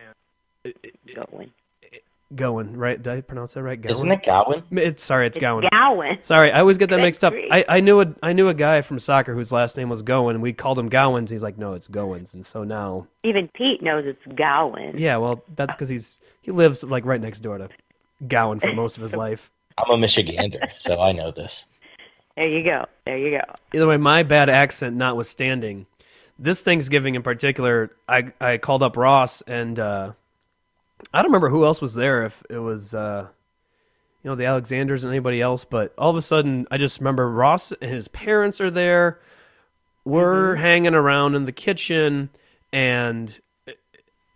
Gowen, 2.35 2.76
right? 2.76 3.03
Did 3.03 3.12
I 3.12 3.20
pronounce 3.22 3.55
that 3.55 3.62
right? 3.62 3.81
Gowen. 3.81 3.93
Isn't 3.93 4.12
it 4.12 4.22
Gowen? 4.22 4.62
It's 4.70 5.03
sorry, 5.03 5.26
it's, 5.26 5.37
It's 5.37 5.43
Gowen. 5.43 5.64
Gowen. 5.72 6.18
Sorry, 6.22 6.53
I 6.53 6.61
always 6.61 6.78
get 6.78 6.91
that 6.91 6.97
Good 6.97 7.03
mixed 7.03 7.24
up. 7.24 7.33
I, 7.35 7.64
I 7.68 7.81
knew 7.81 8.01
a 8.01 8.14
I 8.22 8.33
knew 8.33 8.49
a 8.49 8.55
guy 8.55 8.83
from 8.83 8.99
soccer 8.99 9.35
whose 9.35 9.51
last 9.51 9.76
name 9.76 9.89
was 9.89 10.03
Gowan, 10.03 10.37
and 10.37 10.43
we 10.43 10.53
called 10.53 10.78
him 10.78 10.89
Gowans. 10.89 11.31
He's 11.31 11.43
like, 11.43 11.59
no, 11.59 11.72
it's 11.72 11.89
Gowans, 11.89 12.35
and 12.35 12.47
so 12.47 12.62
now, 12.64 13.07
Even 13.24 13.49
Pete 13.49 13.83
knows 13.83 14.05
it's 14.07 14.37
Gowen. 14.37 14.97
yeah, 14.99 15.16
well, 15.16 15.43
that's 15.57 15.74
because 15.74 15.89
he's 15.89 16.20
he 16.41 16.51
lives 16.53 16.85
like 16.85 17.05
right 17.05 17.20
next 17.20 17.41
door 17.41 17.59
to 17.59 17.68
Gowen 18.26 18.61
for 18.61 18.72
most 18.74 18.97
of 18.97 19.03
his 19.03 19.14
life. 19.26 19.51
I'm 19.76 19.91
a 19.91 20.07
Michigander, 20.07 20.68
so 20.76 21.01
I 21.01 21.12
know 21.12 21.31
this. 21.33 21.66
There 22.37 22.49
you 22.49 22.62
go. 22.64 22.87
There 23.07 23.18
you 23.18 23.39
go. 23.39 23.55
Either 23.74 23.87
way, 23.89 23.97
my 23.97 24.22
bad 24.22 24.49
accent 24.49 24.97
notwithstanding, 24.97 25.87
this 26.39 26.62
Thanksgiving 26.62 27.16
in 27.16 27.22
particular, 27.22 27.91
I 28.09 28.33
I 28.41 28.59
called 28.59 28.83
up 28.83 28.97
Ross, 28.97 29.43
and 29.43 29.78
uh, 29.78 30.12
I 31.12 31.22
don't 31.22 31.30
remember 31.30 31.51
who 31.51 31.64
else 31.64 31.80
was 31.80 31.94
there. 31.94 32.24
If 32.24 32.42
it 32.51 32.59
was. 32.59 32.94
Uh, 32.94 33.28
you 34.22 34.28
know 34.30 34.36
the 34.36 34.44
Alexanders 34.44 35.05
and 35.05 35.11
anybody 35.11 35.40
else, 35.40 35.64
but 35.64 35.94
all 35.96 36.11
of 36.11 36.16
a 36.16 36.22
sudden 36.22 36.66
I 36.70 36.76
just 36.76 37.01
remember 37.01 37.28
Ross 37.28 37.72
and 37.72 37.90
his 37.90 38.09
parents 38.09 38.61
are 38.61 38.70
there. 38.70 39.20
We're 40.05 40.57
hanging 40.57 40.94
around 40.94 41.34
in 41.34 41.44
the 41.44 41.53
kitchen, 41.53 42.30
and 42.72 43.38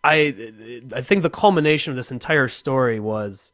I 0.02 0.52
I 0.94 1.02
think 1.02 1.22
the 1.22 1.30
culmination 1.30 1.90
of 1.90 1.96
this 1.96 2.10
entire 2.10 2.48
story 2.48 3.00
was 3.00 3.52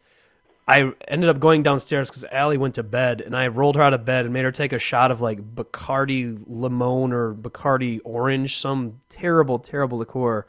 I 0.69 0.93
ended 1.09 1.29
up 1.29 1.41
going 1.41 1.65
downstairs 1.65 2.11
because 2.11 2.25
Allie 2.25 2.59
went 2.59 2.77
to 2.77 2.85
bed, 2.85 3.21
and 3.21 3.37
I 3.37 3.49
rolled 3.49 3.75
her 3.75 3.83
out 3.83 3.95
of 3.95 4.05
bed 4.05 4.25
and 4.25 4.33
made 4.33 4.45
her 4.45 4.53
take 4.53 4.73
a 4.73 4.79
shot 4.79 5.11
of 5.11 5.21
like 5.21 5.41
Bacardi 5.55 6.41
Limon 6.47 7.13
or 7.13 7.35
Bacardi 7.35 8.01
Orange, 8.05 8.57
some 8.57 9.01
terrible, 9.09 9.59
terrible 9.59 9.99
liqueur, 9.99 10.47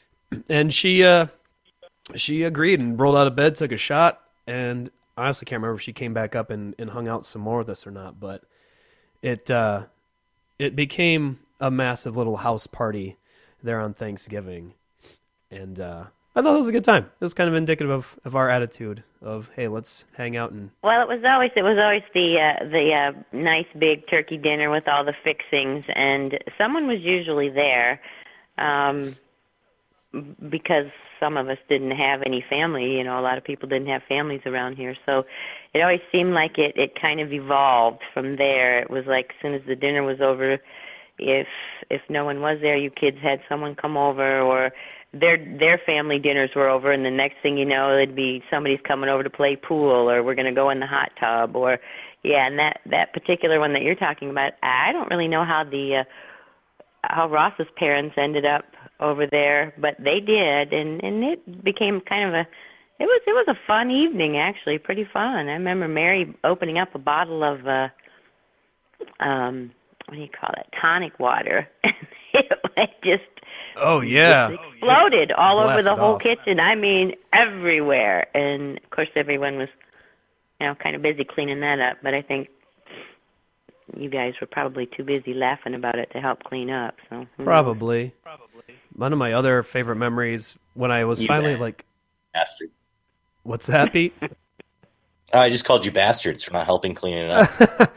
and 0.48 0.72
she 0.72 1.02
uh 1.02 1.26
she 2.14 2.42
agreed 2.42 2.80
and 2.80 2.98
rolled 2.98 3.16
out 3.16 3.26
of 3.26 3.36
bed, 3.36 3.54
took 3.54 3.72
a 3.72 3.76
shot, 3.76 4.20
and 4.46 4.90
I 5.16 5.24
honestly 5.24 5.46
can't 5.46 5.62
remember 5.62 5.76
if 5.76 5.82
she 5.82 5.92
came 5.92 6.12
back 6.12 6.34
up 6.34 6.50
and, 6.50 6.74
and 6.78 6.90
hung 6.90 7.08
out 7.08 7.24
some 7.24 7.42
more 7.42 7.58
with 7.58 7.68
us 7.68 7.86
or 7.86 7.90
not, 7.90 8.20
but 8.20 8.42
it 9.22 9.50
uh, 9.50 9.84
it 10.58 10.76
became 10.76 11.38
a 11.60 11.70
massive 11.70 12.16
little 12.16 12.36
house 12.38 12.66
party 12.66 13.16
there 13.62 13.80
on 13.80 13.94
Thanksgiving, 13.94 14.74
and 15.50 15.80
uh, 15.80 16.04
I 16.36 16.42
thought 16.42 16.54
it 16.54 16.58
was 16.58 16.68
a 16.68 16.72
good 16.72 16.84
time. 16.84 17.04
It 17.04 17.24
was 17.24 17.32
kind 17.32 17.48
of 17.48 17.54
indicative 17.54 17.90
of, 17.90 18.18
of 18.24 18.34
our 18.36 18.50
attitude 18.50 19.04
of 19.22 19.48
hey, 19.56 19.68
let's 19.68 20.04
hang 20.16 20.36
out 20.36 20.50
and 20.50 20.70
Well, 20.82 21.00
it 21.00 21.08
was 21.08 21.22
always 21.24 21.50
it 21.56 21.62
was 21.62 21.78
always 21.80 22.02
the 22.12 22.36
uh, 22.38 22.64
the 22.64 22.92
uh, 22.92 23.36
nice 23.36 23.66
big 23.78 24.06
turkey 24.08 24.36
dinner 24.36 24.70
with 24.70 24.86
all 24.88 25.04
the 25.04 25.14
fixings, 25.24 25.84
and 25.94 26.38
someone 26.58 26.86
was 26.86 27.00
usually 27.00 27.48
there, 27.48 28.00
um, 28.58 29.14
because 30.50 30.90
some 31.24 31.36
of 31.36 31.48
us 31.48 31.58
didn't 31.68 31.92
have 31.92 32.20
any 32.26 32.44
family. 32.50 32.84
You 32.84 33.04
know, 33.04 33.18
a 33.18 33.22
lot 33.22 33.38
of 33.38 33.44
people 33.44 33.68
didn't 33.68 33.88
have 33.88 34.02
families 34.08 34.42
around 34.44 34.76
here, 34.76 34.94
so 35.06 35.22
it 35.72 35.80
always 35.80 36.00
seemed 36.12 36.34
like 36.34 36.58
it 36.58 36.74
it 36.76 37.00
kind 37.00 37.20
of 37.20 37.32
evolved 37.32 38.02
from 38.12 38.36
there. 38.36 38.80
It 38.80 38.90
was 38.90 39.04
like 39.06 39.26
as 39.30 39.36
soon 39.40 39.54
as 39.54 39.62
the 39.66 39.76
dinner 39.76 40.02
was 40.02 40.20
over, 40.20 40.58
if 41.18 41.46
if 41.90 42.02
no 42.10 42.24
one 42.24 42.40
was 42.40 42.58
there, 42.60 42.76
you 42.76 42.90
kids 42.90 43.16
had 43.22 43.40
someone 43.48 43.74
come 43.74 43.96
over 43.96 44.40
or 44.40 44.72
their 45.12 45.38
their 45.58 45.80
family 45.86 46.18
dinners 46.18 46.50
were 46.56 46.68
over 46.68 46.90
and 46.90 47.04
the 47.04 47.10
next 47.10 47.36
thing 47.40 47.56
you 47.56 47.64
know 47.64 47.96
it'd 47.96 48.16
be 48.16 48.42
somebody's 48.50 48.80
coming 48.86 49.08
over 49.08 49.22
to 49.22 49.30
play 49.30 49.56
pool 49.56 50.10
or 50.10 50.24
we're 50.24 50.34
going 50.34 50.44
to 50.44 50.52
go 50.52 50.70
in 50.70 50.80
the 50.80 50.86
hot 50.86 51.10
tub 51.20 51.54
or 51.54 51.78
yeah 52.24 52.48
and 52.48 52.58
that 52.58 52.80
that 52.90 53.12
particular 53.12 53.60
one 53.60 53.72
that 53.74 53.82
you're 53.82 53.94
talking 53.94 54.28
about 54.28 54.54
I 54.62 54.90
don't 54.90 55.08
really 55.10 55.28
know 55.28 55.44
how 55.44 55.62
the 55.62 56.00
uh, 56.00 56.04
how 57.10 57.28
Ross's 57.28 57.66
parents 57.76 58.14
ended 58.18 58.44
up 58.44 58.64
over 59.00 59.26
there 59.26 59.74
but 59.78 59.96
they 59.98 60.20
did 60.20 60.72
and 60.72 61.02
and 61.02 61.24
it 61.24 61.64
became 61.64 62.00
kind 62.00 62.28
of 62.28 62.34
a 62.34 62.46
it 63.00 63.04
was 63.04 63.22
it 63.26 63.32
was 63.32 63.46
a 63.48 63.66
fun 63.66 63.90
evening 63.90 64.36
actually 64.38 64.78
pretty 64.78 65.06
fun 65.12 65.48
I 65.48 65.52
remember 65.52 65.88
Mary 65.88 66.34
opening 66.44 66.78
up 66.78 66.94
a 66.94 66.98
bottle 66.98 67.42
of 67.42 67.66
uh 67.66 67.88
um 69.20 69.72
what 70.06 70.14
do 70.14 70.20
you 70.20 70.28
call 70.28 70.52
it 70.56 70.66
tonic 70.80 71.18
water 71.18 71.68
it 72.34 72.90
just 73.02 73.22
oh 73.76 74.00
yeah, 74.00 74.50
it 74.50 74.58
exploded 74.72 75.32
all 75.32 75.60
over 75.60 75.82
the 75.82 75.94
whole 75.94 76.14
off. 76.14 76.22
kitchen. 76.22 76.60
I 76.60 76.74
mean, 76.74 77.12
everywhere. 77.32 78.26
And 78.36 78.78
of 78.78 78.90
course, 78.90 79.08
everyone 79.16 79.56
was, 79.56 79.68
you 80.60 80.66
know, 80.66 80.74
kind 80.74 80.96
of 80.96 81.02
busy 81.02 81.24
cleaning 81.24 81.60
that 81.60 81.80
up. 81.80 81.98
But 82.02 82.14
I 82.14 82.22
think 82.22 82.48
you 83.96 84.08
guys 84.08 84.34
were 84.40 84.46
probably 84.46 84.86
too 84.86 85.04
busy 85.04 85.34
laughing 85.34 85.74
about 85.74 85.98
it 85.98 86.10
to 86.12 86.20
help 86.20 86.42
clean 86.44 86.70
up. 86.70 86.94
So 87.10 87.26
who 87.36 87.44
probably. 87.44 88.12
Probably. 88.22 88.62
One 88.96 89.12
of 89.12 89.18
my 89.18 89.32
other 89.32 89.62
favorite 89.62 89.96
memories 89.96 90.56
when 90.74 90.90
I 90.90 91.04
was 91.04 91.20
You 91.20 91.26
finally 91.28 91.56
like, 91.56 91.84
Bastard. 92.32 92.70
what's 93.42 93.66
that, 93.68 93.92
Pete? 93.92 94.14
Oh, 95.32 95.40
I 95.40 95.50
just 95.50 95.64
called 95.64 95.84
you 95.84 95.90
bastards 95.90 96.44
for 96.44 96.52
not 96.52 96.64
helping 96.66 96.94
clean 96.94 97.16
it 97.18 97.30
up. 97.30 97.50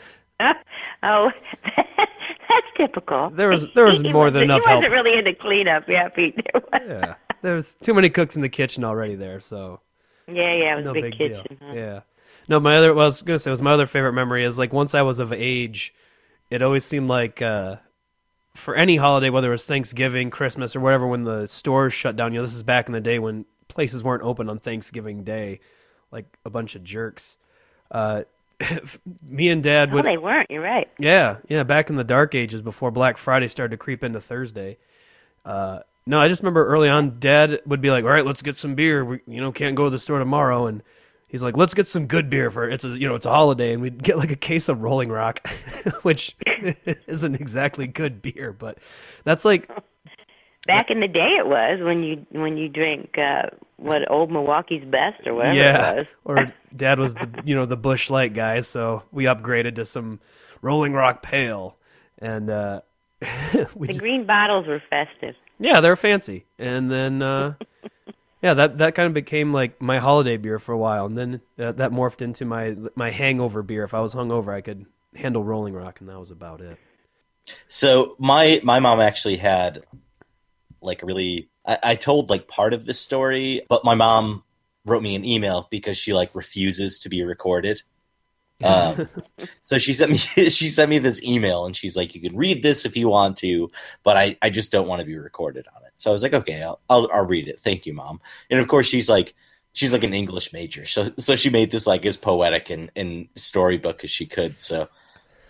oh, 1.03 1.29
that's 1.63 2.67
typical. 2.75 3.29
There 3.29 3.49
was- 3.49 3.65
there 3.75 3.85
was 3.85 3.99
He- 3.99 4.07
he 4.07 4.13
more 4.13 4.31
than 4.31 4.47
wasn't- 4.47 4.63
enough 4.63 4.63
He 4.65 4.73
wasn't 4.75 4.91
really 4.93 5.17
into 5.19 5.33
cleanup, 5.35 5.83
yeah, 5.87 6.09
Pete. 6.09 6.35
There 6.35 6.61
was. 6.71 6.81
yeah, 6.87 7.13
there's 7.43 7.75
too 7.75 7.93
many 7.93 8.09
cooks 8.09 8.35
in 8.35 8.41
the 8.41 8.49
kitchen 8.49 8.83
already 8.83 9.13
there, 9.13 9.39
so 9.39 9.81
yeah, 10.27 10.51
yeah, 10.55 10.73
it 10.73 10.75
was 10.77 10.85
no 10.85 10.91
a 10.91 10.93
big, 10.95 11.03
big 11.03 11.17
kitchen. 11.17 11.57
deal. 11.59 11.67
huh? 11.69 11.73
Yeah. 11.75 11.99
No, 12.47 12.59
my 12.59 12.77
other. 12.77 12.93
Well, 12.93 13.03
I 13.03 13.07
was 13.07 13.21
gonna 13.21 13.39
say 13.39 13.51
was 13.51 13.61
my 13.61 13.71
other 13.71 13.87
favorite 13.87 14.13
memory 14.13 14.45
is 14.45 14.57
like 14.57 14.71
once 14.73 14.95
I 14.95 15.01
was 15.01 15.19
of 15.19 15.33
age, 15.33 15.93
it 16.49 16.61
always 16.61 16.85
seemed 16.85 17.09
like 17.09 17.41
uh, 17.41 17.77
for 18.55 18.75
any 18.75 18.95
holiday, 18.95 19.29
whether 19.29 19.49
it 19.49 19.51
was 19.51 19.65
Thanksgiving, 19.65 20.29
Christmas, 20.29 20.75
or 20.75 20.79
whatever, 20.79 21.05
when 21.07 21.23
the 21.23 21.47
stores 21.47 21.93
shut 21.93 22.15
down. 22.15 22.33
You 22.33 22.39
know, 22.39 22.45
this 22.45 22.55
is 22.55 22.63
back 22.63 22.87
in 22.87 22.93
the 22.93 23.01
day 23.01 23.19
when 23.19 23.45
places 23.67 24.03
weren't 24.03 24.23
open 24.23 24.49
on 24.49 24.59
Thanksgiving 24.59 25.23
Day, 25.23 25.59
like 26.11 26.25
a 26.45 26.49
bunch 26.49 26.75
of 26.75 26.83
jerks. 26.83 27.37
Uh, 27.91 28.23
me 29.27 29.49
and 29.49 29.61
Dad 29.61 29.89
Oh, 29.91 29.95
would. 29.95 30.05
they 30.05 30.17
weren't. 30.17 30.49
You're 30.49 30.61
right. 30.63 30.89
Yeah, 30.97 31.37
yeah, 31.47 31.63
back 31.63 31.89
in 31.89 31.95
the 31.95 32.03
dark 32.03 32.33
ages 32.33 32.61
before 32.61 32.91
Black 32.91 33.17
Friday 33.17 33.47
started 33.47 33.71
to 33.71 33.77
creep 33.77 34.03
into 34.03 34.19
Thursday. 34.21 34.77
Uh, 35.45 35.79
no, 36.05 36.19
I 36.19 36.27
just 36.29 36.41
remember 36.41 36.65
early 36.65 36.87
on, 36.89 37.19
Dad 37.19 37.59
would 37.65 37.81
be 37.81 37.91
like, 37.91 38.03
"All 38.05 38.09
right, 38.09 38.25
let's 38.25 38.41
get 38.41 38.55
some 38.55 38.73
beer. 38.75 39.03
We, 39.03 39.19
you 39.27 39.41
know, 39.41 39.51
can't 39.51 39.75
go 39.75 39.83
to 39.83 39.89
the 39.89 39.99
store 39.99 40.17
tomorrow." 40.19 40.65
And 40.67 40.81
he's 41.27 41.43
like, 41.43 41.57
"Let's 41.57 41.73
get 41.73 41.87
some 41.87 42.07
good 42.07 42.29
beer 42.29 42.49
for 42.51 42.69
it's 42.69 42.83
a 42.83 42.89
you 42.89 43.07
know 43.07 43.15
it's 43.15 43.25
a 43.25 43.31
holiday." 43.31 43.73
And 43.73 43.81
we'd 43.81 44.01
get 44.01 44.17
like 44.17 44.31
a 44.31 44.35
case 44.35 44.69
of 44.69 44.81
Rolling 44.81 45.09
Rock, 45.09 45.47
which 46.01 46.35
isn't 47.07 47.35
exactly 47.35 47.87
good 47.87 48.21
beer, 48.21 48.53
but 48.53 48.77
that's 49.23 49.45
like 49.45 49.69
Back 50.67 50.89
in 50.89 50.99
the 50.99 51.07
day, 51.07 51.37
it 51.39 51.47
was 51.47 51.79
when 51.81 52.03
you 52.03 52.25
when 52.31 52.57
you 52.57 52.67
drink 52.67 53.17
uh, 53.17 53.43
what 53.77 54.09
old 54.11 54.29
Milwaukee's 54.29 54.83
best 54.83 55.25
or 55.25 55.33
whatever 55.33 55.55
yeah. 55.55 55.91
it 55.91 55.95
was. 55.97 56.05
Or 56.25 56.53
Dad 56.75 56.99
was 56.99 57.13
the 57.13 57.41
you 57.45 57.55
know 57.55 57.65
the 57.65 57.77
Busch 57.77 58.09
Light 58.09 58.33
guy, 58.33 58.59
so 58.59 59.03
we 59.09 59.23
upgraded 59.23 59.75
to 59.75 59.85
some 59.85 60.19
Rolling 60.61 60.91
Rock 60.91 61.23
Pale, 61.23 61.77
and 62.19 62.49
uh, 62.49 62.81
we 63.75 63.87
The 63.87 63.93
just 63.93 63.99
green 64.01 64.25
bottles 64.25 64.67
were 64.67 64.83
festive. 64.89 65.35
Yeah, 65.57 65.79
they're 65.79 65.95
fancy. 65.95 66.45
And 66.59 66.91
then, 66.91 67.21
uh, 67.21 67.55
yeah, 68.41 68.53
that 68.53 68.77
that 68.77 68.95
kind 68.95 69.07
of 69.07 69.13
became 69.13 69.53
like 69.53 69.81
my 69.81 69.99
holiday 69.99 70.37
beer 70.37 70.59
for 70.59 70.71
a 70.71 70.77
while, 70.77 71.05
and 71.05 71.17
then 71.17 71.41
uh, 71.59 71.71
that 71.73 71.91
morphed 71.91 72.21
into 72.21 72.45
my 72.45 72.75
my 72.95 73.11
hangover 73.11 73.63
beer. 73.63 73.83
If 73.83 73.93
I 73.93 73.99
was 73.99 74.13
hungover, 74.13 74.53
I 74.53 74.61
could 74.61 74.85
handle 75.15 75.43
Rolling 75.43 75.73
Rock, 75.73 75.99
and 75.99 76.09
that 76.09 76.19
was 76.19 76.31
about 76.31 76.61
it. 76.61 76.77
So 77.67 78.15
my 78.19 78.61
my 78.63 78.79
mom 78.79 78.99
actually 78.99 79.37
had 79.37 79.83
like 80.81 81.01
really 81.01 81.49
I, 81.65 81.77
I 81.83 81.95
told 81.95 82.29
like 82.29 82.47
part 82.47 82.73
of 82.73 82.85
this 82.85 82.99
story, 82.99 83.63
but 83.67 83.83
my 83.83 83.95
mom 83.95 84.43
wrote 84.85 85.03
me 85.03 85.15
an 85.15 85.25
email 85.25 85.67
because 85.69 85.97
she 85.97 86.13
like 86.13 86.33
refuses 86.33 86.99
to 87.01 87.09
be 87.09 87.23
recorded. 87.23 87.81
Um, 88.63 89.07
so 89.61 89.77
she 89.77 89.93
sent 89.93 90.09
me 90.09 90.17
she 90.49 90.67
sent 90.67 90.89
me 90.89 90.97
this 90.97 91.21
email 91.21 91.67
and 91.67 91.75
she's 91.75 91.95
like, 91.95 92.15
you 92.15 92.21
can 92.21 92.35
read 92.35 92.63
this 92.63 92.85
if 92.85 92.97
you 92.97 93.07
want 93.07 93.37
to, 93.37 93.69
but 94.01 94.17
I, 94.17 94.35
I 94.41 94.49
just 94.49 94.71
don't 94.71 94.87
want 94.87 94.99
to 94.99 95.05
be 95.05 95.15
recorded 95.15 95.67
on 95.75 95.83
it. 95.83 95.86
So 95.97 96.11
I 96.11 96.13
was 96.13 96.21
like, 96.21 96.33
okay, 96.33 96.61
I'll, 96.61 96.79
I'll 96.89 97.09
I'll 97.11 97.25
read 97.25 97.47
it. 97.47 97.59
Thank 97.59 97.87
you, 97.87 97.93
mom. 97.93 98.21
And 98.51 98.59
of 98.59 98.67
course, 98.67 98.85
she's 98.85 99.09
like 99.09 99.33
she's 99.73 99.91
like 99.91 100.03
an 100.03 100.13
English 100.13 100.53
major, 100.53 100.85
so 100.85 101.09
so 101.17 101.35
she 101.35 101.49
made 101.49 101.71
this 101.71 101.87
like 101.87 102.05
as 102.05 102.17
poetic 102.17 102.69
and, 102.69 102.91
and 102.95 103.27
storybook 103.35 104.03
as 104.03 104.11
she 104.11 104.27
could. 104.27 104.59
So 104.59 104.89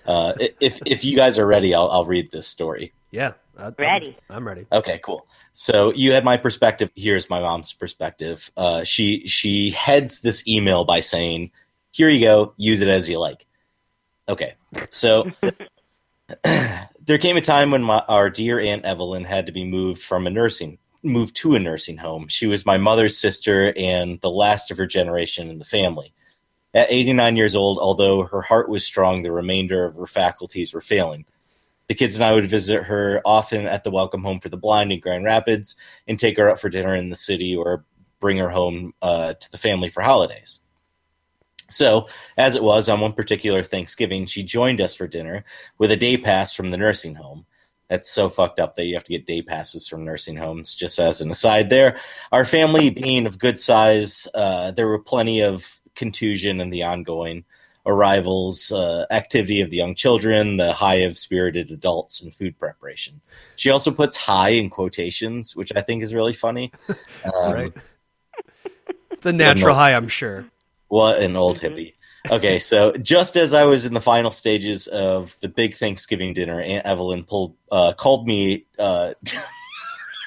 uh, 0.06 0.34
if 0.62 0.80
if 0.86 1.04
you 1.04 1.18
guys 1.18 1.38
are 1.38 1.46
ready, 1.46 1.76
I'll 1.76 1.90
I'll 1.90 2.06
read 2.06 2.32
this 2.32 2.48
story. 2.48 2.94
Yeah. 3.12 3.34
I, 3.60 3.72
Ready. 3.80 4.16
I'm, 4.30 4.38
I'm 4.38 4.48
ready. 4.48 4.68
Okay, 4.72 5.00
cool. 5.04 5.28
So 5.54 5.92
you 5.94 6.12
had 6.12 6.24
my 6.24 6.38
perspective. 6.38 6.92
Here's 6.96 7.28
my 7.28 7.40
mom's 7.40 7.74
perspective. 7.74 8.52
Uh, 8.56 8.84
she 8.84 9.26
she 9.28 9.72
heads 9.72 10.22
this 10.22 10.48
email 10.48 10.86
by 10.86 11.00
saying, 11.00 11.50
"Here 11.92 12.08
you 12.08 12.20
go. 12.20 12.54
Use 12.58 12.82
it 12.82 12.88
as 12.88 13.10
you 13.10 13.20
like." 13.20 13.48
Okay, 14.30 14.54
so 14.92 15.32
there 16.44 17.18
came 17.18 17.38
a 17.38 17.42
time 17.42 17.72
when 17.72 17.84
my, 17.84 18.00
our 18.08 18.30
dear 18.30 18.60
aunt 18.60 18.86
Evelyn 18.86 19.24
had 19.24 19.46
to 19.46 19.52
be 19.52 19.64
moved 19.64 20.02
from 20.02 20.28
a 20.28 20.30
nursing 20.30 20.78
moved 21.04 21.36
to 21.38 21.56
a 21.56 21.60
nursing 21.60 21.98
home. 21.98 22.28
She 22.28 22.48
was 22.48 22.66
my 22.66 22.78
mother's 22.78 23.18
sister 23.18 23.74
and 23.76 24.20
the 24.22 24.30
last 24.30 24.72
of 24.72 24.78
her 24.78 24.88
generation 24.88 25.50
in 25.50 25.60
the 25.60 25.66
family. 25.66 26.14
At 26.74 26.92
89 26.92 27.36
years 27.36 27.56
old, 27.56 27.80
although 27.80 28.24
her 28.24 28.42
heart 28.42 28.70
was 28.70 28.86
strong, 28.86 29.22
the 29.22 29.32
remainder 29.32 29.86
of 29.86 29.96
her 29.96 30.08
faculties 30.08 30.74
were 30.74 30.82
failing. 30.82 31.26
The 31.88 31.96
kids 31.96 32.16
and 32.16 32.24
I 32.24 32.34
would 32.34 32.50
visit 32.50 32.84
her 32.84 33.22
often 33.26 33.66
at 33.66 33.84
the 33.84 33.92
Welcome 33.92 34.24
Home 34.24 34.40
for 34.40 34.50
the 34.50 34.58
Blind 34.58 34.92
in 34.92 35.00
Grand 35.00 35.24
Rapids 35.24 35.76
and 36.08 36.20
take 36.20 36.38
her 36.38 36.50
out 36.50 36.60
for 36.60 36.70
dinner 36.70 36.94
in 36.94 37.10
the 37.10 37.16
city 37.16 37.56
or 37.56 37.86
bring 38.20 38.38
her 38.38 38.50
home 38.50 38.94
uh, 39.02 39.34
to 39.34 39.52
the 39.52 39.58
family 39.58 39.90
for 39.90 40.04
holidays. 40.04 40.60
So, 41.70 42.08
as 42.38 42.56
it 42.56 42.64
was, 42.64 42.88
on 42.88 43.02
one 43.02 43.14
particular 43.14 43.64
Thanksgiving, 43.64 44.26
she 44.26 44.44
joined 44.44 44.82
us 44.82 44.96
for 44.96 45.08
dinner 45.08 45.44
with 45.78 45.92
a 45.92 45.98
day 45.98 46.18
pass 46.18 46.54
from 46.54 46.72
the 46.72 46.78
nursing 46.78 47.16
home. 47.16 47.46
That's 47.90 48.10
so 48.10 48.30
fucked 48.30 48.60
up 48.60 48.76
that 48.76 48.86
you 48.86 48.96
have 48.96 49.06
to 49.06 49.12
get 49.12 49.26
day 49.26 49.42
passes 49.42 49.88
from 49.88 50.04
nursing 50.04 50.36
homes. 50.36 50.76
Just 50.76 51.00
as 51.00 51.22
an 51.22 51.32
aside, 51.32 51.70
there, 51.70 51.98
our 52.32 52.46
family 52.46 52.90
being 52.90 53.26
of 53.26 53.40
good 53.40 53.60
size, 53.60 54.28
uh, 54.34 54.72
there 54.72 54.88
were 54.88 55.00
plenty 55.00 55.42
of 55.42 55.80
contusion 55.96 56.60
and 56.60 56.72
the 56.72 56.84
ongoing 56.84 57.46
arrivals, 57.86 58.72
uh, 58.74 59.06
activity 59.10 59.62
of 59.62 59.70
the 59.70 59.78
young 59.78 59.96
children, 59.96 60.58
the 60.58 60.74
high 60.74 60.96
of 60.96 61.16
spirited 61.16 61.72
adults, 61.72 62.22
and 62.22 62.36
food 62.36 62.60
preparation. 62.60 63.22
She 63.56 63.70
also 63.70 63.92
puts 63.92 64.18
high 64.18 64.50
in 64.50 64.70
quotations, 64.70 65.56
which 65.56 65.72
I 65.76 65.82
think 65.82 66.04
is 66.04 66.14
really 66.14 66.34
funny. 66.34 66.72
Um, 67.26 67.54
right. 67.54 67.74
It's 69.10 69.26
a 69.26 69.34
natural 69.34 69.74
high, 69.74 69.96
I'm 69.96 70.08
sure. 70.08 70.46
What 70.88 71.22
an 71.22 71.36
old 71.36 71.60
hippie. 71.60 71.94
Okay, 72.30 72.60
so 72.60 72.92
just 72.94 73.38
as 73.38 73.54
I 73.54 73.64
was 73.64 73.86
in 73.86 73.94
the 73.94 74.02
final 74.02 74.32
stages 74.32 74.88
of 74.88 75.38
the 75.40 75.48
big 75.48 75.76
Thanksgiving 75.76 76.34
dinner, 76.34 76.62
Aunt 76.62 76.86
Evelyn 76.86 77.24
pulled 77.24 77.56
uh, 77.72 77.94
called 77.94 78.28
me. 78.28 78.66
Uh, 78.78 79.14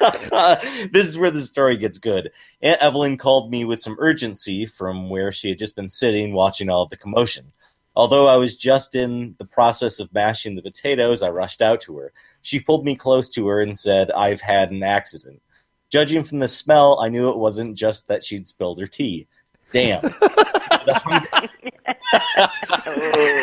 this 0.01 1.07
is 1.07 1.19
where 1.19 1.31
the 1.31 1.43
story 1.43 1.77
gets 1.77 1.99
good. 1.99 2.31
Aunt 2.63 2.81
Evelyn 2.81 3.19
called 3.19 3.51
me 3.51 3.65
with 3.67 3.81
some 3.81 3.97
urgency 3.99 4.65
from 4.65 5.11
where 5.11 5.31
she 5.31 5.51
had 5.51 5.59
just 5.59 5.77
been 5.77 5.91
sitting 5.91 6.33
watching 6.33 6.71
all 6.71 6.83
of 6.83 6.91
the 6.91 6.97
commotion. 6.97 7.53
Although 7.95 8.29
I 8.29 8.37
was 8.37 8.57
just 8.57 8.95
in 8.95 9.35
the 9.39 9.45
process 9.45 9.99
of 9.99 10.15
mashing 10.15 10.55
the 10.55 10.63
potatoes, 10.63 11.23
I 11.23 11.29
rushed 11.29 11.61
out 11.61 11.81
to 11.83 11.99
her. 11.99 12.13
She 12.41 12.61
pulled 12.61 12.85
me 12.85 12.97
close 12.97 13.29
to 13.31 13.47
her 13.49 13.61
and 13.61 13.79
said, 13.79 14.11
I've 14.13 14.41
had 14.41 14.71
an 14.71 14.83
accident. 14.83 15.43
Judging 15.91 16.23
from 16.23 16.39
the 16.39 16.49
smell, 16.49 17.01
I 17.01 17.09
knew 17.09 17.31
it 17.31 17.37
wasn't 17.37 17.77
just 17.77 18.07
that 18.09 18.25
she'd 18.25 18.47
spilled 18.47 18.81
her 18.81 18.87
tea. 18.87 19.27
Damn. 19.73 20.05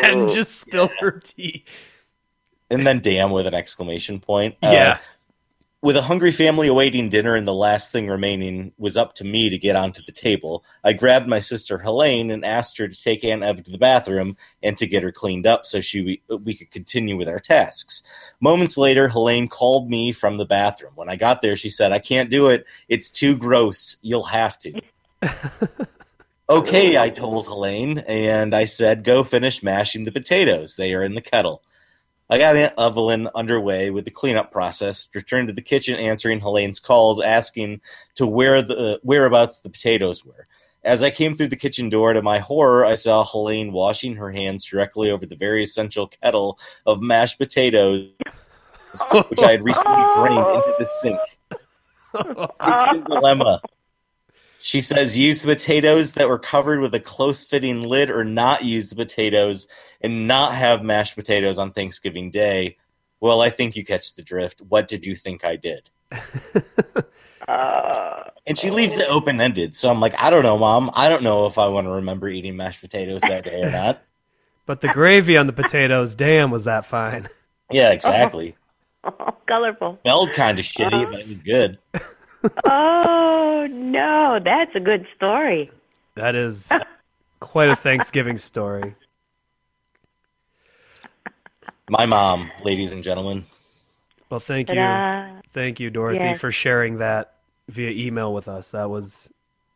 and 0.04 0.28
just 0.30 0.60
spilled 0.60 0.92
her 1.00 1.12
tea. 1.24 1.64
and 2.70 2.86
then 2.86 3.00
damn 3.00 3.30
with 3.30 3.46
an 3.46 3.54
exclamation 3.54 4.20
point. 4.20 4.54
Uh, 4.62 4.70
Yeah. 4.72 4.98
with 5.80 5.96
a 5.96 6.02
hungry 6.02 6.32
family 6.32 6.66
awaiting 6.66 7.08
dinner 7.08 7.36
and 7.36 7.46
the 7.46 7.54
last 7.54 7.92
thing 7.92 8.08
remaining 8.08 8.72
was 8.78 8.96
up 8.96 9.14
to 9.14 9.24
me 9.24 9.48
to 9.48 9.56
get 9.56 9.76
onto 9.76 10.02
the 10.04 10.12
table, 10.12 10.64
I 10.84 10.92
grabbed 10.92 11.28
my 11.28 11.38
sister 11.40 11.78
Helene 11.78 12.30
and 12.32 12.44
asked 12.44 12.76
her 12.78 12.88
to 12.88 13.02
take 13.02 13.22
Aunt 13.24 13.44
Ev 13.44 13.62
to 13.64 13.70
the 13.70 13.78
bathroom 13.78 14.36
and 14.62 14.76
to 14.76 14.86
get 14.86 15.02
her 15.04 15.12
cleaned 15.12 15.46
up 15.46 15.64
so 15.66 15.80
she 15.80 16.20
we 16.42 16.54
could 16.54 16.70
continue 16.72 17.16
with 17.16 17.28
our 17.28 17.38
tasks. 17.38 18.02
Moments 18.40 18.76
later, 18.76 19.08
Helene 19.08 19.48
called 19.48 19.88
me 19.88 20.10
from 20.12 20.36
the 20.36 20.44
bathroom. 20.46 20.92
When 20.96 21.08
I 21.08 21.16
got 21.16 21.40
there, 21.42 21.54
she 21.56 21.70
said, 21.70 21.92
"I 21.92 22.00
can't 22.00 22.28
do 22.28 22.48
it. 22.48 22.66
It's 22.88 23.10
too 23.10 23.36
gross. 23.36 23.96
You'll 24.02 24.24
have 24.24 24.58
to." 24.58 24.80
okay, 26.48 26.98
I 26.98 27.10
told 27.10 27.46
Helene, 27.46 27.98
and 28.06 28.54
I 28.54 28.64
said, 28.64 29.04
"Go 29.04 29.22
finish 29.24 29.62
mashing 29.62 30.04
the 30.04 30.12
potatoes. 30.12 30.76
They 30.76 30.94
are 30.94 31.02
in 31.02 31.14
the 31.14 31.20
kettle." 31.20 31.62
I 32.30 32.36
got 32.36 32.56
Aunt 32.56 32.74
Evelyn 32.78 33.28
underway 33.34 33.90
with 33.90 34.04
the 34.04 34.10
cleanup 34.10 34.52
process, 34.52 35.08
returned 35.14 35.48
to 35.48 35.54
the 35.54 35.62
kitchen 35.62 35.98
answering 35.98 36.40
Helene's 36.40 36.78
calls, 36.78 37.20
asking 37.20 37.80
to 38.16 38.26
where 38.26 38.60
the 38.60 39.00
whereabouts 39.02 39.60
the 39.60 39.70
potatoes 39.70 40.24
were. 40.24 40.46
As 40.84 41.02
I 41.02 41.10
came 41.10 41.34
through 41.34 41.48
the 41.48 41.56
kitchen 41.56 41.88
door, 41.88 42.12
to 42.12 42.22
my 42.22 42.38
horror, 42.38 42.84
I 42.84 42.94
saw 42.94 43.24
Helene 43.24 43.72
washing 43.72 44.16
her 44.16 44.30
hands 44.30 44.64
directly 44.64 45.10
over 45.10 45.26
the 45.26 45.36
very 45.36 45.62
essential 45.62 46.06
kettle 46.06 46.58
of 46.86 47.00
mashed 47.00 47.38
potatoes, 47.38 48.08
which 49.28 49.42
I 49.42 49.52
had 49.52 49.64
recently 49.64 50.04
drained 50.16 50.46
into 50.54 50.74
the 50.78 50.84
sink. 50.84 51.18
Instant 52.66 53.06
dilemma. 53.06 53.60
She 54.68 54.82
says 54.82 55.16
use 55.16 55.46
potatoes 55.46 56.12
that 56.12 56.28
were 56.28 56.38
covered 56.38 56.80
with 56.80 56.94
a 56.94 57.00
close 57.00 57.42
fitting 57.42 57.88
lid 57.88 58.10
or 58.10 58.22
not 58.22 58.66
use 58.66 58.92
potatoes 58.92 59.66
and 60.02 60.28
not 60.28 60.54
have 60.54 60.82
mashed 60.82 61.16
potatoes 61.16 61.58
on 61.58 61.72
Thanksgiving 61.72 62.30
Day. 62.30 62.76
Well, 63.18 63.40
I 63.40 63.48
think 63.48 63.76
you 63.76 63.82
catch 63.82 64.12
the 64.12 64.20
drift. 64.20 64.60
What 64.60 64.86
did 64.86 65.06
you 65.06 65.14
think 65.14 65.42
I 65.42 65.56
did? 65.56 65.88
Uh, 67.48 68.24
and 68.46 68.58
she 68.58 68.68
leaves 68.68 68.98
it 68.98 69.08
open 69.08 69.40
ended. 69.40 69.74
So 69.74 69.88
I'm 69.88 70.00
like, 70.00 70.14
I 70.18 70.28
don't 70.28 70.42
know, 70.42 70.58
mom. 70.58 70.90
I 70.92 71.08
don't 71.08 71.22
know 71.22 71.46
if 71.46 71.56
I 71.56 71.66
want 71.68 71.86
to 71.86 71.92
remember 71.92 72.28
eating 72.28 72.58
mashed 72.58 72.82
potatoes 72.82 73.22
that 73.22 73.44
day 73.44 73.62
or 73.62 73.70
not. 73.70 74.02
But 74.66 74.82
the 74.82 74.88
gravy 74.88 75.38
on 75.38 75.46
the 75.46 75.54
potatoes, 75.54 76.14
damn, 76.14 76.50
was 76.50 76.64
that 76.64 76.84
fine. 76.84 77.30
Yeah, 77.70 77.90
exactly. 77.90 78.54
Oh, 79.02 79.34
colorful. 79.46 79.98
Smelled 80.02 80.32
kind 80.34 80.58
of 80.58 80.66
shitty, 80.66 80.92
uh-huh. 80.92 81.10
but 81.10 81.20
it 81.20 81.28
was 81.28 81.38
good. 81.38 81.78
Oh 82.64 83.66
no, 83.70 84.38
that's 84.42 84.74
a 84.74 84.80
good 84.80 85.06
story. 85.16 85.70
That 86.14 86.34
is 86.34 86.70
quite 87.40 87.68
a 87.68 87.76
Thanksgiving 87.76 88.38
story. 88.38 88.94
My 91.90 92.06
mom, 92.06 92.50
ladies 92.64 92.92
and 92.92 93.02
gentlemen. 93.02 93.46
Well, 94.30 94.40
thank 94.40 94.68
you. 94.68 94.74
Ta-da. 94.74 95.40
Thank 95.54 95.80
you, 95.80 95.90
Dorothy, 95.90 96.18
Yes. 96.22 96.38
for 96.40 96.52
sharing 96.52 96.98
that 96.98 97.34
via 97.68 97.90
email 97.90 98.34
with 98.34 98.46
us. 98.46 98.72
That 98.72 98.90
was 98.90 99.32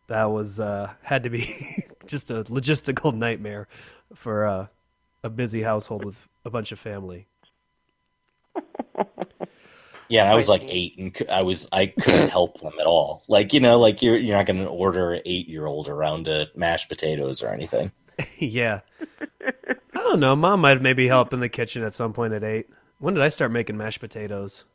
that 0.09 0.27
was 0.27 0.61
uh, 0.61 0.93
had 1.03 1.23
to 1.23 1.31
be 1.31 1.49
just 2.07 2.31
a 2.31 2.45
logistical 2.45 3.15
nightmare 3.15 3.67
for 4.15 4.47
uh, 4.47 4.67
a 5.25 5.31
busy 5.31 5.63
household 5.63 6.05
with 6.05 6.29
a 6.45 6.51
bunch 6.51 6.71
of 6.71 6.79
family. 6.79 7.27
Yeah, 10.13 10.25
and 10.25 10.29
I 10.31 10.35
was 10.35 10.47
like 10.47 10.63
eight, 10.69 10.99
and 10.99 11.17
I 11.31 11.41
was 11.41 11.67
I 11.73 11.87
couldn't 11.87 12.29
help 12.39 12.61
them 12.61 12.75
at 12.79 12.85
all. 12.85 13.25
Like 13.29 13.55
you 13.55 13.61
know, 13.61 13.81
like 13.81 14.03
you're 14.03 14.19
you're 14.19 14.37
not 14.37 14.45
going 14.45 14.63
to 14.63 14.69
order 14.69 15.15
an 15.15 15.23
eight 15.25 15.49
year 15.49 15.65
old 15.65 15.89
around 15.89 16.27
to 16.27 16.49
mash 16.55 16.87
potatoes 16.87 17.43
or 17.43 17.49
anything. 17.49 17.93
yeah. 18.37 18.81
I 19.41 19.73
don't 19.95 20.21
know. 20.21 20.37
Mom 20.37 20.61
might 20.61 20.83
maybe 20.83 21.09
help 21.09 21.33
in 21.33 21.41
the 21.41 21.49
kitchen 21.49 21.83
at 21.83 21.95
some 21.95 22.13
point 22.13 22.35
at 22.35 22.45
eight. 22.45 22.69
When 22.99 23.15
did 23.15 23.23
I 23.23 23.31
start 23.31 23.53
making 23.53 23.79
mashed 23.79 24.01
potatoes? 24.01 24.67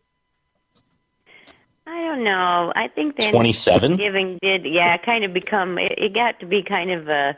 I 1.86 2.02
don't 2.02 2.24
know. 2.24 2.74
I 2.76 2.88
think 2.88 3.18
then 3.20 3.32
27? 3.32 3.92
Thanksgiving 3.92 4.40
did, 4.42 4.66
yeah, 4.66 4.98
kind 4.98 5.24
of 5.24 5.36
become. 5.36 5.78
It, 5.78 5.94
it 6.00 6.14
got 6.16 6.40
to 6.40 6.48
be 6.48 6.64
kind 6.68 6.90
of 6.90 7.10
a 7.10 7.38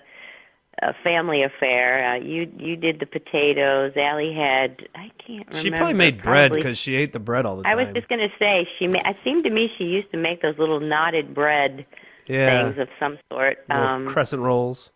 a 0.82 0.94
family 1.04 1.44
affair. 1.44 2.14
Uh, 2.14 2.16
you 2.18 2.52
you 2.58 2.76
did 2.76 3.00
the 3.00 3.06
potatoes. 3.06 3.94
Allie 3.98 4.34
had. 4.34 4.88
I 4.96 5.10
can't 5.26 5.48
remember. 5.48 5.58
She 5.58 5.72
probably 5.72 5.94
made 5.94 6.22
bread 6.22 6.52
because 6.52 6.78
she 6.78 6.96
ate 6.96 7.14
the 7.14 7.20
bread 7.20 7.46
all 7.46 7.56
the 7.58 7.64
time. 7.64 7.72
I 7.72 7.76
was 7.84 7.94
just 7.94 8.08
gonna 8.08 8.30
say 8.40 8.68
she. 8.78 8.88
Ma- 8.88 9.00
it 9.06 9.18
seemed 9.24 9.44
to 9.46 9.50
me 9.50 9.70
she 9.78 9.84
used 9.86 10.12
to 10.12 10.18
make 10.18 10.42
those 10.42 10.58
little 10.58 10.80
knotted 10.80 11.34
bread 11.34 11.86
yeah, 12.28 12.64
things 12.68 12.80
of 12.80 12.88
some 13.00 13.18
sort. 13.32 13.58
little 13.70 13.84
Um, 13.86 14.08
crescent 14.08 14.42
rolls. 14.42 14.92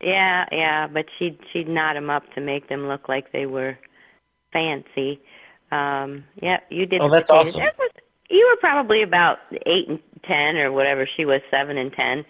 Yeah, 0.00 0.44
yeah, 0.52 0.86
but 0.86 1.06
she'd 1.18 1.38
she'd 1.52 1.68
knot 1.68 1.94
them 1.94 2.10
up 2.10 2.24
to 2.34 2.40
make 2.40 2.68
them 2.68 2.88
look 2.88 3.08
like 3.08 3.32
they 3.32 3.46
were 3.46 3.78
fancy. 4.52 5.20
Um, 5.72 6.24
yeah, 6.42 6.58
you 6.70 6.86
did. 6.86 7.02
Oh, 7.02 7.08
that's 7.08 7.28
potatoes. 7.30 7.56
awesome. 7.56 7.62
That 7.62 7.78
was, 7.78 7.90
you 8.30 8.46
were 8.50 8.60
probably 8.60 9.02
about 9.02 9.38
eight 9.52 9.88
and 9.88 9.98
ten 10.24 10.56
or 10.56 10.72
whatever. 10.72 11.08
She 11.16 11.24
was 11.24 11.40
seven 11.50 11.78
and 11.78 11.92
ten. 11.92 12.24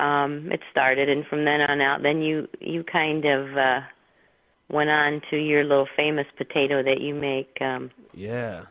Um, 0.00 0.50
it 0.50 0.60
started, 0.70 1.08
and 1.08 1.26
from 1.26 1.44
then 1.44 1.60
on 1.60 1.80
out, 1.80 2.02
then 2.02 2.22
you 2.22 2.48
you 2.60 2.82
kind 2.84 3.24
of 3.24 3.56
uh, 3.56 3.80
went 4.70 4.88
on 4.90 5.20
to 5.30 5.36
your 5.36 5.64
little 5.64 5.88
famous 5.96 6.26
potato 6.36 6.82
that 6.82 7.00
you 7.00 7.14
make. 7.14 7.56
Um, 7.60 7.90
Yeah. 8.14 8.62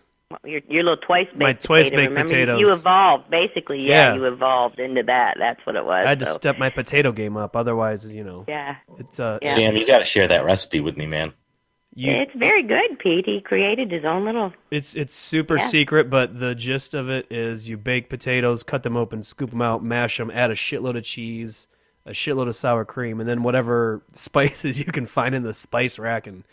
Your 0.45 0.61
your 0.69 0.83
little 0.83 0.97
twice 0.97 1.25
baked 1.27 1.39
My 1.39 1.53
twice 1.53 1.89
potato, 1.89 1.95
baked 1.97 2.09
remember? 2.11 2.31
potatoes. 2.31 2.59
You 2.59 2.71
evolved 2.71 3.29
basically. 3.31 3.79
Yeah, 3.81 4.09
Yeah. 4.09 4.15
you 4.15 4.25
evolved 4.25 4.79
into 4.79 5.01
that. 5.03 5.35
That's 5.39 5.59
what 5.65 5.75
it 5.75 5.83
was. 5.83 6.05
I 6.05 6.09
had 6.09 6.19
to 6.19 6.27
step 6.27 6.57
my 6.59 6.69
potato 6.69 7.11
game 7.11 7.35
up. 7.35 7.55
Otherwise, 7.55 8.13
you 8.13 8.23
know, 8.23 8.45
Yeah, 8.47 8.75
it's 8.99 9.19
uh, 9.19 9.39
Yeah. 9.41 9.49
Sam, 9.49 9.75
you 9.75 9.87
got 9.87 9.99
to 9.99 10.05
share 10.05 10.27
that 10.27 10.45
recipe 10.45 10.81
with 10.81 10.97
me, 10.97 11.07
man. 11.07 11.33
You, 11.99 12.11
it's 12.13 12.31
very 12.35 12.63
good, 12.63 12.97
Pete. 12.99 13.25
He 13.25 13.41
created 13.41 13.91
his 13.91 14.05
own 14.05 14.25
little. 14.25 14.53
It's 14.71 14.95
it's 14.95 15.13
super 15.13 15.55
Yeah. 15.55 15.61
secret, 15.63 16.09
but 16.09 16.39
the 16.39 16.55
gist 16.55 16.93
of 16.93 17.09
it 17.09 17.27
is 17.29 17.67
you 17.67 17.77
bake 17.77 18.09
potatoes, 18.09 18.63
cut 18.63 18.83
them 18.83 18.95
open, 18.95 19.21
scoop 19.23 19.49
them 19.49 19.61
out, 19.61 19.83
mash 19.83 20.17
them, 20.17 20.31
add 20.31 20.51
a 20.51 20.55
shitload 20.55 20.97
of 20.97 21.03
cheese, 21.03 21.67
a 22.05 22.11
shitload 22.11 22.47
of 22.47 22.55
sour 22.55 22.85
cream, 22.85 23.19
and 23.19 23.27
then 23.27 23.43
whatever 23.43 24.01
spices 24.13 24.79
you 24.79 24.85
can 24.85 25.05
find 25.05 25.35
in 25.35 25.43
the 25.43 25.53
spice 25.53 25.99
rack, 25.99 26.25
and 26.27 26.43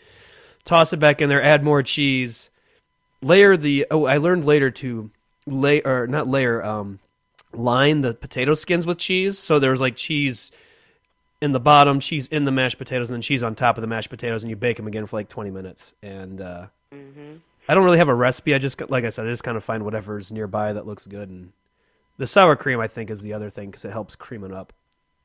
toss 0.65 0.91
it 0.91 0.99
back 0.99 1.21
in 1.21 1.29
there. 1.29 1.41
Add 1.41 1.63
more 1.63 1.81
cheese. 1.83 2.49
Layer 3.21 3.55
the. 3.57 3.85
Oh, 3.89 4.05
I 4.05 4.17
learned 4.17 4.45
later 4.45 4.69
to 4.71 5.09
lay 5.45 5.81
or 5.81 6.07
not 6.07 6.27
layer. 6.27 6.63
Um, 6.63 6.99
line 7.53 8.01
the 8.01 8.13
potato 8.13 8.53
skins 8.53 8.85
with 8.85 8.97
cheese. 8.97 9.39
So 9.39 9.57
there's 9.59 9.81
like 9.81 9.95
cheese 9.95 10.51
in 11.41 11.51
the 11.51 11.59
bottom, 11.59 11.99
she's 11.99 12.27
in 12.27 12.45
the 12.45 12.51
mashed 12.51 12.77
potatoes, 12.77 13.09
and 13.09 13.15
then 13.15 13.21
she's 13.21 13.43
on 13.43 13.55
top 13.55 13.77
of 13.77 13.81
the 13.81 13.87
mashed 13.87 14.09
potatoes, 14.09 14.43
and 14.43 14.49
you 14.49 14.55
bake 14.55 14.77
them 14.77 14.87
again 14.87 15.05
for 15.05 15.17
like 15.17 15.29
20 15.29 15.51
minutes. 15.51 15.93
And 16.01 16.41
uh, 16.41 16.67
I 17.69 17.73
don't 17.73 17.83
really 17.83 17.99
have 17.99 18.07
a 18.07 18.15
recipe. 18.15 18.53
I 18.55 18.57
just, 18.57 18.81
like 18.89 19.03
I 19.03 19.09
said, 19.09 19.27
I 19.27 19.29
just 19.29 19.43
kind 19.43 19.57
of 19.57 19.63
find 19.63 19.83
whatever's 19.83 20.31
nearby 20.31 20.73
that 20.73 20.85
looks 20.85 21.05
good. 21.05 21.29
And 21.29 21.51
the 22.17 22.27
sour 22.27 22.55
cream, 22.55 22.79
I 22.79 22.87
think, 22.87 23.09
is 23.09 23.21
the 23.21 23.33
other 23.33 23.49
thing 23.49 23.69
because 23.69 23.85
it 23.85 23.91
helps 23.91 24.15
cream 24.15 24.43
it 24.43 24.51
up 24.51 24.73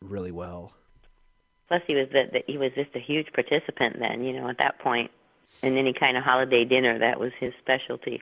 really 0.01 0.32
well. 0.32 0.74
Plus, 1.68 1.82
he 1.86 1.94
was 1.94 2.09
the, 2.12 2.24
the 2.30 2.43
he 2.47 2.59
was 2.59 2.72
just 2.74 2.94
a 2.94 2.98
huge 2.98 3.32
participant 3.32 3.98
then. 3.98 4.24
You 4.24 4.34
know, 4.34 4.48
at 4.48 4.59
that 4.59 4.78
point, 4.80 5.10
in 5.62 5.78
any 5.78 5.94
kind 5.94 6.16
of 6.16 6.24
holiday 6.24 6.64
dinner, 6.64 6.98
that 6.98 7.18
was 7.18 7.32
his 7.40 7.55
specialty. 7.60 8.20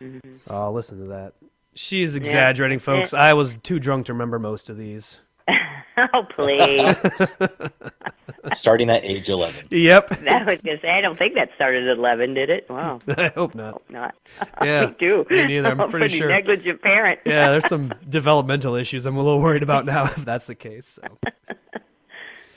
Mm-hmm. 0.00 0.36
Oh, 0.48 0.70
listen 0.70 0.98
to 1.00 1.08
that. 1.08 1.32
She's 1.74 2.14
exaggerating, 2.14 2.78
folks. 2.78 3.12
I 3.12 3.32
was 3.32 3.56
too 3.64 3.80
drunk 3.80 4.06
to 4.06 4.12
remember 4.12 4.38
most 4.38 4.70
of 4.70 4.76
these. 4.76 5.20
oh 6.14 6.26
please! 6.34 6.96
Starting 8.52 8.90
at 8.90 9.04
age 9.04 9.28
11. 9.28 9.68
Yep. 9.70 10.12
I 10.28 10.44
was 10.44 10.60
gonna 10.64 10.80
say 10.80 10.90
I 10.90 11.00
don't 11.00 11.16
think 11.16 11.34
that 11.34 11.50
started 11.54 11.88
at 11.88 11.98
eleven, 11.98 12.34
did 12.34 12.50
it? 12.50 12.68
Wow, 12.68 13.00
I 13.08 13.28
hope 13.28 13.54
not. 13.54 13.82
not. 13.90 14.14
Yeah, 14.62 14.86
me 14.86 14.94
too. 14.98 15.26
me 15.30 15.44
neither. 15.46 15.70
I'm 15.70 15.80
a 15.80 15.88
pretty 15.88 16.18
sure. 16.18 16.28
negligent 16.28 16.82
parent. 16.82 17.20
Yeah, 17.24 17.50
there's 17.50 17.68
some 17.68 17.92
developmental 18.08 18.74
issues 18.74 19.06
I'm 19.06 19.16
a 19.16 19.22
little 19.22 19.40
worried 19.40 19.62
about 19.62 19.86
now 19.86 20.04
if 20.04 20.16
that's 20.16 20.46
the 20.46 20.54
case. 20.54 20.86
So. 20.86 21.30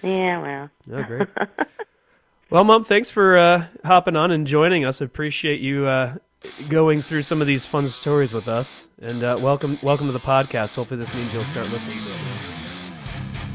Yeah, 0.03 0.41
well. 0.41 0.69
Oh, 0.93 1.03
great. 1.03 1.27
well, 2.49 2.63
Mom, 2.63 2.83
thanks 2.83 3.09
for 3.09 3.37
uh, 3.37 3.65
hopping 3.83 4.15
on 4.15 4.31
and 4.31 4.45
joining 4.45 4.85
us. 4.85 5.01
Appreciate 5.01 5.59
you 5.59 5.85
uh, 5.85 6.15
going 6.69 7.01
through 7.01 7.23
some 7.23 7.41
of 7.41 7.47
these 7.47 7.65
fun 7.65 7.89
stories 7.89 8.33
with 8.33 8.47
us. 8.47 8.87
And 9.01 9.23
uh, 9.23 9.37
welcome, 9.39 9.77
welcome 9.81 10.07
to 10.07 10.13
the 10.13 10.19
podcast. 10.19 10.75
Hopefully, 10.75 10.99
this 10.99 11.13
means 11.13 11.33
you'll 11.33 11.43
start 11.43 11.71
listening 11.71 11.97
to 11.97 12.11
it. 12.11 12.36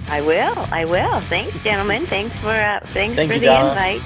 I 0.08 0.20
will. 0.20 0.66
I 0.70 0.84
will. 0.84 1.20
Thanks, 1.22 1.56
gentlemen. 1.62 2.06
Thanks 2.06 2.38
for 2.40 2.50
uh, 2.50 2.80
thanks 2.86 3.16
Thank 3.16 3.28
for 3.28 3.34
you, 3.34 3.40
the 3.40 3.46
Donna. 3.46 3.70
invite. 3.70 4.02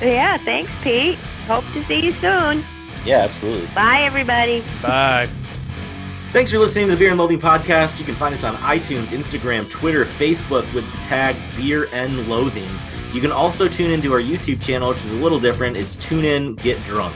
Yeah, 0.00 0.36
thanks, 0.38 0.70
Pete. 0.82 1.16
Hope 1.46 1.64
to 1.74 1.82
see 1.84 2.04
you 2.04 2.12
soon. 2.12 2.64
Yeah, 3.04 3.18
absolutely. 3.24 3.66
Bye, 3.74 4.02
everybody. 4.02 4.62
Bye. 4.82 5.28
Thanks 6.32 6.50
for 6.50 6.58
listening 6.58 6.86
to 6.88 6.92
the 6.92 6.98
Beer 6.98 7.08
and 7.10 7.18
Loathing 7.18 7.40
podcast. 7.40 7.98
You 7.98 8.04
can 8.04 8.14
find 8.14 8.34
us 8.34 8.44
on 8.44 8.54
iTunes, 8.56 9.16
Instagram, 9.16 9.68
Twitter, 9.70 10.04
Facebook 10.04 10.72
with 10.74 10.90
the 10.92 10.98
tag 10.98 11.34
Beer 11.56 11.88
and 11.92 12.28
Loathing. 12.28 12.68
You 13.14 13.22
can 13.22 13.32
also 13.32 13.66
tune 13.66 13.90
into 13.90 14.12
our 14.12 14.20
YouTube 14.20 14.60
channel, 14.60 14.90
which 14.90 15.02
is 15.04 15.12
a 15.12 15.16
little 15.16 15.40
different. 15.40 15.78
It's 15.78 15.96
Tune 15.96 16.26
In, 16.26 16.54
Get 16.56 16.82
Drunk. 16.84 17.14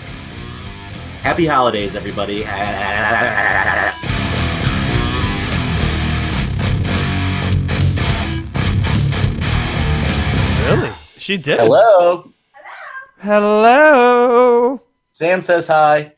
Happy 1.21 1.47
holidays, 1.47 1.95
everybody. 1.95 2.43
Really? 10.63 10.93
She 11.19 11.37
did. 11.37 11.59
Hello. 11.61 12.33
Hello. 13.19 13.63
Hello. 13.63 14.81
Sam 15.13 15.41
says 15.43 15.67
hi. 15.67 16.13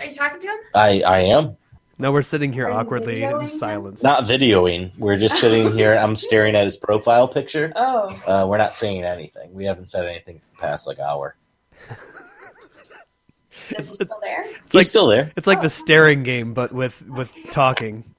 Are 0.00 0.06
you 0.06 0.12
talking 0.14 0.40
to 0.40 0.46
him? 0.46 0.56
I, 0.74 1.02
I 1.02 1.18
am. 1.20 1.56
No, 1.98 2.12
we're 2.12 2.22
sitting 2.22 2.52
here 2.52 2.66
Are 2.66 2.70
you 2.70 2.76
awkwardly 2.76 3.20
videoing 3.20 3.34
in 3.34 3.40
him? 3.42 3.46
silence. 3.46 4.02
Not 4.02 4.24
videoing. 4.24 4.92
We're 4.98 5.16
just 5.16 5.40
sitting 5.40 5.72
here. 5.76 5.94
I'm 5.96 6.16
staring 6.16 6.54
at 6.56 6.64
his 6.64 6.76
profile 6.76 7.28
picture. 7.28 7.72
Oh. 7.76 8.08
Uh, 8.26 8.46
we're 8.46 8.58
not 8.58 8.72
saying 8.74 9.04
anything. 9.04 9.52
We 9.52 9.64
haven't 9.64 9.88
said 9.88 10.06
anything 10.06 10.38
for 10.40 10.50
the 10.50 10.56
past 10.60 10.86
like 10.86 10.98
hour. 10.98 11.36
Is 13.76 13.90
he 13.90 13.96
still 13.96 14.18
there? 14.22 14.46
He's 14.72 14.88
still 14.88 15.06
there. 15.08 15.30
It's 15.36 15.46
like 15.46 15.60
the 15.60 15.68
staring 15.68 16.22
game, 16.22 16.54
but 16.54 16.72
with 16.72 17.02
with 17.06 17.30
talking. 17.50 18.14